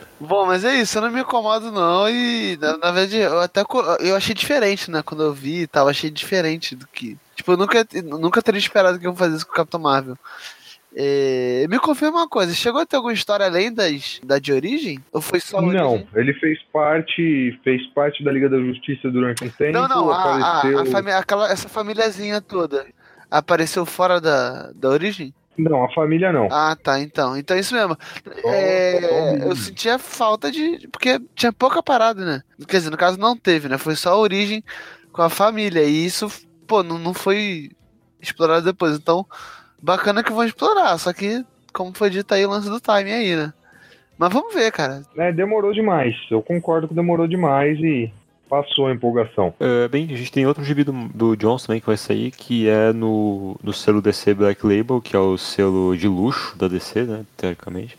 Bom, 0.20 0.46
mas 0.46 0.64
é 0.64 0.74
isso, 0.76 0.98
eu 0.98 1.02
não 1.02 1.10
me 1.10 1.20
incomodo 1.20 1.72
não 1.72 2.06
e 2.08 2.58
na, 2.60 2.76
na, 2.76 2.92
verdade 2.92 3.16
eu 3.16 3.40
até 3.40 3.62
eu 4.00 4.14
achei 4.14 4.34
diferente, 4.34 4.90
né, 4.90 5.02
quando 5.02 5.22
eu 5.22 5.32
vi 5.32 5.62
e 5.62 5.66
tal, 5.66 5.88
achei 5.88 6.10
diferente 6.10 6.76
do 6.76 6.86
que, 6.86 7.16
tipo, 7.34 7.52
eu 7.52 7.56
nunca, 7.56 7.86
nunca 8.04 8.42
teria 8.42 8.58
esperado 8.58 8.98
que 8.98 9.06
eu 9.06 9.16
fazer 9.16 9.36
isso 9.36 9.46
com 9.46 9.52
o 9.52 9.56
Capitão 9.56 9.80
Marvel. 9.80 10.18
É, 10.94 11.66
me 11.68 11.78
confirma 11.78 12.18
uma 12.18 12.28
coisa, 12.28 12.52
chegou 12.52 12.80
a 12.80 12.86
ter 12.86 12.96
alguma 12.96 13.14
história 13.14 13.46
além 13.46 13.72
das, 13.72 14.20
da 14.24 14.38
de 14.38 14.52
origem? 14.52 14.98
Ou 15.12 15.20
foi 15.22 15.40
só 15.40 15.62
Não, 15.62 15.92
origem? 15.92 16.08
ele 16.14 16.34
fez 16.34 16.58
parte 16.72 17.58
fez 17.62 17.86
parte 17.94 18.22
da 18.24 18.32
Liga 18.32 18.48
da 18.48 18.58
Justiça 18.58 19.08
durante 19.08 19.44
um 19.44 19.48
tempo. 19.50 19.72
Não, 19.72 19.88
não, 19.88 20.10
apareceu... 20.10 20.78
a, 20.78 20.80
a, 20.80 20.82
a 20.82 20.86
família, 20.86 21.18
aquela, 21.18 21.50
essa 21.50 21.68
famíliazinha 21.68 22.40
toda 22.40 22.84
apareceu 23.30 23.86
fora 23.86 24.20
da, 24.20 24.72
da 24.74 24.88
origem? 24.88 25.32
Não, 25.68 25.84
a 25.84 25.92
família 25.92 26.32
não. 26.32 26.48
Ah, 26.50 26.76
tá, 26.80 27.00
então. 27.00 27.36
Então 27.36 27.56
é 27.56 27.60
isso 27.60 27.74
mesmo. 27.74 27.96
É, 28.44 29.46
eu 29.46 29.54
sentia 29.54 29.98
falta 29.98 30.50
de. 30.50 30.88
Porque 30.88 31.20
tinha 31.34 31.52
pouca 31.52 31.82
parada, 31.82 32.24
né? 32.24 32.42
Quer 32.66 32.78
dizer, 32.78 32.90
no 32.90 32.96
caso 32.96 33.18
não 33.18 33.36
teve, 33.36 33.68
né? 33.68 33.78
Foi 33.78 33.94
só 33.96 34.10
a 34.10 34.18
origem 34.18 34.62
com 35.12 35.22
a 35.22 35.28
família. 35.30 35.82
E 35.82 36.04
isso, 36.04 36.28
pô, 36.66 36.82
não, 36.82 36.98
não 36.98 37.14
foi 37.14 37.70
explorado 38.20 38.64
depois. 38.64 38.96
Então, 38.96 39.26
bacana 39.82 40.22
que 40.22 40.32
vão 40.32 40.44
explorar. 40.44 40.96
Só 40.98 41.12
que, 41.12 41.44
como 41.72 41.92
foi 41.94 42.10
dito 42.10 42.32
aí, 42.32 42.44
o 42.44 42.50
lance 42.50 42.68
do 42.68 42.80
time 42.80 43.12
aí, 43.12 43.36
né? 43.36 43.52
Mas 44.18 44.32
vamos 44.32 44.52
ver, 44.52 44.70
cara. 44.70 45.02
É, 45.16 45.32
demorou 45.32 45.72
demais. 45.72 46.14
Eu 46.30 46.42
concordo 46.42 46.86
que 46.86 46.94
demorou 46.94 47.26
demais 47.26 47.78
e 47.78 48.12
passou 48.50 48.88
a 48.88 48.92
empolgação. 48.92 49.54
É, 49.60 49.86
bem, 49.86 50.08
a 50.12 50.16
gente 50.16 50.32
tem 50.32 50.44
outro 50.44 50.64
gibi 50.64 50.82
do, 50.82 50.92
do 51.14 51.36
Jones 51.36 51.62
também 51.64 51.80
que 51.80 51.86
vai 51.86 51.96
sair, 51.96 52.32
que 52.32 52.68
é 52.68 52.92
no, 52.92 53.56
no 53.62 53.72
selo 53.72 54.02
DC 54.02 54.34
Black 54.34 54.66
Label, 54.66 55.00
que 55.00 55.14
é 55.14 55.18
o 55.18 55.38
selo 55.38 55.96
de 55.96 56.08
luxo 56.08 56.58
da 56.58 56.66
DC, 56.66 57.04
né, 57.04 57.24
teoricamente, 57.36 57.96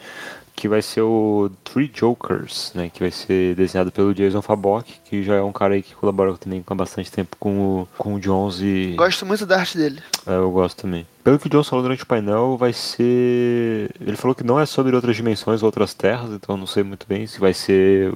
que 0.53 0.67
vai 0.67 0.81
ser 0.81 1.01
o 1.01 1.49
Three 1.63 1.89
Jokers, 1.91 2.73
né, 2.75 2.91
que 2.93 2.99
vai 2.99 3.11
ser 3.11 3.55
desenhado 3.55 3.91
pelo 3.91 4.13
Jason 4.13 4.41
Fabok, 4.41 4.93
que 5.05 5.23
já 5.23 5.35
é 5.35 5.41
um 5.41 5.53
cara 5.53 5.75
aí 5.75 5.81
que 5.81 5.95
colabora 5.95 6.37
também 6.37 6.61
há 6.67 6.75
bastante 6.75 7.09
tempo 7.09 7.37
com 7.39 7.81
o, 7.81 7.87
com 7.97 8.15
o 8.15 8.19
Jones 8.19 8.59
e... 8.59 8.93
Gosto 8.97 9.25
muito 9.25 9.45
da 9.45 9.57
arte 9.57 9.77
dele. 9.77 10.01
É, 10.27 10.35
eu 10.35 10.51
gosto 10.51 10.81
também. 10.81 11.07
Pelo 11.23 11.39
que 11.39 11.47
o 11.47 11.49
Jones 11.49 11.69
falou 11.69 11.81
durante 11.81 12.03
o 12.03 12.07
painel, 12.07 12.57
vai 12.57 12.73
ser... 12.73 13.89
Ele 14.01 14.17
falou 14.17 14.35
que 14.35 14.43
não 14.43 14.59
é 14.59 14.65
sobre 14.65 14.93
outras 14.95 15.15
dimensões, 15.15 15.63
outras 15.63 15.93
terras, 15.93 16.29
então 16.31 16.57
não 16.57 16.67
sei 16.67 16.83
muito 16.83 17.07
bem 17.07 17.25
se 17.25 17.39
vai 17.39 17.53
ser 17.53 18.13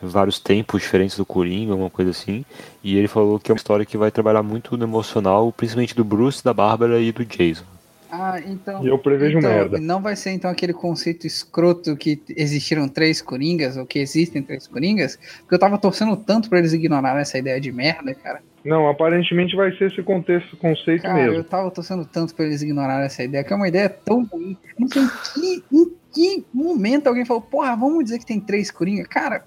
vários 0.00 0.38
tempos 0.38 0.82
diferentes 0.82 1.16
do 1.16 1.24
Coringa, 1.24 1.72
alguma 1.72 1.90
coisa 1.90 2.10
assim. 2.10 2.44
E 2.82 2.96
ele 2.96 3.08
falou 3.08 3.38
que 3.38 3.50
é 3.50 3.52
uma 3.52 3.58
história 3.58 3.84
que 3.84 3.96
vai 3.96 4.10
trabalhar 4.10 4.42
muito 4.42 4.76
no 4.76 4.84
emocional, 4.84 5.52
principalmente 5.52 5.94
do 5.94 6.04
Bruce, 6.04 6.44
da 6.44 6.52
Bárbara 6.52 7.00
e 7.00 7.12
do 7.12 7.24
Jason. 7.24 7.64
Ah, 8.10 8.40
então. 8.46 8.84
E 8.84 8.88
eu 8.88 8.98
prevejo 8.98 9.38
então, 9.38 9.50
merda. 9.50 9.80
Não 9.80 10.00
vai 10.00 10.14
ser 10.16 10.30
então 10.30 10.50
aquele 10.50 10.72
conceito 10.72 11.26
escroto 11.26 11.96
que 11.96 12.22
existiram 12.36 12.88
três 12.88 13.20
Coringas, 13.20 13.76
ou 13.76 13.84
que 13.84 13.98
existem 13.98 14.42
três 14.42 14.66
Coringas, 14.66 15.18
porque 15.40 15.54
eu 15.54 15.58
tava 15.58 15.76
torcendo 15.76 16.16
tanto 16.16 16.48
para 16.48 16.58
eles 16.58 16.72
ignorarem 16.72 17.20
essa 17.20 17.36
ideia 17.38 17.60
de 17.60 17.72
merda, 17.72 18.14
cara. 18.14 18.42
Não, 18.64 18.88
aparentemente 18.88 19.54
vai 19.54 19.70
ser 19.76 19.92
esse 19.92 20.02
contexto, 20.02 20.56
conceito 20.56 21.02
cara, 21.02 21.14
mesmo. 21.14 21.34
Eu 21.34 21.44
tava 21.44 21.70
torcendo 21.70 22.04
tanto 22.04 22.34
para 22.34 22.46
eles 22.46 22.62
ignorarem 22.62 23.06
essa 23.06 23.22
ideia, 23.22 23.44
que 23.44 23.52
é 23.52 23.56
uma 23.56 23.68
ideia 23.68 23.88
tão 23.88 24.24
ruim. 24.24 24.56
Não 24.78 24.88
sei 24.88 25.02
em 25.02 25.08
que, 25.08 25.64
em 25.72 25.94
que 26.12 26.44
momento 26.52 27.06
alguém 27.06 27.24
falou, 27.24 27.42
porra, 27.42 27.76
vamos 27.76 28.04
dizer 28.04 28.18
que 28.18 28.26
tem 28.26 28.40
três 28.40 28.70
Coringa? 28.70 29.04
Cara, 29.04 29.44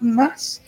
mas. 0.00 0.62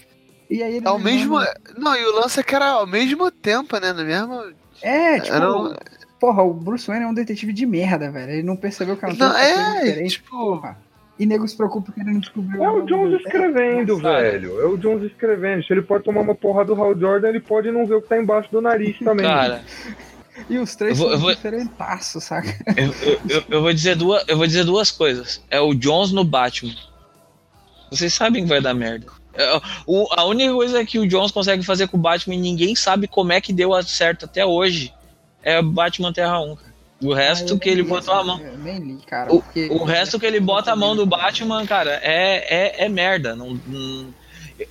E 0.49 0.63
aí 0.63 0.77
ele 0.77 0.87
Ao 0.89 0.99
me 0.99 1.05
mesmo. 1.05 1.39
Não, 1.79 1.95
e 1.97 2.05
o 2.05 2.15
lance 2.21 2.41
é 2.41 2.43
que 2.43 2.55
era 2.55 2.71
ao 2.71 2.87
mesmo 2.87 3.31
tempo, 3.31 3.79
né? 3.79 3.93
No 3.93 4.05
mesmo. 4.05 4.53
É, 4.83 5.21
tipo, 5.21 5.35
Era 5.37 5.53
um- 5.57 5.75
porra, 6.19 6.43
o 6.43 6.53
Bruce 6.53 6.87
Wayne 6.87 7.05
é 7.05 7.09
um 7.09 7.15
detetive 7.15 7.53
de 7.53 7.65
merda, 7.67 8.11
velho. 8.11 8.33
Ele 8.33 8.43
não 8.43 8.57
percebeu 8.57 8.97
que 8.97 9.05
era 9.05 9.15
um 9.15 9.17
Não, 9.17 9.37
é, 9.37 9.85
diferente, 9.85 10.11
tipo. 10.13 10.31
porra. 10.31 10.77
E 11.19 11.27
nego 11.27 11.47
se 11.47 11.55
preocupa 11.57 11.93
que 11.93 12.01
ele 12.01 12.13
não 12.13 12.21
descobriu. 12.21 12.65
É 12.65 12.71
o 12.71 12.83
Jones 12.83 13.21
escrevendo, 13.21 13.99
velho. 13.99 14.59
É 14.61 14.65
o 14.65 14.77
Jones 14.79 15.05
escrevendo. 15.11 15.63
Se 15.65 15.73
ele 15.73 15.83
pode 15.83 16.03
tomar 16.03 16.23
uma 16.23 16.35
porra 16.35 16.65
do 16.65 16.75
Hal 16.75 16.99
Jordan, 16.99 17.29
ele 17.29 17.41
pode 17.41 17.71
não 17.71 17.87
ver 17.87 17.97
o 17.97 18.03
que 18.03 18.09
tá 18.09 18.17
embaixo 18.19 18.51
do 18.51 18.61
nariz 18.63 18.99
também. 19.05 19.27
Cara, 19.27 19.63
E 20.49 20.57
os 20.59 20.75
três 20.75 20.99
Eu 20.99 21.07
vou- 21.07 21.19
são 21.19 21.29
diferentaços, 21.35 22.25
saca? 22.25 22.49
eu, 22.75 22.87
eu- 23.13 23.21
eu- 23.29 23.45
eu 23.51 23.61
vou 23.61 23.73
dizer 23.75 23.95
duas, 23.97 24.25
eu 24.27 24.37
vou 24.39 24.47
dizer 24.47 24.65
duas 24.65 24.91
coisas. 24.91 25.43
É 25.51 25.61
o 25.61 25.75
Jones 25.75 26.11
no 26.11 26.25
Batman. 26.25 26.73
Vocês 27.91 28.15
sabem 28.15 28.43
que 28.45 28.49
vai 28.49 28.61
dar 28.61 28.75
merda. 28.75 29.07
É, 29.35 29.61
o- 29.87 30.07
a 30.13 30.25
única 30.25 30.53
coisa 30.53 30.85
que 30.85 30.99
o 30.99 31.07
Jones 31.07 31.31
consegue 31.33 31.63
fazer 31.63 31.89
com 31.89 31.97
o 31.97 32.01
Batman 32.01 32.35
e 32.35 32.39
ninguém 32.39 32.75
sabe 32.75 33.07
como 33.09 33.33
é 33.33 33.41
que 33.41 33.53
deu 33.53 33.71
certo 33.83 34.25
até 34.27 34.45
hoje 34.45 34.93
é 35.43 35.59
o 35.59 35.63
Batman 35.63 36.13
Terra 36.13 36.41
1. 36.41 36.57
cara. 36.57 36.71
O 37.03 37.15
resto 37.15 37.55
Ah, 37.55 37.59
que 37.59 37.69
ele 37.71 37.81
li 37.83 37.89
botou 37.89 38.13
a 38.13 38.23
mão. 38.23 38.39
Li, 38.39 38.99
cara. 39.07 39.33
O, 39.33 39.43
o 39.71 39.85
resto 39.85 40.21
que 40.21 40.27
ele 40.27 40.39
bota 40.39 40.71
a 40.73 40.77
mão 40.77 40.95
do 40.95 41.07
Batman, 41.07 41.65
cara, 41.65 41.99
é, 42.03 42.83
é, 42.83 42.85
é 42.85 42.89
merda. 42.91 43.35
Não, 43.35 43.59
não- 43.67 44.15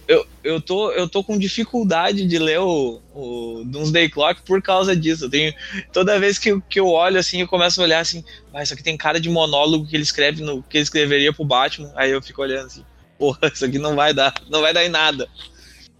eu, 0.08 0.24
eu, 0.44 0.62
tô, 0.62 0.92
eu 0.92 1.10
tô 1.10 1.24
com 1.24 1.36
dificuldade 1.40 2.28
de 2.28 2.38
ler 2.38 2.60
o, 2.60 3.02
o 3.16 3.64
Doomsday 3.66 4.08
Clock 4.10 4.44
por 4.46 4.62
causa 4.62 4.96
disso. 4.96 5.26
Eu 5.26 5.30
tenho, 5.32 5.54
toda 5.92 6.20
vez 6.20 6.38
que, 6.38 6.50
eu- 6.50 6.62
que 6.70 6.80
eu 6.80 6.88
olho 6.88 7.18
assim, 7.18 7.42
eu 7.42 7.48
começo 7.48 7.82
a 7.82 7.84
olhar 7.86 8.00
assim, 8.00 8.24
ah, 8.54 8.62
isso 8.62 8.76
aqui 8.76 8.84
tem 8.84 8.96
cara 8.96 9.20
de 9.20 9.30
monólogo 9.30 9.88
que 9.88 9.96
ele 9.96 10.04
escreve 10.04 10.44
no 10.44 10.62
que 10.62 10.78
ele 10.78 10.84
escreveria 10.84 11.34
pro 11.34 11.44
Batman. 11.44 11.92
Aí 11.96 12.12
eu 12.12 12.22
fico 12.22 12.42
olhando 12.44 12.68
assim, 12.68 12.84
porra, 13.20 13.52
isso 13.54 13.66
aqui 13.66 13.78
não 13.78 13.96
vai 13.96 14.14
dar, 14.14 14.34
não 14.50 14.62
vai 14.62 14.74
dar 14.74 14.84
em 14.86 14.90
nada. 14.90 15.28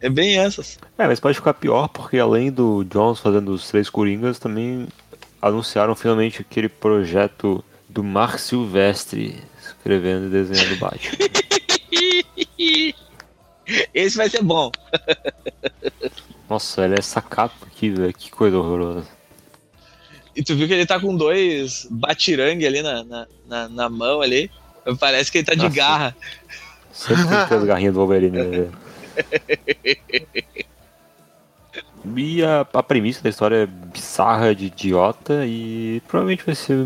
É 0.02 0.10
bem 0.10 0.40
essas. 0.40 0.80
É, 0.98 1.06
mas 1.06 1.20
pode 1.20 1.36
ficar 1.38 1.54
pior 1.54 1.90
porque 1.90 2.18
além 2.18 2.50
do 2.52 2.86
Jones 2.86 3.20
fazendo 3.20 3.50
os 3.54 3.68
três 3.68 3.90
Coringas, 3.90 4.40
também 4.40 4.88
anunciaram 5.42 5.94
finalmente 5.96 6.42
aquele 6.42 6.70
projeto 6.70 7.64
do 7.90 8.02
Mark 8.04 8.40
Silvestre 8.40 9.44
escrevendo 9.62 10.28
e 10.28 10.30
desenhando 10.30 10.80
Batman. 10.80 11.18
Esse 13.94 14.18
vai 14.18 14.30
ser 14.30 14.42
bom. 14.42 14.72
Nossa, 16.50 16.86
ele 16.86 16.96
é 16.96 17.00
essa 17.00 17.22
capa 17.22 17.68
aqui, 17.68 17.90
velho. 17.92 18.14
Que 18.14 18.32
coisa 18.32 18.58
horrorosa. 18.58 19.08
E 20.36 20.44
tu 20.44 20.56
viu 20.56 20.68
que 20.68 20.74
ele 20.74 20.86
tá 20.86 21.00
com 21.00 21.16
dois 21.16 21.86
batirangue 21.92 22.66
ali 22.66 22.82
na, 22.82 23.04
na, 23.04 23.28
na, 23.48 23.70
na 23.70 23.90
mão 23.90 24.22
ali. 24.22 24.50
Parece 25.00 25.32
que 25.32 25.40
ele 25.40 25.46
tá 25.46 25.54
de 25.54 25.66
Ah, 25.66 25.70
sim. 25.70 25.76
garra. 25.76 26.16
Sempre 26.92 27.28
tem 27.28 27.44
que 27.44 27.50
ter 27.50 27.56
as 27.56 27.64
garrinhas 27.64 27.94
do 27.94 28.00
Wolverine, 28.00 28.38
né? 28.38 28.70
E 32.16 32.44
a, 32.44 32.66
a 32.74 32.82
premissa 32.82 33.22
da 33.22 33.30
história 33.30 33.56
é 33.58 33.66
bizarra, 33.66 34.56
de 34.56 34.66
idiota, 34.66 35.46
e 35.46 36.02
provavelmente 36.08 36.46
vai 36.46 36.56
ser 36.56 36.78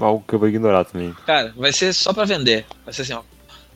algo 0.00 0.24
que 0.26 0.34
eu 0.34 0.38
vou 0.38 0.48
ignorar 0.48 0.84
também. 0.84 1.14
Cara, 1.24 1.54
vai 1.56 1.72
ser 1.72 1.92
só 1.94 2.12
pra 2.12 2.24
vender. 2.24 2.66
Vai 2.84 2.92
ser 2.92 3.02
assim, 3.02 3.12
ó. 3.14 3.22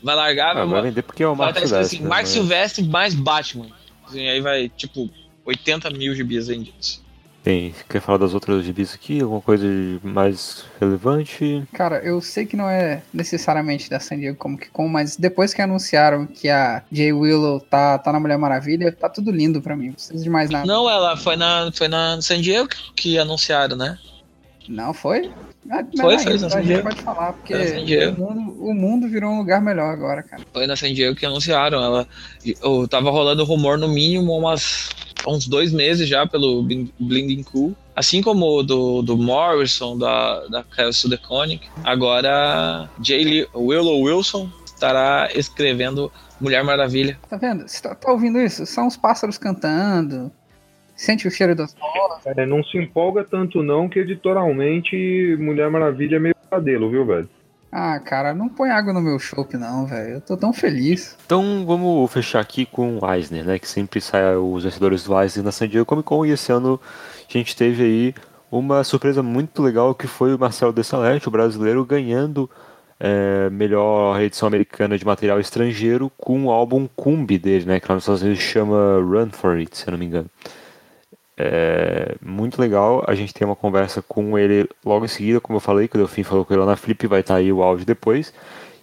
Vai 0.03 0.14
largar, 0.16 0.51
Ah, 0.57 0.64
vai, 0.64 0.66
vai 0.68 0.83
vender 0.83 1.03
porque 1.03 1.22
é 1.22 1.28
o 1.28 1.35
vai 1.35 1.47
Mark 1.53 1.59
Silvestre. 1.59 1.97
assim, 1.97 2.03
né, 2.05 2.09
Mark 2.09 2.26
Silvestre 2.26 2.85
mais 2.85 3.14
Batman. 3.14 3.66
Assim, 4.07 4.28
aí 4.28 4.41
vai, 4.41 4.68
tipo, 4.68 5.09
80 5.45 5.91
mil 5.91 6.14
gibis 6.14 6.49
vendidos. 6.49 7.01
Bem, 7.43 7.74
quer 7.88 8.01
falar 8.03 8.18
das 8.18 8.34
outras 8.34 8.64
gibis 8.64 8.95
aqui? 8.95 9.20
Alguma 9.20 9.41
coisa 9.41 9.64
de 9.66 9.99
mais 10.03 10.64
relevante? 10.78 11.66
Cara, 11.72 11.99
eu 12.05 12.20
sei 12.20 12.45
que 12.45 12.55
não 12.55 12.68
é 12.68 13.03
necessariamente 13.14 13.88
da 13.88 13.99
San 13.99 14.18
Diego 14.18 14.36
Comic 14.36 14.68
Con, 14.70 14.88
mas 14.88 15.16
depois 15.16 15.55
que 15.55 15.62
anunciaram 15.62 16.26
que 16.26 16.51
a 16.51 16.82
Jay 16.93 17.12
Willow 17.12 17.59
tá, 17.59 17.99
tá 17.99 18.12
na 18.12 18.20
Mulher 18.20 18.36
Maravilha, 18.36 18.93
tá 18.93 19.09
tudo 19.09 19.30
lindo 19.30 19.62
pra 19.62 19.74
mim. 19.74 19.86
Não 19.86 19.95
precisa 19.95 20.22
de 20.22 20.28
mais 20.28 20.51
nada. 20.51 20.66
Não, 20.66 20.88
ela 20.88 21.16
foi 21.16 21.36
na, 21.36 21.70
foi 21.72 21.88
na 21.88 22.20
San 22.20 22.43
Diego 22.43 22.68
que 22.95 23.18
anunciaram, 23.18 23.74
né? 23.74 23.99
Não, 24.68 24.93
foi? 24.93 25.30
Ah, 25.69 25.85
Foi, 25.97 26.15
mas 26.15 26.25
foi, 26.25 26.39
na 26.39 26.47
a 26.57 26.63
gente 26.63 26.83
pode 26.83 27.03
falar, 27.03 27.33
porque 27.35 27.55
o 27.55 28.13
mundo, 28.19 28.65
o 28.65 28.75
mundo 28.75 29.09
virou 29.09 29.31
um 29.31 29.39
lugar 29.39 29.61
melhor 29.61 29.93
agora, 29.93 30.23
cara. 30.23 30.43
Foi 30.53 30.67
na 30.67 30.75
San 30.75 30.93
Diego 30.95 31.15
que 31.15 31.27
anunciaram. 31.27 31.83
Ela 31.83 32.09
eu, 32.63 32.89
tava 32.89 33.11
rolando 33.11 33.45
rumor 33.45 33.77
no 33.77 33.87
mínimo 33.87 34.37
umas, 34.37 34.89
uns 35.27 35.47
dois 35.47 35.71
meses 35.73 36.09
já 36.09 36.27
pelo 36.27 36.63
Blin- 36.63 36.91
Blinding 36.99 37.43
Cool. 37.43 37.75
Assim 37.95 38.23
como 38.23 38.47
o 38.47 38.63
do, 38.63 39.03
do 39.03 39.19
Morrison, 39.19 39.99
da, 39.99 40.47
da 40.47 40.65
Kyle 40.65 40.93
Sudeconic. 40.93 41.69
Agora, 41.85 42.89
Lee- 43.07 43.47
Willow 43.55 44.01
Wilson 44.01 44.51
estará 44.65 45.29
escrevendo 45.35 46.11
Mulher 46.41 46.65
Maravilha. 46.65 47.19
Tá 47.29 47.37
vendo? 47.37 47.69
Você 47.69 47.83
tá, 47.83 47.95
tá 47.95 48.11
ouvindo 48.11 48.41
isso? 48.41 48.65
São 48.65 48.87
os 48.87 48.97
pássaros 48.97 49.37
cantando. 49.37 50.33
Sente 51.01 51.26
o 51.26 51.30
cheiro 51.30 51.55
das 51.55 51.72
flores. 51.72 52.26
É, 52.26 52.44
não 52.44 52.62
se 52.62 52.76
empolga 52.76 53.24
tanto 53.24 53.62
não 53.62 53.88
que 53.88 54.01
editorialmente 54.01 55.34
Mulher 55.40 55.70
Maravilha 55.70 56.16
é 56.16 56.18
meio 56.18 56.34
cadelo, 56.51 56.90
viu, 56.90 57.07
velho? 57.07 57.26
Ah, 57.72 57.98
cara, 57.98 58.34
não 58.34 58.51
põe 58.51 58.68
água 58.68 58.92
no 58.92 59.01
meu 59.01 59.18
chopp, 59.18 59.57
não, 59.57 59.86
velho. 59.86 60.16
Eu 60.16 60.20
tô 60.20 60.36
tão 60.36 60.53
feliz. 60.53 61.16
Então 61.24 61.64
vamos 61.66 62.12
fechar 62.12 62.40
aqui 62.40 62.66
com 62.66 62.98
o 62.98 63.14
Eisner, 63.14 63.46
né? 63.46 63.59
Que 63.59 63.66
sempre 63.66 63.98
sai 63.98 64.36
os 64.36 64.64
vencedores 64.64 65.03
do 65.03 65.18
Eisner 65.18 65.42
na 65.42 65.51
San 65.51 65.66
Diego 65.66 65.86
Comic 65.86 66.07
Con 66.07 66.26
e 66.26 66.32
esse 66.32 66.53
ano 66.53 66.78
a 67.26 67.32
gente 67.32 67.57
teve 67.57 67.82
aí 67.82 68.14
uma 68.53 68.84
surpresa 68.84 69.22
muito 69.22 69.62
legal 69.62 69.94
que 69.94 70.07
foi 70.07 70.34
o 70.34 70.38
Marcelo 70.38 70.70
Dessalete, 70.70 71.28
o 71.28 71.30
brasileiro, 71.30 71.82
ganhando 71.82 72.51
é, 72.98 73.48
melhor 73.48 74.20
edição 74.20 74.46
americana 74.46 74.98
de 74.98 75.07
material 75.07 75.40
estrangeiro 75.40 76.12
com 76.18 76.44
o 76.44 76.51
álbum 76.51 76.86
Cumbi 76.94 77.38
dele, 77.38 77.64
né? 77.64 77.80
Que 77.80 77.88
lá 77.88 77.94
nos 77.94 78.05
Estados 78.05 78.20
Unidos 78.20 78.42
chama 78.42 79.01
Run 79.01 79.30
For 79.30 79.57
It, 79.57 79.78
se 79.78 79.88
eu 79.88 79.92
não 79.92 79.98
me 79.98 80.05
engano. 80.05 80.28
É 81.43 82.16
muito 82.22 82.61
legal, 82.61 83.03
a 83.07 83.14
gente 83.14 83.32
tem 83.32 83.47
uma 83.47 83.57
conversa 83.57 84.03
com 84.03 84.38
ele 84.38 84.68
logo 84.84 85.07
em 85.07 85.09
seguida, 85.09 85.41
como 85.41 85.57
eu 85.57 85.61
falei, 85.61 85.88
que 85.88 85.97
o 85.97 85.99
Delfim 85.99 86.22
falou 86.22 86.45
com 86.45 86.53
ele 86.53 86.61
lá 86.61 86.66
na 86.66 86.76
Flip, 86.76 87.07
vai 87.07 87.20
estar 87.20 87.36
aí 87.36 87.51
o 87.51 87.62
áudio 87.62 87.86
depois. 87.86 88.30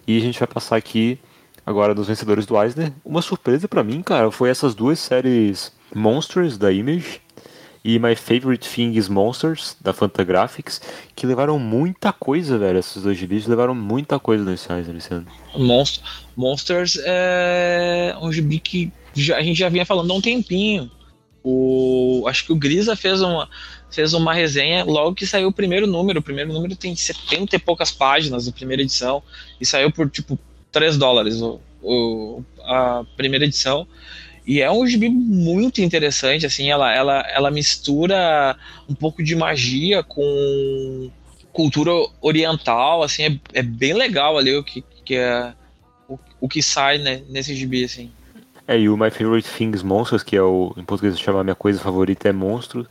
E 0.06 0.16
a 0.18 0.20
gente 0.20 0.40
vai 0.40 0.48
passar 0.48 0.74
aqui 0.74 1.20
agora 1.64 1.94
dos 1.94 2.08
vencedores 2.08 2.46
do 2.46 2.60
Eisner. 2.60 2.92
Uma 3.04 3.22
surpresa 3.22 3.68
pra 3.68 3.84
mim, 3.84 4.02
cara, 4.02 4.28
foi 4.32 4.50
essas 4.50 4.74
duas 4.74 4.98
séries 4.98 5.72
Monsters 5.94 6.58
da 6.58 6.72
Image 6.72 7.20
e 7.84 7.96
My 8.00 8.16
Favorite 8.16 8.68
Thing 8.68 8.94
is 8.98 9.08
Monsters 9.08 9.76
da 9.80 9.92
Fantagraphics, 9.92 10.80
que 11.14 11.26
levaram 11.26 11.60
muita 11.60 12.12
coisa, 12.12 12.58
velho. 12.58 12.78
Esses 12.80 13.00
dois 13.04 13.16
gibis 13.16 13.46
levaram 13.46 13.74
muita 13.74 14.18
coisa 14.18 14.44
nesse 14.44 14.70
Eisner 14.72 14.96
esse 14.96 15.14
ano. 15.14 15.26
Monst 15.56 16.02
Monsters 16.36 16.98
é 17.04 18.16
um 18.20 18.32
gibi 18.32 18.58
que 18.58 18.90
já- 19.14 19.36
a 19.36 19.42
gente 19.42 19.58
já 19.58 19.68
vinha 19.68 19.86
falando 19.86 20.10
há 20.10 20.14
um 20.16 20.20
tempinho. 20.20 20.90
O, 21.44 22.24
acho 22.26 22.44
que 22.44 22.52
o 22.52 22.56
Grisa 22.56 22.96
fez 22.96 23.20
uma, 23.22 23.48
fez 23.90 24.12
uma 24.12 24.34
resenha 24.34 24.84
logo 24.84 25.14
que 25.14 25.26
saiu 25.26 25.48
o 25.48 25.52
primeiro 25.52 25.86
número. 25.86 26.20
O 26.20 26.22
primeiro 26.22 26.52
número 26.52 26.74
tem 26.76 26.94
70 26.94 27.56
e 27.56 27.58
poucas 27.58 27.90
páginas 27.90 28.46
na 28.46 28.52
primeira 28.52 28.82
edição 28.82 29.22
e 29.60 29.64
saiu 29.66 29.90
por 29.90 30.10
tipo 30.10 30.38
3 30.72 30.96
dólares 30.98 31.40
o, 31.40 31.60
o- 31.82 32.42
a 32.64 33.04
primeira 33.16 33.44
edição. 33.44 33.86
E 34.46 34.60
é 34.62 34.70
um 34.70 34.86
gibi 34.86 35.10
muito 35.10 35.82
interessante, 35.82 36.46
assim, 36.46 36.70
ela, 36.70 36.90
ela, 36.92 37.20
ela 37.28 37.50
mistura 37.50 38.56
um 38.88 38.94
pouco 38.94 39.22
de 39.22 39.36
magia 39.36 40.02
com 40.02 41.10
cultura 41.52 41.90
oriental, 42.22 43.02
assim, 43.02 43.24
é, 43.24 43.58
é 43.58 43.62
bem 43.62 43.92
legal 43.92 44.38
ali 44.38 44.56
o 44.56 44.64
que, 44.64 44.82
que 45.04 45.16
é 45.16 45.52
o, 46.08 46.18
o 46.40 46.48
que 46.48 46.62
sai 46.62 46.96
né, 46.96 47.22
nesse 47.28 47.54
gibi, 47.54 47.84
assim. 47.84 48.10
É, 48.68 48.78
e 48.78 48.88
o 48.88 48.98
My 48.98 49.10
Favorite 49.10 49.48
Things 49.48 49.82
Monsters, 49.82 50.22
que 50.22 50.36
é 50.36 50.42
o, 50.42 50.74
em 50.76 50.84
português 50.84 51.14
se 51.14 51.22
chama 51.22 51.42
Minha 51.42 51.54
Coisa 51.54 51.80
Favorita 51.80 52.28
é 52.28 52.32
Monstro, 52.32 52.86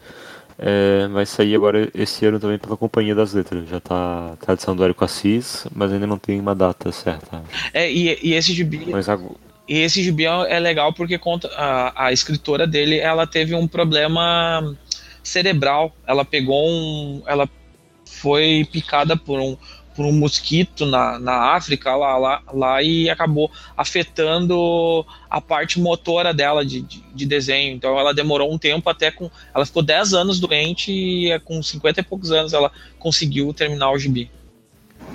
é, 0.58 1.08
vai 1.10 1.24
sair 1.24 1.56
agora 1.56 1.88
esse 1.94 2.26
ano 2.26 2.40
também 2.40 2.58
pela 2.58 2.76
Companhia 2.76 3.14
das 3.14 3.34
Letras. 3.34 3.70
Já 3.70 3.80
tá 3.80 4.32
a 4.34 4.36
tradição 4.38 4.76
do 4.76 4.84
Érico 4.84 5.06
Assis, 5.06 5.68
mas 5.76 5.94
ainda 5.94 6.08
não 6.08 6.18
tem 6.18 6.40
uma 6.40 6.56
data 6.56 6.92
certa. 6.92 7.44
É, 7.72 7.92
e, 7.92 8.18
e 8.24 8.34
esse 8.34 8.54
gibi 8.54 8.88
Mas 8.88 9.08
agora, 9.08 9.36
E 9.68 9.78
esse 9.78 10.02
gibi 10.02 10.26
é 10.26 10.56
é 10.56 10.60
legal 10.60 10.92
porque 10.94 11.18
conta 11.20 11.48
a, 11.56 12.08
a 12.08 12.12
escritora 12.12 12.66
dele, 12.66 12.98
ela 12.98 13.28
teve 13.28 13.54
um 13.54 13.68
problema 13.68 14.76
cerebral. 15.22 15.96
Ela 16.08 16.26
pegou 16.26 16.68
um, 16.68 17.22
ela 17.28 17.48
foi 18.06 18.68
picada 18.72 19.16
por 19.16 19.40
um 19.40 19.56
por 19.98 20.06
um 20.06 20.12
mosquito 20.12 20.86
na, 20.86 21.18
na 21.18 21.56
África 21.56 21.96
lá, 21.96 22.16
lá, 22.18 22.44
lá 22.54 22.84
e 22.84 23.10
acabou 23.10 23.50
afetando 23.76 25.04
a 25.28 25.42
parte 25.42 25.80
motora 25.80 26.32
dela 26.32 26.64
de, 26.64 26.82
de, 26.84 27.02
de 27.02 27.26
desenho. 27.26 27.76
Então 27.76 28.00
ela 28.00 28.14
demorou 28.14 28.54
um 28.54 28.60
tempo 28.60 28.88
até 28.92 29.10
com. 29.10 29.28
Ela 29.56 29.66
ficou 29.66 29.82
10 29.82 30.14
anos 30.14 30.40
doente 30.40 30.92
e 30.92 31.32
é, 31.32 31.40
com 31.40 31.64
50 31.64 32.00
e 32.00 32.04
poucos 32.04 32.32
anos 32.32 32.54
ela 32.54 32.72
conseguiu 33.00 33.52
terminar 33.56 33.92
o 33.92 33.98
gibi. 33.98 34.30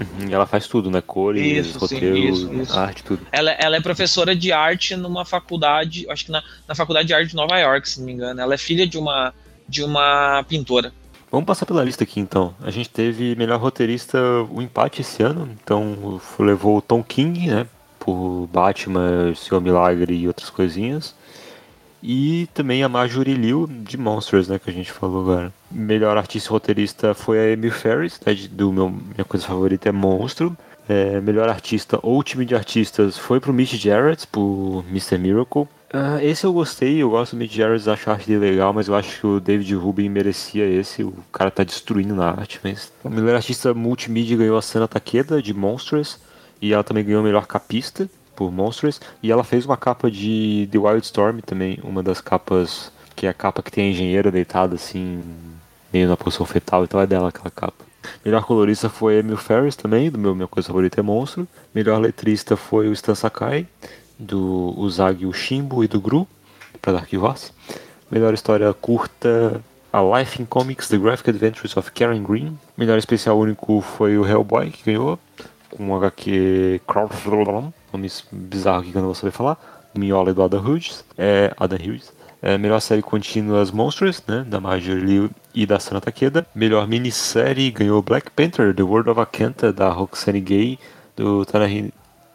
uhum, 0.01 0.29
ela 0.29 0.47
faz 0.47 0.67
tudo, 0.67 0.91
né? 0.91 1.01
Cores, 1.01 1.69
Isso, 1.69 1.75
sim, 1.75 1.79
roteiro, 1.79 2.19
isso, 2.19 2.53
isso. 2.53 2.77
arte, 2.77 3.05
tudo. 3.05 3.25
Ela, 3.31 3.53
ela 3.53 3.77
é 3.77 3.81
professora 3.81 4.35
de 4.35 4.51
arte 4.51 4.97
numa 4.97 5.25
faculdade, 5.25 6.11
acho 6.11 6.25
que 6.25 6.33
na, 6.33 6.43
na 6.67 6.75
faculdade 6.75 7.07
de 7.07 7.15
arte 7.15 7.29
de 7.29 7.37
Nova 7.37 7.57
York, 7.57 7.89
se 7.89 8.01
não 8.01 8.07
me 8.07 8.15
engano. 8.15 8.41
Ela 8.41 8.55
é 8.55 8.59
filha 8.59 8.85
de 8.85 8.99
uma, 8.99 9.33
de 9.69 9.85
uma 9.85 10.45
pintora. 10.49 10.93
Vamos 11.33 11.47
passar 11.47 11.65
pela 11.65 11.83
lista 11.83 12.05
aqui 12.05 12.21
então. 12.21 12.55
A 12.61 12.71
gente 12.71 12.91
teve 12.91 13.35
melhor 13.35 13.59
roteirista 13.59 14.19
o 14.51 14.61
empate 14.61 15.01
esse 15.01 15.23
ano, 15.23 15.49
então 15.63 16.21
levou 16.39 16.77
o 16.77 16.83
Tom 16.83 17.03
King, 17.03 17.47
né? 17.47 17.67
Por 17.99 18.47
Batman, 18.53 19.35
Seu 19.35 19.59
Milagre 19.59 20.15
e 20.15 20.29
outras 20.29 20.51
coisinhas. 20.51 21.15
E 22.03 22.49
também 22.53 22.83
a 22.83 22.89
Marjorie 22.89 23.33
Liu 23.33 23.67
de 23.67 23.97
Monsters, 23.97 24.49
né, 24.49 24.59
que 24.59 24.69
a 24.69 24.73
gente 24.73 24.93
falou 24.93 25.23
agora. 25.23 25.53
Melhor 25.71 26.19
artista 26.19 26.51
roteirista 26.51 27.15
foi 27.15 27.39
a 27.39 27.51
Emil 27.53 27.73
Ferris, 27.73 28.21
né, 28.27 28.35
do 28.51 28.71
meu 28.71 28.91
minha 28.91 29.25
coisa 29.27 29.47
favorita 29.47 29.89
é 29.89 29.93
Monstro. 29.93 30.55
É, 30.87 31.19
melhor 31.21 31.49
artista 31.49 31.99
ou 32.03 32.23
time 32.23 32.45
de 32.45 32.55
artistas 32.55 33.17
foi 33.17 33.41
pro 33.41 33.55
Mitch 33.55 33.75
Jarrett, 33.75 34.27
por 34.27 34.85
Mr. 34.91 35.17
Miracle. 35.17 35.67
Uh, 35.93 36.19
esse 36.23 36.47
eu 36.47 36.53
gostei, 36.55 37.03
eu 37.03 37.11
gosto 37.11 37.37
do 37.37 37.39
Mitch 37.39 37.55
Jarrett, 37.55 37.89
acho 37.91 38.09
a 38.09 38.15
arte 38.15 38.27
dele 38.27 38.53
legal, 38.53 38.73
mas 38.73 38.89
eu 38.89 38.95
acho 38.95 39.21
que 39.21 39.27
o 39.27 39.39
David 39.39 39.75
Rubin 39.75 40.09
merecia 40.09 40.65
esse, 40.67 41.05
o 41.05 41.13
cara 41.31 41.51
tá 41.51 41.63
destruindo 41.63 42.15
na 42.15 42.31
arte, 42.31 42.59
mas... 42.65 42.91
O 43.05 43.11
melhor 43.11 43.35
artista 43.35 43.75
multimídia 43.75 44.39
ganhou 44.39 44.57
a 44.57 44.63
Sana 44.63 44.89
Takeda, 44.89 45.43
de 45.43 45.53
Monsters, 45.53 46.19
e 46.63 46.73
ela 46.73 46.83
também 46.83 47.05
ganhou 47.05 47.21
o 47.21 47.25
melhor 47.25 47.47
capista, 47.47 48.09
por 48.35 48.51
Monsters, 48.51 49.03
e 49.23 49.31
ela 49.31 49.45
fez 49.45 49.67
uma 49.67 49.77
capa 49.77 50.11
de 50.11 50.67
The 50.73 50.79
Wildstorm 50.79 51.41
também, 51.41 51.79
uma 51.83 52.03
das 52.03 52.23
capas, 52.23 52.91
que 53.15 53.27
é 53.27 53.29
a 53.29 53.35
capa 53.35 53.63
que 53.63 53.71
tem 53.71 53.89
a 53.89 53.91
engenheira 53.91 54.31
deitada 54.31 54.77
assim, 54.77 55.23
meio 55.93 56.09
na 56.09 56.17
posição 56.17 56.47
fetal, 56.47 56.85
então 56.85 56.99
é 57.01 57.07
dela 57.07 57.29
aquela 57.29 57.51
capa. 57.51 57.85
Melhor 58.25 58.45
colorista 58.45 58.89
foi 58.89 59.19
Emil 59.19 59.37
Ferris 59.37 59.77
também, 59.77 60.11
do 60.11 60.19
meu 60.19 60.35
Minha 60.35 60.49
Coisa 60.49 60.69
Favorita 60.69 61.01
é 61.01 61.03
Monstro. 61.03 61.47
Melhor 61.75 62.01
letrista 62.01 62.57
foi 62.57 62.89
o 62.89 62.93
Stan 62.93 63.15
Sakai, 63.15 63.67
do 64.23 64.75
Usagi 64.77 65.27
Ushimbo 65.27 65.83
e 65.83 65.89
do 65.89 66.01
Gru, 66.01 66.27
para 66.81 66.95
Dark 66.95 67.13
Horse. 67.13 67.53
Melhor 68.11 68.33
história 68.35 68.73
curta, 68.73 69.61
A 69.93 70.01
Life 70.19 70.41
in 70.41 70.47
Comics, 70.47 70.89
The 70.89 70.99
Graphic 70.99 71.31
Adventures 71.31 71.77
of 71.77 71.91
Karen 71.93 72.23
Green. 72.23 72.59
Melhor 72.77 72.99
especial 72.99 73.39
único 73.39 73.81
foi 73.81 74.17
o 74.17 74.27
Hellboy, 74.27 74.71
que 74.71 74.85
ganhou, 74.85 75.19
com 75.71 75.85
um 75.85 75.97
HQ 75.97 76.81
nome 77.93 78.09
bizarro 78.31 78.83
que 78.83 78.95
eu 78.95 79.01
não 79.01 79.09
vou 79.09 79.15
saber 79.15 79.33
falar. 79.33 79.59
Miola 79.95 80.33
do 80.33 80.43
Adam 80.43 80.63
Hughes. 80.63 81.05
É, 81.19 81.53
Adam 81.59 81.79
Hughes. 81.79 82.13
É, 82.41 82.59
melhor 82.59 82.81
série 82.81 83.03
contínua 83.03 83.63
As 83.63 83.71
Monsters, 83.71 84.23
né, 84.27 84.45
da 84.47 84.61
Marjorie 84.61 85.01
Liu 85.01 85.31
e 85.55 85.65
da 85.65 85.79
Sana 85.79 86.01
Takeda. 86.01 86.45
Melhor 86.55 86.89
minissérie 86.89 87.71
ganhou 87.71 88.03
Black 88.03 88.31
Panther, 88.31 88.75
The 88.75 88.83
World 88.83 89.11
of 89.11 89.21
Akanta, 89.21 89.73
da 89.73 89.89
Roxane 89.91 90.41
Gay, 90.41 90.79
do 91.17 91.45
Tanahi 91.45 91.93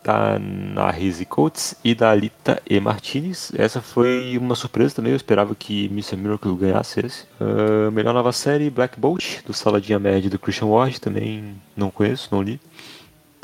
da 0.07 0.39
Nahise 0.39 1.25
Coates 1.25 1.75
e 1.83 1.93
da 1.93 2.11
Alita 2.11 2.61
E. 2.65 2.79
Martinez. 2.79 3.51
Essa 3.57 3.81
foi 3.81 4.37
uma 4.37 4.55
surpresa 4.55 4.95
também, 4.95 5.11
eu 5.11 5.17
esperava 5.17 5.53
que 5.53 5.87
Mr. 5.87 6.15
Miracle 6.15 6.55
ganhasse 6.55 7.05
esse. 7.05 7.25
Uh, 7.41 7.91
melhor 7.91 8.13
nova 8.13 8.31
série, 8.31 8.69
Black 8.69 8.97
Bolt, 8.97 9.43
do 9.45 9.51
Saladinha 9.51 9.99
Média 9.99 10.29
do 10.29 10.39
Christian 10.39 10.67
Ward, 10.67 11.01
também 11.01 11.55
não 11.75 11.91
conheço, 11.91 12.29
não 12.31 12.41
li. 12.41 12.57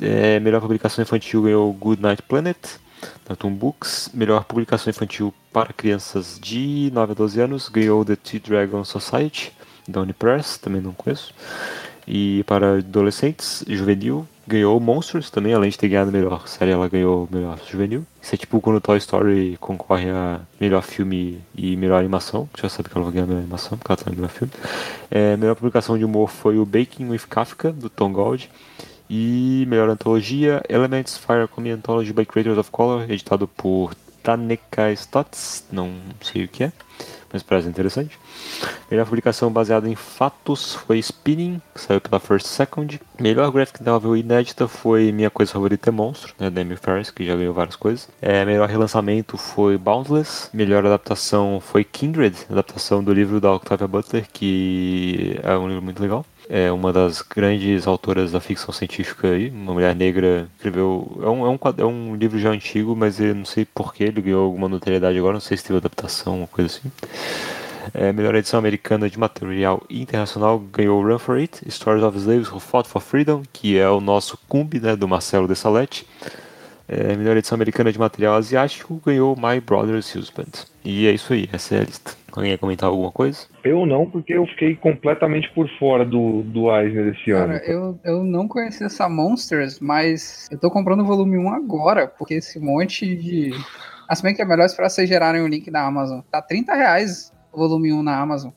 É, 0.02 0.40
melhor 0.40 0.62
publicação 0.62 1.02
infantil 1.02 1.44
ganhou 1.44 1.74
Good 1.74 2.02
Night 2.02 2.22
Planet, 2.22 2.58
da 3.28 3.36
Toon 3.36 3.52
Books. 3.52 4.10
Melhor 4.14 4.46
publicação 4.46 4.90
infantil 4.90 5.34
para 5.52 5.74
crianças 5.74 6.40
de 6.42 6.90
9 6.94 7.12
a 7.12 7.16
12 7.16 7.42
anos 7.42 7.68
ganhou 7.68 8.06
The 8.06 8.16
Tea 8.16 8.40
Dragon 8.40 8.86
Society, 8.86 9.52
da 9.86 10.00
Unipress, 10.00 10.58
também 10.58 10.82
não 10.82 10.94
conheço. 10.94 11.34
E 12.08 12.42
para 12.46 12.78
adolescentes, 12.78 13.66
juvenil, 13.68 14.26
ganhou 14.48 14.80
Monsters 14.80 15.30
também, 15.30 15.54
além 15.54 15.70
de 15.70 15.78
ter 15.78 15.88
ganhado 15.88 16.12
melhor 16.12 16.48
série, 16.48 16.72
ela 16.72 16.88
ganhou 16.88 17.28
melhor 17.32 17.60
juvenil. 17.70 18.06
Isso 18.22 18.36
é 18.36 18.38
tipo 18.38 18.60
quando 18.62 18.82
Toy 18.82 18.98
Story 18.98 19.58
concorre 19.60 20.10
a 20.10 20.42
melhor 20.60 20.82
filme 20.82 21.42
e 21.56 21.76
melhor 21.76 22.00
animação. 22.00 22.50
Já 22.60 22.70
sabe 22.70 22.90
que 22.90 22.98
ela 22.98 23.06
vai 23.06 23.14
ganhar 23.14 23.28
melhor 23.28 23.40
animação, 23.40 23.78
porque 23.78 23.92
ela 23.92 23.98
tá 23.98 24.10
no 24.10 24.16
melhor 24.16 24.30
filme. 24.30 24.54
É, 25.10 25.38
melhor 25.38 25.56
publicação 25.56 25.98
de 25.98 26.06
humor 26.06 26.30
foi 26.30 26.58
o 26.58 26.66
Baking 26.66 27.10
with 27.10 27.22
Kafka, 27.30 27.72
do 27.72 27.90
Tom 27.90 28.12
Gold. 28.12 28.50
E 29.10 29.66
melhor 29.68 29.90
antologia, 29.90 30.62
Elements 30.68 31.18
Fire 31.18 31.48
Comedy 31.48 31.76
Anthology 31.76 32.14
by 32.14 32.26
Creators 32.26 32.58
of 32.58 32.72
Color, 32.72 33.12
editado 33.12 33.48
por 33.48 33.94
Taneka 34.24 34.92
Stotts, 34.94 35.66
não 35.72 35.94
sei 36.22 36.46
o 36.46 36.48
que 36.48 36.64
é 36.64 36.72
mas 37.34 37.42
parece 37.42 37.68
interessante. 37.68 38.20
Melhor 38.90 39.06
publicação 39.06 39.52
baseada 39.52 39.90
em 39.90 39.96
fatos 39.96 40.76
foi 40.76 41.00
Spinning, 41.00 41.60
que 41.74 41.82
saiu 41.82 42.00
pela 42.00 42.20
First 42.20 42.46
Second. 42.46 43.02
Melhor 43.20 43.52
graphic 43.52 43.84
novel 43.84 44.16
inédita 44.16 44.68
foi 44.68 45.12
Minha 45.12 45.32
Coisa 45.32 45.52
Favorita 45.52 45.90
é 45.90 45.92
Monstro, 45.92 46.36
né, 46.38 46.50
da 46.52 46.62
Emil 46.62 46.78
Ferris, 46.78 47.10
que 47.10 47.26
já 47.26 47.36
ganhou 47.36 47.54
várias 47.54 47.76
coisas. 47.76 48.08
É, 48.22 48.46
melhor 48.46 48.70
relançamento 48.70 49.36
foi 49.36 49.78
Boundless. 49.78 50.50
Melhor 50.54 50.86
adaptação 50.86 51.60
foi 51.60 51.84
Kindred, 51.84 52.38
adaptação 52.50 53.04
do 53.04 53.12
livro 53.12 53.42
da 53.42 53.52
Octavia 53.52 53.88
Butler, 53.88 54.28
que 54.32 55.40
é 55.42 55.58
um 55.58 55.68
livro 55.68 55.82
muito 55.82 56.02
legal 56.02 56.24
é 56.50 56.72
uma 56.72 56.92
das 56.92 57.22
grandes 57.22 57.88
autoras 57.88 58.32
da 58.32 58.40
ficção 58.40 58.74
científica 58.74 59.30
aí, 59.30 59.50
uma 59.50 59.74
mulher 59.74 59.96
negra, 59.96 60.48
escreveu. 60.56 61.20
É 61.22 61.28
um, 61.28 61.46
é 61.46 61.50
um, 61.50 61.60
é 61.78 61.86
um 61.86 62.16
livro 62.16 62.38
já 62.40 62.50
antigo, 62.50 62.96
mas 62.96 63.20
eu 63.20 63.34
não 63.34 63.46
sei 63.46 63.66
porquê, 63.66 64.06
ele 64.06 64.22
ganhou 64.22 64.46
alguma 64.46 64.70
notoriedade 64.70 65.18
agora, 65.18 65.34
não 65.34 65.42
sei 65.42 65.58
se 65.58 65.64
teve 65.64 65.78
adaptação, 65.78 66.40
uma 66.40 66.48
coisa 66.48 66.68
assim. 66.68 66.92
É, 67.94 68.14
melhor 68.14 68.34
edição 68.36 68.58
americana 68.58 69.10
de 69.10 69.20
material 69.20 69.84
internacional 69.90 70.58
ganhou 70.58 71.04
Run 71.04 71.20
for 71.20 71.38
It, 71.38 71.70
Stories 71.70 72.04
of 72.04 72.18
Slaves 72.18 72.50
Who 72.50 72.60
Fought 72.60 72.88
for 72.88 73.02
Freedom, 73.02 73.44
que 73.52 73.78
é 73.78 73.90
o 73.90 74.00
nosso 74.00 74.38
cumbi 74.48 74.80
né, 74.80 74.96
do 74.96 75.08
Marcelo 75.08 75.48
de 75.48 75.56
Salete. 75.56 76.08
É, 76.88 77.16
melhor 77.16 77.38
edição 77.38 77.56
americana 77.56 77.92
de 77.92 78.00
material 78.00 78.36
asiático 78.36 79.02
ganhou 79.06 79.36
My 79.36 79.60
Brother's 79.60 80.14
Husband. 80.14 80.52
E 80.84 81.08
é 81.08 81.12
isso 81.12 81.32
aí, 81.32 81.50
essa 81.52 81.76
é 81.76 81.80
a 81.80 81.84
lista. 81.84 82.12
Alguém 82.36 82.52
ia 82.52 82.58
comentar 82.58 82.90
alguma 82.90 83.12
coisa? 83.12 83.46
Eu 83.64 83.86
não, 83.86 84.10
porque 84.10 84.34
eu 84.34 84.46
fiquei 84.48 84.76
completamente 84.76 85.50
por 85.54 85.70
fora 85.78 86.04
do, 86.04 86.42
do 86.42 86.76
Eisner 86.76 87.16
esse 87.16 87.32
ano. 87.32 87.54
Cara, 87.54 87.66
eu, 87.66 88.00
eu 88.04 88.24
não 88.24 88.48
conheci 88.48 88.84
essa 88.84 89.08
Monsters, 89.08 89.80
mas 89.80 90.50
eu 90.52 90.58
tô 90.58 90.72
comprando 90.72 91.02
o 91.02 91.06
volume 91.06 91.38
1 91.38 91.54
agora, 91.54 92.08
porque 92.08 92.34
esse 92.34 92.60
monte 92.60 93.16
de. 93.16 93.52
Se 94.14 94.22
bem 94.22 94.36
que 94.36 94.42
é 94.42 94.46
melhor 94.46 94.66
esperar 94.66 94.90
vocês 94.90 95.08
gerarem 95.08 95.42
o 95.42 95.48
link 95.48 95.72
da 95.72 95.86
Amazon. 95.86 96.22
Tá 96.30 96.42
30 96.42 96.74
reais 96.76 97.32
o 97.52 97.58
volume 97.58 97.94
1 97.94 98.04
na 98.04 98.20
Amazon. 98.20 98.52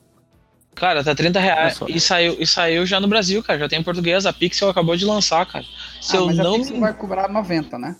Cara, 0.75 1.03
tá 1.03 1.15
30 1.15 1.39
reais 1.39 1.79
e 1.87 1.99
saiu, 1.99 2.35
e 2.39 2.45
saiu 2.45 2.85
já 2.85 2.99
no 2.99 3.07
Brasil, 3.07 3.41
cara. 3.41 3.57
Já 3.59 3.69
tem 3.69 3.79
em 3.79 3.83
português. 3.83 4.25
A 4.25 4.33
Pixel 4.33 4.69
acabou 4.69 4.95
de 4.95 5.05
lançar, 5.05 5.45
cara. 5.45 5.65
Se 6.01 6.15
ah, 6.15 6.19
eu 6.19 6.25
mas 6.27 6.37
não. 6.37 6.55
A 6.55 6.57
Pixel 6.57 6.79
vai 6.79 6.93
cobrar 6.93 7.27
90, 7.27 7.79
né? 7.79 7.95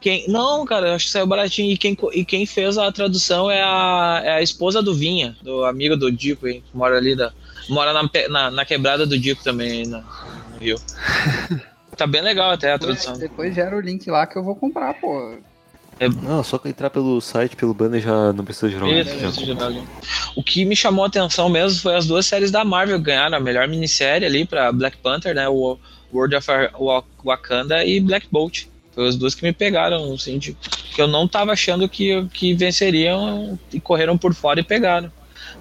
Quem, 0.00 0.28
não, 0.28 0.64
cara, 0.64 0.88
eu 0.88 0.94
acho 0.94 1.06
que 1.06 1.10
saiu 1.10 1.26
baratinho. 1.26 1.72
E 1.72 1.76
quem, 1.76 1.96
e 2.12 2.24
quem 2.24 2.46
fez 2.46 2.78
a 2.78 2.90
tradução 2.92 3.50
é 3.50 3.62
a, 3.62 4.22
é 4.24 4.30
a 4.34 4.42
esposa 4.42 4.82
do 4.82 4.94
Vinha, 4.94 5.36
do 5.42 5.64
amigo 5.64 5.96
do 5.96 6.10
Dico, 6.10 6.46
hein, 6.46 6.62
que 6.70 6.76
mora 6.76 6.96
ali, 6.96 7.16
da, 7.16 7.32
mora 7.68 7.92
na, 7.92 8.08
na, 8.28 8.50
na 8.50 8.64
quebrada 8.64 9.06
do 9.06 9.18
Dico 9.18 9.42
também, 9.42 9.86
no 9.86 10.04
Rio. 10.60 10.76
tá 11.96 12.06
bem 12.06 12.22
legal 12.22 12.50
até 12.50 12.72
a 12.72 12.78
tradução. 12.78 13.14
Depois, 13.14 13.30
depois 13.30 13.54
gera 13.54 13.76
o 13.76 13.80
link 13.80 14.08
lá 14.08 14.26
que 14.26 14.36
eu 14.36 14.42
vou 14.42 14.54
comprar, 14.54 14.94
pô. 14.94 15.36
É... 16.00 16.08
Não, 16.08 16.44
só 16.44 16.58
que 16.58 16.68
entrar 16.68 16.90
pelo 16.90 17.20
site, 17.20 17.56
pelo 17.56 17.74
banner 17.74 18.00
já 18.00 18.32
não 18.32 18.44
precisa 18.44 18.70
gerar 18.70 18.86
um 18.86 18.88
link. 18.88 19.88
O 20.36 20.42
que 20.42 20.64
me 20.64 20.76
chamou 20.76 21.04
a 21.04 21.08
atenção 21.08 21.48
mesmo 21.48 21.80
foi 21.80 21.96
as 21.96 22.06
duas 22.06 22.24
séries 22.24 22.50
da 22.52 22.64
Marvel 22.64 23.00
ganharam 23.00 23.36
a 23.36 23.40
melhor 23.40 23.66
minissérie 23.66 24.24
ali 24.24 24.44
pra 24.44 24.70
Black 24.70 24.96
Panther, 24.98 25.34
né? 25.34 25.48
O 25.48 25.76
World 26.12 26.36
of 26.36 26.46
Wakanda 27.24 27.84
e 27.84 27.98
Black 28.00 28.28
Bolt. 28.30 28.66
Foi 28.98 29.06
as 29.06 29.16
duas 29.16 29.32
que 29.32 29.44
me 29.44 29.52
pegaram, 29.52 30.12
assim, 30.12 30.38
de, 30.38 30.54
que 30.54 31.00
eu 31.00 31.06
não 31.06 31.28
tava 31.28 31.52
achando 31.52 31.88
que, 31.88 32.26
que 32.34 32.52
venceriam 32.52 33.56
e 33.72 33.78
correram 33.78 34.18
por 34.18 34.34
fora 34.34 34.58
e 34.58 34.64
pegaram. 34.64 35.08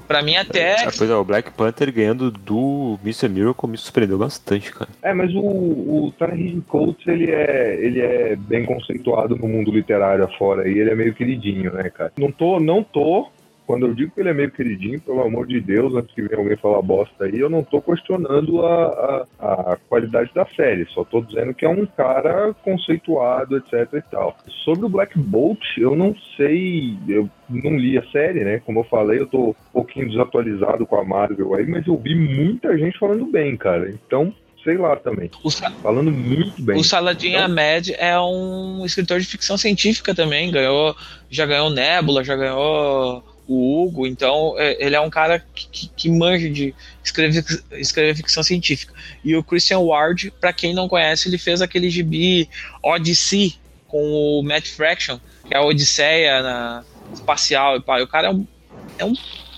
Pra 0.08 0.24
mim 0.24 0.36
até. 0.36 0.86
É, 0.86 0.86
pois 0.86 1.08
é, 1.08 1.16
o 1.16 1.24
Black 1.24 1.52
Panther 1.52 1.94
ganhando 1.94 2.32
do 2.32 2.98
Mr. 3.04 3.30
Miracle 3.30 3.70
me 3.70 3.78
surpreendeu 3.78 4.18
bastante, 4.18 4.74
cara. 4.74 4.90
É, 5.04 5.14
mas 5.14 5.32
o, 5.36 5.40
o 5.40 6.14
Taryn 6.18 6.62
Coates, 6.62 7.06
ele 7.06 7.30
é, 7.30 7.78
ele 7.80 8.02
é 8.02 8.36
bem 8.36 8.66
conceituado 8.66 9.36
no 9.36 9.48
mundo 9.48 9.70
literário 9.70 10.24
afora 10.24 10.68
e 10.68 10.80
ele 10.80 10.90
é 10.90 10.96
meio 10.96 11.14
queridinho, 11.14 11.72
né, 11.74 11.92
cara? 11.92 12.12
Não 12.18 12.32
tô, 12.32 12.60
não 12.60 12.82
tô 12.82 13.28
quando 13.68 13.86
eu 13.86 13.94
digo 13.94 14.14
que 14.14 14.22
ele 14.22 14.30
é 14.30 14.34
meio 14.34 14.50
queridinho, 14.50 15.02
pelo 15.02 15.22
amor 15.22 15.46
de 15.46 15.60
Deus, 15.60 15.94
antes 15.94 16.16
que 16.16 16.22
venha 16.22 16.40
alguém 16.40 16.56
falar 16.56 16.82
bosta 16.82 17.26
aí, 17.26 17.38
eu 17.38 17.50
não 17.50 17.62
tô 17.62 17.82
questionando 17.82 18.66
a, 18.66 19.28
a, 19.38 19.74
a, 19.74 19.78
qualidade 19.90 20.32
da 20.34 20.48
série, 20.56 20.88
só 20.94 21.04
tô 21.04 21.20
dizendo 21.22 21.54
que 21.54 21.66
é 21.66 21.70
um 21.70 21.86
cara 21.86 22.56
conceituado, 22.64 23.58
etc 23.58 23.94
e 23.94 24.02
tal. 24.10 24.38
Sobre 24.64 24.86
o 24.86 24.90
Black 24.90 25.20
Bolt, 25.20 25.60
eu 25.78 25.98
não 25.98 26.16
sei, 26.38 26.98
eu 27.10 27.30
não 27.50 27.78
li 27.78 27.98
a 27.98 28.10
série, 28.10 28.46
né? 28.46 28.62
Como 28.66 28.80
eu 28.80 28.84
falei, 28.86 29.20
eu 29.20 29.28
tô 29.28 29.50
um 29.50 29.56
pouquinho 29.74 30.10
desatualizado 30.10 30.86
com 30.86 30.96
a 30.96 31.04
Marvel 31.04 31.54
aí, 31.54 31.68
mas 31.68 31.86
eu 31.86 31.98
vi 31.98 32.16
muita 32.16 32.78
gente 32.78 32.98
falando 32.98 33.26
bem, 33.26 33.58
cara. 33.58 33.90
Então, 33.90 34.34
sei 34.64 34.78
lá 34.78 34.96
também. 34.96 35.30
Falando 35.82 36.10
muito 36.10 36.62
bem. 36.62 36.80
O 36.80 36.84
Saladin 36.86 37.34
então, 37.34 37.44
Ahmed 37.44 37.94
é 37.98 38.18
um 38.18 38.86
escritor 38.86 39.20
de 39.20 39.26
ficção 39.26 39.58
científica 39.58 40.16
também, 40.16 40.52
ganhou, 40.52 40.96
já 41.30 41.46
ganhou 41.46 41.70
Nebula, 41.70 42.24
já 42.24 42.36
ganhou 42.38 43.24
o 43.48 43.82
Hugo, 43.82 44.06
então 44.06 44.56
é, 44.58 44.78
ele 44.86 44.96
é 44.96 45.00
um 45.00 45.10
cara 45.10 45.44
que, 45.56 45.68
que, 45.70 45.88
que 45.96 46.10
manja 46.10 46.50
de 46.50 46.76
escrever, 47.04 47.44
escrever 47.72 48.16
ficção 48.16 48.44
científica. 48.44 48.94
E 49.24 49.36
o 49.36 49.44
Christian 49.44 49.80
Ward, 49.80 50.32
para 50.40 50.52
quem 50.52 50.74
não 50.74 50.88
conhece, 50.88 51.30
ele 51.30 51.38
fez 51.38 51.62
aquele 51.62 51.90
gibi 51.90 52.50
Odyssey 52.84 53.56
com 53.88 54.04
o 54.12 54.44
Matt 54.44 54.68
Fraction, 54.68 55.20
que 55.48 55.54
é 55.54 55.58
a 55.58 55.64
Odisseia 55.64 56.42
na, 56.42 56.84
espacial. 57.14 57.78
E, 57.78 57.82
pá, 57.82 58.02
o 58.02 58.08
cara 58.08 58.28
é 58.28 58.32
um, 58.32 58.46
é 59.00 59.06
um 59.06 59.14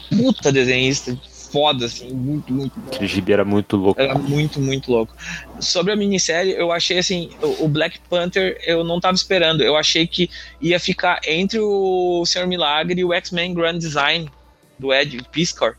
puta 0.10 0.52
desenhista 0.52 1.18
foda, 1.52 1.86
assim, 1.86 2.12
muito, 2.14 2.52
muito 2.52 2.80
bom. 2.80 2.88
Aquele 2.88 3.08
gibi 3.08 3.34
era 3.34 3.46
muito 3.46 3.76
louco. 3.76 4.00
Era 4.00 4.16
muito, 4.18 4.60
muito 4.60 4.92
louco. 4.92 5.16
Sobre 5.60 5.92
a 5.92 5.96
minissérie, 5.96 6.54
eu 6.54 6.72
achei 6.72 7.00
assim, 7.00 7.30
o 7.60 7.68
Black 7.68 8.00
Panther 8.10 8.60
eu 8.66 8.84
não 8.84 9.00
tava 9.00 9.16
esperando. 9.16 9.62
Eu 9.62 9.76
achei 9.76 10.08
que 10.08 10.30
ia 10.62 10.80
ficar 10.80 11.20
entre 11.26 11.60
o 11.60 12.24
Senhor 12.26 12.48
Milagre 12.48 13.02
e 13.02 13.06
o 13.06 13.14
X-Men 13.14 13.54
Grand 13.54 13.78
Design 13.78 14.30
do 14.78 14.94
Ed 14.94 15.22
Piscor. 15.32 15.76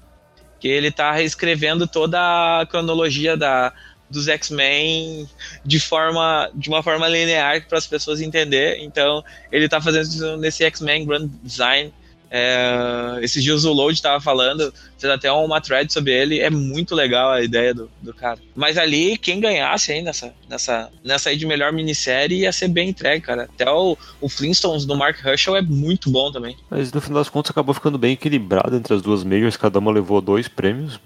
Que 0.58 0.68
ele 0.68 0.90
tá 0.90 1.12
reescrevendo 1.12 1.86
toda 1.86 2.18
a 2.60 2.66
cronologia 2.66 3.36
da, 3.36 3.72
dos 4.10 4.28
X-Men 4.28 5.28
de 5.64 5.80
forma 5.80 6.50
de 6.54 6.68
uma 6.68 6.82
forma 6.82 7.08
linear 7.08 7.66
para 7.66 7.78
as 7.78 7.86
pessoas 7.86 8.20
entenderem. 8.20 8.84
Então, 8.84 9.24
ele 9.50 9.68
tá 9.68 9.80
fazendo 9.80 10.04
isso 10.04 10.36
nesse 10.36 10.64
X-Men 10.64 11.06
Grand 11.06 11.28
Design 11.42 11.92
é, 12.30 13.18
esses 13.22 13.42
dias 13.42 13.64
o 13.64 13.72
Load 13.72 14.00
tava 14.00 14.20
falando, 14.20 14.72
fez 14.96 15.12
até 15.12 15.32
uma 15.32 15.60
thread 15.60 15.92
sobre 15.92 16.12
ele, 16.12 16.38
é 16.38 16.48
muito 16.48 16.94
legal 16.94 17.32
a 17.32 17.42
ideia 17.42 17.74
do, 17.74 17.90
do 18.00 18.14
cara. 18.14 18.38
Mas 18.54 18.78
ali, 18.78 19.18
quem 19.18 19.40
ganhasse 19.40 19.90
aí 19.90 20.00
nessa, 20.00 20.32
nessa, 20.48 20.90
nessa 21.02 21.30
aí 21.30 21.36
de 21.36 21.44
melhor 21.44 21.72
minissérie 21.72 22.42
ia 22.42 22.52
ser 22.52 22.68
bem 22.68 22.90
entregue, 22.90 23.24
cara. 23.24 23.48
Até 23.52 23.68
o, 23.68 23.98
o 24.20 24.28
Flintstones 24.28 24.86
do 24.86 24.96
Mark 24.96 25.18
Herschel 25.24 25.56
é 25.56 25.62
muito 25.62 26.08
bom 26.08 26.30
também. 26.30 26.56
Mas 26.70 26.92
no 26.92 27.00
final 27.00 27.20
das 27.20 27.28
contas 27.28 27.50
acabou 27.50 27.74
ficando 27.74 27.98
bem 27.98 28.12
equilibrado 28.12 28.76
entre 28.76 28.94
as 28.94 29.02
duas 29.02 29.24
majors, 29.24 29.56
cada 29.56 29.80
uma 29.80 29.90
levou 29.90 30.20
dois 30.20 30.46
prêmios, 30.46 31.00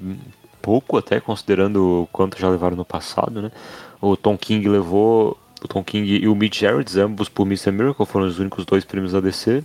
pouco 0.60 0.98
até, 0.98 1.20
considerando 1.20 2.02
o 2.02 2.08
quanto 2.12 2.38
já 2.38 2.50
levaram 2.50 2.76
no 2.76 2.84
passado, 2.84 3.40
né? 3.40 3.50
O 3.98 4.14
Tom 4.14 4.36
King 4.36 4.68
levou, 4.68 5.38
o 5.62 5.68
Tom 5.68 5.82
King 5.82 6.18
e 6.22 6.28
o 6.28 6.34
Mitch 6.34 6.60
Gerrits, 6.60 6.96
ambos 6.96 7.30
por 7.30 7.46
Mr. 7.46 7.70
Miracle, 7.72 8.04
foram 8.04 8.26
os 8.26 8.38
únicos 8.38 8.66
dois 8.66 8.84
prêmios 8.84 9.12
da 9.12 9.20
DC. 9.20 9.64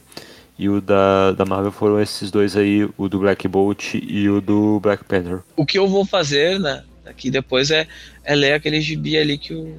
E 0.60 0.68
o 0.68 0.81
da, 0.81 1.31
da 1.31 1.45
Marvel 1.45 1.72
foram 1.72 2.02
esses 2.02 2.30
dois 2.30 2.57
aí, 2.57 2.88
o 2.98 3.07
do 3.07 3.18
Black 3.19 3.48
Bolt 3.48 3.94
e 3.94 4.27
o 4.30 4.41
do 4.41 4.77
Black 4.81 5.06
Panther. 5.06 5.40
O 5.56 5.65
que 5.65 5.80
eu 5.80 5.88
vou 5.88 6.06
fazer, 6.06 6.60
né, 6.60 6.84
aqui 7.06 7.31
depois 7.31 7.72
é, 7.72 7.88
é 8.26 8.36
ler 8.36 8.53
aquele 8.53 8.81
gibi 8.81 9.18
ali 9.18 9.38
que 9.38 9.53
o. 9.53 9.77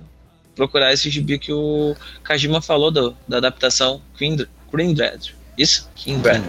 procurar 0.56 0.90
esse 0.90 1.10
gibi 1.10 1.38
que 1.38 1.52
o 1.52 1.94
Kajima 2.24 2.62
falou 2.62 2.90
do, 2.90 3.14
da 3.28 3.36
adaptação 3.36 4.00
Queen, 4.16 4.38
Queen 4.74 4.94
Dread. 4.94 5.34
Isso? 5.58 5.86
Queen 5.94 6.18
Dread. 6.18 6.42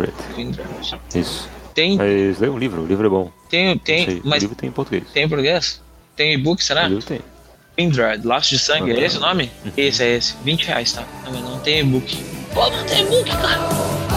Isso. 1.14 1.50
Tem. 1.76 1.98
Mas 1.98 2.40
lê 2.40 2.48
o 2.48 2.58
livro, 2.58 2.84
o 2.84 2.88
livro 2.88 3.06
é 3.08 3.10
bom. 3.10 3.32
Tem, 3.50 3.78
tem. 3.78 4.22
Mas 4.24 4.38
o 4.38 4.46
livro 4.46 4.56
tem 4.56 4.70
em 4.70 4.72
português. 4.72 5.04
Tem 5.14 5.24
em 5.26 5.28
português? 5.30 5.82
Tem 6.16 6.34
e-book, 6.34 6.64
será? 6.64 6.86
O 6.86 6.88
livro 6.90 7.04
tem. 7.04 7.20
Queen 7.76 7.90
Dread, 7.90 8.26
Laço 8.26 8.50
de 8.52 8.60
Sangue, 8.60 8.92
Uhum. 8.94 8.98
é 8.98 9.06
esse 9.06 9.18
o 9.18 9.20
nome? 9.20 9.52
Uhum. 9.66 9.72
Esse 9.76 10.04
é 10.04 10.16
esse. 10.16 10.36
20 10.44 10.64
reais, 10.68 10.94
tá? 10.94 11.04
Não, 11.26 11.32
mas 11.34 11.42
não 11.44 11.60
tem 11.60 11.80
e-book. 11.80 12.18
Pô, 12.54 12.70
não 12.70 12.86
tem 12.86 13.02
e-book, 13.02 13.30
cara. 13.30 14.11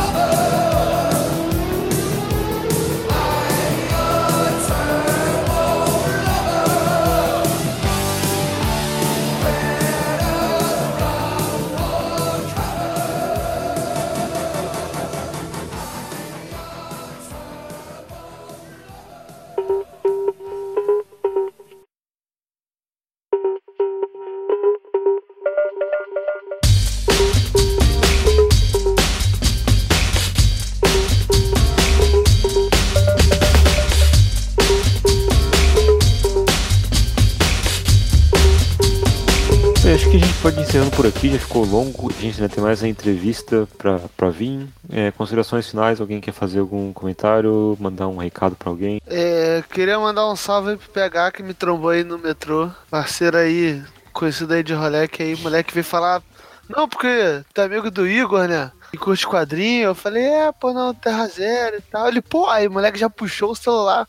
Encerrando 40.75 40.97
por 40.97 41.07
aqui, 41.07 41.31
já 41.31 41.39
ficou 41.39 41.65
longo, 41.65 42.11
a 42.11 42.21
gente 42.21 42.43
ainda 42.43 42.53
tem 42.53 42.61
mais 42.61 42.83
a 42.83 42.89
entrevista 42.89 43.69
pra 43.79 44.29
vir. 44.29 44.67
É, 44.91 45.13
considerações 45.13 45.71
finais, 45.71 46.01
alguém 46.01 46.21
quer 46.21 46.33
fazer 46.33 46.59
algum 46.59 46.93
comentário, 46.93 47.77
mandar 47.79 48.09
um 48.09 48.17
recado 48.17 48.57
pra 48.57 48.71
alguém? 48.71 49.01
É, 49.07 49.63
queria 49.71 50.01
mandar 50.01 50.29
um 50.29 50.35
salve 50.35 50.71
aí 50.71 50.77
pro 50.77 50.91
PH 50.91 51.31
que 51.31 51.45
me 51.45 51.55
trombou 51.55 51.91
aí 51.91 52.03
no 52.03 52.19
metrô. 52.19 52.69
Parceiro 52.91 53.37
aí, 53.37 53.81
conhecido 54.13 54.53
aí 54.53 54.65
de 54.65 54.75
rolê, 54.75 55.09
aí 55.17 55.37
moleque 55.37 55.73
veio 55.73 55.85
falar. 55.85 56.21
Não, 56.69 56.89
porque 56.89 57.07
é 57.07 57.63
amigo 57.63 57.89
do 57.89 58.05
Igor, 58.05 58.49
né? 58.49 58.73
E 58.93 58.99
curte 58.99 59.29
quadrinho. 59.29 59.85
Eu 59.85 59.95
falei, 59.95 60.25
é, 60.25 60.51
pô, 60.51 60.73
não, 60.73 60.93
Terra 60.93 61.29
Zero 61.29 61.77
e 61.77 61.83
tal. 61.83 62.09
Ele, 62.09 62.21
pô, 62.21 62.49
aí 62.49 62.67
o 62.67 62.73
moleque 62.73 62.99
já 62.99 63.09
puxou 63.09 63.53
o 63.53 63.57
celular. 63.57 64.09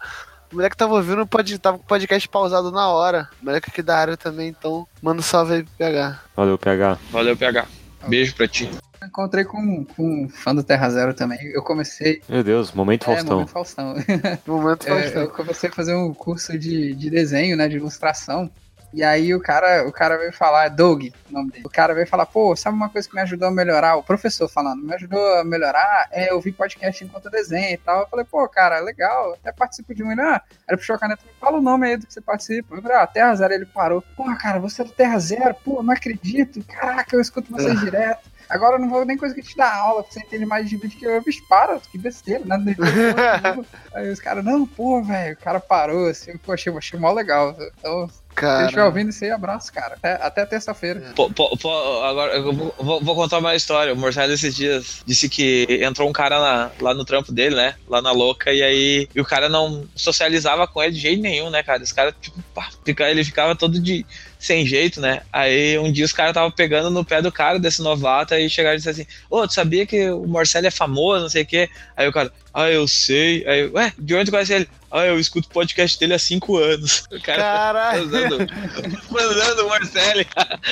O 0.56 0.58
moleque 0.58 0.78
tava 0.78 0.94
ouvindo, 0.94 1.28
pode, 1.28 1.60
tava 1.60 1.78
com 1.78 1.84
o 1.84 1.88
podcast 1.88 2.30
pausado 2.30 2.72
na 2.72 2.88
hora. 2.88 3.28
O 3.42 3.46
moleque 3.46 3.70
aqui 3.70 3.82
da 3.82 3.98
área 3.98 4.16
também, 4.16 4.48
então 4.48 4.88
manda 5.02 5.20
um 5.20 5.22
salve 5.22 5.54
aí 5.56 5.64
pro 5.64 5.74
PH. 5.78 6.22
Valeu, 6.34 6.58
PH. 6.58 6.98
Valeu, 7.12 7.36
PH. 7.36 7.66
Beijo 8.08 8.34
pra 8.36 8.48
ti. 8.48 8.70
Encontrei 9.04 9.44
com, 9.44 9.84
com 9.84 10.24
um 10.24 10.30
fã 10.30 10.56
do 10.56 10.64
Terra 10.64 10.90
Zero 10.90 11.14
também. 11.14 11.38
Eu 11.54 11.62
comecei. 11.62 12.22
Meu 12.30 12.42
Deus, 12.42 12.72
momento 12.72 13.04
É, 13.04 13.06
Faustão. 13.16 13.34
momento 13.34 13.50
Faustão. 13.52 13.96
Momento 14.48 14.88
É, 14.88 15.02
Faustão. 15.02 15.22
eu 15.24 15.30
comecei 15.30 15.70
a 15.70 15.74
fazer 15.74 15.94
um 15.94 16.14
curso 16.14 16.58
de, 16.58 16.96
de 16.96 17.10
desenho, 17.10 17.58
né? 17.58 17.68
De 17.68 17.76
ilustração. 17.76 18.50
E 18.96 19.04
aí 19.04 19.36
o 19.36 19.42
cara, 19.42 19.86
o 19.86 19.92
cara 19.92 20.18
veio 20.18 20.32
falar, 20.32 20.70
Doug, 20.70 21.08
o 21.30 21.34
nome 21.34 21.52
dele. 21.52 21.66
O 21.66 21.70
cara 21.70 21.94
veio 21.94 22.08
falar, 22.08 22.26
pô, 22.26 22.56
sabe 22.56 22.78
uma 22.78 22.88
coisa 22.88 23.10
que 23.10 23.14
me 23.14 23.20
ajudou 23.22 23.50
a 23.50 23.52
melhorar? 23.52 23.98
O 23.98 24.04
professor 24.04 24.48
falando, 24.48 24.82
me 24.82 24.94
ajudou 24.94 25.22
a 25.36 25.44
melhorar 25.44 26.08
é 26.12 26.34
ouvir 26.34 26.54
podcast 26.54 27.04
enquanto 27.04 27.26
eu 27.26 27.32
desenho 27.32 27.74
e 27.74 27.78
tal. 27.78 28.04
Eu 28.04 28.08
falei, 28.08 28.24
pô, 28.24 28.48
cara, 28.48 28.80
legal, 28.80 29.34
até 29.34 29.52
participo 29.52 29.94
de 29.94 30.02
um. 30.02 30.14
Ele, 30.14 30.22
ah, 30.22 30.42
ele 30.66 30.78
puxou 30.78 30.96
a 30.96 31.00
caneta, 31.00 31.22
fala 31.42 31.58
o 31.58 31.62
nome 31.62 31.88
aí 31.88 31.98
do 31.98 32.08
que 32.08 32.14
você 32.14 32.22
participa. 32.22 32.74
Eu 32.74 32.82
falei, 32.82 32.98
ah, 32.98 33.06
Terra 33.06 33.36
Zero, 33.36 33.54
ele 33.54 33.66
parou. 33.66 34.02
Pô, 34.16 34.24
cara, 34.38 34.60
você 34.60 34.82
é 34.82 34.86
do 34.86 34.92
Terra 34.94 35.20
Zero? 35.20 35.54
Pô, 35.56 35.84
não 35.84 35.94
acredito. 35.94 36.64
Caraca, 36.64 37.18
eu 37.18 37.20
escuto 37.20 37.52
vocês 37.52 37.78
direto. 37.84 38.30
Agora 38.50 38.76
eu 38.76 38.80
não 38.80 38.90
vou 38.90 39.06
nem 39.06 39.18
conseguir 39.18 39.42
te 39.44 39.56
dar 39.56 39.74
aula, 39.76 40.04
porque 40.04 40.14
você 40.20 40.26
entende 40.26 40.46
mais 40.46 40.70
de 40.70 40.78
vídeo 40.78 40.98
que 40.98 41.06
eu. 41.06 41.24
Bicho, 41.24 41.42
para, 41.48 41.80
que 41.80 41.98
besteira, 41.98 42.44
nada 42.46 42.64
de 42.64 42.76
Aí 43.94 44.10
os 44.12 44.20
caras, 44.20 44.44
não, 44.44 44.66
pô, 44.66 45.02
velho, 45.04 45.34
o 45.36 45.38
cara 45.38 45.60
parou, 45.60 46.08
assim, 46.08 46.38
pô, 46.38 46.52
achei, 46.52 46.72
achei 46.76 47.00
mó 47.00 47.12
legal. 47.12 47.56
Então, 47.80 48.08
se 48.08 48.16
ele 48.44 48.64
estiver 48.64 48.72
Cara, 48.76 48.86
ouvindo 48.86 49.10
isso 49.12 49.24
aí, 49.24 49.32
abraço, 49.32 49.72
cara. 49.72 49.96
Até, 49.96 50.14
até 50.22 50.46
terça-feira. 50.46 51.14
Pô, 51.16 51.30
pô, 51.32 51.56
pô, 51.58 52.04
agora 52.04 52.34
eu 52.36 52.54
vou, 52.54 52.76
vou- 52.78 53.02
vou 53.02 53.16
contar 53.16 53.40
uma 53.40 53.56
história. 53.56 53.94
O 53.94 53.98
Marcelo 53.98 54.34
esses 54.34 54.54
dias 54.54 55.02
disse 55.06 55.30
que 55.30 55.66
entrou 55.82 56.10
um 56.10 56.14
cara 56.14 56.40
na- 56.40 56.72
lá 56.82 56.94
no 56.94 57.06
trampo 57.06 57.32
dele, 57.32 57.56
né? 57.56 57.76
Lá 57.88 58.02
na 58.02 58.12
louca, 58.12 58.52
e 58.52 58.62
aí 58.62 59.08
e 59.16 59.22
o 59.22 59.26
cara 59.26 59.48
não 59.48 59.88
socializava 59.96 60.68
com 60.68 60.84
ele 60.84 60.94
de 60.94 61.00
jeito 61.00 61.22
nenhum, 61.22 61.50
né, 61.50 61.64
cara? 61.64 61.82
Os 61.82 61.94
caras, 61.94 62.14
tipo, 62.20 62.38
pá, 62.54 62.68
fica- 62.86 63.10
ele 63.10 63.24
ficava 63.24 63.56
todo 63.56 63.80
de 63.80 64.06
sem 64.46 64.66
jeito, 64.66 65.02
né? 65.02 65.22
Aí 65.34 65.78
um 65.80 65.92
dia 65.92 66.06
os 66.06 66.14
caras 66.14 66.32
estavam 66.32 66.52
pegando 66.52 66.90
no 66.90 67.04
pé 67.04 67.22
do 67.22 67.32
cara 67.32 67.60
desse 67.60 67.82
novato 67.82 68.36
e 68.36 68.50
chegaram 68.50 68.76
e 68.76 68.78
disseram 68.78 68.94
assim: 68.94 69.08
Ô, 69.30 69.48
tu 69.48 69.54
sabia 69.54 69.86
que 69.86 70.10
o 70.12 70.28
Marcelo 70.28 70.68
é 70.68 70.72
famoso, 70.72 71.24
não 71.24 71.30
sei 71.30 71.44
o 71.44 71.46
quê? 71.46 71.70
Aí 71.98 72.08
o 72.08 72.12
cara, 72.12 72.32
ah, 72.56 72.72
eu 72.72 72.88
sei. 72.88 73.46
Aí, 73.46 73.68
ué, 73.74 73.92
de 74.00 74.16
onde 74.16 74.32
conhece 74.32 74.54
ele? 74.54 74.70
Ah, 74.92 75.06
eu 75.08 75.20
escuto 75.20 75.50
o 75.50 75.52
podcast 75.52 76.00
dele 76.00 76.14
há 76.14 76.20
cinco 76.20 76.58
anos. 76.58 77.04
O 77.12 77.22
cara 77.22 77.42
tá 77.44 77.50
caralho. 77.74 78.06
usando, 78.06 78.38
usando 79.12 79.60
o 79.66 79.70
Marcelo. 79.70 80.26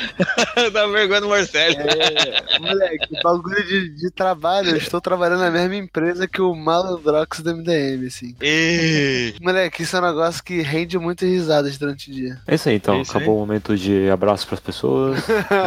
Dá 0.71 0.87
vergonha 0.87 1.19
do 1.21 1.27
Marcelo. 1.29 1.75
É, 1.79 2.59
moleque, 2.59 3.21
bagulho 3.21 3.65
de, 3.67 3.89
de 3.95 4.11
trabalho. 4.11 4.69
Eu 4.69 4.77
estou 4.77 5.01
trabalhando 5.01 5.39
na 5.41 5.51
mesma 5.51 5.75
empresa 5.75 6.25
que 6.27 6.41
o 6.41 6.55
Malandrox 6.55 7.41
do 7.41 7.53
MDM, 7.55 8.07
assim. 8.07 8.33
Ê, 8.41 9.33
Moleque, 9.41 9.83
isso 9.83 9.97
é 9.97 9.99
um 9.99 10.03
negócio 10.05 10.41
que 10.43 10.61
rende 10.61 10.97
muitas 10.97 11.27
risadas 11.27 11.77
durante 11.77 12.09
o 12.09 12.13
dia. 12.13 12.39
É 12.47 12.55
isso 12.55 12.69
aí, 12.69 12.75
então. 12.75 12.99
É 12.99 13.01
isso 13.01 13.11
aí. 13.11 13.17
Acabou 13.17 13.35
o 13.37 13.39
momento 13.39 13.75
de 13.75 14.09
abraço 14.09 14.47
pras 14.47 14.59
pessoas. 14.61 15.19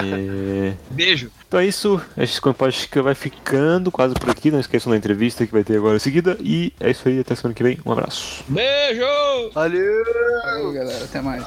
E- 0.04 0.72
Beijo. 0.90 1.30
Então 1.48 1.60
é 1.60 1.66
isso. 1.66 2.00
Esse 2.16 2.40
podcast 2.40 2.88
que 2.88 3.00
vai 3.00 3.14
ficando 3.14 3.92
quase 3.92 4.14
por 4.14 4.28
aqui. 4.30 4.50
Não 4.50 4.58
esqueçam 4.58 4.90
da 4.90 4.96
entrevista 4.96 5.46
que 5.46 5.52
vai 5.52 5.62
ter 5.62 5.76
agora 5.76 5.96
em 5.96 6.00
seguida. 6.00 6.36
E 6.40 6.72
é 6.80 6.90
isso 6.90 7.08
aí. 7.08 7.20
Até 7.20 7.34
semana 7.36 7.54
que 7.54 7.62
vem. 7.62 7.78
Um 7.86 7.92
abraço. 7.92 8.44
Beijo! 8.48 9.50
Valeu! 9.54 10.04
Valeu, 10.44 10.72
galera. 10.72 11.04
Até 11.04 11.20
mais. 11.20 11.44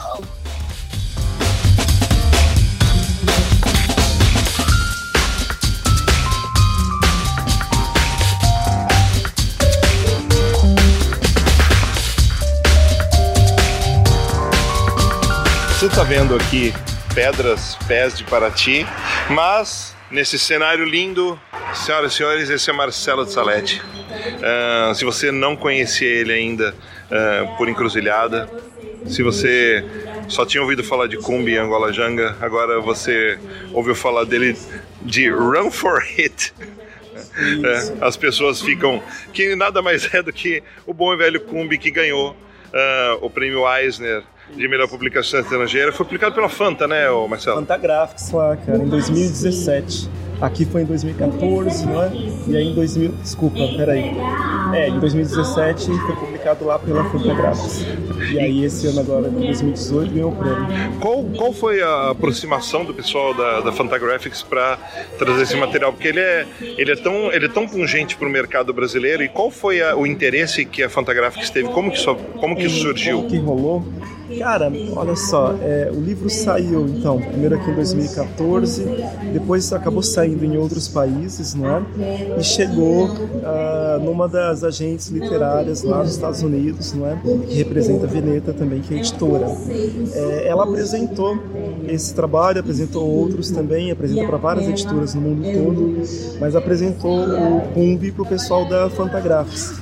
Você 15.77 15.85
está 15.85 16.03
vendo 16.03 16.35
aqui 16.35 16.73
pedras, 17.13 17.77
pés 17.87 18.17
de 18.17 18.23
Paraty, 18.23 18.85
mas 19.29 19.95
nesse 20.11 20.37
cenário 20.39 20.85
lindo, 20.85 21.39
senhoras 21.73 22.13
e 22.13 22.15
senhores, 22.15 22.49
esse 22.49 22.69
é 22.69 22.73
Marcelo 22.73 23.25
de 23.25 23.31
Salete. 23.31 23.81
Ah, 24.41 24.93
se 24.95 25.05
você 25.05 25.31
não 25.31 25.55
conhecia 25.55 26.07
ele 26.07 26.33
ainda 26.33 26.75
ah, 27.11 27.55
por 27.57 27.67
encruzilhada, 27.67 28.49
se 29.05 29.23
você 29.23 29.83
só 30.27 30.45
tinha 30.45 30.61
ouvido 30.61 30.83
falar 30.83 31.07
de 31.07 31.17
Kumbi 31.17 31.53
e 31.53 31.57
Angola 31.57 31.91
Janga, 31.91 32.35
agora 32.41 32.79
você 32.79 33.39
ouviu 33.73 33.95
falar 33.95 34.25
dele 34.25 34.57
de 35.01 35.29
Run 35.29 35.71
for 35.71 36.01
It. 36.17 36.53
É, 37.39 38.05
as 38.05 38.15
pessoas 38.17 38.61
ficam 38.61 39.01
que 39.33 39.55
nada 39.55 39.81
mais 39.81 40.13
é 40.13 40.21
do 40.21 40.31
que 40.31 40.63
o 40.85 40.93
bom 40.93 41.13
e 41.13 41.17
velho 41.17 41.39
Kumbi 41.41 41.77
que 41.77 41.91
ganhou 41.91 42.31
uh, 42.31 43.25
o 43.25 43.29
prêmio 43.29 43.67
Eisner 43.67 44.23
de 44.55 44.67
melhor 44.67 44.87
publicação 44.87 45.39
estrangeira 45.39 45.91
foi 45.91 46.05
publicado 46.05 46.35
pela 46.35 46.49
Fanta, 46.49 46.87
né, 46.87 47.09
Marcelo? 47.29 47.57
Fantagraphics 47.57 48.31
lá, 48.31 48.57
cara, 48.57 48.77
em 48.79 48.87
2017. 48.89 50.09
Aqui 50.41 50.65
foi 50.65 50.83
em 50.83 50.85
2014, 50.85 51.85
não 51.85 52.03
é? 52.03 52.11
E 52.47 52.55
aí 52.55 52.67
em 52.67 52.73
2000. 52.73 53.11
Desculpa, 53.21 53.59
peraí. 53.75 54.15
É, 54.73 54.87
em 54.87 54.99
2017 54.99 55.85
foi 55.85 56.15
publicado 56.15 56.65
lá 56.65 56.79
pela 56.79 57.03
Fantagraphics. 57.09 57.85
E 58.31 58.39
aí 58.39 58.63
esse 58.63 58.87
ano 58.87 59.01
agora, 59.01 59.27
em 59.27 59.31
2018, 59.31 60.13
ganhou 60.13 60.31
o 60.31 60.35
prêmio. 60.35 60.67
Qual, 60.99 61.23
qual 61.35 61.51
foi 61.51 61.81
a 61.81 62.11
aproximação 62.11 62.85
do 62.85 62.93
pessoal 62.93 63.33
da, 63.33 63.61
da 63.61 63.71
Fantagraphics 63.71 64.41
para 64.41 64.77
trazer 65.17 65.43
esse 65.43 65.57
material? 65.57 65.91
Porque 65.91 66.07
ele 66.07 66.19
é, 66.19 66.45
ele 66.61 66.91
é, 66.91 66.95
tão, 66.95 67.31
ele 67.33 67.45
é 67.45 67.49
tão 67.49 67.67
pungente 67.67 68.15
para 68.15 68.27
o 68.27 68.31
mercado 68.31 68.73
brasileiro. 68.73 69.23
E 69.23 69.27
qual 69.27 69.51
foi 69.51 69.81
a, 69.81 69.95
o 69.95 70.07
interesse 70.07 70.63
que 70.63 70.83
a 70.83 70.89
Fantagraphics 70.89 71.49
teve? 71.49 71.69
Como 71.69 71.91
que 71.91 71.97
isso, 71.97 72.15
como 72.39 72.55
que 72.55 72.65
isso 72.65 72.81
surgiu? 72.81 73.17
Como 73.17 73.29
que 73.29 73.37
rolou? 73.37 73.85
Cara, 74.37 74.71
olha 74.95 75.15
só, 75.15 75.55
é, 75.59 75.89
o 75.91 75.99
livro 75.99 76.29
saiu 76.29 76.87
então, 76.87 77.19
primeiro 77.19 77.55
aqui 77.55 77.71
em 77.71 77.73
2014, 77.73 78.85
depois 79.33 79.73
acabou 79.73 80.03
saindo 80.03 80.28
em 80.29 80.57
outros 80.57 80.87
países, 80.87 81.55
né? 81.55 81.83
E 82.37 82.43
chegou 82.43 83.05
uh, 83.05 83.99
numa 84.03 84.27
das 84.27 84.63
agentes 84.63 85.09
literárias 85.09 85.83
lá 85.83 85.99
nos 85.99 86.11
Estados 86.11 86.41
Unidos, 86.41 86.93
não 86.93 87.07
é? 87.07 87.17
Que 87.47 87.55
representa 87.55 88.05
a 88.05 88.09
Veneta 88.09 88.53
também, 88.53 88.81
que 88.81 88.93
é 88.93 88.97
editora. 88.97 89.47
É, 90.13 90.47
ela 90.47 90.63
apresentou 90.63 91.37
esse 91.87 92.13
trabalho, 92.13 92.59
apresentou 92.59 93.07
outros 93.07 93.49
também, 93.49 93.91
apresentou 93.91 94.27
para 94.27 94.37
várias 94.37 94.67
editoras 94.67 95.13
no 95.13 95.21
mundo 95.21 95.43
todo, 95.43 96.39
mas 96.39 96.55
apresentou 96.55 97.25
o 97.27 97.61
Cumbi 97.73 98.11
para 98.11 98.23
o 98.23 98.25
pessoal 98.25 98.65
da 98.65 98.89
Fantagraphics. 98.89 99.79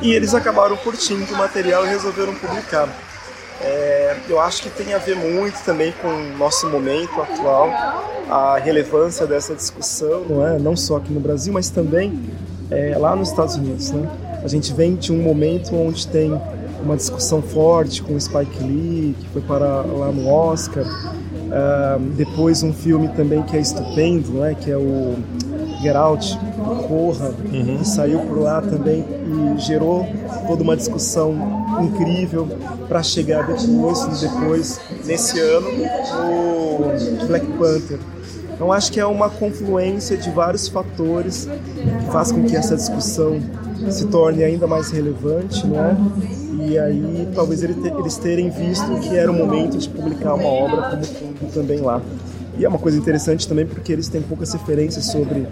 E 0.00 0.12
eles 0.12 0.34
acabaram 0.34 0.76
curtindo 0.76 1.24
o 1.32 1.36
material 1.36 1.84
e 1.84 1.88
resolveram 1.88 2.34
publicar. 2.34 2.88
É, 3.60 4.16
eu 4.28 4.40
acho 4.40 4.62
que 4.62 4.70
tem 4.70 4.94
a 4.94 4.98
ver 4.98 5.16
muito 5.16 5.62
também 5.64 5.92
com 6.00 6.08
o 6.08 6.38
nosso 6.38 6.68
momento 6.68 7.20
atual, 7.20 7.68
a 8.30 8.58
relevância 8.58 9.26
dessa 9.26 9.54
discussão, 9.54 10.24
não 10.28 10.46
é? 10.46 10.58
Não 10.58 10.76
só 10.76 10.96
aqui 10.96 11.12
no 11.12 11.20
Brasil, 11.20 11.52
mas 11.52 11.68
também 11.70 12.20
é, 12.70 12.96
lá 12.96 13.16
nos 13.16 13.30
Estados 13.30 13.56
Unidos, 13.56 13.90
né? 13.90 14.08
A 14.44 14.48
gente 14.48 14.72
vem 14.72 14.94
de 14.94 15.12
um 15.12 15.20
momento 15.20 15.74
onde 15.74 16.06
tem 16.06 16.30
uma 16.82 16.96
discussão 16.96 17.42
forte 17.42 18.02
com 18.02 18.18
Spike 18.18 18.62
Lee, 18.62 19.16
que 19.18 19.28
foi 19.28 19.42
para 19.42 19.82
lá 19.82 20.12
no 20.12 20.28
Oscar. 20.28 20.84
Uh, 20.84 21.98
depois 22.14 22.62
um 22.62 22.72
filme 22.72 23.08
também 23.08 23.42
que 23.42 23.56
é 23.56 23.60
estupendo, 23.60 24.32
né? 24.34 24.54
Que 24.54 24.70
é 24.70 24.76
o 24.76 25.16
Get 25.80 25.94
Out, 25.94 26.38
Corra, 26.88 27.28
uhum. 27.28 27.78
que 27.78 27.88
saiu 27.88 28.20
por 28.20 28.38
lá 28.38 28.60
também 28.60 29.04
e 29.56 29.58
gerou 29.60 30.06
toda 30.46 30.62
uma 30.62 30.76
discussão 30.76 31.34
incrível 31.80 32.48
para 32.88 33.02
chegar 33.02 33.46
depois, 33.46 34.20
depois 34.20 34.80
nesse 35.04 35.38
ano 35.40 35.68
o 36.24 37.26
Black 37.26 37.46
Panther. 37.58 37.98
Então 38.54 38.72
acho 38.72 38.90
que 38.90 38.98
é 38.98 39.06
uma 39.06 39.30
confluência 39.30 40.16
de 40.16 40.30
vários 40.30 40.66
fatores 40.66 41.46
que 41.46 42.10
faz 42.10 42.32
com 42.32 42.42
que 42.44 42.56
essa 42.56 42.74
discussão 42.74 43.40
se 43.88 44.06
torne 44.06 44.42
ainda 44.42 44.66
mais 44.66 44.90
relevante, 44.90 45.64
né? 45.64 45.96
E 46.60 46.76
aí 46.76 47.28
talvez 47.34 47.62
eles 47.62 48.16
terem 48.16 48.50
visto 48.50 48.98
que 49.00 49.16
era 49.16 49.30
o 49.30 49.34
momento 49.34 49.78
de 49.78 49.88
publicar 49.88 50.34
uma 50.34 50.48
obra 50.48 50.90
como 50.90 51.04
Fundo 51.04 51.52
também 51.54 51.80
lá. 51.80 52.02
E 52.58 52.64
é 52.64 52.68
uma 52.68 52.78
coisa 52.78 52.98
interessante 52.98 53.46
também 53.46 53.66
porque 53.66 53.92
eles 53.92 54.08
têm 54.08 54.20
poucas 54.20 54.52
referências 54.52 55.06
sobre 55.06 55.46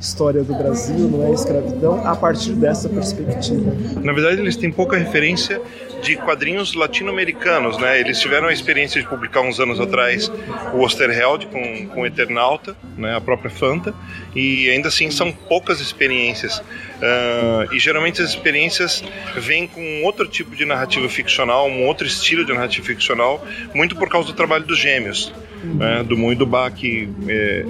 história 0.00 0.42
do 0.42 0.54
Brasil, 0.54 1.08
não 1.08 1.26
é 1.26 1.32
escravidão, 1.32 2.06
a 2.06 2.14
partir 2.14 2.52
dessa 2.52 2.88
perspectiva. 2.88 3.72
Na 4.02 4.12
verdade, 4.12 4.40
eles 4.40 4.56
têm 4.56 4.70
pouca 4.70 4.96
referência 4.96 5.60
de 6.02 6.16
quadrinhos 6.16 6.74
latino-americanos, 6.74 7.78
né? 7.78 7.98
Eles 7.98 8.20
tiveram 8.20 8.48
a 8.48 8.52
experiência 8.52 9.00
de 9.00 9.08
publicar 9.08 9.40
uns 9.40 9.58
anos 9.58 9.80
atrás 9.80 10.30
o 10.74 10.80
Osterheld 10.80 11.46
com, 11.46 11.86
com 11.88 12.06
Eternauta, 12.06 12.76
né? 12.96 13.16
A 13.16 13.20
própria 13.20 13.50
Fanta, 13.50 13.94
e 14.34 14.68
ainda 14.70 14.88
assim 14.88 15.10
são 15.10 15.32
poucas 15.32 15.80
experiências. 15.80 16.58
Uh, 16.58 17.74
e 17.74 17.78
geralmente 17.78 18.20
as 18.20 18.30
experiências 18.30 19.02
vêm 19.36 19.66
com 19.66 20.02
outro 20.04 20.28
tipo 20.28 20.54
de 20.54 20.64
narrativa 20.64 21.08
ficcional, 21.08 21.68
um 21.68 21.86
outro 21.86 22.06
estilo 22.06 22.44
de 22.44 22.52
narrativa 22.52 22.86
ficcional, 22.86 23.44
muito 23.74 23.96
por 23.96 24.08
causa 24.08 24.28
do 24.28 24.34
trabalho 24.34 24.64
dos 24.64 24.78
gêmeos, 24.78 25.32
né? 25.74 26.02
do 26.02 26.16
Moon 26.16 26.32
e 26.32 26.34
do 26.34 26.46
Bach, 26.46 26.72
que 26.72 27.08
é, 27.28 27.64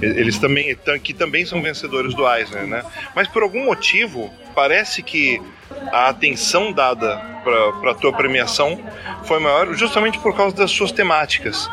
eles 0.00 0.38
também, 0.38 0.76
que 1.02 1.12
também 1.14 1.44
são 1.44 1.60
vencedores 1.60 2.14
do 2.14 2.28
Eisner, 2.28 2.66
né? 2.66 2.82
Mas 3.14 3.28
por 3.28 3.42
algum 3.42 3.64
motivo, 3.64 4.30
parece 4.54 5.02
que 5.02 5.40
a 5.92 6.08
atenção 6.08 6.72
dada 6.72 7.16
para 7.80 7.92
a 7.92 7.94
tua 7.94 8.12
premiação 8.12 8.78
foi 9.24 9.38
maior 9.40 9.72
justamente 9.74 10.18
por 10.18 10.36
causa 10.36 10.54
das 10.54 10.70
suas 10.70 10.92
temáticas, 10.92 11.70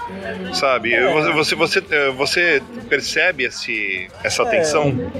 sabe? 0.53 0.95
Você, 1.33 1.55
você, 1.55 1.81
você 2.15 2.63
percebe 2.87 3.43
esse, 3.43 4.07
essa 4.23 4.43
atenção? 4.43 5.11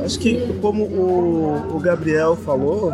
É, 0.00 0.04
acho 0.04 0.18
que 0.18 0.38
como 0.60 0.84
o, 0.84 1.76
o 1.76 1.80
Gabriel 1.80 2.36
falou, 2.36 2.92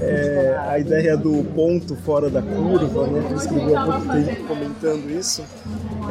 é, 0.00 0.56
a 0.68 0.78
ideia 0.78 1.16
do 1.16 1.44
ponto 1.54 1.94
fora 1.96 2.28
da 2.28 2.42
curva, 2.42 3.06
né, 3.06 3.24
que 3.28 3.34
escreveu 3.34 3.78
há 3.78 3.84
pouco 3.84 4.12
tempo 4.12 4.44
comentando 4.46 5.10
isso, 5.10 5.42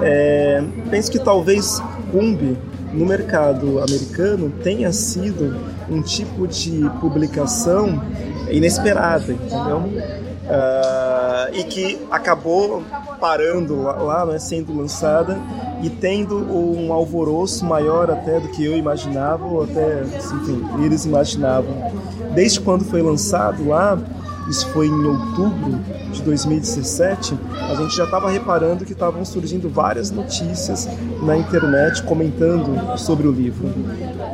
é, 0.01 0.63
penso 0.89 1.11
que 1.11 1.19
talvez 1.19 1.81
Cumbi 2.11 2.57
no 2.93 3.05
mercado 3.05 3.79
americano 3.79 4.51
tenha 4.63 4.91
sido 4.91 5.57
um 5.89 6.01
tipo 6.01 6.47
de 6.47 6.89
publicação 7.01 8.01
inesperada, 8.49 9.33
entendeu? 9.33 9.83
Uh, 10.43 11.55
e 11.55 11.63
que 11.63 12.05
acabou 12.11 12.83
parando 13.19 13.81
lá, 13.81 14.25
né, 14.25 14.37
sendo 14.37 14.75
lançada 14.75 15.39
e 15.81 15.89
tendo 15.89 16.35
um 16.35 16.91
alvoroço 16.91 17.65
maior 17.65 18.11
até 18.11 18.41
do 18.41 18.49
que 18.49 18.65
eu 18.65 18.77
imaginava, 18.77 19.45
ou 19.45 19.63
até, 19.63 20.01
enfim, 20.03 20.65
eles 20.83 21.05
imaginavam. 21.05 21.73
Desde 22.33 22.59
quando 22.59 22.83
foi 22.83 23.01
lançado 23.01 23.67
lá, 23.67 23.97
isso 24.49 24.67
foi 24.69 24.87
em 24.87 25.05
outubro 25.05 25.79
de 26.11 26.21
2017, 26.21 27.37
a 27.69 27.75
gente 27.75 27.95
já 27.95 28.03
estava 28.03 28.29
reparando 28.29 28.85
que 28.85 28.93
estavam 28.93 29.23
surgindo 29.23 29.69
várias 29.69 30.11
notícias 30.11 30.87
na 31.21 31.37
internet 31.37 32.03
comentando 32.03 32.97
sobre 32.97 33.27
o 33.27 33.31
livro. 33.31 33.69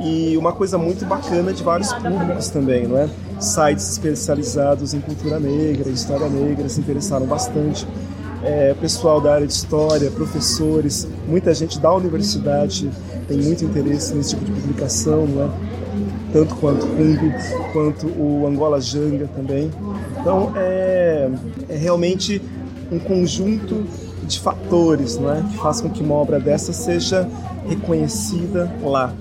E 0.03 0.35
uma 0.37 0.51
coisa 0.51 0.77
muito 0.77 1.05
bacana 1.05 1.53
de 1.53 1.63
vários 1.63 1.93
públicos 1.93 2.49
também, 2.49 2.87
não 2.87 2.97
é? 2.97 3.09
Sites 3.39 3.91
especializados 3.91 4.93
em 4.93 4.99
cultura 4.99 5.39
negra, 5.39 5.89
história 5.89 6.27
negra 6.27 6.67
se 6.67 6.79
interessaram 6.79 7.25
bastante. 7.25 7.87
É, 8.41 8.73
pessoal 8.73 9.19
da 9.19 9.33
área 9.33 9.45
de 9.45 9.53
história, 9.53 10.09
professores, 10.11 11.07
muita 11.27 11.53
gente 11.53 11.77
da 11.77 11.93
universidade 11.93 12.89
tem 13.27 13.37
muito 13.37 13.65
interesse 13.65 14.13
nesse 14.15 14.29
tipo 14.29 14.45
de 14.45 14.51
publicação, 14.51 15.27
não 15.27 15.43
é? 15.43 15.79
tanto 16.31 16.55
quanto 16.55 16.85
Kung, 16.87 17.17
quanto 17.73 18.07
o 18.07 18.45
Angola 18.47 18.79
Janga 18.79 19.27
também. 19.35 19.69
Então 20.19 20.53
é, 20.55 21.29
é 21.69 21.75
realmente 21.77 22.41
um 22.91 22.99
conjunto 22.99 23.85
de 24.23 24.39
fatores 24.39 25.17
né, 25.17 25.45
que 25.51 25.57
faz 25.57 25.81
com 25.81 25.89
que 25.89 26.01
uma 26.01 26.15
obra 26.15 26.39
dessa 26.39 26.71
seja 26.71 27.27
reconhecida 27.67 28.71
lá. 28.81 29.13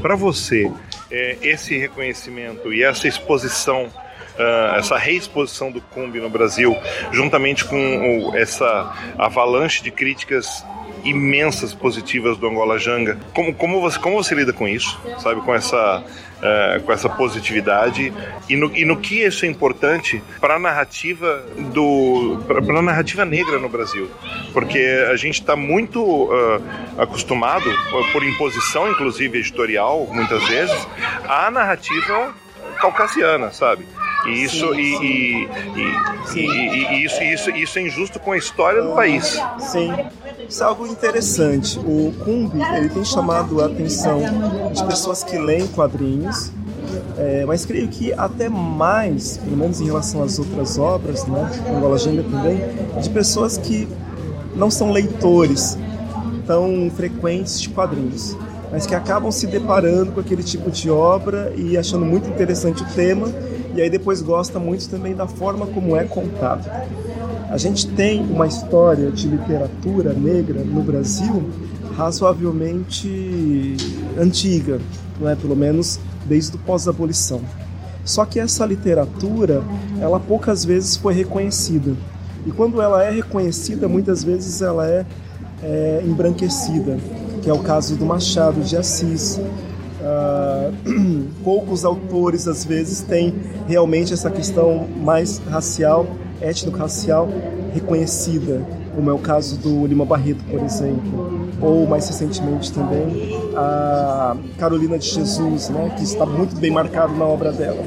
Para 0.00 0.16
você, 0.16 0.70
é, 1.10 1.36
esse 1.42 1.76
reconhecimento 1.76 2.72
e 2.72 2.82
essa 2.82 3.06
exposição 3.08 3.88
Uh, 4.34 4.74
essa 4.74 4.98
reexposição 4.98 5.70
do 5.70 5.80
Cumbi 5.80 6.18
no 6.18 6.28
Brasil, 6.28 6.76
juntamente 7.12 7.64
com 7.64 7.76
o, 7.76 8.36
essa 8.36 8.92
avalanche 9.16 9.80
de 9.80 9.92
críticas 9.92 10.64
imensas 11.04 11.74
positivas 11.74 12.36
do 12.36 12.46
Angola 12.46 12.78
Janga. 12.78 13.18
Como, 13.32 13.54
como, 13.54 13.80
você, 13.80 13.98
como 13.98 14.16
você 14.16 14.34
lida 14.34 14.52
com 14.52 14.66
isso, 14.66 15.00
sabe? 15.18 15.40
Com 15.42 15.54
essa, 15.54 16.02
uh, 16.02 16.82
com 16.82 16.92
essa 16.92 17.08
positividade 17.08 18.12
e 18.48 18.56
no, 18.56 18.74
e 18.74 18.84
no 18.84 18.98
que 18.98 19.22
isso 19.22 19.44
é 19.44 19.48
importante 19.48 20.22
para 20.40 20.56
a 20.56 20.58
narrativa 20.58 21.44
do 21.72 22.38
para 22.46 22.78
a 22.78 22.82
narrativa 22.82 23.24
negra 23.24 23.58
no 23.58 23.68
Brasil, 23.68 24.10
porque 24.52 24.78
a 25.10 25.16
gente 25.16 25.40
está 25.40 25.56
muito 25.56 26.02
uh, 26.02 26.62
acostumado 26.98 27.64
por 28.12 28.22
imposição, 28.24 28.90
inclusive 28.90 29.38
editorial, 29.38 30.08
muitas 30.12 30.46
vezes, 30.48 30.88
à 31.28 31.50
narrativa 31.50 32.34
caucasiana, 32.74 33.52
sabe? 33.52 33.86
E 34.26 34.44
isso, 34.44 34.74
sim, 34.74 34.80
e, 34.80 35.48
sim. 36.26 36.40
E, 36.40 36.46
e, 36.46 36.94
e, 36.94 37.04
isso, 37.04 37.22
isso, 37.22 37.50
isso 37.50 37.78
é 37.78 37.82
injusto 37.82 38.18
com 38.18 38.32
a 38.32 38.38
história 38.38 38.82
do 38.82 38.94
país. 38.94 39.38
Sim. 39.58 39.92
Isso 40.48 40.62
é 40.62 40.66
algo 40.66 40.86
interessante. 40.86 41.78
O 41.78 42.12
Cumbi 42.24 42.60
ele 42.76 42.88
tem 42.88 43.04
chamado 43.04 43.62
a 43.62 43.66
atenção 43.66 44.20
de 44.72 44.84
pessoas 44.84 45.22
que 45.22 45.36
leem 45.38 45.66
quadrinhos, 45.68 46.52
é, 47.18 47.44
mas 47.46 47.64
creio 47.64 47.88
que 47.88 48.12
até 48.12 48.48
mais, 48.48 49.38
pelo 49.38 49.56
menos 49.56 49.80
em 49.80 49.86
relação 49.86 50.22
às 50.22 50.38
outras 50.38 50.78
obras, 50.78 51.26
né, 51.26 51.50
Angola 51.68 51.96
Agenda 51.96 52.22
também, 52.22 52.60
de 53.00 53.10
pessoas 53.10 53.56
que 53.58 53.88
não 54.54 54.70
são 54.70 54.90
leitores 54.90 55.78
tão 56.46 56.90
frequentes 56.94 57.60
de 57.60 57.70
quadrinhos, 57.70 58.36
mas 58.74 58.86
que 58.86 58.94
acabam 58.96 59.30
se 59.30 59.46
deparando 59.46 60.10
com 60.10 60.18
aquele 60.18 60.42
tipo 60.42 60.68
de 60.68 60.90
obra 60.90 61.52
e 61.56 61.78
achando 61.78 62.04
muito 62.04 62.28
interessante 62.28 62.82
o 62.82 62.86
tema 62.86 63.28
e 63.72 63.80
aí 63.80 63.88
depois 63.88 64.20
gosta 64.20 64.58
muito 64.58 64.88
também 64.88 65.14
da 65.14 65.28
forma 65.28 65.64
como 65.64 65.96
é 65.96 66.02
contado. 66.02 66.68
A 67.48 67.56
gente 67.56 67.86
tem 67.86 68.20
uma 68.20 68.48
história 68.48 69.12
de 69.12 69.28
literatura 69.28 70.12
negra 70.12 70.64
no 70.64 70.82
Brasil 70.82 71.44
razoavelmente 71.96 73.76
antiga, 74.18 74.80
não 75.20 75.28
é? 75.28 75.36
Pelo 75.36 75.54
menos 75.54 76.00
desde 76.26 76.56
o 76.56 76.58
pós-abolição. 76.58 77.42
Só 78.04 78.24
que 78.24 78.40
essa 78.40 78.66
literatura, 78.66 79.62
ela 80.00 80.18
poucas 80.18 80.64
vezes 80.64 80.96
foi 80.96 81.14
reconhecida. 81.14 81.94
E 82.44 82.50
quando 82.50 82.82
ela 82.82 83.04
é 83.04 83.10
reconhecida, 83.12 83.86
muitas 83.86 84.24
vezes 84.24 84.62
ela 84.62 84.84
é, 84.88 85.06
é 85.62 86.02
embranquecida, 86.04 86.98
que 87.44 87.50
é 87.50 87.52
o 87.52 87.58
caso 87.58 87.94
do 87.94 88.06
Machado 88.06 88.60
de 88.62 88.76
Assis. 88.76 89.38
Uh, 90.00 91.28
poucos 91.44 91.84
autores, 91.84 92.48
às 92.48 92.64
vezes, 92.64 93.02
têm 93.02 93.34
realmente 93.68 94.12
essa 94.12 94.30
questão 94.30 94.88
mais 95.02 95.38
racial, 95.50 96.06
étnico-racial, 96.40 97.28
reconhecida, 97.72 98.66
como 98.94 99.10
é 99.10 99.12
o 99.12 99.18
caso 99.18 99.58
do 99.58 99.86
Lima 99.86 100.04
Barreto, 100.04 100.42
por 100.44 100.60
exemplo 100.62 101.44
ou 101.60 101.86
mais 101.86 102.06
recentemente 102.08 102.72
também 102.72 103.38
a 103.56 104.36
Carolina 104.58 104.98
de 104.98 105.08
Jesus, 105.08 105.68
né, 105.70 105.94
que 105.96 106.02
está 106.02 106.26
muito 106.26 106.56
bem 106.56 106.70
marcado 106.70 107.14
na 107.14 107.24
obra 107.24 107.52
dela. 107.52 107.82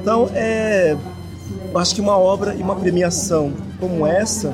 Então, 0.00 0.28
é, 0.34 0.96
acho 1.74 1.94
que 1.94 2.00
uma 2.00 2.18
obra 2.18 2.54
e 2.54 2.62
uma 2.62 2.76
premiação 2.76 3.52
como 3.80 4.06
essa, 4.06 4.52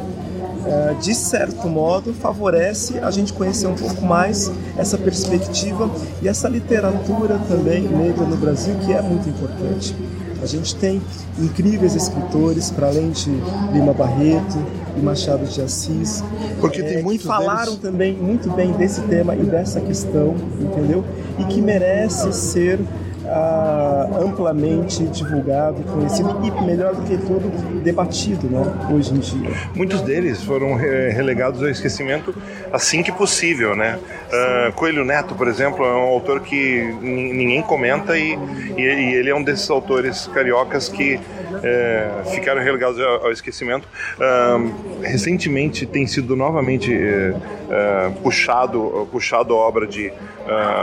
de 1.01 1.15
certo 1.15 1.69
modo, 1.69 2.13
favorece 2.15 2.99
a 2.99 3.11
gente 3.11 3.33
conhecer 3.33 3.67
um 3.67 3.75
pouco 3.75 4.05
mais 4.05 4.51
essa 4.77 4.97
perspectiva 4.97 5.91
e 6.23 6.29
essa 6.29 6.49
literatura 6.49 7.39
também 7.49 7.83
negra 7.83 8.25
no 8.25 8.37
Brasil, 8.37 8.75
que 8.85 8.93
é 8.93 9.03
muito 9.03 9.29
importante. 9.29 9.95
A 10.43 10.47
gente 10.47 10.75
tem 10.75 11.01
incríveis 11.39 11.95
escritores, 11.95 12.71
para 12.71 12.89
além 12.89 13.11
de 13.11 13.31
Lima 13.73 13.93
Barreto 13.93 14.59
e 14.97 15.01
Machado 15.01 15.47
de 15.47 15.61
Assis, 15.63 16.23
porque 16.61 16.81
é, 16.81 16.85
tem 16.85 17.03
muitos 17.03 17.23
que 17.23 17.29
falaram 17.29 17.77
deles... 17.77 17.81
também 17.81 18.17
muito 18.17 18.51
bem 18.51 18.73
desse 18.73 19.01
tema 19.03 19.37
e 19.37 19.45
dessa 19.45 19.81
questão, 19.81 20.35
entendeu? 20.61 21.05
E 21.39 21.45
que 21.45 21.61
merece 21.61 22.33
ser 22.33 22.81
ah, 23.27 24.09
amplamente 24.21 25.05
divulgado, 25.05 25.83
conhecido 25.85 26.39
e, 26.43 26.65
melhor 26.65 26.95
do 26.95 27.03
que 27.03 27.17
tudo, 27.17 27.51
debatido 27.83 28.49
né, 28.49 28.63
hoje 28.93 29.15
em 29.15 29.19
dia. 29.19 29.51
Muitos 29.75 30.01
deles 30.03 30.43
foram 30.43 30.75
relegados 30.75 31.63
ao 31.63 31.69
esquecimento 31.69 32.35
assim 32.73 33.03
que 33.03 33.13
possível. 33.13 33.77
Né? 33.77 33.99
Uh, 34.33 34.73
Coelho 34.73 35.05
Neto, 35.05 35.35
por 35.35 35.47
exemplo, 35.47 35.85
é 35.85 35.93
um 35.93 36.09
autor 36.09 36.41
que 36.41 36.83
ninguém 37.03 37.61
comenta 37.61 38.17
e, 38.17 38.39
e 38.79 38.81
ele 38.81 39.29
é 39.29 39.35
um 39.35 39.43
desses 39.43 39.69
autores 39.69 40.27
cariocas 40.29 40.89
que 40.89 41.21
é, 41.63 42.09
ficaram 42.35 42.63
relegados 42.63 42.99
ao, 42.99 43.27
ao 43.27 43.33
esquecimento. 43.33 43.87
Uh, 44.17 45.03
recentemente 45.03 45.85
tem 45.85 46.07
sido 46.07 46.35
novamente 46.35 46.95
uh, 46.95 48.13
puxado, 48.23 49.07
puxado 49.13 49.53
a 49.53 49.57
obra 49.57 49.87
de 49.87 50.11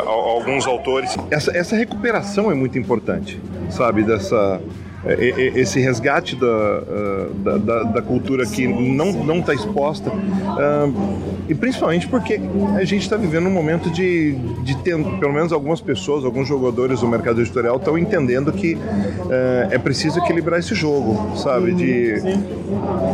alguns 0.05 0.67
autores. 0.67 1.17
Essa, 1.31 1.55
essa 1.57 1.75
recuperação 1.75 2.51
é 2.51 2.53
muito 2.53 2.77
importante, 2.77 3.41
sabe, 3.69 4.03
dessa 4.03 4.61
esse 5.05 5.79
resgate 5.79 6.35
da, 6.35 6.81
da, 7.43 7.57
da, 7.57 7.83
da, 7.83 8.01
cultura 8.01 8.45
que 8.45 8.67
não 8.67 9.39
está 9.39 9.53
exposta 9.53 10.11
e 11.47 11.55
principalmente 11.55 12.07
porque 12.07 12.39
a 12.75 12.83
gente 12.83 13.03
está 13.03 13.15
vivendo 13.15 13.47
um 13.47 13.51
momento 13.51 13.89
de, 13.89 14.33
de 14.63 14.75
ter, 14.77 14.97
pelo 15.19 15.33
menos 15.33 15.53
algumas 15.53 15.79
pessoas, 15.79 16.25
alguns 16.25 16.47
jogadores 16.47 16.99
do 16.99 17.07
mercado 17.07 17.39
editorial 17.41 17.77
estão 17.77 17.97
entendendo 17.97 18.51
que 18.51 18.77
é 19.71 19.77
preciso 19.77 20.19
equilibrar 20.19 20.59
esse 20.59 20.75
jogo, 20.75 21.37
sabe? 21.37 21.73
De... 21.73 22.19
Sim. 22.19 22.43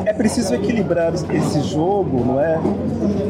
É 0.05 0.13
preciso 0.13 0.53
equilibrar 0.55 1.13
esse 1.13 1.61
jogo, 1.61 2.25
não 2.25 2.41
é? 2.41 2.59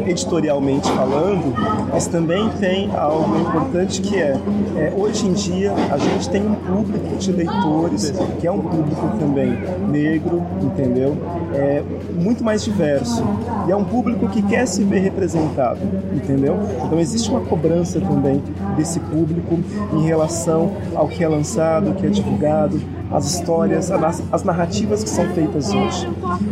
Editorialmente 0.08 0.90
falando, 0.92 1.54
mas 1.92 2.08
também 2.08 2.50
tem 2.60 2.90
algo 2.96 3.40
importante 3.40 4.02
que 4.02 4.16
é, 4.16 4.38
é 4.78 4.94
hoje 4.96 5.28
em 5.28 5.34
dia 5.34 5.74
a 5.92 5.98
gente 5.98 6.30
tem 6.30 6.46
um 6.46 6.56
público 6.56 7.16
de 7.18 7.32
leitores 7.32 8.14
que 8.40 8.45
que 8.46 8.48
é 8.48 8.52
um 8.52 8.62
público 8.62 9.18
também 9.18 9.58
negro, 9.90 10.44
entendeu? 10.62 11.18
É 11.52 11.82
muito 12.14 12.44
mais 12.44 12.64
diverso. 12.64 13.24
E 13.68 13.72
é 13.72 13.76
um 13.76 13.84
público 13.84 14.30
que 14.30 14.40
quer 14.44 14.68
se 14.68 14.84
ver 14.84 15.00
representado, 15.00 15.80
entendeu? 16.14 16.56
Então 16.86 17.00
existe 17.00 17.28
uma 17.32 17.42
cobrança 17.42 18.00
também 18.00 18.44
desse 18.78 19.00
público 19.00 19.58
em 19.94 20.04
relação 20.04 20.74
ao 20.94 21.08
que 21.08 21.24
é 21.24 21.28
lançado, 21.28 21.90
o 21.90 21.96
que 21.96 22.06
é 22.06 22.10
divulgado, 22.10 22.80
as 23.12 23.34
histórias, 23.34 23.92
as 24.32 24.44
narrativas 24.44 25.04
que 25.04 25.10
são 25.10 25.26
feitas 25.30 25.72
hoje. 25.72 26.10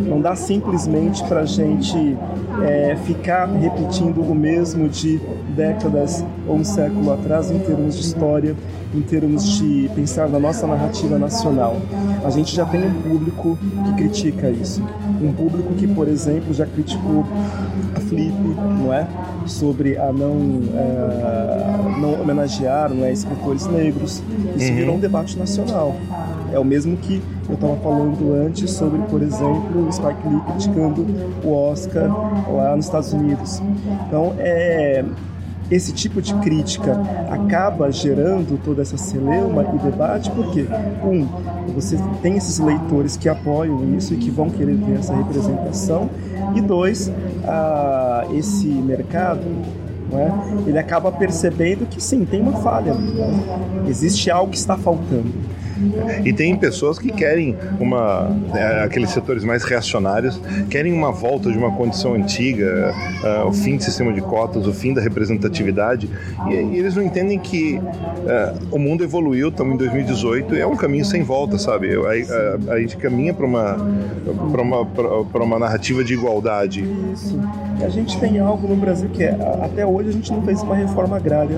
Não 0.07 0.21
dá 0.21 0.35
simplesmente 0.35 1.23
para 1.25 1.41
a 1.41 1.45
gente 1.45 2.17
é, 2.63 2.95
ficar 3.03 3.47
repetindo 3.47 4.21
o 4.21 4.35
mesmo 4.35 4.87
de 4.87 5.19
décadas 5.55 6.23
ou 6.47 6.55
um 6.55 6.63
século 6.63 7.11
atrás 7.11 7.49
em 7.49 7.59
termos 7.59 7.95
de 7.95 8.01
história, 8.01 8.55
em 8.93 9.01
termos 9.01 9.57
de 9.57 9.89
pensar 9.95 10.29
na 10.29 10.39
nossa 10.39 10.67
narrativa 10.67 11.17
nacional. 11.17 11.77
A 12.23 12.29
gente 12.29 12.55
já 12.55 12.65
tem 12.65 12.85
um 12.85 12.93
público 13.01 13.57
que 13.85 13.93
critica 13.95 14.49
isso. 14.49 14.83
Um 15.21 15.33
público 15.33 15.73
que, 15.73 15.87
por 15.87 16.07
exemplo, 16.07 16.53
já 16.53 16.65
criticou 16.65 17.25
a 17.95 17.99
Flip, 17.99 18.33
não 18.79 18.93
é? 18.93 19.07
Sobre 19.47 19.97
a 19.97 20.11
não, 20.11 20.61
é, 20.75 21.99
não 21.99 22.21
homenagear 22.21 22.93
não 22.93 23.03
é, 23.03 23.11
escritores 23.11 23.65
negros. 23.67 24.21
Isso 24.55 24.69
uhum. 24.69 24.75
virou 24.75 24.95
um 24.95 24.99
debate 24.99 25.37
nacional. 25.37 25.95
É 26.53 26.59
o 26.59 26.63
mesmo 26.63 26.95
que 26.97 27.19
eu 27.49 27.55
estava 27.55 27.75
falando 27.77 28.33
antes 28.33 28.69
sobre, 28.69 29.01
por 29.09 29.23
exemplo, 29.23 29.87
o 29.87 29.91
Spike 29.91 30.27
Lee 30.27 30.39
criticando 30.51 31.05
o 31.43 31.51
Oscar 31.51 32.07
lá 32.47 32.75
nos 32.75 32.85
Estados 32.85 33.11
Unidos. 33.11 33.59
Então, 34.07 34.35
é, 34.37 35.03
esse 35.71 35.91
tipo 35.91 36.21
de 36.21 36.33
crítica 36.35 37.01
acaba 37.27 37.91
gerando 37.91 38.59
toda 38.63 38.83
essa 38.83 38.97
celeuma 38.97 39.63
e 39.63 39.77
debate, 39.79 40.29
porque, 40.29 40.67
um, 41.03 41.27
você 41.73 41.97
tem 42.21 42.37
esses 42.37 42.59
leitores 42.59 43.17
que 43.17 43.27
apoiam 43.27 43.95
isso 43.97 44.13
e 44.13 44.17
que 44.17 44.29
vão 44.29 44.51
querer 44.51 44.77
ter 44.77 44.99
essa 44.99 45.15
representação, 45.15 46.07
e 46.53 46.61
dois, 46.61 47.11
a, 47.45 48.27
esse 48.31 48.67
mercado 48.67 49.41
é? 50.11 50.69
ele 50.69 50.77
acaba 50.77 51.11
percebendo 51.11 51.87
que 51.87 52.01
sim, 52.01 52.23
tem 52.25 52.41
uma 52.41 52.53
falha, 52.61 52.93
né? 52.93 53.87
existe 53.87 54.29
algo 54.29 54.51
que 54.51 54.57
está 54.57 54.77
faltando. 54.77 55.31
E 56.23 56.33
tem 56.33 56.55
pessoas 56.55 56.97
que 56.97 57.11
querem 57.11 57.55
uma. 57.79 58.31
É, 58.53 58.83
aqueles 58.83 59.09
setores 59.09 59.43
mais 59.43 59.63
reacionários 59.63 60.39
querem 60.69 60.93
uma 60.93 61.11
volta 61.11 61.51
de 61.51 61.57
uma 61.57 61.71
condição 61.71 62.13
antiga, 62.13 62.93
uh, 63.23 63.47
o 63.47 63.53
fim 63.53 63.77
do 63.77 63.83
sistema 63.83 64.13
de 64.13 64.21
cotas, 64.21 64.65
o 64.67 64.73
fim 64.73 64.93
da 64.93 65.01
representatividade. 65.01 66.09
E, 66.49 66.53
e 66.53 66.77
eles 66.77 66.95
não 66.95 67.03
entendem 67.03 67.39
que 67.39 67.77
uh, 67.77 68.75
o 68.75 68.79
mundo 68.79 69.03
evoluiu, 69.03 69.49
estamos 69.49 69.75
em 69.75 69.77
2018, 69.77 70.55
e 70.55 70.59
é 70.59 70.67
um 70.67 70.75
caminho 70.75 71.05
sem 71.05 71.23
volta, 71.23 71.57
sabe? 71.57 71.93
A, 71.93 72.69
a, 72.69 72.73
a 72.73 72.79
gente 72.79 72.97
caminha 72.97 73.33
para 73.33 73.45
uma, 73.45 73.75
uma, 74.41 75.43
uma 75.43 75.59
narrativa 75.59 76.03
de 76.03 76.13
igualdade. 76.13 76.85
Isso. 77.13 77.39
A 77.81 77.89
gente 77.89 78.19
tem 78.19 78.39
algo 78.39 78.67
no 78.67 78.75
Brasil 78.75 79.09
que 79.09 79.23
é, 79.23 79.31
até 79.61 79.85
hoje 79.85 80.09
a 80.09 80.11
gente 80.11 80.31
não 80.31 80.41
fez 80.43 80.61
uma 80.61 80.75
reforma 80.75 81.17
agrária 81.17 81.57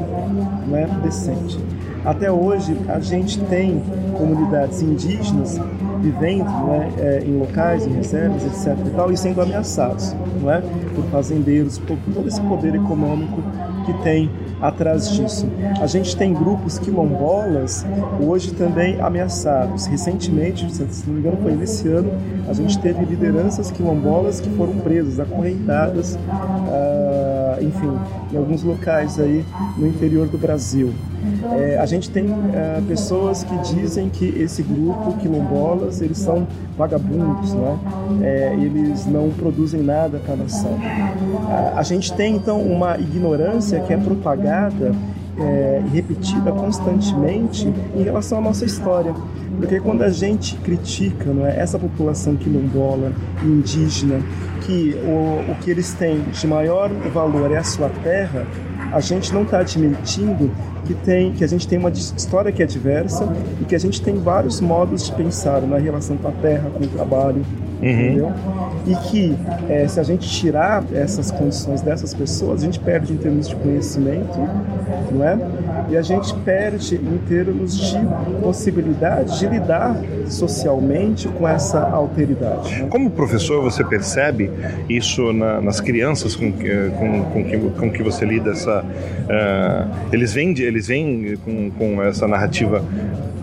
né, 0.68 0.88
decente. 1.04 1.60
Até 2.06 2.32
hoje, 2.32 2.78
a 2.88 3.00
gente 3.00 3.40
tem 3.46 3.82
comunidades 4.18 4.82
indígenas 4.82 5.60
vivendo 6.02 6.48
é, 6.72 7.18
é, 7.18 7.24
em 7.26 7.38
locais, 7.38 7.86
em 7.86 7.92
reservas, 7.92 8.44
etc. 8.46 8.78
E, 8.86 8.90
tal, 8.92 9.12
e 9.12 9.18
sendo 9.18 9.42
ameaçados 9.42 10.16
não 10.42 10.52
é? 10.52 10.62
por 10.94 11.04
fazendeiros, 11.06 11.80
por 11.80 11.98
todo 12.14 12.28
esse 12.28 12.42
poder 12.42 12.76
econômico 12.76 13.42
que 13.86 13.94
tem 14.04 14.30
atrás 14.62 15.12
disso. 15.12 15.48
A 15.82 15.88
gente 15.88 16.16
tem 16.16 16.34
grupos 16.34 16.80
quilombolas 16.80 17.86
hoje 18.20 18.54
também 18.54 19.00
ameaçados. 19.00 19.86
Recentemente, 19.86 20.72
se 20.74 21.08
não 21.08 21.14
me 21.14 21.20
engano, 21.20 21.38
foi 21.42 21.56
nesse 21.56 21.88
ano, 21.88 22.12
a 22.48 22.54
gente 22.54 22.78
teve 22.80 23.06
lideranças 23.06 23.72
quilombolas 23.72 24.40
que 24.40 24.50
foram 24.52 24.74
presas, 24.78 25.20
acorrentadas, 25.20 26.18
ah, 26.30 27.15
enfim, 27.62 27.92
em 28.32 28.38
alguns 28.38 28.64
locais 28.64 29.20
aí 29.20 29.44
no 29.78 29.88
interior 29.88 30.28
do 30.28 30.38
Brasil. 30.38 30.94
É, 31.58 31.78
a 31.78 31.86
gente 31.86 32.10
tem 32.10 32.26
é, 32.54 32.82
pessoas 32.88 33.44
que 33.44 33.58
dizem 33.74 34.10
que 34.10 34.26
esse 34.26 34.62
grupo, 34.62 35.18
quilombolas, 35.18 36.02
eles 36.02 36.18
são 36.18 36.48
vagabundos, 36.78 37.54
né? 37.54 37.80
É, 38.22 38.54
eles 38.54 39.06
não 39.06 39.30
produzem 39.32 39.82
nada 39.82 40.20
para 40.20 40.34
a 40.34 40.38
nação. 40.38 40.78
A, 41.76 41.84
gente 41.84 42.14
tem 42.14 42.36
então 42.36 42.62
uma 42.62 42.98
ignorância 42.98 43.80
que 43.82 43.94
é 43.94 43.98
propagada 43.98 44.94
é, 45.38 45.82
repetida 45.92 46.52
constantemente 46.52 47.72
em 47.96 48.04
relação 48.04 48.40
à 48.40 48.42
nossa 48.42 48.66
história. 48.66 49.14
Porque 49.58 49.80
quando 49.80 50.04
a 50.04 50.10
gente 50.10 50.56
critica 50.58 51.34
não 51.34 51.46
é, 51.46 51.60
essa 51.60 51.80
população 51.80 52.36
quilombola, 52.36 53.12
indígena, 53.44 54.20
que 54.62 54.96
o, 55.06 55.52
o 55.52 55.56
que 55.62 55.72
eles 55.72 55.94
têm 55.94 56.22
de 56.22 56.48
maior 56.48 56.90
valor 57.14 57.52
é 57.52 57.58
a 57.58 57.64
sua 57.64 57.90
terra, 58.04 58.46
a 58.92 59.00
gente 59.00 59.34
não 59.34 59.44
está 59.44 59.60
admitindo 59.60 60.52
que, 60.86 60.94
tem, 60.94 61.34
que 61.34 61.44
a 61.44 61.48
gente 61.48 61.68
tem 61.68 61.78
uma 61.78 61.90
história 61.90 62.52
que 62.52 62.62
é 62.62 62.66
diversa 62.66 63.28
e 63.62 63.66
que 63.66 63.76
a 63.76 63.80
gente 63.80 64.02
tem 64.02 64.16
vários 64.16 64.62
modos 64.62 65.06
de 65.06 65.12
pensar 65.14 65.62
na 65.62 65.78
relação 65.78 66.18
com 66.18 66.28
a 66.28 66.32
terra, 66.32 66.70
com 66.70 66.84
o 66.84 66.88
trabalho, 66.88 67.44
Uhum. 67.82 67.90
Entendeu? 67.92 68.34
E 68.88 68.96
que 69.08 69.36
é, 69.70 69.88
se 69.88 70.00
a 70.00 70.04
gente 70.04 70.28
tirar 70.30 70.84
essas 70.94 71.32
condições 71.32 71.82
dessas 71.82 72.14
pessoas, 72.14 72.62
a 72.62 72.66
gente 72.66 72.80
perde 72.80 73.14
em 73.14 73.18
termos 73.18 73.50
de 73.50 73.56
conhecimento, 73.56 74.40
não 75.12 75.24
é? 75.24 75.38
E 75.90 75.98
a 75.98 76.02
gente 76.02 76.34
perde 76.40 76.96
em 76.96 77.18
termos 77.28 77.78
de 77.78 78.00
possibilidade 78.42 79.40
de 79.40 79.48
lidar 79.48 79.96
socialmente 80.28 81.28
com 81.28 81.48
essa 81.48 81.82
alteridade. 81.82 82.86
Como 82.90 83.10
professor, 83.12 83.62
você 83.62 83.84
percebe 83.84 84.50
isso 84.90 85.32
na, 85.34 85.62
nas 85.62 85.80
crianças 85.80 86.36
com, 86.36 86.52
com, 86.52 87.24
com, 87.32 87.44
que, 87.44 87.58
com 87.58 87.92
que 87.92 88.04
você 88.04 88.26
lida? 88.26 88.52
Essa, 88.52 88.84
uh, 88.84 90.14
eles 90.14 90.34
vêm, 90.34 90.58
eles 90.60 90.88
vêm 90.88 91.38
com, 91.44 91.72
com 91.72 92.04
essa 92.04 92.28
narrativa 92.28 92.84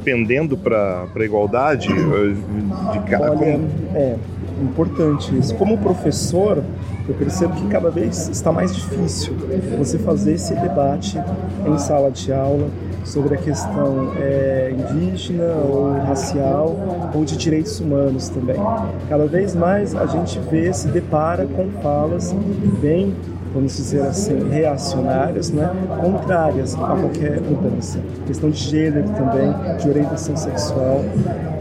pendendo 0.04 0.56
para 0.56 1.06
a 1.14 1.24
igualdade? 1.24 1.88
De, 1.88 3.10
cara, 3.10 3.30
Olha, 3.30 3.38
como... 3.38 3.68
é 3.94 4.16
importante 4.62 5.36
isso. 5.36 5.55
Como 5.56 5.78
professor, 5.78 6.62
eu 7.09 7.14
percebo 7.14 7.55
que 7.55 7.66
cada 7.68 7.90
vez 7.90 8.28
está 8.28 8.52
mais 8.52 8.74
difícil 8.74 9.34
você 9.78 9.98
fazer 9.98 10.34
esse 10.34 10.55
debate 10.55 11.20
em 11.66 11.78
sala 11.78 12.10
de 12.10 12.32
aula 12.32 12.68
sobre 13.05 13.34
a 13.34 13.36
questão 13.36 14.12
é, 14.16 14.72
indígena 14.72 15.55
ou 15.68 15.93
racial 15.93 16.76
ou 17.14 17.24
de 17.24 17.36
direitos 17.36 17.80
humanos 17.80 18.28
também. 18.28 18.56
Cada 19.09 19.26
vez 19.26 19.55
mais 19.55 19.94
a 19.94 20.06
gente 20.06 20.39
vê, 20.51 20.72
se 20.72 20.89
depara 20.89 21.47
com 21.47 21.68
falas 21.82 22.34
bem 22.80 23.14
vamos 23.52 23.76
dizer 23.76 24.02
assim, 24.02 24.48
reacionárias, 24.48 25.50
né, 25.50 25.70
contrárias 26.00 26.74
a 26.74 26.78
qualquer 26.78 27.40
mudança. 27.40 27.98
Questão 28.26 28.50
de 28.50 28.58
gênero 28.58 29.08
também, 29.10 29.52
de 29.78 29.88
orientação 29.88 30.36
sexual, 30.36 31.04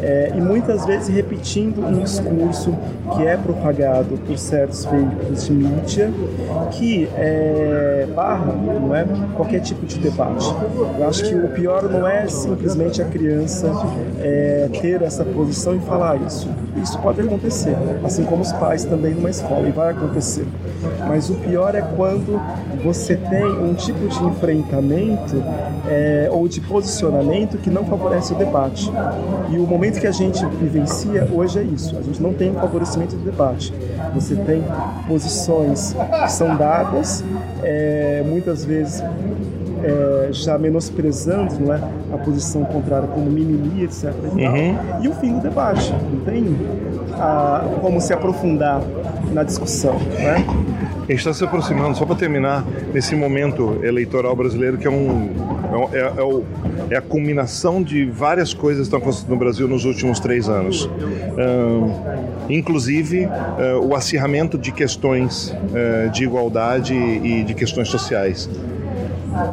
é, 0.01 0.31
e 0.35 0.41
muitas 0.41 0.85
vezes 0.85 1.07
repetindo 1.09 1.85
um 1.85 1.99
discurso 1.99 2.75
que 3.15 3.25
é 3.25 3.37
propagado 3.37 4.17
por 4.25 4.37
certos 4.37 4.85
veículos 4.85 5.45
de 5.45 5.53
mídia 5.53 6.11
que 6.71 7.07
é, 7.15 8.07
barra 8.15 8.45
não 8.45 8.95
é, 8.95 9.05
qualquer 9.35 9.59
tipo 9.59 9.85
de 9.85 9.99
debate. 9.99 10.53
Eu 10.97 11.07
acho 11.07 11.23
que 11.23 11.35
o 11.35 11.47
pior 11.49 11.83
não 11.83 12.07
é 12.07 12.27
simplesmente 12.27 13.01
a 13.01 13.05
criança 13.05 13.71
é, 14.19 14.69
ter 14.81 15.01
essa 15.01 15.23
posição 15.23 15.75
e 15.75 15.79
falar 15.79 16.19
isso. 16.21 16.49
Isso 16.81 16.97
pode 16.99 17.21
acontecer, 17.21 17.75
assim 18.03 18.23
como 18.23 18.41
os 18.41 18.51
pais 18.53 18.83
também 18.85 19.13
numa 19.13 19.29
escola, 19.29 19.67
e 19.67 19.71
vai 19.71 19.91
acontecer. 19.91 20.45
Mas 21.07 21.29
o 21.29 21.35
pior 21.35 21.75
é 21.75 21.80
quando 21.95 22.39
você 22.83 23.15
tem 23.15 23.45
um 23.45 23.73
tipo 23.73 24.07
de 24.07 24.23
enfrentamento 24.23 25.43
é, 25.87 26.29
ou 26.31 26.47
de 26.47 26.61
posicionamento 26.61 27.57
que 27.57 27.69
não 27.69 27.85
favorece 27.85 28.33
o 28.33 28.35
debate. 28.35 28.91
E 29.49 29.57
o 29.57 29.67
momento 29.67 29.99
que 29.99 30.07
a 30.07 30.11
gente 30.11 30.45
vivencia 30.45 31.27
hoje 31.31 31.59
é 31.59 31.63
isso. 31.63 31.97
A 31.97 32.01
gente 32.01 32.21
não 32.21 32.33
tem 32.33 32.53
favorecimento 32.53 33.15
do 33.15 33.23
debate. 33.23 33.73
Você 34.13 34.35
tem 34.35 34.63
posições 35.07 35.95
que 36.23 36.31
são 36.31 36.55
dadas, 36.55 37.23
é, 37.63 38.23
muitas 38.25 38.63
vezes 38.65 39.03
é, 39.83 40.29
já 40.31 40.57
menosprezando 40.57 41.59
não 41.59 41.73
é, 41.73 41.81
a 42.13 42.17
posição 42.17 42.63
contrária 42.63 43.07
como 43.07 43.29
mimimi, 43.29 43.83
etc. 43.83 44.13
E, 44.35 44.45
uhum. 44.45 45.03
e 45.03 45.07
o 45.07 45.13
fim 45.13 45.33
do 45.33 45.41
debate. 45.41 45.93
Não 46.11 46.19
tem 46.21 46.55
a, 47.13 47.77
como 47.81 47.99
se 47.99 48.13
aprofundar 48.13 48.81
na 49.31 49.43
discussão. 49.43 49.97
Né? 50.19 50.45
A 51.11 51.11
gente 51.11 51.19
está 51.19 51.33
se 51.33 51.43
aproximando, 51.43 51.97
só 51.97 52.05
para 52.05 52.15
terminar, 52.15 52.65
nesse 52.93 53.15
momento 53.15 53.79
eleitoral 53.83 54.35
brasileiro 54.35 54.77
que 54.77 54.87
é 54.87 54.89
um. 54.89 55.29
É, 55.93 55.97
é, 55.97 56.13
é, 56.17 56.23
o, 56.23 56.43
é 56.89 56.97
a 56.97 57.01
culminação 57.01 57.81
de 57.81 58.05
várias 58.05 58.53
coisas 58.53 58.81
que 58.81 58.87
estão 58.87 58.99
acontecendo 58.99 59.29
no 59.29 59.37
Brasil 59.37 59.67
nos 59.67 59.85
últimos 59.85 60.19
três 60.19 60.49
anos. 60.49 60.89
inclusive 62.49 63.25
uh, 63.25 63.29
o 63.85 63.95
acirramento 63.95 64.57
de 64.57 64.71
questões 64.71 65.49
uh, 65.49 66.09
de 66.11 66.23
igualdade 66.23 66.93
e 66.93 67.43
de 67.43 67.53
questões 67.53 67.87
sociais. 67.87 68.49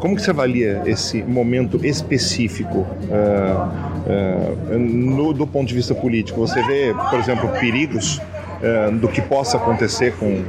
Como 0.01 0.17
que 0.17 0.23
você 0.23 0.31
avalia 0.31 0.83
esse 0.87 1.23
momento 1.23 1.85
específico 1.85 2.79
uh, 2.79 4.75
uh, 4.75 4.79
no, 4.79 5.33
do 5.33 5.47
ponto 5.47 5.69
de 5.69 5.75
vista 5.75 5.95
político? 5.95 6.41
Você 6.41 6.63
vê, 6.63 6.95
por 7.11 7.19
exemplo, 7.19 7.49
perigos 7.61 8.19
uh, 8.19 8.93
do 8.97 9.09
que 9.09 9.21
possa 9.21 9.57
acontecer 9.57 10.15
com 10.17 10.43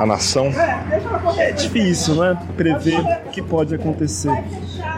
a 0.00 0.06
nação? 0.06 0.50
É 1.36 1.52
difícil, 1.52 2.14
né? 2.16 2.38
Prever 2.56 3.00
o 3.26 3.30
que 3.30 3.42
pode 3.42 3.74
acontecer. 3.74 4.32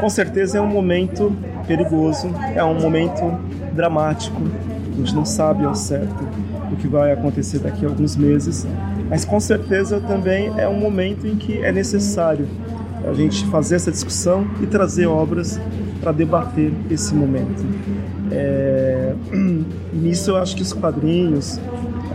Com 0.00 0.08
certeza 0.08 0.58
é 0.58 0.60
um 0.60 0.66
momento 0.66 1.34
perigoso, 1.66 2.30
é 2.54 2.62
um 2.62 2.80
momento 2.80 3.38
dramático. 3.72 4.40
A 4.92 4.96
gente 4.98 5.14
não 5.14 5.24
sabe 5.24 5.64
ao 5.64 5.74
certo 5.74 6.28
o 6.70 6.76
que 6.76 6.86
vai 6.86 7.12
acontecer 7.12 7.58
daqui 7.58 7.84
a 7.84 7.88
alguns 7.88 8.16
meses, 8.16 8.66
mas 9.08 9.24
com 9.24 9.40
certeza 9.40 10.00
também 10.00 10.52
é 10.58 10.68
um 10.68 10.78
momento 10.78 11.26
em 11.26 11.36
que 11.36 11.62
é 11.62 11.72
necessário 11.72 12.46
a 13.04 13.12
gente 13.12 13.44
fazer 13.46 13.76
essa 13.76 13.90
discussão 13.90 14.46
e 14.62 14.66
trazer 14.66 15.06
obras 15.06 15.60
para 16.00 16.12
debater 16.12 16.72
esse 16.90 17.14
momento. 17.14 17.64
É, 18.30 19.14
nisso 19.92 20.30
eu 20.30 20.36
acho 20.36 20.54
que 20.56 20.62
os 20.62 20.72
quadrinhos, 20.72 21.60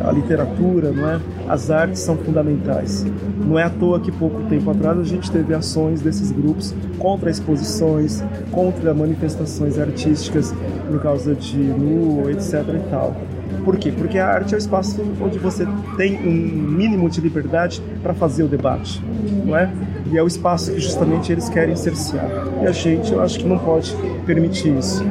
a 0.01 0.11
literatura, 0.11 0.91
não 0.91 1.09
é? 1.09 1.19
as 1.47 1.69
artes 1.69 2.01
são 2.01 2.17
fundamentais. 2.17 3.05
Não 3.45 3.57
é 3.57 3.63
à 3.63 3.69
toa 3.69 3.99
que 3.99 4.11
pouco 4.11 4.41
tempo 4.43 4.69
atrás 4.71 4.97
a 4.99 5.03
gente 5.03 5.29
teve 5.31 5.53
ações 5.53 6.01
desses 6.01 6.31
grupos 6.31 6.73
contra 6.97 7.29
exposições, 7.29 8.23
contra 8.51 8.93
manifestações 8.93 9.77
artísticas 9.77 10.53
por 10.87 11.01
causa 11.01 11.35
de 11.35 11.57
nu, 11.57 12.29
etc. 12.29 12.53
e 12.53 12.89
tal. 12.89 13.15
Por 13.63 13.77
quê? 13.77 13.91
Porque 13.91 14.17
a 14.17 14.27
arte 14.27 14.53
é 14.53 14.57
o 14.57 14.59
espaço 14.59 15.01
onde 15.21 15.37
você 15.37 15.65
tem 15.95 16.17
um 16.17 16.31
mínimo 16.31 17.09
de 17.09 17.21
liberdade 17.21 17.81
para 18.01 18.13
fazer 18.13 18.43
o 18.43 18.47
debate, 18.47 19.01
não 19.45 19.55
é? 19.55 19.71
E 20.13 20.17
é 20.17 20.21
o 20.21 20.27
espaço 20.27 20.71
que 20.71 20.79
justamente 20.79 21.31
eles 21.31 21.49
querem 21.49 21.75
cercear. 21.75 22.29
E 22.61 22.67
a 22.67 22.71
gente, 22.71 23.11
eu 23.11 23.19
acho 23.19 23.39
que 23.39 23.47
não 23.47 23.57
pode 23.57 23.95
permitir 24.27 24.77
isso. 24.77 25.03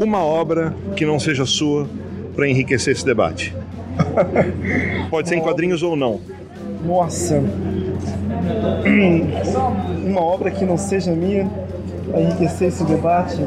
Uma 0.00 0.18
obra 0.18 0.74
que 0.96 1.06
não 1.06 1.20
seja 1.20 1.46
sua 1.46 1.88
para 2.34 2.48
enriquecer 2.48 2.92
esse 2.92 3.04
debate. 3.04 3.54
pode 5.08 5.28
ser 5.28 5.36
em 5.36 5.40
quadrinhos 5.40 5.84
ou 5.84 5.94
não. 5.94 6.20
Nossa. 6.84 7.40
Uma 10.04 10.20
obra 10.20 10.50
que 10.50 10.64
não 10.64 10.76
seja 10.76 11.12
minha 11.12 11.48
para 12.10 12.20
enriquecer 12.20 12.66
esse 12.66 12.82
debate, 12.82 13.38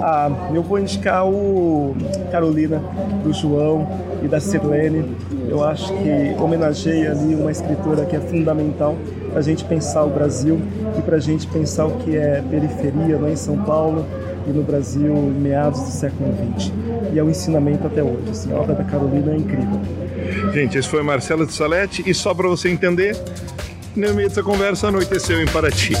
ah, 0.00 0.30
eu 0.54 0.62
vou 0.62 0.78
indicar 0.78 1.26
o 1.26 1.96
Carolina, 2.30 2.80
do 3.24 3.32
João 3.32 3.88
e 4.22 4.28
da 4.28 4.38
Sirlene. 4.38 5.16
Eu 5.48 5.64
acho 5.64 5.92
que 5.92 6.40
homenageia 6.40 7.10
ali 7.10 7.34
uma 7.34 7.50
escritora 7.50 8.04
que 8.04 8.14
é 8.14 8.20
fundamental 8.20 8.94
para 9.34 9.40
a 9.40 9.42
gente 9.42 9.64
pensar 9.64 10.04
o 10.04 10.10
Brasil 10.10 10.60
e 10.96 11.02
para 11.02 11.16
a 11.16 11.18
gente 11.18 11.44
pensar 11.48 11.86
o 11.86 11.98
que 11.98 12.16
é 12.16 12.40
periferia 12.48 13.18
não 13.18 13.26
é, 13.26 13.32
em 13.32 13.36
São 13.36 13.56
Paulo 13.64 14.06
e 14.46 14.50
no 14.50 14.62
Brasil 14.62 15.12
meados 15.12 15.80
do 15.80 15.90
século 15.90 16.32
XX. 16.56 16.70
E 17.12 17.18
é 17.18 17.22
o 17.22 17.26
um 17.26 17.30
ensinamento 17.30 17.84
até 17.84 18.00
hoje. 18.00 18.30
Assim, 18.30 18.52
a 18.52 18.56
obra 18.56 18.76
da 18.76 18.84
Carolina 18.84 19.32
é 19.32 19.36
incrível. 19.36 19.80
Gente, 20.52 20.78
esse 20.78 20.88
foi 20.88 21.02
Marcelo 21.02 21.44
de 21.44 21.52
Salete 21.52 22.04
e 22.06 22.14
só 22.14 22.32
para 22.32 22.46
você 22.46 22.68
entender, 22.68 23.16
no 23.96 24.14
meio 24.14 24.28
dessa 24.28 24.42
conversa 24.42 24.86
anoiteceu 24.86 25.42
em 25.42 25.46
Paraty. 25.46 25.94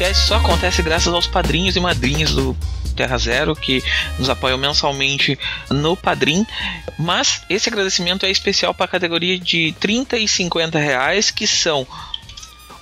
Podcast 0.00 0.28
só 0.28 0.36
acontece 0.36 0.82
graças 0.82 1.12
aos 1.12 1.26
padrinhos 1.26 1.76
e 1.76 1.80
madrinhas 1.80 2.32
do 2.32 2.56
Terra 2.96 3.18
Zero 3.18 3.54
que 3.54 3.84
nos 4.18 4.30
apoiam 4.30 4.56
mensalmente 4.56 5.38
no 5.68 5.94
Padrim. 5.94 6.46
Mas 6.98 7.42
esse 7.50 7.68
agradecimento 7.68 8.24
é 8.24 8.30
especial 8.30 8.72
para 8.72 8.86
a 8.86 8.88
categoria 8.88 9.38
de 9.38 9.74
30 9.78 10.16
e 10.16 10.26
50 10.26 10.78
reais, 10.78 11.30
que 11.30 11.46
são 11.46 11.86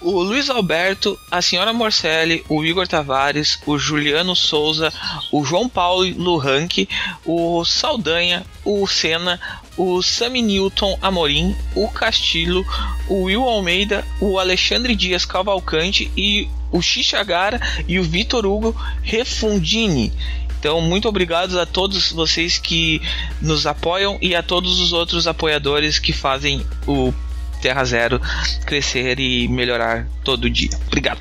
o 0.01 0.23
Luiz 0.23 0.49
Alberto, 0.49 1.19
a 1.28 1.43
senhora 1.43 1.73
Morcelli, 1.73 2.45
o 2.49 2.65
Igor 2.65 2.86
Tavares, 2.86 3.59
o 3.66 3.77
Juliano 3.77 4.36
Souza, 4.36 4.93
o 5.32 5.45
João 5.45 5.69
Paulo 5.69 6.09
Luhank, 6.16 6.89
o 7.24 7.65
Saldanha, 7.65 8.47
o 8.65 8.86
Senna, 8.86 9.40
o 9.78 10.02
Sami 10.02 10.42
Newton 10.42 10.98
Amorim, 11.00 11.56
o 11.74 11.88
Castilho, 11.88 12.66
o 13.09 13.22
Will 13.22 13.44
Almeida, 13.44 14.05
o 14.20 14.38
Alexandre 14.38 14.94
Dias 14.94 15.24
Cavalcante 15.24 16.10
e 16.16 16.48
o 16.70 16.82
Xixagara 16.82 17.60
e 17.86 17.98
o 17.98 18.02
Vitor 18.02 18.44
Hugo 18.44 18.74
Refundini. 19.02 20.12
Então, 20.59 20.80
muito 20.80 21.09
obrigado 21.09 21.59
a 21.60 21.64
todos 21.64 22.10
vocês 22.10 22.59
que 22.59 23.00
nos 23.40 23.64
apoiam 23.64 24.18
e 24.20 24.34
a 24.34 24.42
todos 24.42 24.80
os 24.80 24.92
outros 24.92 25.28
apoiadores 25.28 26.00
que 26.00 26.12
fazem 26.12 26.66
o 26.84 27.14
Terra 27.62 27.84
Zero 27.84 28.20
crescer 28.66 29.20
e 29.20 29.46
melhorar 29.46 30.09
todo 30.24 30.50
dia. 30.50 30.70
Obrigado. 30.88 31.20